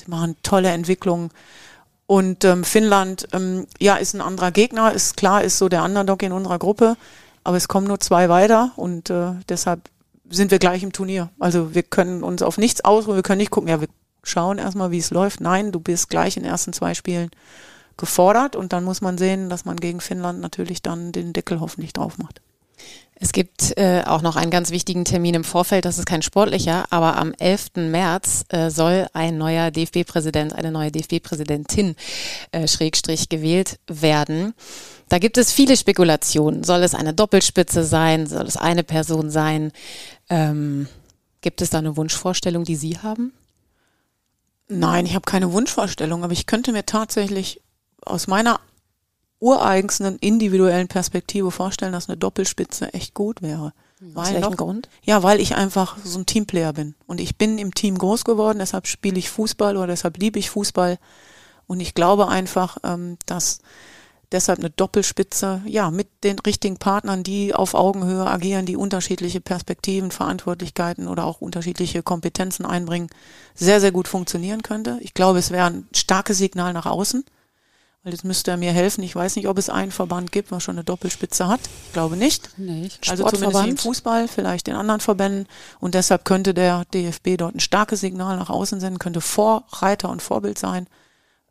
Sie 0.02 0.10
machen 0.10 0.36
tolle 0.42 0.70
Entwicklungen. 0.70 1.30
Und 2.06 2.44
ähm, 2.44 2.64
Finnland, 2.64 3.28
ähm, 3.32 3.66
ja, 3.78 3.96
ist 3.96 4.14
ein 4.14 4.20
anderer 4.20 4.50
Gegner, 4.50 4.92
ist 4.92 5.16
klar, 5.16 5.44
ist 5.44 5.58
so 5.58 5.68
der 5.68 5.84
Underdog 5.84 6.22
in 6.22 6.32
unserer 6.32 6.58
Gruppe, 6.58 6.96
aber 7.44 7.56
es 7.56 7.68
kommen 7.68 7.86
nur 7.86 8.00
zwei 8.00 8.28
weiter 8.28 8.72
und 8.76 9.08
äh, 9.08 9.32
deshalb 9.48 9.88
sind 10.28 10.50
wir 10.50 10.58
gleich 10.58 10.82
im 10.82 10.92
Turnier. 10.92 11.30
Also 11.38 11.74
wir 11.74 11.82
können 11.82 12.22
uns 12.22 12.42
auf 12.42 12.58
nichts 12.58 12.84
ausruhen, 12.84 13.16
wir 13.16 13.22
können 13.22 13.38
nicht 13.38 13.50
gucken, 13.50 13.70
ja, 13.70 13.80
wir 13.80 13.88
schauen 14.24 14.58
erstmal, 14.58 14.90
wie 14.90 14.98
es 14.98 15.10
läuft. 15.10 15.40
Nein, 15.40 15.72
du 15.72 15.80
bist 15.80 16.10
gleich 16.10 16.36
in 16.36 16.42
den 16.42 16.52
ersten 16.52 16.72
zwei 16.72 16.94
Spielen 16.94 17.30
gefordert 17.96 18.56
und 18.56 18.72
dann 18.72 18.84
muss 18.84 19.00
man 19.00 19.18
sehen, 19.18 19.48
dass 19.48 19.64
man 19.64 19.76
gegen 19.76 20.00
Finnland 20.00 20.40
natürlich 20.40 20.82
dann 20.82 21.12
den 21.12 21.32
Deckel 21.32 21.60
hoffentlich 21.60 21.92
drauf 21.92 22.18
macht. 22.18 22.40
Es 23.14 23.30
gibt 23.30 23.78
äh, 23.78 24.02
auch 24.04 24.20
noch 24.20 24.34
einen 24.34 24.50
ganz 24.50 24.72
wichtigen 24.72 25.04
Termin 25.04 25.34
im 25.34 25.44
Vorfeld, 25.44 25.84
das 25.84 25.96
ist 25.96 26.06
kein 26.06 26.22
sportlicher, 26.22 26.86
aber 26.90 27.16
am 27.16 27.32
11. 27.32 27.76
März 27.76 28.44
äh, 28.48 28.68
soll 28.68 29.06
ein 29.12 29.38
neuer 29.38 29.70
DFB-Präsident, 29.70 30.52
eine 30.52 30.72
neue 30.72 30.90
DFB-Präsidentin 30.90 31.94
äh, 32.50 32.66
Schrägstrich 32.66 33.28
gewählt 33.28 33.78
werden. 33.86 34.54
Da 35.08 35.20
gibt 35.20 35.38
es 35.38 35.52
viele 35.52 35.76
Spekulationen. 35.76 36.64
Soll 36.64 36.82
es 36.82 36.96
eine 36.96 37.14
Doppelspitze 37.14 37.84
sein? 37.84 38.26
Soll 38.26 38.46
es 38.46 38.56
eine 38.56 38.82
Person 38.82 39.30
sein? 39.30 39.70
Ähm, 40.28 40.88
gibt 41.42 41.62
es 41.62 41.70
da 41.70 41.78
eine 41.78 41.96
Wunschvorstellung, 41.96 42.64
die 42.64 42.76
Sie 42.76 42.98
haben? 42.98 43.32
Nein, 44.66 45.06
ich 45.06 45.14
habe 45.14 45.26
keine 45.26 45.52
Wunschvorstellung, 45.52 46.24
aber 46.24 46.32
ich 46.32 46.46
könnte 46.46 46.72
mir 46.72 46.86
tatsächlich 46.86 47.60
aus 48.04 48.26
meiner 48.26 48.60
ureigensten 49.40 50.18
individuellen 50.18 50.88
Perspektive 50.88 51.50
vorstellen, 51.50 51.92
dass 51.92 52.08
eine 52.08 52.16
Doppelspitze 52.16 52.94
echt 52.94 53.14
gut 53.14 53.42
wäre. 53.42 53.72
Aus 54.14 54.32
welchem 54.32 54.50
noch, 54.50 54.56
Grund? 54.56 54.88
Ja, 55.04 55.22
weil 55.22 55.40
ich 55.40 55.54
einfach 55.54 55.96
so 56.04 56.18
ein 56.18 56.26
Teamplayer 56.26 56.72
bin. 56.72 56.94
Und 57.06 57.20
ich 57.20 57.36
bin 57.36 57.58
im 57.58 57.74
Team 57.74 57.98
groß 57.98 58.24
geworden, 58.24 58.58
deshalb 58.58 58.86
spiele 58.86 59.18
ich 59.18 59.30
Fußball 59.30 59.76
oder 59.76 59.88
deshalb 59.88 60.18
liebe 60.18 60.38
ich 60.38 60.50
Fußball. 60.50 60.98
Und 61.66 61.80
ich 61.80 61.94
glaube 61.94 62.28
einfach, 62.28 62.78
ähm, 62.84 63.16
dass 63.26 63.60
deshalb 64.32 64.58
eine 64.58 64.70
Doppelspitze, 64.70 65.62
ja, 65.66 65.90
mit 65.90 66.08
den 66.24 66.38
richtigen 66.38 66.78
Partnern, 66.78 67.22
die 67.22 67.54
auf 67.54 67.74
Augenhöhe 67.74 68.26
agieren, 68.26 68.66
die 68.66 68.76
unterschiedliche 68.76 69.40
Perspektiven, 69.40 70.10
Verantwortlichkeiten 70.10 71.06
oder 71.06 71.24
auch 71.24 71.40
unterschiedliche 71.40 72.02
Kompetenzen 72.02 72.66
einbringen, 72.66 73.08
sehr, 73.54 73.80
sehr 73.80 73.92
gut 73.92 74.08
funktionieren 74.08 74.62
könnte. 74.62 74.98
Ich 75.00 75.14
glaube, 75.14 75.38
es 75.38 75.50
wäre 75.50 75.66
ein 75.66 75.88
starkes 75.94 76.38
Signal 76.38 76.72
nach 76.72 76.86
außen. 76.86 77.24
Weil 78.02 78.12
jetzt 78.12 78.24
müsste 78.24 78.50
er 78.50 78.56
mir 78.56 78.72
helfen. 78.72 79.04
Ich 79.04 79.14
weiß 79.14 79.36
nicht, 79.36 79.46
ob 79.46 79.58
es 79.58 79.70
einen 79.70 79.92
Verband 79.92 80.32
gibt, 80.32 80.50
was 80.50 80.64
schon 80.64 80.74
eine 80.74 80.84
Doppelspitze 80.84 81.46
hat. 81.46 81.60
Ich 81.86 81.92
glaube 81.92 82.16
nicht. 82.16 82.58
nicht. 82.58 83.08
Also 83.08 83.24
zumindest 83.28 83.64
im 83.64 83.76
Fußball, 83.76 84.26
vielleicht 84.26 84.66
in 84.66 84.74
anderen 84.74 85.00
Verbänden. 85.00 85.46
Und 85.78 85.94
deshalb 85.94 86.24
könnte 86.24 86.52
der 86.52 86.84
DFB 86.86 87.36
dort 87.38 87.54
ein 87.54 87.60
starkes 87.60 88.00
Signal 88.00 88.36
nach 88.36 88.50
außen 88.50 88.80
senden, 88.80 88.98
könnte 88.98 89.20
Vorreiter 89.20 90.08
und 90.08 90.20
Vorbild 90.20 90.58
sein. 90.58 90.88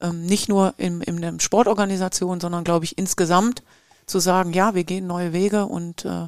Ähm, 0.01 0.25
nicht 0.25 0.49
nur 0.49 0.73
in, 0.77 0.99
in 1.01 1.21
der 1.21 1.33
Sportorganisation, 1.39 2.41
sondern 2.41 2.65
glaube 2.65 2.83
ich 2.83 2.97
insgesamt 2.97 3.63
zu 4.05 4.19
sagen, 4.19 4.51
ja, 4.51 4.75
wir 4.75 4.83
gehen 4.83 5.07
neue 5.07 5.31
Wege 5.31 5.67
und 5.67 6.03
äh, 6.03 6.27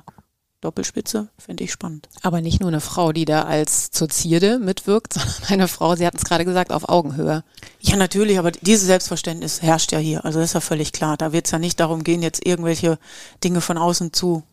Doppelspitze, 0.64 1.28
finde 1.38 1.64
ich 1.64 1.72
spannend. 1.72 2.08
Aber 2.22 2.42
nicht 2.42 2.60
nur 2.60 2.70
eine 2.70 2.82
Frau, 2.82 3.12
die 3.12 3.26
da 3.26 3.44
als 3.44 3.92
zur 3.92 4.10
Zierde 4.10 4.60
mitwirkt, 4.60 5.14
sondern 5.14 5.44
eine 5.48 5.68
Frau, 5.68 5.96
Sie 5.96 6.06
hatten 6.06 6.18
es 6.18 6.24
gerade 6.24 6.46
gesagt, 6.46 6.72
auf 6.72 6.88
Augenhöhe. 6.88 7.44
Ja, 7.82 7.96
natürlich, 7.96 8.40
aber 8.40 8.52
dieses 8.52 8.88
Selbstverständnis 8.88 9.62
herrscht 9.62 9.92
ja 9.92 10.00
hier. 10.00 10.24
Also 10.26 10.40
das 10.40 10.50
ist 10.50 10.54
ja 10.54 10.62
völlig 10.62 10.94
klar. 10.94 11.18
Da 11.18 11.34
wird 11.34 11.46
es 11.46 11.52
ja 11.52 11.60
nicht 11.60 11.80
darum 11.80 12.04
gehen, 12.04 12.22
jetzt 12.22 12.46
irgendwelche 12.46 12.98
Dinge 13.44 13.62
von 13.62 13.78
außen 13.78 14.14
zu 14.14 14.44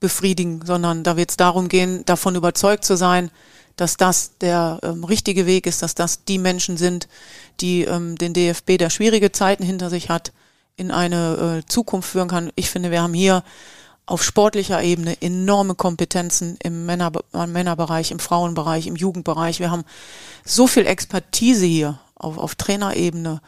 befriedigen, 0.00 0.62
sondern 0.64 1.02
da 1.02 1.16
wird 1.16 1.30
es 1.30 1.36
darum 1.36 1.68
gehen, 1.68 2.04
davon 2.06 2.36
überzeugt 2.36 2.84
zu 2.84 2.96
sein, 2.96 3.30
dass 3.76 3.96
das 3.96 4.38
der 4.38 4.80
ähm, 4.82 5.04
richtige 5.04 5.46
Weg 5.46 5.66
ist, 5.66 5.82
dass 5.82 5.94
das 5.94 6.24
die 6.24 6.38
Menschen 6.38 6.76
sind, 6.76 7.08
die 7.60 7.84
ähm, 7.84 8.16
den 8.16 8.32
DFB, 8.32 8.78
der 8.78 8.90
schwierige 8.90 9.32
Zeiten 9.32 9.62
hinter 9.62 9.90
sich 9.90 10.08
hat, 10.08 10.32
in 10.76 10.90
eine 10.90 11.62
äh, 11.62 11.66
Zukunft 11.68 12.10
führen 12.10 12.28
kann. 12.28 12.52
Ich 12.54 12.70
finde, 12.70 12.90
wir 12.90 13.02
haben 13.02 13.14
hier 13.14 13.42
auf 14.08 14.24
sportlicher 14.24 14.82
Ebene 14.82 15.20
enorme 15.20 15.74
Kompetenzen 15.74 16.56
im 16.62 16.86
Männer, 16.86 17.12
im 17.34 17.52
Männerbereich, 17.52 18.10
im 18.10 18.18
Frauenbereich, 18.18 18.86
im 18.86 18.96
Jugendbereich. 18.96 19.60
Wir 19.60 19.70
haben 19.70 19.84
so 20.46 20.66
viel 20.66 20.86
Expertise 20.86 21.66
hier 21.66 21.98
auf, 22.14 22.38
auf 22.38 22.54
Trainerebene. 22.54 23.42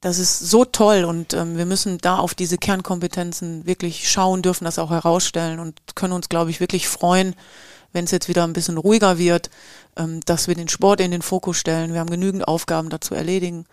Das 0.00 0.20
ist 0.20 0.38
so 0.38 0.64
toll 0.64 1.02
und 1.02 1.34
ähm, 1.34 1.56
wir 1.56 1.66
müssen 1.66 1.98
da 1.98 2.18
auf 2.18 2.34
diese 2.34 2.58
Kernkompetenzen 2.58 3.66
wirklich 3.66 4.08
schauen, 4.08 4.42
dürfen 4.42 4.66
das 4.66 4.78
auch 4.78 4.90
herausstellen 4.90 5.58
und 5.58 5.80
können 5.96 6.12
uns, 6.12 6.28
glaube 6.28 6.50
ich, 6.50 6.60
wirklich 6.60 6.86
freuen, 6.86 7.34
wenn 7.92 8.04
es 8.04 8.12
jetzt 8.12 8.28
wieder 8.28 8.44
ein 8.44 8.52
bisschen 8.52 8.78
ruhiger 8.78 9.18
wird, 9.18 9.50
ähm, 9.96 10.20
dass 10.26 10.46
wir 10.46 10.54
den 10.54 10.68
Sport 10.68 11.00
in 11.00 11.10
den 11.10 11.22
Fokus 11.22 11.56
stellen. 11.56 11.92
Wir 11.92 11.98
haben 11.98 12.10
genügend 12.10 12.46
Aufgaben 12.46 12.88
dazu 12.88 13.16
erledigen. 13.16 13.66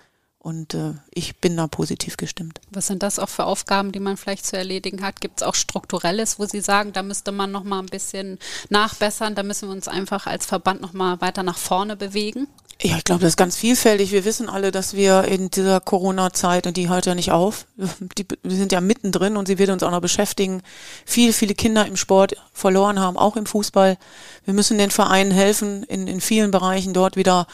Und 0.43 0.73
äh, 0.73 0.91
ich 1.13 1.37
bin 1.37 1.55
da 1.55 1.67
positiv 1.67 2.17
gestimmt. 2.17 2.59
Was 2.69 2.87
sind 2.87 3.01
das 3.01 3.17
auch 3.17 3.29
für 3.29 3.45
Aufgaben, 3.45 3.93
die 3.93 4.01
man 4.01 4.17
vielleicht 4.17 4.45
zu 4.45 4.57
erledigen 4.57 5.01
hat? 5.01 5.21
Gibt 5.21 5.39
es 5.39 5.47
auch 5.47 5.55
strukturelles, 5.55 6.37
wo 6.37 6.45
Sie 6.45 6.59
sagen, 6.59 6.91
da 6.91 7.01
müsste 7.01 7.31
man 7.31 7.49
noch 7.49 7.63
mal 7.63 7.79
ein 7.79 7.85
bisschen 7.85 8.37
nachbessern, 8.69 9.35
da 9.35 9.43
müssen 9.43 9.69
wir 9.69 9.73
uns 9.73 9.87
einfach 9.87 10.27
als 10.27 10.45
Verband 10.45 10.81
noch 10.81 10.91
mal 10.91 11.21
weiter 11.21 11.43
nach 11.43 11.57
vorne 11.57 11.95
bewegen? 11.95 12.49
Ja, 12.81 12.97
ich 12.97 13.05
glaube, 13.05 13.21
das 13.21 13.29
ist 13.29 13.37
ganz 13.37 13.55
vielfältig. 13.55 14.11
Wir 14.11 14.25
wissen 14.25 14.49
alle, 14.49 14.71
dass 14.71 14.93
wir 14.93 15.23
in 15.23 15.49
dieser 15.49 15.79
Corona-Zeit, 15.79 16.67
und 16.67 16.75
die 16.75 16.89
hört 16.89 17.05
ja 17.05 17.15
nicht 17.15 17.31
auf, 17.31 17.65
die, 18.17 18.25
wir 18.41 18.57
sind 18.57 18.73
ja 18.73 18.81
mittendrin 18.81 19.37
und 19.37 19.47
sie 19.47 19.57
wird 19.57 19.69
uns 19.69 19.83
auch 19.83 19.91
noch 19.91 20.01
beschäftigen, 20.01 20.61
viele, 21.05 21.31
viele 21.31 21.55
Kinder 21.55 21.85
im 21.85 21.95
Sport 21.95 22.35
verloren 22.51 22.99
haben, 22.99 23.15
auch 23.15 23.37
im 23.37 23.45
Fußball. 23.45 23.97
Wir 24.43 24.53
müssen 24.53 24.77
den 24.77 24.91
Vereinen 24.91 25.31
helfen, 25.31 25.83
in, 25.83 26.07
in 26.07 26.19
vielen 26.19 26.51
Bereichen 26.51 26.93
dort 26.93 27.15
wieder 27.15 27.47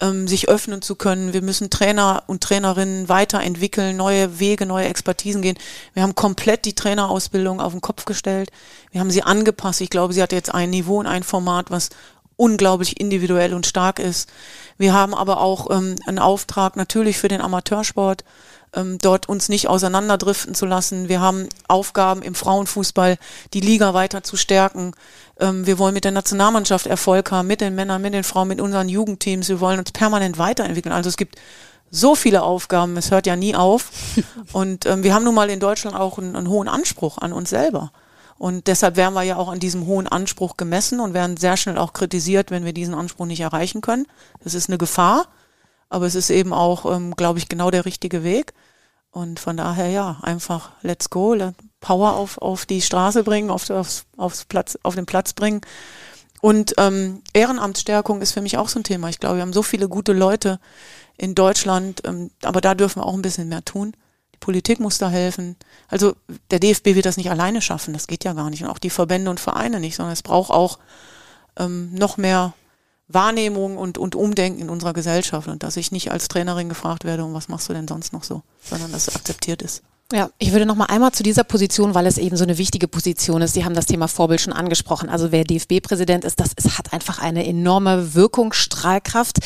ähm, 0.00 0.28
sich 0.28 0.48
öffnen 0.48 0.82
zu 0.82 0.94
können. 0.96 1.32
Wir 1.32 1.42
müssen 1.42 1.70
Trainer 1.70 2.22
und 2.26 2.42
Trainerinnen 2.42 3.08
weiterentwickeln, 3.08 3.96
neue 3.96 4.38
Wege, 4.38 4.66
neue 4.66 4.86
Expertisen 4.86 5.42
gehen. 5.42 5.58
Wir 5.94 6.02
haben 6.02 6.14
komplett 6.14 6.64
die 6.64 6.74
Trainerausbildung 6.74 7.60
auf 7.60 7.72
den 7.72 7.80
Kopf 7.80 8.04
gestellt. 8.04 8.50
Wir 8.90 9.00
haben 9.00 9.10
sie 9.10 9.22
angepasst. 9.22 9.80
Ich 9.80 9.90
glaube, 9.90 10.12
sie 10.12 10.22
hat 10.22 10.32
jetzt 10.32 10.54
ein 10.54 10.70
Niveau 10.70 10.98
und 10.98 11.06
ein 11.06 11.22
Format, 11.22 11.70
was 11.70 11.90
unglaublich 12.36 13.00
individuell 13.00 13.52
und 13.52 13.66
stark 13.66 13.98
ist. 13.98 14.30
Wir 14.78 14.92
haben 14.92 15.12
aber 15.12 15.40
auch 15.40 15.70
ähm, 15.70 15.96
einen 16.06 16.20
Auftrag 16.20 16.76
natürlich 16.76 17.18
für 17.18 17.28
den 17.28 17.40
Amateursport, 17.40 18.24
ähm, 18.74 18.98
dort 18.98 19.28
uns 19.28 19.48
nicht 19.48 19.68
auseinanderdriften 19.68 20.54
zu 20.54 20.66
lassen. 20.66 21.08
Wir 21.08 21.20
haben 21.20 21.48
Aufgaben 21.68 22.22
im 22.22 22.34
Frauenfußball, 22.34 23.16
die 23.54 23.60
Liga 23.60 23.94
weiter 23.94 24.22
zu 24.22 24.36
stärken. 24.36 24.92
Ähm, 25.38 25.66
wir 25.66 25.78
wollen 25.78 25.94
mit 25.94 26.04
der 26.04 26.12
Nationalmannschaft 26.12 26.86
Erfolg 26.86 27.30
haben, 27.30 27.48
mit 27.48 27.60
den 27.60 27.74
Männern, 27.74 28.02
mit 28.02 28.14
den 28.14 28.24
Frauen, 28.24 28.48
mit 28.48 28.60
unseren 28.60 28.88
Jugendteams. 28.88 29.48
Wir 29.48 29.60
wollen 29.60 29.78
uns 29.78 29.92
permanent 29.92 30.38
weiterentwickeln. 30.38 30.94
Also 30.94 31.08
es 31.08 31.16
gibt 31.16 31.36
so 31.90 32.14
viele 32.14 32.42
Aufgaben, 32.42 32.96
es 32.96 33.10
hört 33.10 33.26
ja 33.26 33.36
nie 33.36 33.54
auf. 33.54 33.90
Und 34.52 34.86
ähm, 34.86 35.02
wir 35.02 35.14
haben 35.14 35.24
nun 35.24 35.34
mal 35.34 35.50
in 35.50 35.60
Deutschland 35.60 35.96
auch 35.96 36.18
einen, 36.18 36.36
einen 36.36 36.48
hohen 36.48 36.68
Anspruch 36.68 37.18
an 37.18 37.32
uns 37.32 37.50
selber. 37.50 37.92
Und 38.38 38.68
deshalb 38.68 38.96
werden 38.96 39.14
wir 39.14 39.24
ja 39.24 39.36
auch 39.36 39.48
an 39.48 39.58
diesem 39.58 39.86
hohen 39.86 40.06
Anspruch 40.06 40.56
gemessen 40.56 41.00
und 41.00 41.12
werden 41.12 41.36
sehr 41.36 41.56
schnell 41.56 41.76
auch 41.76 41.92
kritisiert, 41.92 42.52
wenn 42.52 42.64
wir 42.64 42.72
diesen 42.72 42.94
Anspruch 42.94 43.26
nicht 43.26 43.40
erreichen 43.40 43.80
können. 43.80 44.06
Das 44.44 44.54
ist 44.54 44.68
eine 44.68 44.78
Gefahr, 44.78 45.26
aber 45.90 46.06
es 46.06 46.14
ist 46.14 46.30
eben 46.30 46.52
auch, 46.52 46.86
ähm, 46.94 47.16
glaube 47.16 47.40
ich, 47.40 47.48
genau 47.48 47.72
der 47.72 47.84
richtige 47.84 48.22
Weg. 48.22 48.54
Und 49.18 49.40
von 49.40 49.56
daher 49.56 49.88
ja, 49.88 50.18
einfach 50.22 50.70
let's 50.82 51.10
go, 51.10 51.36
Power 51.80 52.14
auf, 52.14 52.38
auf 52.38 52.66
die 52.66 52.80
Straße 52.80 53.24
bringen, 53.24 53.50
auf, 53.50 53.68
aufs, 53.68 54.04
aufs 54.16 54.44
Platz, 54.44 54.78
auf 54.84 54.94
den 54.94 55.06
Platz 55.06 55.32
bringen. 55.32 55.60
Und 56.40 56.74
ähm, 56.78 57.22
Ehrenamtsstärkung 57.32 58.22
ist 58.22 58.30
für 58.30 58.42
mich 58.42 58.58
auch 58.58 58.68
so 58.68 58.78
ein 58.78 58.84
Thema. 58.84 59.08
Ich 59.08 59.18
glaube, 59.18 59.36
wir 59.36 59.42
haben 59.42 59.52
so 59.52 59.64
viele 59.64 59.88
gute 59.88 60.12
Leute 60.12 60.60
in 61.16 61.34
Deutschland, 61.34 62.02
ähm, 62.04 62.30
aber 62.44 62.60
da 62.60 62.76
dürfen 62.76 63.02
wir 63.02 63.06
auch 63.06 63.14
ein 63.14 63.22
bisschen 63.22 63.48
mehr 63.48 63.64
tun. 63.64 63.92
Die 64.34 64.38
Politik 64.38 64.78
muss 64.78 64.98
da 64.98 65.10
helfen. 65.10 65.56
Also 65.88 66.14
der 66.52 66.60
DFB 66.60 66.94
wird 66.94 67.06
das 67.06 67.16
nicht 67.16 67.30
alleine 67.30 67.60
schaffen, 67.60 67.92
das 67.92 68.06
geht 68.06 68.22
ja 68.22 68.34
gar 68.34 68.50
nicht. 68.50 68.62
Und 68.62 68.70
auch 68.70 68.78
die 68.78 68.90
Verbände 68.90 69.32
und 69.32 69.40
Vereine 69.40 69.80
nicht, 69.80 69.96
sondern 69.96 70.12
es 70.12 70.22
braucht 70.22 70.52
auch 70.52 70.78
ähm, 71.58 71.92
noch 71.92 72.18
mehr 72.18 72.54
Wahrnehmung 73.08 73.76
und, 73.76 73.98
und 73.98 74.14
Umdenken 74.14 74.60
in 74.60 74.70
unserer 74.70 74.92
Gesellschaft 74.92 75.48
und 75.48 75.62
dass 75.62 75.76
ich 75.76 75.92
nicht 75.92 76.12
als 76.12 76.28
Trainerin 76.28 76.68
gefragt 76.68 77.04
werde, 77.04 77.24
und 77.24 77.34
was 77.34 77.48
machst 77.48 77.68
du 77.68 77.72
denn 77.72 77.88
sonst 77.88 78.12
noch 78.12 78.24
so, 78.24 78.42
sondern 78.62 78.92
dass 78.92 79.08
es 79.08 79.16
akzeptiert 79.16 79.62
ist. 79.62 79.82
Ja, 80.10 80.30
ich 80.38 80.52
würde 80.52 80.64
noch 80.64 80.74
mal 80.74 80.86
einmal 80.86 81.12
zu 81.12 81.22
dieser 81.22 81.44
Position, 81.44 81.94
weil 81.94 82.06
es 82.06 82.16
eben 82.16 82.34
so 82.34 82.44
eine 82.44 82.56
wichtige 82.56 82.88
Position 82.88 83.42
ist. 83.42 83.52
Sie 83.52 83.66
haben 83.66 83.74
das 83.74 83.84
Thema 83.84 84.08
Vorbild 84.08 84.40
schon 84.40 84.54
angesprochen. 84.54 85.10
Also 85.10 85.32
wer 85.32 85.44
DFB-Präsident 85.44 86.24
ist, 86.24 86.40
das 86.40 86.52
ist, 86.56 86.78
hat 86.78 86.94
einfach 86.94 87.18
eine 87.18 87.46
enorme 87.46 88.14
Wirkung, 88.14 88.54
Strahlkraft. 88.54 89.40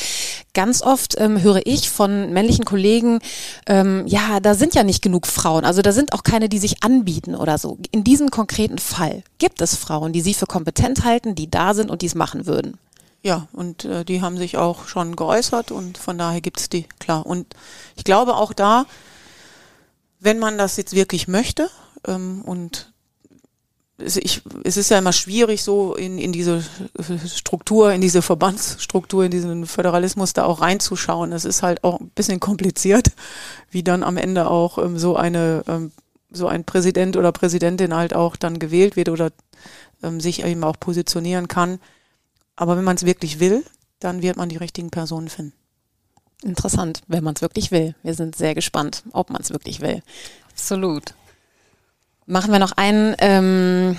Ganz 0.54 0.80
oft 0.80 1.16
ähm, 1.18 1.42
höre 1.42 1.66
ich 1.66 1.90
von 1.90 2.32
männlichen 2.32 2.64
Kollegen, 2.64 3.18
ähm, 3.66 4.04
ja, 4.06 4.38
da 4.38 4.54
sind 4.54 4.76
ja 4.76 4.84
nicht 4.84 5.02
genug 5.02 5.26
Frauen. 5.26 5.64
Also 5.64 5.82
da 5.82 5.90
sind 5.90 6.12
auch 6.12 6.22
keine, 6.22 6.48
die 6.48 6.60
sich 6.60 6.84
anbieten 6.84 7.34
oder 7.34 7.58
so. 7.58 7.78
In 7.90 8.04
diesem 8.04 8.30
konkreten 8.30 8.78
Fall 8.78 9.24
gibt 9.38 9.62
es 9.62 9.74
Frauen, 9.74 10.12
die 10.12 10.20
Sie 10.20 10.34
für 10.34 10.46
kompetent 10.46 11.04
halten, 11.04 11.34
die 11.34 11.50
da 11.50 11.74
sind 11.74 11.90
und 11.90 12.02
dies 12.02 12.14
machen 12.14 12.46
würden. 12.46 12.78
Ja, 13.22 13.46
und 13.52 13.84
äh, 13.84 14.04
die 14.04 14.20
haben 14.20 14.36
sich 14.36 14.56
auch 14.56 14.88
schon 14.88 15.14
geäußert 15.14 15.70
und 15.70 15.96
von 15.96 16.18
daher 16.18 16.40
gibt's 16.40 16.68
die, 16.68 16.86
klar. 16.98 17.24
Und 17.24 17.54
ich 17.96 18.04
glaube 18.04 18.34
auch 18.34 18.52
da, 18.52 18.86
wenn 20.18 20.38
man 20.38 20.58
das 20.58 20.76
jetzt 20.76 20.94
wirklich 20.94 21.28
möchte 21.28 21.70
ähm, 22.06 22.42
und 22.42 22.92
es, 23.98 24.16
ich, 24.16 24.42
es 24.64 24.76
ist 24.76 24.90
ja 24.90 24.98
immer 24.98 25.12
schwierig, 25.12 25.62
so 25.62 25.94
in, 25.94 26.18
in 26.18 26.32
diese 26.32 26.64
Struktur, 27.26 27.92
in 27.92 28.00
diese 28.00 28.22
Verbandsstruktur, 28.22 29.24
in 29.24 29.30
diesen 29.30 29.66
Föderalismus 29.66 30.32
da 30.32 30.44
auch 30.44 30.60
reinzuschauen. 30.60 31.32
Es 31.32 31.44
ist 31.44 31.62
halt 31.62 31.84
auch 31.84 32.00
ein 32.00 32.10
bisschen 32.10 32.40
kompliziert, 32.40 33.12
wie 33.70 33.84
dann 33.84 34.02
am 34.02 34.16
Ende 34.16 34.50
auch 34.50 34.78
ähm, 34.78 34.98
so 34.98 35.16
eine 35.16 35.62
ähm, 35.68 35.92
so 36.34 36.48
ein 36.48 36.64
Präsident 36.64 37.16
oder 37.16 37.30
Präsidentin 37.30 37.94
halt 37.94 38.14
auch 38.14 38.36
dann 38.36 38.58
gewählt 38.58 38.96
wird 38.96 39.10
oder 39.10 39.30
ähm, 40.02 40.18
sich 40.18 40.44
eben 40.44 40.64
auch 40.64 40.80
positionieren 40.80 41.46
kann. 41.46 41.78
Aber 42.57 42.76
wenn 42.76 42.84
man 42.84 42.96
es 42.96 43.07
wirklich 43.07 43.40
will, 43.40 43.64
dann 44.00 44.22
wird 44.22 44.36
man 44.36 44.48
die 44.48 44.57
richtigen 44.57 44.90
Personen 44.90 45.28
finden. 45.28 45.55
Interessant, 46.42 47.03
wenn 47.07 47.22
man 47.22 47.34
es 47.34 47.42
wirklich 47.42 47.70
will. 47.70 47.94
Wir 48.03 48.14
sind 48.14 48.36
sehr 48.36 48.55
gespannt, 48.55 49.05
ob 49.12 49.30
man 49.30 49.42
es 49.42 49.50
wirklich 49.50 49.80
will. 49.80 50.03
Absolut. 50.50 51.14
Machen 52.26 52.53
wir 52.53 52.59
noch 52.59 52.72
einen 52.72 53.14
ähm, 53.18 53.96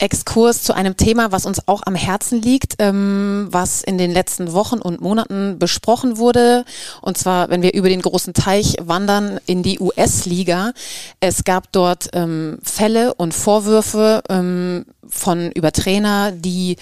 Exkurs 0.00 0.62
zu 0.62 0.74
einem 0.74 0.96
Thema, 0.96 1.30
was 1.30 1.46
uns 1.46 1.68
auch 1.68 1.82
am 1.84 1.94
Herzen 1.94 2.40
liegt, 2.40 2.76
ähm, 2.78 3.48
was 3.50 3.82
in 3.82 3.98
den 3.98 4.10
letzten 4.10 4.52
Wochen 4.52 4.78
und 4.78 5.00
Monaten 5.00 5.58
besprochen 5.58 6.16
wurde. 6.16 6.64
Und 7.02 7.18
zwar, 7.18 7.50
wenn 7.50 7.62
wir 7.62 7.74
über 7.74 7.88
den 7.88 8.02
großen 8.02 8.34
Teich 8.34 8.76
wandern 8.80 9.40
in 9.46 9.62
die 9.62 9.78
US-Liga. 9.78 10.72
Es 11.20 11.44
gab 11.44 11.70
dort 11.72 12.08
ähm, 12.14 12.58
Fälle 12.62 13.14
und 13.14 13.34
Vorwürfe 13.34 14.22
ähm, 14.28 14.86
von 15.06 15.50
über 15.52 15.72
Trainer, 15.72 16.32
die 16.32 16.76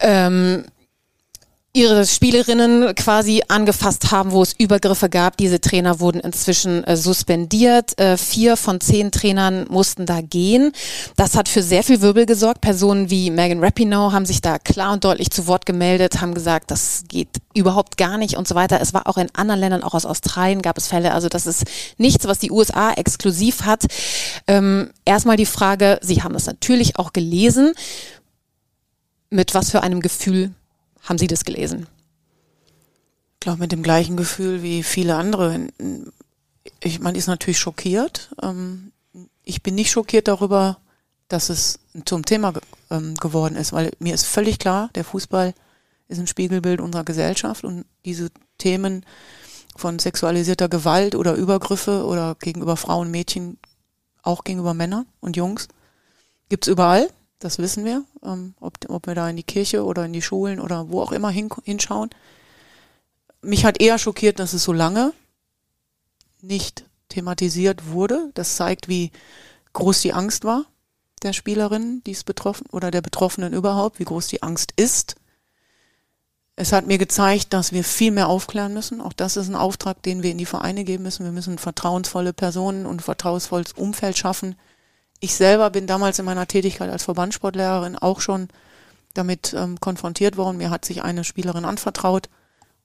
ähm, 0.00 0.64
ihre 1.72 2.04
Spielerinnen 2.04 2.96
quasi 2.96 3.42
angefasst 3.46 4.10
haben, 4.10 4.32
wo 4.32 4.42
es 4.42 4.54
Übergriffe 4.58 5.08
gab. 5.08 5.36
Diese 5.36 5.60
Trainer 5.60 6.00
wurden 6.00 6.20
inzwischen 6.20 6.82
äh, 6.82 6.96
suspendiert. 6.96 7.98
Äh, 8.00 8.16
vier 8.16 8.56
von 8.56 8.80
zehn 8.80 9.12
Trainern 9.12 9.66
mussten 9.70 10.04
da 10.04 10.20
gehen. 10.20 10.72
Das 11.14 11.36
hat 11.36 11.48
für 11.48 11.62
sehr 11.62 11.84
viel 11.84 12.00
Wirbel 12.00 12.26
gesorgt. 12.26 12.60
Personen 12.60 13.08
wie 13.08 13.30
Megan 13.30 13.62
Rapinoe 13.62 14.12
haben 14.12 14.26
sich 14.26 14.40
da 14.40 14.58
klar 14.58 14.92
und 14.92 15.04
deutlich 15.04 15.30
zu 15.30 15.46
Wort 15.46 15.64
gemeldet, 15.64 16.20
haben 16.20 16.34
gesagt, 16.34 16.72
das 16.72 17.04
geht 17.06 17.28
überhaupt 17.54 17.96
gar 17.96 18.18
nicht 18.18 18.36
und 18.36 18.48
so 18.48 18.56
weiter. 18.56 18.80
Es 18.80 18.92
war 18.92 19.06
auch 19.06 19.16
in 19.16 19.28
anderen 19.34 19.60
Ländern, 19.60 19.84
auch 19.84 19.94
aus 19.94 20.06
Australien 20.06 20.62
gab 20.62 20.76
es 20.76 20.88
Fälle. 20.88 21.14
Also 21.14 21.28
das 21.28 21.46
ist 21.46 21.64
nichts, 21.98 22.26
was 22.26 22.40
die 22.40 22.50
USA 22.50 22.92
exklusiv 22.94 23.62
hat. 23.62 23.84
Ähm, 24.48 24.90
erstmal 25.04 25.36
die 25.36 25.46
Frage, 25.46 26.00
Sie 26.02 26.22
haben 26.22 26.32
das 26.32 26.46
natürlich 26.46 26.98
auch 26.98 27.12
gelesen. 27.12 27.74
Mit 29.30 29.54
was 29.54 29.70
für 29.70 29.82
einem 29.82 30.00
Gefühl 30.00 30.52
haben 31.02 31.18
Sie 31.18 31.28
das 31.28 31.44
gelesen? 31.44 31.86
Ich 33.34 33.40
glaube, 33.40 33.60
mit 33.60 33.72
dem 33.72 33.82
gleichen 33.82 34.16
Gefühl 34.16 34.62
wie 34.62 34.82
viele 34.82 35.14
andere. 35.14 35.68
Ich, 36.82 37.00
man 37.00 37.14
ist 37.14 37.28
natürlich 37.28 37.58
schockiert. 37.58 38.34
Ähm, 38.42 38.92
ich 39.44 39.62
bin 39.62 39.76
nicht 39.76 39.90
schockiert 39.90 40.28
darüber, 40.28 40.78
dass 41.28 41.48
es 41.48 41.78
zum 42.04 42.24
Thema 42.24 42.52
ähm, 42.90 43.14
geworden 43.14 43.56
ist, 43.56 43.72
weil 43.72 43.92
mir 44.00 44.14
ist 44.14 44.26
völlig 44.26 44.58
klar, 44.58 44.90
der 44.94 45.04
Fußball 45.04 45.54
ist 46.08 46.18
ein 46.18 46.26
Spiegelbild 46.26 46.80
unserer 46.80 47.04
Gesellschaft 47.04 47.64
und 47.64 47.86
diese 48.04 48.30
Themen 48.58 49.06
von 49.76 49.98
sexualisierter 49.98 50.68
Gewalt 50.68 51.14
oder 51.14 51.34
Übergriffe 51.34 52.04
oder 52.04 52.34
gegenüber 52.34 52.76
Frauen, 52.76 53.10
Mädchen, 53.10 53.58
auch 54.22 54.44
gegenüber 54.44 54.74
Männern 54.74 55.06
und 55.20 55.36
Jungs, 55.36 55.68
gibt's 56.48 56.66
überall. 56.68 57.08
Das 57.40 57.58
wissen 57.58 57.84
wir, 57.84 58.04
ähm, 58.22 58.54
ob, 58.60 58.78
ob 58.88 59.06
wir 59.06 59.14
da 59.14 59.28
in 59.28 59.36
die 59.36 59.42
Kirche 59.42 59.84
oder 59.84 60.04
in 60.04 60.12
die 60.12 60.22
Schulen 60.22 60.60
oder 60.60 60.90
wo 60.90 61.02
auch 61.02 61.10
immer 61.10 61.30
hin, 61.30 61.48
hinschauen. 61.64 62.10
Mich 63.42 63.64
hat 63.64 63.80
eher 63.80 63.98
schockiert, 63.98 64.38
dass 64.38 64.52
es 64.52 64.62
so 64.62 64.72
lange 64.72 65.12
nicht 66.42 66.84
thematisiert 67.08 67.88
wurde. 67.88 68.30
Das 68.34 68.56
zeigt, 68.56 68.88
wie 68.88 69.10
groß 69.72 70.02
die 70.02 70.12
Angst 70.12 70.44
war 70.44 70.66
der 71.22 71.32
Spielerin, 71.32 72.02
die 72.04 72.12
es 72.12 72.24
betroffen 72.24 72.66
oder 72.70 72.90
der 72.90 73.02
Betroffenen 73.02 73.52
überhaupt, 73.52 73.98
wie 73.98 74.04
groß 74.04 74.28
die 74.28 74.42
Angst 74.42 74.72
ist. 74.76 75.16
Es 76.56 76.72
hat 76.72 76.86
mir 76.86 76.98
gezeigt, 76.98 77.52
dass 77.52 77.72
wir 77.72 77.84
viel 77.84 78.10
mehr 78.10 78.28
aufklären 78.28 78.74
müssen. 78.74 79.00
Auch 79.00 79.12
das 79.12 79.36
ist 79.36 79.48
ein 79.48 79.54
Auftrag, 79.54 80.02
den 80.02 80.22
wir 80.22 80.30
in 80.30 80.38
die 80.38 80.46
Vereine 80.46 80.84
geben 80.84 81.04
müssen. 81.04 81.24
Wir 81.24 81.32
müssen 81.32 81.58
vertrauensvolle 81.58 82.32
Personen 82.32 82.86
und 82.86 83.02
vertrauensvolles 83.02 83.72
Umfeld 83.72 84.18
schaffen, 84.18 84.56
ich 85.20 85.34
selber 85.34 85.70
bin 85.70 85.86
damals 85.86 86.18
in 86.18 86.24
meiner 86.24 86.46
Tätigkeit 86.46 86.90
als 86.90 87.04
Verbandssportlehrerin 87.04 87.96
auch 87.96 88.20
schon 88.20 88.48
damit 89.14 89.54
ähm, 89.54 89.78
konfrontiert 89.78 90.36
worden. 90.36 90.56
Mir 90.56 90.70
hat 90.70 90.84
sich 90.84 91.02
eine 91.02 91.24
Spielerin 91.24 91.64
anvertraut 91.64 92.28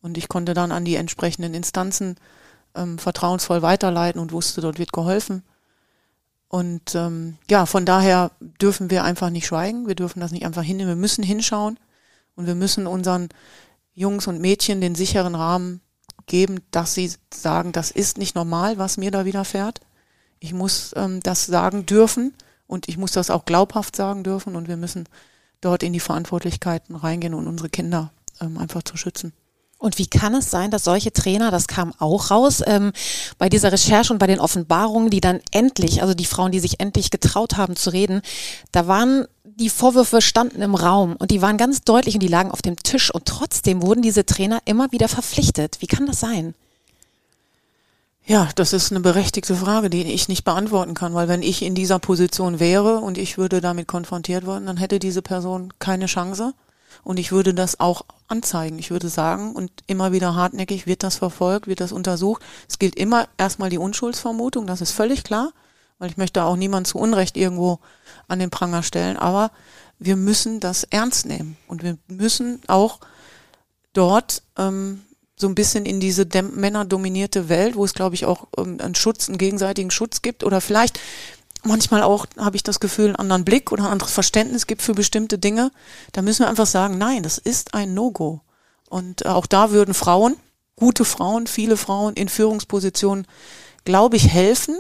und 0.02 0.18
ich 0.18 0.28
konnte 0.28 0.54
dann 0.54 0.72
an 0.72 0.86
die 0.86 0.96
entsprechenden 0.96 1.54
Instanzen 1.54 2.18
ähm, 2.76 2.98
vertrauensvoll 2.98 3.62
weiterleiten 3.62 4.20
und 4.20 4.32
wusste, 4.32 4.62
dort 4.62 4.80
wird 4.80 4.92
geholfen. 4.92 5.44
Und 6.48 6.94
ähm, 6.96 7.38
ja, 7.50 7.66
von 7.66 7.86
daher 7.86 8.32
dürfen 8.40 8.90
wir 8.90 9.04
einfach 9.04 9.30
nicht 9.30 9.48
schweigen. 9.48 9.88
Wir 9.88 9.96
dürfen 9.96 10.20
das 10.20 10.32
nicht 10.32 10.46
einfach 10.46 10.64
hinnehmen. 10.64 10.90
Wir 10.90 11.02
müssen 11.02 11.24
hinschauen 11.24 11.80
und 12.36 12.48
wir 12.48 12.56
müssen 12.56 12.86
unseren 12.86 13.30
Jungs 13.94 14.28
und 14.28 14.42
Mädchen 14.42 14.82
den 14.82 14.96
sicheren 14.96 15.36
Rahmen 15.36 15.82
geben, 16.28 16.60
dass 16.72 16.94
sie 16.94 17.12
sagen, 17.34 17.72
das 17.72 17.92
ist 17.92 18.18
nicht 18.18 18.36
normal, 18.36 18.78
was 18.78 18.98
mir 18.98 19.12
da 19.12 19.26
widerfährt. 19.26 19.80
Ich 20.40 20.54
muss 20.54 20.94
ähm, 20.96 21.22
das 21.22 21.46
sagen 21.46 21.86
dürfen 21.86 22.34
und 22.68 22.88
ich 22.88 22.98
muss 22.98 23.12
das 23.12 23.30
auch 23.30 23.46
glaubhaft 23.46 23.96
sagen 23.96 24.24
dürfen 24.24 24.56
und 24.56 24.68
wir 24.68 24.78
müssen 24.78 25.08
dort 25.62 25.84
in 25.84 25.94
die 25.94 26.00
Verantwortlichkeiten 26.00 26.96
reingehen 26.96 27.34
und 27.34 27.48
unsere 27.48 27.70
Kinder 27.70 28.12
ähm, 28.42 28.58
einfach 28.58 28.84
zu 28.84 28.98
schützen. 28.98 29.34
Und 29.78 29.98
wie 29.98 30.08
kann 30.08 30.34
es 30.34 30.50
sein, 30.50 30.72
dass 30.72 30.86
solche 30.86 31.12
Trainer, 31.12 31.52
das 31.52 31.68
kam 31.68 31.94
auch 32.00 32.32
raus, 32.32 32.64
ähm, 32.66 32.94
bei 33.38 33.50
dieser 33.50 33.72
Recherche 33.72 34.14
und 34.14 34.20
bei 34.20 34.28
den 34.28 34.40
Offenbarungen, 34.40 35.10
die 35.10 35.22
dann 35.22 35.42
endlich, 35.52 36.02
also 36.02 36.14
die 36.14 36.26
Frauen, 36.26 36.52
die 36.52 36.60
sich 36.60 36.80
endlich 36.80 37.12
getraut 37.12 37.58
haben 37.58 37.76
zu 37.76 37.92
reden, 37.92 38.22
da 38.72 38.88
waren 38.88 39.28
die 39.44 39.70
Vorwürfe 39.70 40.22
standen 40.22 40.62
im 40.62 40.76
Raum 40.76 41.16
und 41.18 41.32
die 41.32 41.42
waren 41.42 41.58
ganz 41.58 41.82
deutlich 41.82 42.16
und 42.16 42.24
die 42.24 42.28
lagen 42.28 42.52
auf 42.52 42.62
dem 42.62 42.78
Tisch 42.78 43.14
und 43.14 43.26
trotzdem 43.26 43.82
wurden 43.82 44.02
diese 44.02 44.26
Trainer 44.26 44.60
immer 44.66 44.92
wieder 44.92 45.08
verpflichtet. 45.08 45.78
Wie 45.82 45.88
kann 45.88 46.08
das 46.08 46.20
sein? 46.20 46.56
Ja, 48.28 48.50
das 48.56 48.74
ist 48.74 48.92
eine 48.92 49.02
berechtigte 49.02 49.56
Frage, 49.56 49.92
die 49.92 50.02
ich 50.02 50.28
nicht 50.28 50.44
beantworten 50.44 50.96
kann, 50.96 51.14
weil 51.14 51.28
wenn 51.28 51.44
ich 51.44 51.62
in 51.62 51.76
dieser 51.76 52.00
Position 52.00 52.60
wäre 52.60 52.98
und 52.98 53.20
ich 53.20 53.38
würde 53.38 53.62
damit 53.62 53.88
konfrontiert 53.88 54.48
werden, 54.48 54.66
dann 54.66 54.78
hätte 54.78 54.98
diese 54.98 55.22
Person 55.22 55.72
keine 55.78 56.08
Chance 56.08 56.56
und 57.04 57.20
ich 57.20 57.32
würde 57.32 57.54
das 57.54 57.80
auch 57.80 58.04
anzeigen. 58.28 58.80
Ich 58.80 58.90
würde 58.90 59.10
sagen 59.10 59.54
und 59.54 59.72
immer 59.86 60.12
wieder 60.12 60.34
hartnäckig 60.34 60.88
wird 60.88 61.04
das 61.04 61.18
verfolgt, 61.18 61.68
wird 61.68 61.82
das 61.82 61.92
untersucht. 61.92 62.42
Es 62.68 62.80
gilt 62.80 62.96
immer 62.96 63.28
erstmal 63.38 63.70
die 63.70 63.78
Unschuldsvermutung, 63.78 64.66
das 64.66 64.82
ist 64.82 64.92
völlig 64.92 65.24
klar, 65.24 65.52
weil 66.00 66.10
ich 66.10 66.18
möchte 66.18 66.44
auch 66.46 66.56
niemand 66.56 66.88
zu 66.88 66.98
Unrecht 66.98 67.38
irgendwo 67.38 67.78
an 68.28 68.40
den 68.40 68.50
Pranger 68.50 68.82
stellen, 68.82 69.18
aber 69.18 69.52
wir 70.00 70.16
müssen 70.16 70.60
das 70.60 70.84
ernst 70.84 71.28
nehmen 71.28 71.58
und 71.68 71.84
wir 71.84 72.00
müssen 72.08 72.60
auch 72.66 73.02
dort 73.94 74.42
ähm, 74.58 75.04
so 75.38 75.48
ein 75.48 75.56
bisschen 75.56 75.86
in 75.86 76.00
diese 76.00 76.26
männerdominierte 76.54 77.50
Welt, 77.50 77.76
wo 77.76 77.84
es, 77.84 77.94
glaube 77.94 78.16
ich, 78.16 78.26
auch 78.26 78.48
ähm, 78.58 78.78
einen 78.80 78.96
Schutz, 78.96 79.28
einen 79.28 79.38
gegenseitigen 79.38 79.92
Schutz 79.92 80.22
gibt 80.22 80.44
oder 80.44 80.62
vielleicht 80.62 81.00
manchmal 81.64 82.04
auch, 82.04 82.26
habe 82.38 82.56
ich 82.56 82.64
das 82.64 82.80
Gefühl, 82.80 83.08
einen 83.08 83.16
anderen 83.16 83.46
Blick 83.46 83.72
oder 83.72 83.84
ein 83.86 83.92
anderes 83.92 84.14
Verständnis 84.14 84.68
gibt 84.68 84.82
für 84.82 84.94
bestimmte 84.94 85.38
Dinge. 85.38 85.72
Da 86.14 86.22
müssen 86.22 86.44
wir 86.44 86.50
einfach 86.50 86.68
sagen, 86.68 86.98
nein, 86.98 87.24
das 87.24 87.38
ist 87.38 87.74
ein 87.74 87.94
No-Go. 87.94 88.42
Und 88.90 89.26
äh, 89.26 89.30
auch 89.30 89.46
da 89.46 89.72
würden 89.72 89.94
Frauen, 89.94 90.38
gute 90.76 91.06
Frauen, 91.06 91.48
viele 91.48 91.76
Frauen 91.76 92.14
in 92.14 92.30
Führungspositionen, 92.30 93.26
glaube 93.84 94.16
ich, 94.16 94.30
helfen, 94.30 94.78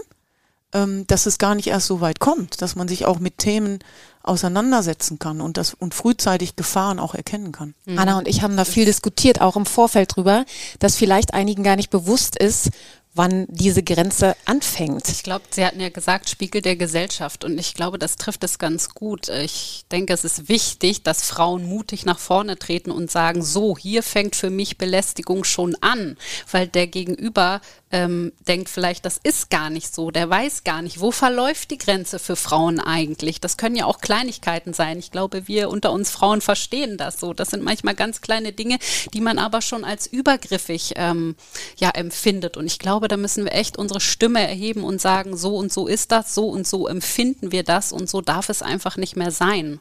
ähm, 0.73 1.05
dass 1.07 1.25
es 1.25 1.37
gar 1.37 1.55
nicht 1.55 1.67
erst 1.67 1.87
so 1.87 2.01
weit 2.01 2.19
kommt, 2.19 2.61
dass 2.61 2.75
man 2.75 2.87
sich 2.87 3.05
auch 3.05 3.19
mit 3.19 3.39
Themen 3.39 3.79
auseinandersetzen 4.25 5.19
kann 5.19 5.41
und 5.41 5.57
das 5.57 5.73
und 5.73 5.93
frühzeitig 5.93 6.55
Gefahren 6.55 6.99
auch 6.99 7.15
erkennen 7.15 7.51
kann. 7.51 7.73
Anna 7.95 8.17
und 8.17 8.27
ich 8.27 8.41
haben 8.41 8.57
da 8.57 8.65
viel 8.65 8.85
diskutiert, 8.85 9.41
auch 9.41 9.55
im 9.55 9.65
Vorfeld 9.65 10.15
drüber, 10.15 10.45
dass 10.79 10.95
vielleicht 10.95 11.33
einigen 11.33 11.63
gar 11.63 11.75
nicht 11.75 11.89
bewusst 11.89 12.35
ist, 12.35 12.71
wann 13.15 13.45
diese 13.47 13.81
Grenze 13.81 14.35
anfängt. 14.45 15.07
Ich 15.09 15.23
glaube, 15.23 15.45
Sie 15.49 15.65
hatten 15.65 15.79
ja 15.79 15.89
gesagt, 15.89 16.29
Spiegel 16.29 16.61
der 16.61 16.75
Gesellschaft. 16.75 17.45
Und 17.45 17.57
ich 17.57 17.73
glaube, 17.73 17.97
das 17.97 18.17
trifft 18.17 18.43
es 18.43 18.59
ganz 18.59 18.93
gut. 18.93 19.29
Ich 19.29 19.85
denke, 19.91 20.13
es 20.13 20.25
ist 20.25 20.49
wichtig, 20.49 21.01
dass 21.03 21.23
Frauen 21.23 21.65
mutig 21.65 22.05
nach 22.05 22.19
vorne 22.19 22.59
treten 22.59 22.91
und 22.91 23.09
sagen, 23.09 23.41
so, 23.41 23.77
hier 23.77 24.03
fängt 24.03 24.35
für 24.35 24.49
mich 24.49 24.77
Belästigung 24.77 25.45
schon 25.45 25.75
an. 25.81 26.17
Weil 26.51 26.67
der 26.67 26.87
Gegenüber 26.87 27.61
ähm, 27.95 28.33
denkt 28.45 28.67
vielleicht, 28.67 29.05
das 29.05 29.17
ist 29.23 29.49
gar 29.49 29.69
nicht 29.69 29.95
so. 29.95 30.11
Der 30.11 30.29
weiß 30.29 30.65
gar 30.65 30.81
nicht, 30.81 30.99
wo 30.99 31.11
verläuft 31.11 31.71
die 31.71 31.77
Grenze 31.77 32.19
für 32.19 32.35
Frauen 32.35 32.81
eigentlich. 32.81 33.39
Das 33.39 33.55
können 33.55 33.77
ja 33.77 33.85
auch 33.85 34.01
Kleinigkeiten 34.01 34.73
sein. 34.73 34.99
Ich 34.99 35.11
glaube, 35.11 35.47
wir 35.47 35.69
unter 35.69 35.93
uns 35.93 36.09
Frauen 36.09 36.41
verstehen 36.41 36.97
das 36.97 37.21
so. 37.21 37.33
Das 37.33 37.51
sind 37.51 37.63
manchmal 37.63 37.95
ganz 37.95 38.19
kleine 38.19 38.51
Dinge, 38.51 38.79
die 39.13 39.21
man 39.21 39.39
aber 39.39 39.61
schon 39.61 39.85
als 39.85 40.07
übergriffig 40.07 40.93
ähm, 40.97 41.37
ja, 41.77 41.91
empfindet. 41.91 42.57
Und 42.57 42.65
ich 42.65 42.79
glaube, 42.79 43.04
da 43.07 43.17
müssen 43.17 43.45
wir 43.45 43.53
echt 43.53 43.77
unsere 43.77 43.99
Stimme 43.99 44.41
erheben 44.41 44.83
und 44.83 45.01
sagen, 45.01 45.37
so 45.37 45.55
und 45.57 45.71
so 45.71 45.87
ist 45.87 46.11
das, 46.11 46.33
so 46.33 46.47
und 46.49 46.67
so 46.67 46.87
empfinden 46.87 47.51
wir 47.51 47.63
das 47.63 47.91
und 47.91 48.09
so 48.09 48.21
darf 48.21 48.49
es 48.49 48.61
einfach 48.61 48.97
nicht 48.97 49.15
mehr 49.15 49.31
sein. 49.31 49.79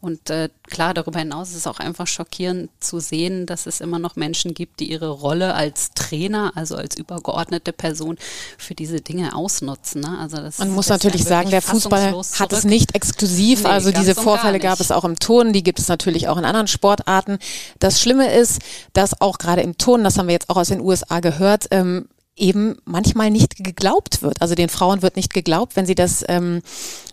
Und 0.00 0.30
äh, 0.30 0.48
klar, 0.68 0.94
darüber 0.94 1.18
hinaus 1.18 1.50
ist 1.50 1.56
es 1.56 1.66
auch 1.66 1.78
einfach 1.78 2.06
schockierend 2.06 2.70
zu 2.80 3.00
sehen, 3.00 3.46
dass 3.46 3.66
es 3.66 3.80
immer 3.80 3.98
noch 3.98 4.16
Menschen 4.16 4.54
gibt, 4.54 4.80
die 4.80 4.90
ihre 4.90 5.10
Rolle 5.10 5.54
als 5.54 5.90
Trainer, 5.94 6.52
also 6.54 6.76
als 6.76 6.96
übergeordnete 6.96 7.72
Person 7.72 8.16
für 8.58 8.74
diese 8.74 9.00
Dinge 9.00 9.34
ausnutzen. 9.34 10.00
Ne? 10.02 10.18
Also 10.18 10.38
das 10.38 10.58
Man 10.58 10.70
muss 10.70 10.88
natürlich 10.88 11.24
sagen, 11.24 11.50
der 11.50 11.62
Fußball 11.62 12.14
hat 12.38 12.52
es 12.52 12.64
nicht 12.64 12.94
exklusiv. 12.94 13.62
Nee, 13.62 13.68
also 13.68 13.90
diese 13.90 14.14
Vorfälle 14.14 14.58
gab 14.58 14.80
es 14.80 14.90
auch 14.90 15.04
im 15.04 15.18
Turnen, 15.18 15.52
die 15.52 15.62
gibt 15.62 15.78
es 15.78 15.88
natürlich 15.88 16.28
auch 16.28 16.36
in 16.38 16.44
anderen 16.44 16.68
Sportarten. 16.68 17.38
Das 17.78 18.00
Schlimme 18.00 18.32
ist, 18.32 18.60
dass 18.92 19.20
auch 19.20 19.38
gerade 19.38 19.62
im 19.62 19.78
Turnen, 19.78 20.04
das 20.04 20.18
haben 20.18 20.26
wir 20.26 20.34
jetzt 20.34 20.50
auch 20.50 20.56
aus 20.56 20.68
den 20.68 20.80
USA 20.80 21.20
gehört, 21.20 21.66
ähm, 21.70 22.08
eben 22.36 22.76
manchmal 22.84 23.30
nicht 23.30 23.62
geglaubt 23.62 24.22
wird. 24.22 24.40
Also 24.40 24.54
den 24.54 24.68
Frauen 24.68 25.02
wird 25.02 25.16
nicht 25.16 25.34
geglaubt, 25.34 25.76
wenn 25.76 25.86
sie 25.86 25.94
das, 25.94 26.24
ähm, 26.28 26.62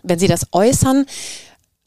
wenn 0.02 0.18
sie 0.18 0.28
das 0.28 0.46
äußern 0.52 1.06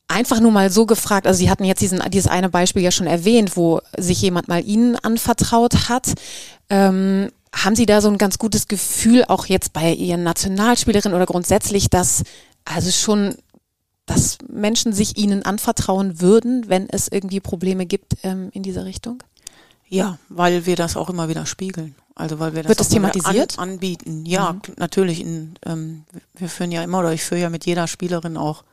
einfach 0.08 0.40
nur 0.40 0.52
mal 0.52 0.70
so 0.70 0.86
gefragt, 0.86 1.28
also 1.28 1.38
Sie 1.38 1.50
hatten 1.50 1.66
jetzt 1.66 1.82
diesen, 1.82 2.00
dieses 2.12 2.30
eine 2.30 2.50
Beispiel 2.50 2.84
ja 2.84 2.92
schon 2.92 3.08
erwähnt, 3.08 3.58
wo 3.58 3.82
sich 3.98 4.22
jemand 4.22 4.48
mal 4.48 4.64
Ihnen 4.64 4.96
anvertraut 4.96 5.90
hat. 5.90 6.14
Ähm, 6.70 7.32
haben 7.54 7.76
Sie 7.76 7.86
da 7.86 8.02
so 8.02 8.10
ein 8.10 8.18
ganz 8.18 8.38
gutes 8.38 8.68
Gefühl, 8.68 9.26
auch 9.28 9.46
jetzt 9.46 9.74
bei 9.74 9.94
Ihren 9.94 10.24
Nationalspielerinnen 10.24 11.16
oder 11.16 11.26
grundsätzlich, 11.26 11.90
dass 11.90 12.24
also 12.66 12.92
schon, 12.92 13.36
dass 14.06 14.38
Menschen 14.48 14.94
sich 14.94 15.18
Ihnen 15.18 15.44
anvertrauen 15.44 16.22
würden, 16.22 16.68
wenn 16.68 16.90
es 16.90 17.08
irgendwie 17.08 17.40
Probleme 17.40 17.86
gibt 17.86 18.18
ähm, 18.24 18.50
in 18.54 18.64
dieser 18.64 18.86
Richtung? 18.86 19.22
Ja, 19.94 20.18
weil 20.28 20.66
wir 20.66 20.76
das 20.76 20.98
auch 20.98 21.08
immer 21.12 21.30
wieder 21.30 21.46
spiegeln. 21.46 21.94
Also 22.16 22.40
weil 22.40 22.56
wir 22.56 22.64
das, 22.64 22.70
Wird 22.70 22.80
das 22.80 22.90
thematisiert? 22.90 23.60
An, 23.60 23.70
anbieten. 23.70 24.26
Ja, 24.26 24.54
mhm. 24.54 24.62
natürlich. 24.78 25.22
In, 25.22 25.54
ähm, 25.68 26.06
wir 26.34 26.50
führen 26.50 26.72
ja 26.72 26.84
immer 26.84 27.00
oder 27.00 27.14
ich 27.14 27.24
führe 27.24 27.42
ja 27.42 27.50
mit 27.52 27.68
jeder 27.68 27.86
Spielerin 27.86 28.36
auch 28.36 28.64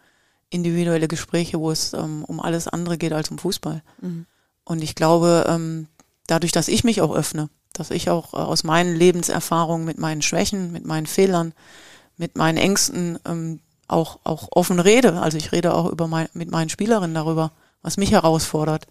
individuelle 0.49 1.09
Gespräche, 1.09 1.61
wo 1.61 1.71
es 1.71 1.93
ähm, 1.93 2.25
um 2.25 2.41
alles 2.41 2.69
andere 2.69 2.97
geht 2.97 3.13
als 3.13 3.31
um 3.31 3.37
Fußball. 3.37 3.83
Mhm. 4.01 4.25
Und 4.65 4.83
ich 4.83 4.95
glaube, 4.95 5.45
ähm, 5.47 5.89
dadurch, 6.27 6.53
dass 6.53 6.69
ich 6.69 6.85
mich 6.85 7.03
auch 7.03 7.15
öffne, 7.15 7.51
dass 7.75 7.91
ich 7.91 8.09
auch 8.09 8.33
äh, 8.33 8.39
aus 8.39 8.65
meinen 8.65 8.97
Lebenserfahrungen 8.97 9.85
mit 9.85 9.99
meinen 9.99 10.23
Schwächen, 10.23 10.73
mit 10.73 10.87
meinen 10.87 11.07
Fehlern, 11.07 11.53
mit 12.17 12.39
meinen 12.39 12.57
Ängsten 12.57 13.19
ähm, 13.27 13.61
auch, 13.89 14.21
auch 14.25 14.49
offen 14.53 14.81
rede. 14.81 15.21
Also 15.21 15.37
ich 15.37 15.53
rede 15.53 15.75
auch 15.75 15.91
über 15.91 16.09
mein, 16.09 16.29
mit 16.33 16.51
meinen 16.51 16.71
Spielerinnen 16.71 17.15
darüber, 17.15 17.53
was 17.83 17.99
mich 17.99 18.13
herausfordert. 18.13 18.87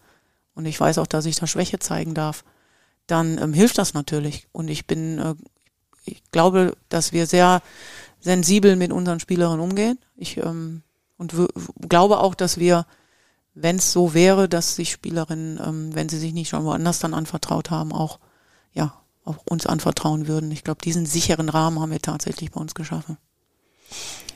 Und 0.60 0.66
ich 0.66 0.78
weiß 0.78 0.98
auch, 0.98 1.08
dass 1.08 1.26
ich 1.26 1.38
da 1.38 1.48
Schwäche 1.48 1.80
zeigen 1.80 2.14
darf. 2.14 2.44
Dann 3.08 3.38
ähm, 3.38 3.54
hilft 3.54 3.78
das 3.78 3.94
natürlich. 3.94 4.50
Und 4.52 4.68
ich 4.68 4.86
bin, 4.88 5.18
äh, 5.18 5.36
ich 6.04 6.22
glaube, 6.34 6.76
dass 6.90 7.14
wir 7.14 7.28
sehr 7.28 7.62
sensibel 8.20 8.76
mit 8.76 8.92
unseren 8.92 9.22
Spielerinnen 9.22 9.62
umgehen. 9.62 9.98
Ich 10.18 10.36
ähm, 10.36 10.84
und 11.18 11.34
glaube 11.88 12.20
auch, 12.20 12.36
dass 12.36 12.58
wir, 12.58 12.86
wenn 13.54 13.78
es 13.78 13.94
so 13.94 14.14
wäre, 14.14 14.50
dass 14.50 14.76
sich 14.76 14.92
Spielerinnen, 14.92 15.62
ähm, 15.66 15.96
wenn 15.96 16.10
sie 16.10 16.20
sich 16.20 16.34
nicht 16.34 16.50
schon 16.50 16.66
woanders 16.66 17.00
dann 17.00 17.14
anvertraut 17.14 17.72
haben, 17.72 17.94
auch 17.94 18.20
ja 18.74 18.94
auch 19.24 19.38
uns 19.50 19.66
anvertrauen 19.66 20.28
würden. 20.28 20.52
Ich 20.52 20.66
glaube, 20.66 20.82
diesen 20.84 21.06
sicheren 21.06 21.48
Rahmen 21.48 21.80
haben 21.80 21.92
wir 21.94 22.02
tatsächlich 22.02 22.52
bei 22.52 22.60
uns 22.60 22.76
geschaffen. 22.76 23.18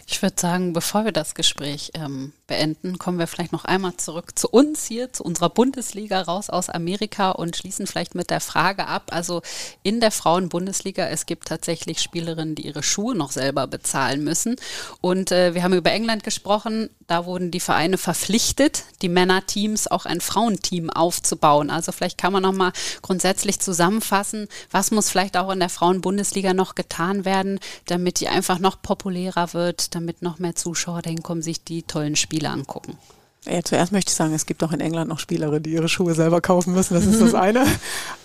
Ich 0.06 0.22
würde 0.22 0.36
sagen, 0.40 0.74
bevor 0.74 1.06
wir 1.06 1.12
das 1.12 1.34
Gespräch 1.34 1.92
ähm, 1.96 2.34
beenden, 2.46 3.00
kommen 3.00 3.20
wir 3.20 3.28
vielleicht 3.28 3.54
noch 3.54 3.64
einmal 3.64 3.96
zurück 3.96 4.38
zu 4.38 4.50
uns 4.50 4.86
hier, 4.86 5.14
zu 5.14 5.24
unserer 5.24 5.50
Bundesliga 5.50 6.22
raus 6.22 6.50
aus 6.50 6.70
Amerika 6.70 7.32
und 7.32 7.56
schließen 7.56 7.88
vielleicht 7.88 8.14
mit 8.14 8.30
der 8.30 8.42
Frage 8.42 8.88
ab. 8.88 9.12
Also 9.12 9.42
in 9.82 10.02
der 10.02 10.12
Frauenbundesliga, 10.12 11.08
es 11.08 11.26
gibt 11.26 11.48
tatsächlich 11.48 12.02
Spielerinnen, 12.02 12.56
die 12.56 12.66
ihre 12.66 12.84
Schuhe 12.84 13.16
noch 13.16 13.32
selber 13.32 13.66
bezahlen 13.68 14.24
müssen. 14.24 14.58
Und 15.00 15.32
äh, 15.32 15.54
wir 15.54 15.64
haben 15.64 15.74
über 15.74 15.92
England 15.92 16.24
gesprochen. 16.24 16.90
Da 17.08 17.26
wurden 17.26 17.52
die 17.52 17.60
Vereine 17.60 17.98
verpflichtet, 17.98 18.84
die 19.02 19.10
Männerteams 19.10 19.88
auch 19.88 20.06
ein 20.06 20.22
Frauenteam 20.22 20.90
aufzubauen. 20.90 21.70
Also 21.70 21.92
vielleicht 21.92 22.18
kann 22.18 22.34
man 22.34 22.44
noch 22.44 22.54
mal 22.54 22.74
grundsätzlich 23.02 23.60
zusammenfassen, 23.60 24.48
was 24.70 24.92
muss 24.92 25.10
vielleicht 25.10 25.38
auch 25.38 25.52
in 25.52 25.60
der 25.60 25.70
Frauenbundesliga 25.70 26.54
noch 26.54 26.76
getan 26.76 27.26
werden, 27.26 27.60
damit 27.86 28.20
die 28.20 28.28
einfach 28.28 28.60
noch 28.60 28.82
populärer 28.82 29.54
wird, 29.54 29.93
damit 29.96 30.22
noch 30.22 30.40
mehr 30.40 30.56
Zuschauer 30.56 31.02
dahin 31.02 31.24
kommen, 31.24 31.42
sich 31.42 31.64
die 31.64 31.84
tollen 31.84 32.16
Spiele 32.16 32.50
angucken. 32.50 32.98
Ja, 33.46 33.62
zuerst 33.62 33.92
möchte 33.92 34.10
ich 34.10 34.16
sagen, 34.16 34.34
es 34.34 34.46
gibt 34.46 34.64
auch 34.64 34.72
in 34.72 34.80
England 34.80 35.10
noch 35.10 35.20
Spielerinnen, 35.20 35.64
die 35.64 35.72
ihre 35.74 35.90
Schuhe 35.90 36.14
selber 36.14 36.40
kaufen 36.40 36.74
müssen. 36.74 36.94
Das 36.94 37.06
ist 37.06 37.22
das 37.22 37.34
eine. 37.34 37.62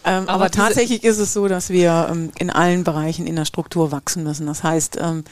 ähm, 0.04 0.22
aber, 0.22 0.30
aber 0.30 0.50
tatsächlich 0.50 1.02
ist 1.02 1.18
es 1.18 1.32
so, 1.32 1.48
dass 1.48 1.70
wir 1.70 2.08
ähm, 2.10 2.30
in 2.38 2.50
allen 2.50 2.84
Bereichen 2.84 3.26
in 3.26 3.34
der 3.34 3.44
Struktur 3.44 3.90
wachsen 3.90 4.22
müssen. 4.22 4.46
Das 4.46 4.62
heißt, 4.62 4.96
ähm, 5.00 5.24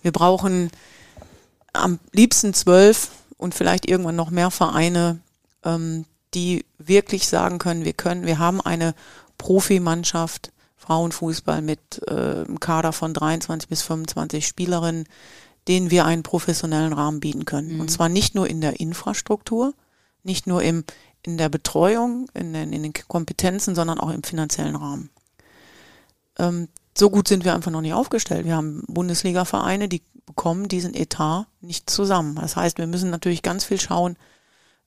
wir 0.00 0.12
brauchen 0.12 0.70
am 1.74 1.98
liebsten 2.12 2.54
zwölf 2.54 3.10
und 3.36 3.54
vielleicht 3.54 3.86
irgendwann 3.86 4.16
noch 4.16 4.30
mehr 4.30 4.50
Vereine, 4.50 5.18
ähm, 5.64 6.06
die 6.32 6.64
wirklich 6.78 7.28
sagen 7.28 7.58
können, 7.58 7.84
wir 7.84 7.92
können, 7.92 8.24
wir 8.24 8.38
haben 8.38 8.62
eine 8.62 8.94
Profimannschaft 9.36 10.50
Frauenfußball 10.76 11.62
mit 11.62 12.00
äh, 12.06 12.12
einem 12.12 12.60
Kader 12.60 12.92
von 12.92 13.12
23 13.12 13.68
bis 13.68 13.82
25 13.82 14.46
Spielerinnen, 14.46 15.08
denen 15.68 15.90
wir 15.90 16.04
einen 16.04 16.22
professionellen 16.22 16.92
Rahmen 16.92 17.20
bieten 17.20 17.44
können. 17.44 17.74
Mhm. 17.74 17.80
Und 17.80 17.90
zwar 17.90 18.08
nicht 18.08 18.34
nur 18.34 18.48
in 18.48 18.60
der 18.60 18.80
Infrastruktur, 18.80 19.74
nicht 20.22 20.46
nur 20.46 20.62
im, 20.62 20.84
in 21.22 21.38
der 21.38 21.48
Betreuung, 21.48 22.28
in 22.34 22.52
den, 22.52 22.72
in 22.72 22.82
den 22.82 22.92
Kompetenzen, 22.92 23.74
sondern 23.74 23.98
auch 23.98 24.10
im 24.10 24.22
finanziellen 24.22 24.76
Rahmen. 24.76 25.10
Ähm, 26.38 26.68
so 26.96 27.10
gut 27.10 27.28
sind 27.28 27.44
wir 27.44 27.54
einfach 27.54 27.70
noch 27.70 27.80
nicht 27.80 27.94
aufgestellt. 27.94 28.46
Wir 28.46 28.56
haben 28.56 28.82
Bundesliga-Vereine, 28.86 29.88
die 29.88 30.02
bekommen 30.24 30.68
diesen 30.68 30.94
Etat 30.94 31.46
nicht 31.60 31.90
zusammen. 31.90 32.36
Das 32.36 32.56
heißt, 32.56 32.78
wir 32.78 32.86
müssen 32.86 33.10
natürlich 33.10 33.42
ganz 33.42 33.64
viel 33.64 33.80
schauen, 33.80 34.16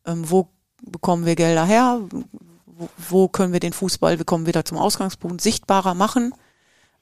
ähm, 0.06 0.30
wo 0.30 0.48
bekommen 0.82 1.26
wir 1.26 1.36
Gelder 1.36 1.66
her, 1.66 2.02
wo, 2.66 2.90
wo 2.98 3.28
können 3.28 3.54
wir 3.54 3.60
den 3.60 3.74
Fußball, 3.74 4.18
wir 4.18 4.26
kommen 4.26 4.48
wieder 4.48 4.66
zum 4.66 4.78
Ausgangspunkt, 4.78 5.42
sichtbarer 5.42 5.94
machen 5.94 6.34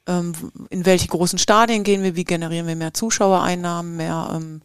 in 0.08 0.86
welche 0.86 1.08
großen 1.08 1.38
Stadien 1.38 1.84
gehen 1.84 2.04
wir, 2.04 2.16
wie 2.16 2.24
generieren 2.24 2.68
wir 2.68 2.76
mehr 2.76 2.94
Zuschauereinnahmen, 2.94 3.98
mehr 3.98 4.30
ähm, 4.34 4.62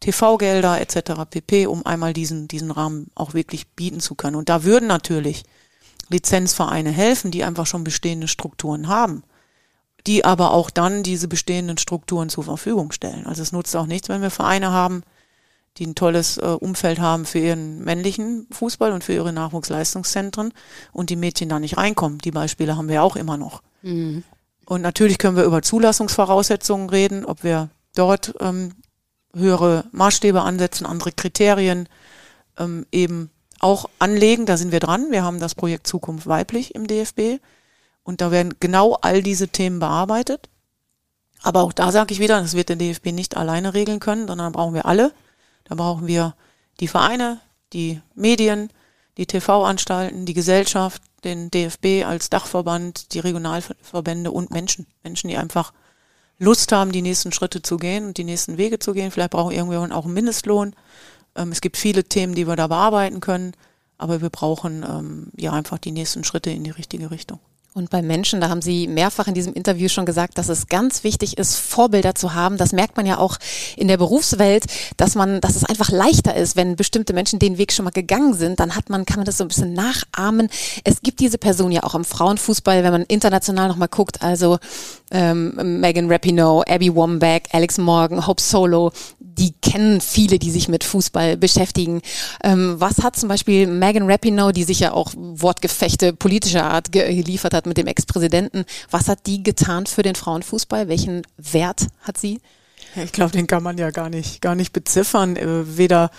TV-Gelder 0.00 0.80
etc. 0.80 1.24
pp, 1.28 1.66
um 1.66 1.84
einmal 1.84 2.12
diesen, 2.12 2.48
diesen 2.48 2.70
Rahmen 2.70 3.10
auch 3.14 3.34
wirklich 3.34 3.68
bieten 3.68 4.00
zu 4.00 4.14
können. 4.14 4.36
Und 4.36 4.48
da 4.48 4.62
würden 4.62 4.86
natürlich 4.86 5.44
Lizenzvereine 6.08 6.90
helfen, 6.90 7.30
die 7.30 7.44
einfach 7.44 7.66
schon 7.66 7.84
bestehende 7.84 8.28
Strukturen 8.28 8.88
haben, 8.88 9.24
die 10.06 10.24
aber 10.24 10.52
auch 10.52 10.70
dann 10.70 11.02
diese 11.02 11.28
bestehenden 11.28 11.78
Strukturen 11.78 12.28
zur 12.28 12.44
Verfügung 12.44 12.92
stellen. 12.92 13.26
Also 13.26 13.42
es 13.42 13.52
nutzt 13.52 13.74
auch 13.76 13.86
nichts, 13.86 14.08
wenn 14.08 14.22
wir 14.22 14.30
Vereine 14.30 14.70
haben, 14.70 15.02
die 15.76 15.86
ein 15.86 15.94
tolles 15.94 16.38
äh, 16.38 16.46
Umfeld 16.46 16.98
haben 16.98 17.24
für 17.24 17.38
ihren 17.38 17.84
männlichen 17.84 18.46
Fußball 18.50 18.92
und 18.92 19.04
für 19.04 19.12
ihre 19.12 19.32
Nachwuchsleistungszentren 19.32 20.52
und 20.92 21.10
die 21.10 21.16
Mädchen 21.16 21.48
da 21.48 21.58
nicht 21.58 21.76
reinkommen. 21.76 22.18
Die 22.18 22.30
Beispiele 22.30 22.76
haben 22.76 22.88
wir 22.88 23.02
auch 23.02 23.16
immer 23.16 23.36
noch. 23.36 23.62
Mhm. 23.82 24.24
Und 24.68 24.82
natürlich 24.82 25.16
können 25.16 25.38
wir 25.38 25.44
über 25.44 25.62
Zulassungsvoraussetzungen 25.62 26.90
reden, 26.90 27.24
ob 27.24 27.42
wir 27.42 27.70
dort 27.94 28.34
ähm, 28.38 28.74
höhere 29.34 29.86
Maßstäbe 29.92 30.42
ansetzen, 30.42 30.84
andere 30.84 31.10
Kriterien 31.10 31.88
ähm, 32.58 32.84
eben 32.92 33.30
auch 33.60 33.88
anlegen. 33.98 34.44
Da 34.44 34.58
sind 34.58 34.70
wir 34.70 34.80
dran. 34.80 35.10
Wir 35.10 35.22
haben 35.22 35.40
das 35.40 35.54
Projekt 35.54 35.86
Zukunft 35.86 36.26
weiblich 36.26 36.74
im 36.74 36.86
DFB 36.86 37.40
und 38.02 38.20
da 38.20 38.30
werden 38.30 38.56
genau 38.60 38.98
all 39.00 39.22
diese 39.22 39.48
Themen 39.48 39.78
bearbeitet. 39.78 40.50
Aber 41.42 41.62
auch 41.62 41.72
da 41.72 41.90
sage 41.90 42.12
ich 42.12 42.20
wieder, 42.20 42.38
das 42.38 42.52
wird 42.52 42.68
der 42.68 42.76
DFB 42.76 43.06
nicht 43.12 43.38
alleine 43.38 43.72
regeln 43.72 44.00
können, 44.00 44.28
sondern 44.28 44.52
da 44.52 44.58
brauchen 44.58 44.74
wir 44.74 44.84
alle. 44.84 45.14
Da 45.64 45.76
brauchen 45.76 46.06
wir 46.06 46.34
die 46.78 46.88
Vereine, 46.88 47.40
die 47.72 48.02
Medien, 48.14 48.68
die 49.16 49.24
TV-Anstalten, 49.24 50.26
die 50.26 50.34
Gesellschaft, 50.34 51.00
den 51.24 51.50
DFB 51.50 52.04
als 52.06 52.30
Dachverband, 52.30 53.12
die 53.14 53.18
Regionalverbände 53.20 54.30
und 54.30 54.50
Menschen. 54.50 54.86
Menschen, 55.02 55.28
die 55.28 55.36
einfach 55.36 55.72
Lust 56.38 56.70
haben, 56.72 56.92
die 56.92 57.02
nächsten 57.02 57.32
Schritte 57.32 57.62
zu 57.62 57.76
gehen 57.76 58.06
und 58.06 58.18
die 58.18 58.24
nächsten 58.24 58.58
Wege 58.58 58.78
zu 58.78 58.92
gehen. 58.92 59.10
Vielleicht 59.10 59.30
brauchen 59.30 59.52
irgendwann 59.52 59.92
auch 59.92 60.04
einen 60.04 60.14
Mindestlohn. 60.14 60.74
Ähm, 61.34 61.52
es 61.52 61.60
gibt 61.60 61.76
viele 61.76 62.04
Themen, 62.04 62.34
die 62.34 62.46
wir 62.46 62.56
da 62.56 62.68
bearbeiten 62.68 63.20
können, 63.20 63.52
aber 63.96 64.20
wir 64.22 64.30
brauchen 64.30 64.84
ähm, 64.88 65.32
ja 65.36 65.52
einfach 65.52 65.78
die 65.78 65.92
nächsten 65.92 66.24
Schritte 66.24 66.50
in 66.50 66.64
die 66.64 66.70
richtige 66.70 67.10
Richtung. 67.10 67.40
Und 67.74 67.90
bei 67.90 68.02
Menschen, 68.02 68.40
da 68.40 68.48
haben 68.48 68.62
Sie 68.62 68.88
mehrfach 68.88 69.28
in 69.28 69.34
diesem 69.34 69.52
Interview 69.52 69.88
schon 69.88 70.06
gesagt, 70.06 70.38
dass 70.38 70.48
es 70.48 70.66
ganz 70.66 71.04
wichtig 71.04 71.38
ist, 71.38 71.56
Vorbilder 71.56 72.14
zu 72.14 72.34
haben. 72.34 72.56
Das 72.56 72.72
merkt 72.72 72.96
man 72.96 73.06
ja 73.06 73.18
auch 73.18 73.36
in 73.76 73.88
der 73.88 73.98
Berufswelt, 73.98 74.64
dass 74.96 75.14
man, 75.14 75.40
dass 75.40 75.54
es 75.54 75.64
einfach 75.64 75.90
leichter 75.90 76.34
ist, 76.34 76.56
wenn 76.56 76.76
bestimmte 76.76 77.12
Menschen 77.12 77.38
den 77.38 77.58
Weg 77.58 77.72
schon 77.72 77.84
mal 77.84 77.90
gegangen 77.90 78.34
sind, 78.34 78.58
dann 78.58 78.74
hat 78.74 78.90
man, 78.90 79.04
kann 79.04 79.18
man 79.18 79.26
das 79.26 79.36
so 79.36 79.44
ein 79.44 79.48
bisschen 79.48 79.74
nachahmen. 79.74 80.48
Es 80.82 81.02
gibt 81.02 81.20
diese 81.20 81.38
Person 81.38 81.70
ja 81.70 81.82
auch 81.84 81.94
im 81.94 82.04
Frauenfußball, 82.04 82.82
wenn 82.82 82.92
man 82.92 83.02
international 83.02 83.68
nochmal 83.68 83.88
guckt, 83.88 84.22
also 84.22 84.58
ähm, 85.10 85.80
Megan 85.80 86.10
Rapinoe, 86.10 86.64
Abby 86.66 86.94
Wambach, 86.94 87.42
Alex 87.52 87.78
Morgan, 87.78 88.26
Hope 88.26 88.42
Solo, 88.42 88.92
die 89.38 89.52
kennen 89.62 90.00
viele, 90.00 90.38
die 90.38 90.50
sich 90.50 90.68
mit 90.68 90.84
Fußball 90.84 91.36
beschäftigen. 91.36 92.02
Ähm, 92.42 92.76
was 92.78 92.98
hat 92.98 93.16
zum 93.16 93.28
Beispiel 93.28 93.66
Megan 93.66 94.10
Rapinoe, 94.10 94.52
die 94.52 94.64
sich 94.64 94.80
ja 94.80 94.92
auch 94.92 95.12
Wortgefechte 95.16 96.12
politischer 96.12 96.64
Art 96.64 96.92
geliefert 96.92 97.54
hat 97.54 97.66
mit 97.66 97.76
dem 97.76 97.86
Ex-Präsidenten, 97.86 98.64
was 98.90 99.08
hat 99.08 99.26
die 99.26 99.42
getan 99.42 99.86
für 99.86 100.02
den 100.02 100.14
Frauenfußball? 100.14 100.88
Welchen 100.88 101.22
Wert 101.36 101.86
hat 102.02 102.18
sie? 102.18 102.40
Ich 102.96 103.12
glaube, 103.12 103.32
den 103.32 103.46
kann 103.46 103.62
man 103.62 103.78
ja 103.78 103.90
gar 103.90 104.08
nicht, 104.08 104.40
gar 104.40 104.54
nicht 104.54 104.72
beziffern, 104.72 105.36
äh, 105.36 105.76
weder 105.76 106.10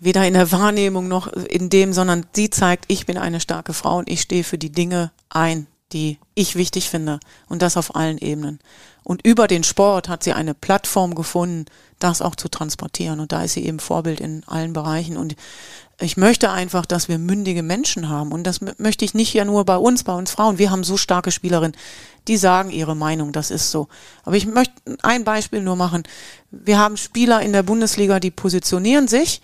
weder 0.00 0.26
in 0.26 0.34
der 0.34 0.52
Wahrnehmung 0.52 1.08
noch 1.08 1.28
in 1.28 1.70
dem, 1.70 1.92
sondern 1.92 2.26
sie 2.32 2.50
zeigt, 2.50 2.84
ich 2.88 3.06
bin 3.06 3.16
eine 3.16 3.40
starke 3.40 3.72
Frau 3.72 3.98
und 3.98 4.10
ich 4.10 4.20
stehe 4.20 4.44
für 4.44 4.58
die 4.58 4.70
Dinge 4.70 5.12
ein, 5.30 5.66
die 5.94 6.18
ich 6.34 6.56
wichtig 6.56 6.90
finde. 6.90 7.20
Und 7.48 7.62
das 7.62 7.78
auf 7.78 7.96
allen 7.96 8.18
Ebenen. 8.18 8.58
Und 9.04 9.24
über 9.24 9.46
den 9.46 9.64
Sport 9.64 10.08
hat 10.08 10.24
sie 10.24 10.32
eine 10.32 10.54
Plattform 10.54 11.14
gefunden, 11.14 11.66
das 11.98 12.20
auch 12.20 12.34
zu 12.34 12.48
transportieren. 12.48 13.20
Und 13.20 13.32
da 13.32 13.44
ist 13.44 13.54
sie 13.54 13.64
eben 13.64 13.78
Vorbild 13.78 14.20
in 14.20 14.42
allen 14.46 14.72
Bereichen. 14.72 15.16
Und 15.16 15.36
ich 16.00 16.16
möchte 16.16 16.50
einfach, 16.50 16.84
dass 16.84 17.08
wir 17.08 17.18
mündige 17.18 17.62
Menschen 17.62 18.08
haben. 18.08 18.32
Und 18.32 18.44
das 18.44 18.60
möchte 18.78 19.04
ich 19.04 19.14
nicht 19.14 19.32
ja 19.32 19.44
nur 19.44 19.64
bei 19.64 19.76
uns, 19.76 20.02
bei 20.02 20.14
uns 20.14 20.32
Frauen. 20.32 20.58
Wir 20.58 20.70
haben 20.70 20.84
so 20.84 20.96
starke 20.96 21.30
Spielerinnen, 21.30 21.76
die 22.26 22.36
sagen 22.36 22.70
ihre 22.70 22.96
Meinung, 22.96 23.32
das 23.32 23.50
ist 23.50 23.70
so. 23.70 23.88
Aber 24.24 24.36
ich 24.36 24.46
möchte 24.46 24.74
ein 25.02 25.22
Beispiel 25.24 25.60
nur 25.60 25.76
machen. 25.76 26.02
Wir 26.50 26.78
haben 26.78 26.96
Spieler 26.96 27.40
in 27.40 27.52
der 27.52 27.62
Bundesliga, 27.62 28.18
die 28.18 28.32
positionieren 28.32 29.06
sich, 29.06 29.40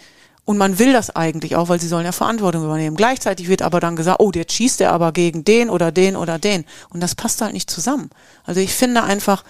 und 0.51 0.59
man 0.59 0.81
will 0.81 0.93
das 0.93 1.15
eigentlich 1.15 1.55
auch, 1.55 1.69
weil 1.69 1.81
sie 1.81 1.87
sollen 1.87 2.05
ja 2.05 2.11
Verantwortung 2.11 2.65
übernehmen. 2.65 2.97
Gleichzeitig 2.97 3.47
wird 3.47 3.63
aber 3.63 3.79
dann 3.79 3.95
gesagt, 3.95 4.19
oh, 4.19 4.33
jetzt 4.35 4.53
schießt 4.53 4.81
er 4.81 4.91
aber 4.91 5.13
gegen 5.13 5.45
den 5.45 5.71
oder 5.71 5.93
den 5.93 6.17
oder 6.17 6.41
den. 6.41 6.65
Und 6.93 7.01
das 7.01 7.15
passt 7.15 7.41
halt 7.41 7.53
nicht 7.53 7.71
zusammen. 7.71 8.11
Also 8.45 8.61
ich 8.61 8.75
finde 8.75 9.05
einfach, 9.05 9.45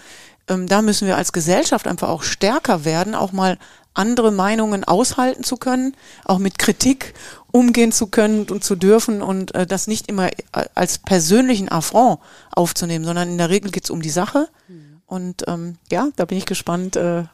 ähm, 0.46 0.66
da 0.66 0.82
müssen 0.82 1.08
wir 1.08 1.16
als 1.16 1.32
Gesellschaft 1.32 1.88
einfach 1.88 2.10
auch 2.10 2.22
stärker 2.22 2.84
werden, 2.84 3.14
auch 3.14 3.32
mal 3.32 3.56
andere 3.94 4.30
Meinungen 4.30 4.84
aushalten 4.84 5.42
zu 5.42 5.56
können, 5.56 5.96
auch 6.26 6.36
mit 6.36 6.58
Kritik 6.58 7.14
umgehen 7.50 7.92
zu 7.92 8.08
können 8.08 8.44
und 8.50 8.62
zu 8.62 8.76
dürfen 8.76 9.22
und 9.22 9.54
äh, 9.54 9.66
das 9.66 9.86
nicht 9.86 10.06
immer 10.06 10.26
äh, 10.26 10.66
als 10.74 10.98
persönlichen 10.98 11.70
Affront 11.70 12.20
aufzunehmen, 12.50 13.06
sondern 13.06 13.30
in 13.30 13.38
der 13.38 13.48
Regel 13.48 13.70
geht 13.70 13.84
es 13.84 13.90
um 13.90 14.02
die 14.02 14.10
Sache. 14.10 14.50
Mhm. 14.68 15.00
Und 15.06 15.44
ähm, 15.48 15.78
ja, 15.90 16.08
da 16.16 16.26
bin 16.26 16.36
ich 16.36 16.44
gespannt, 16.44 16.96
äh, 16.96 17.24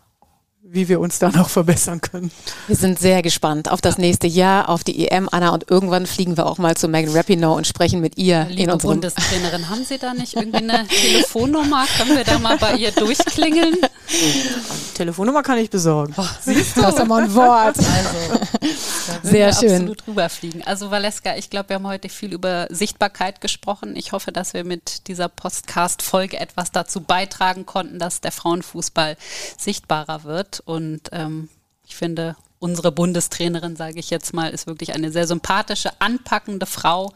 wie 0.68 0.88
wir 0.88 1.00
uns 1.00 1.18
da 1.18 1.30
noch 1.30 1.48
verbessern 1.48 2.00
können. 2.00 2.30
Wir 2.66 2.76
sind 2.76 2.98
sehr 2.98 3.22
gespannt 3.22 3.70
auf 3.70 3.80
das 3.80 3.98
nächste 3.98 4.26
Jahr, 4.26 4.68
auf 4.68 4.82
die 4.82 5.08
EM, 5.08 5.28
Anna, 5.30 5.50
und 5.50 5.70
irgendwann 5.70 6.06
fliegen 6.06 6.36
wir 6.36 6.46
auch 6.46 6.58
mal 6.58 6.76
zu 6.76 6.88
Megan 6.88 7.14
Rapinoe 7.14 7.54
und 7.54 7.66
sprechen 7.66 8.00
mit 8.00 8.18
ihr 8.18 8.46
Liebe 8.48 8.62
in 8.62 8.70
unserem 8.70 9.00
Bundestrainerin, 9.00 9.68
haben 9.68 9.84
Sie 9.84 9.98
da 9.98 10.14
nicht 10.14 10.34
irgendwie 10.34 10.58
eine 10.58 10.86
Telefonnummer? 10.88 11.86
Können 11.96 12.16
wir 12.16 12.24
da 12.24 12.38
mal 12.38 12.58
bei 12.58 12.74
ihr 12.74 12.90
durchklingeln? 12.90 13.76
Telefonnummer 14.94 15.42
kann 15.42 15.58
ich 15.58 15.70
besorgen. 15.70 16.14
Oh, 16.16 16.24
siehst 16.40 16.76
du? 16.76 16.82
Das 16.82 16.94
ist 16.94 17.00
immer 17.00 17.16
ein 17.16 17.34
Wort. 17.34 17.76
Also, 17.78 18.46
sehr 19.22 19.52
schön. 19.52 19.72
absolut 19.72 20.06
rüberfliegen. 20.06 20.62
Also 20.64 20.90
Valeska, 20.90 21.36
ich 21.36 21.50
glaube, 21.50 21.70
wir 21.70 21.76
haben 21.76 21.86
heute 21.86 22.08
viel 22.08 22.32
über 22.32 22.66
Sichtbarkeit 22.70 23.40
gesprochen. 23.40 23.94
Ich 23.96 24.12
hoffe, 24.12 24.32
dass 24.32 24.54
wir 24.54 24.64
mit 24.64 25.08
dieser 25.08 25.28
Postcast-Folge 25.28 26.38
etwas 26.38 26.72
dazu 26.72 27.00
beitragen 27.00 27.66
konnten, 27.66 27.98
dass 27.98 28.20
der 28.20 28.32
Frauenfußball 28.32 29.16
sichtbarer 29.58 30.24
wird. 30.24 30.55
Und 30.60 31.02
ähm, 31.12 31.48
ich 31.86 31.96
finde, 31.96 32.36
unsere 32.58 32.92
Bundestrainerin, 32.92 33.76
sage 33.76 33.98
ich 33.98 34.10
jetzt 34.10 34.34
mal, 34.34 34.50
ist 34.50 34.66
wirklich 34.66 34.94
eine 34.94 35.10
sehr 35.12 35.26
sympathische, 35.26 35.90
anpackende 36.00 36.66
Frau 36.66 37.12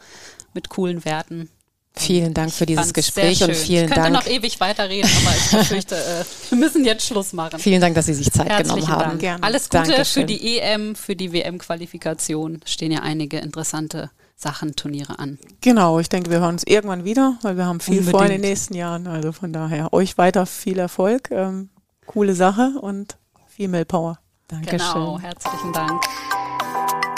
mit 0.53 0.69
coolen 0.69 1.05
Werten. 1.05 1.49
Vielen 1.93 2.33
Dank 2.33 2.53
für 2.53 2.65
dieses 2.65 2.93
Gespräch 2.93 3.43
und 3.43 3.53
vielen 3.53 3.89
ich 3.89 3.91
könnte 3.91 4.11
noch 4.11 4.25
ewig 4.25 4.61
weiterreden, 4.61 5.09
aber 5.25 5.35
ich 5.35 5.51
befürchte, 5.51 5.95
äh, 5.95 6.23
wir 6.49 6.57
müssen 6.57 6.85
jetzt 6.85 7.05
Schluss 7.05 7.33
machen. 7.33 7.59
Vielen 7.59 7.81
Dank, 7.81 7.95
dass 7.95 8.05
Sie 8.05 8.13
sich 8.13 8.31
Zeit 8.31 8.47
Herzlichen 8.47 8.85
genommen 8.85 9.05
haben. 9.05 9.19
Gerne. 9.19 9.43
Alles 9.43 9.69
Gute 9.69 9.83
Dankeschön. 9.83 10.21
für 10.21 10.25
die 10.25 10.57
EM, 10.57 10.95
für 10.95 11.17
die 11.17 11.33
WM-Qualifikation. 11.33 12.61
Stehen 12.65 12.93
ja 12.93 13.01
einige 13.01 13.39
interessante 13.39 14.09
Sachen, 14.37 14.75
Turniere 14.77 15.19
an. 15.19 15.37
Genau, 15.59 15.99
ich 15.99 16.07
denke, 16.07 16.31
wir 16.31 16.39
hören 16.39 16.53
uns 16.53 16.63
irgendwann 16.63 17.03
wieder, 17.03 17.37
weil 17.41 17.57
wir 17.57 17.65
haben 17.65 17.81
viel 17.81 17.99
Unbedingt. 17.99 18.11
vor 18.11 18.23
in 18.23 18.31
den 18.31 18.41
nächsten 18.41 18.73
Jahren. 18.73 19.07
Also 19.07 19.33
von 19.33 19.51
daher 19.51 19.91
euch 19.91 20.17
weiter 20.17 20.45
viel 20.45 20.79
Erfolg. 20.79 21.29
Ähm, 21.29 21.69
coole 22.05 22.35
Sache 22.35 22.71
und 22.79 23.17
Female 23.61 23.85
Power. 23.85 24.17
Dankeschön. 24.47 24.79
Genau, 24.79 25.19
herzlichen 25.19 25.71
Dank. 25.71 26.03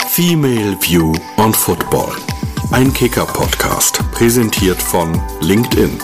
Female 0.08 0.76
View 0.82 1.14
on 1.38 1.54
Football. 1.54 2.12
Ein 2.70 2.92
Kicker-Podcast, 2.92 4.02
präsentiert 4.12 4.82
von 4.82 5.18
LinkedIn. 5.40 5.98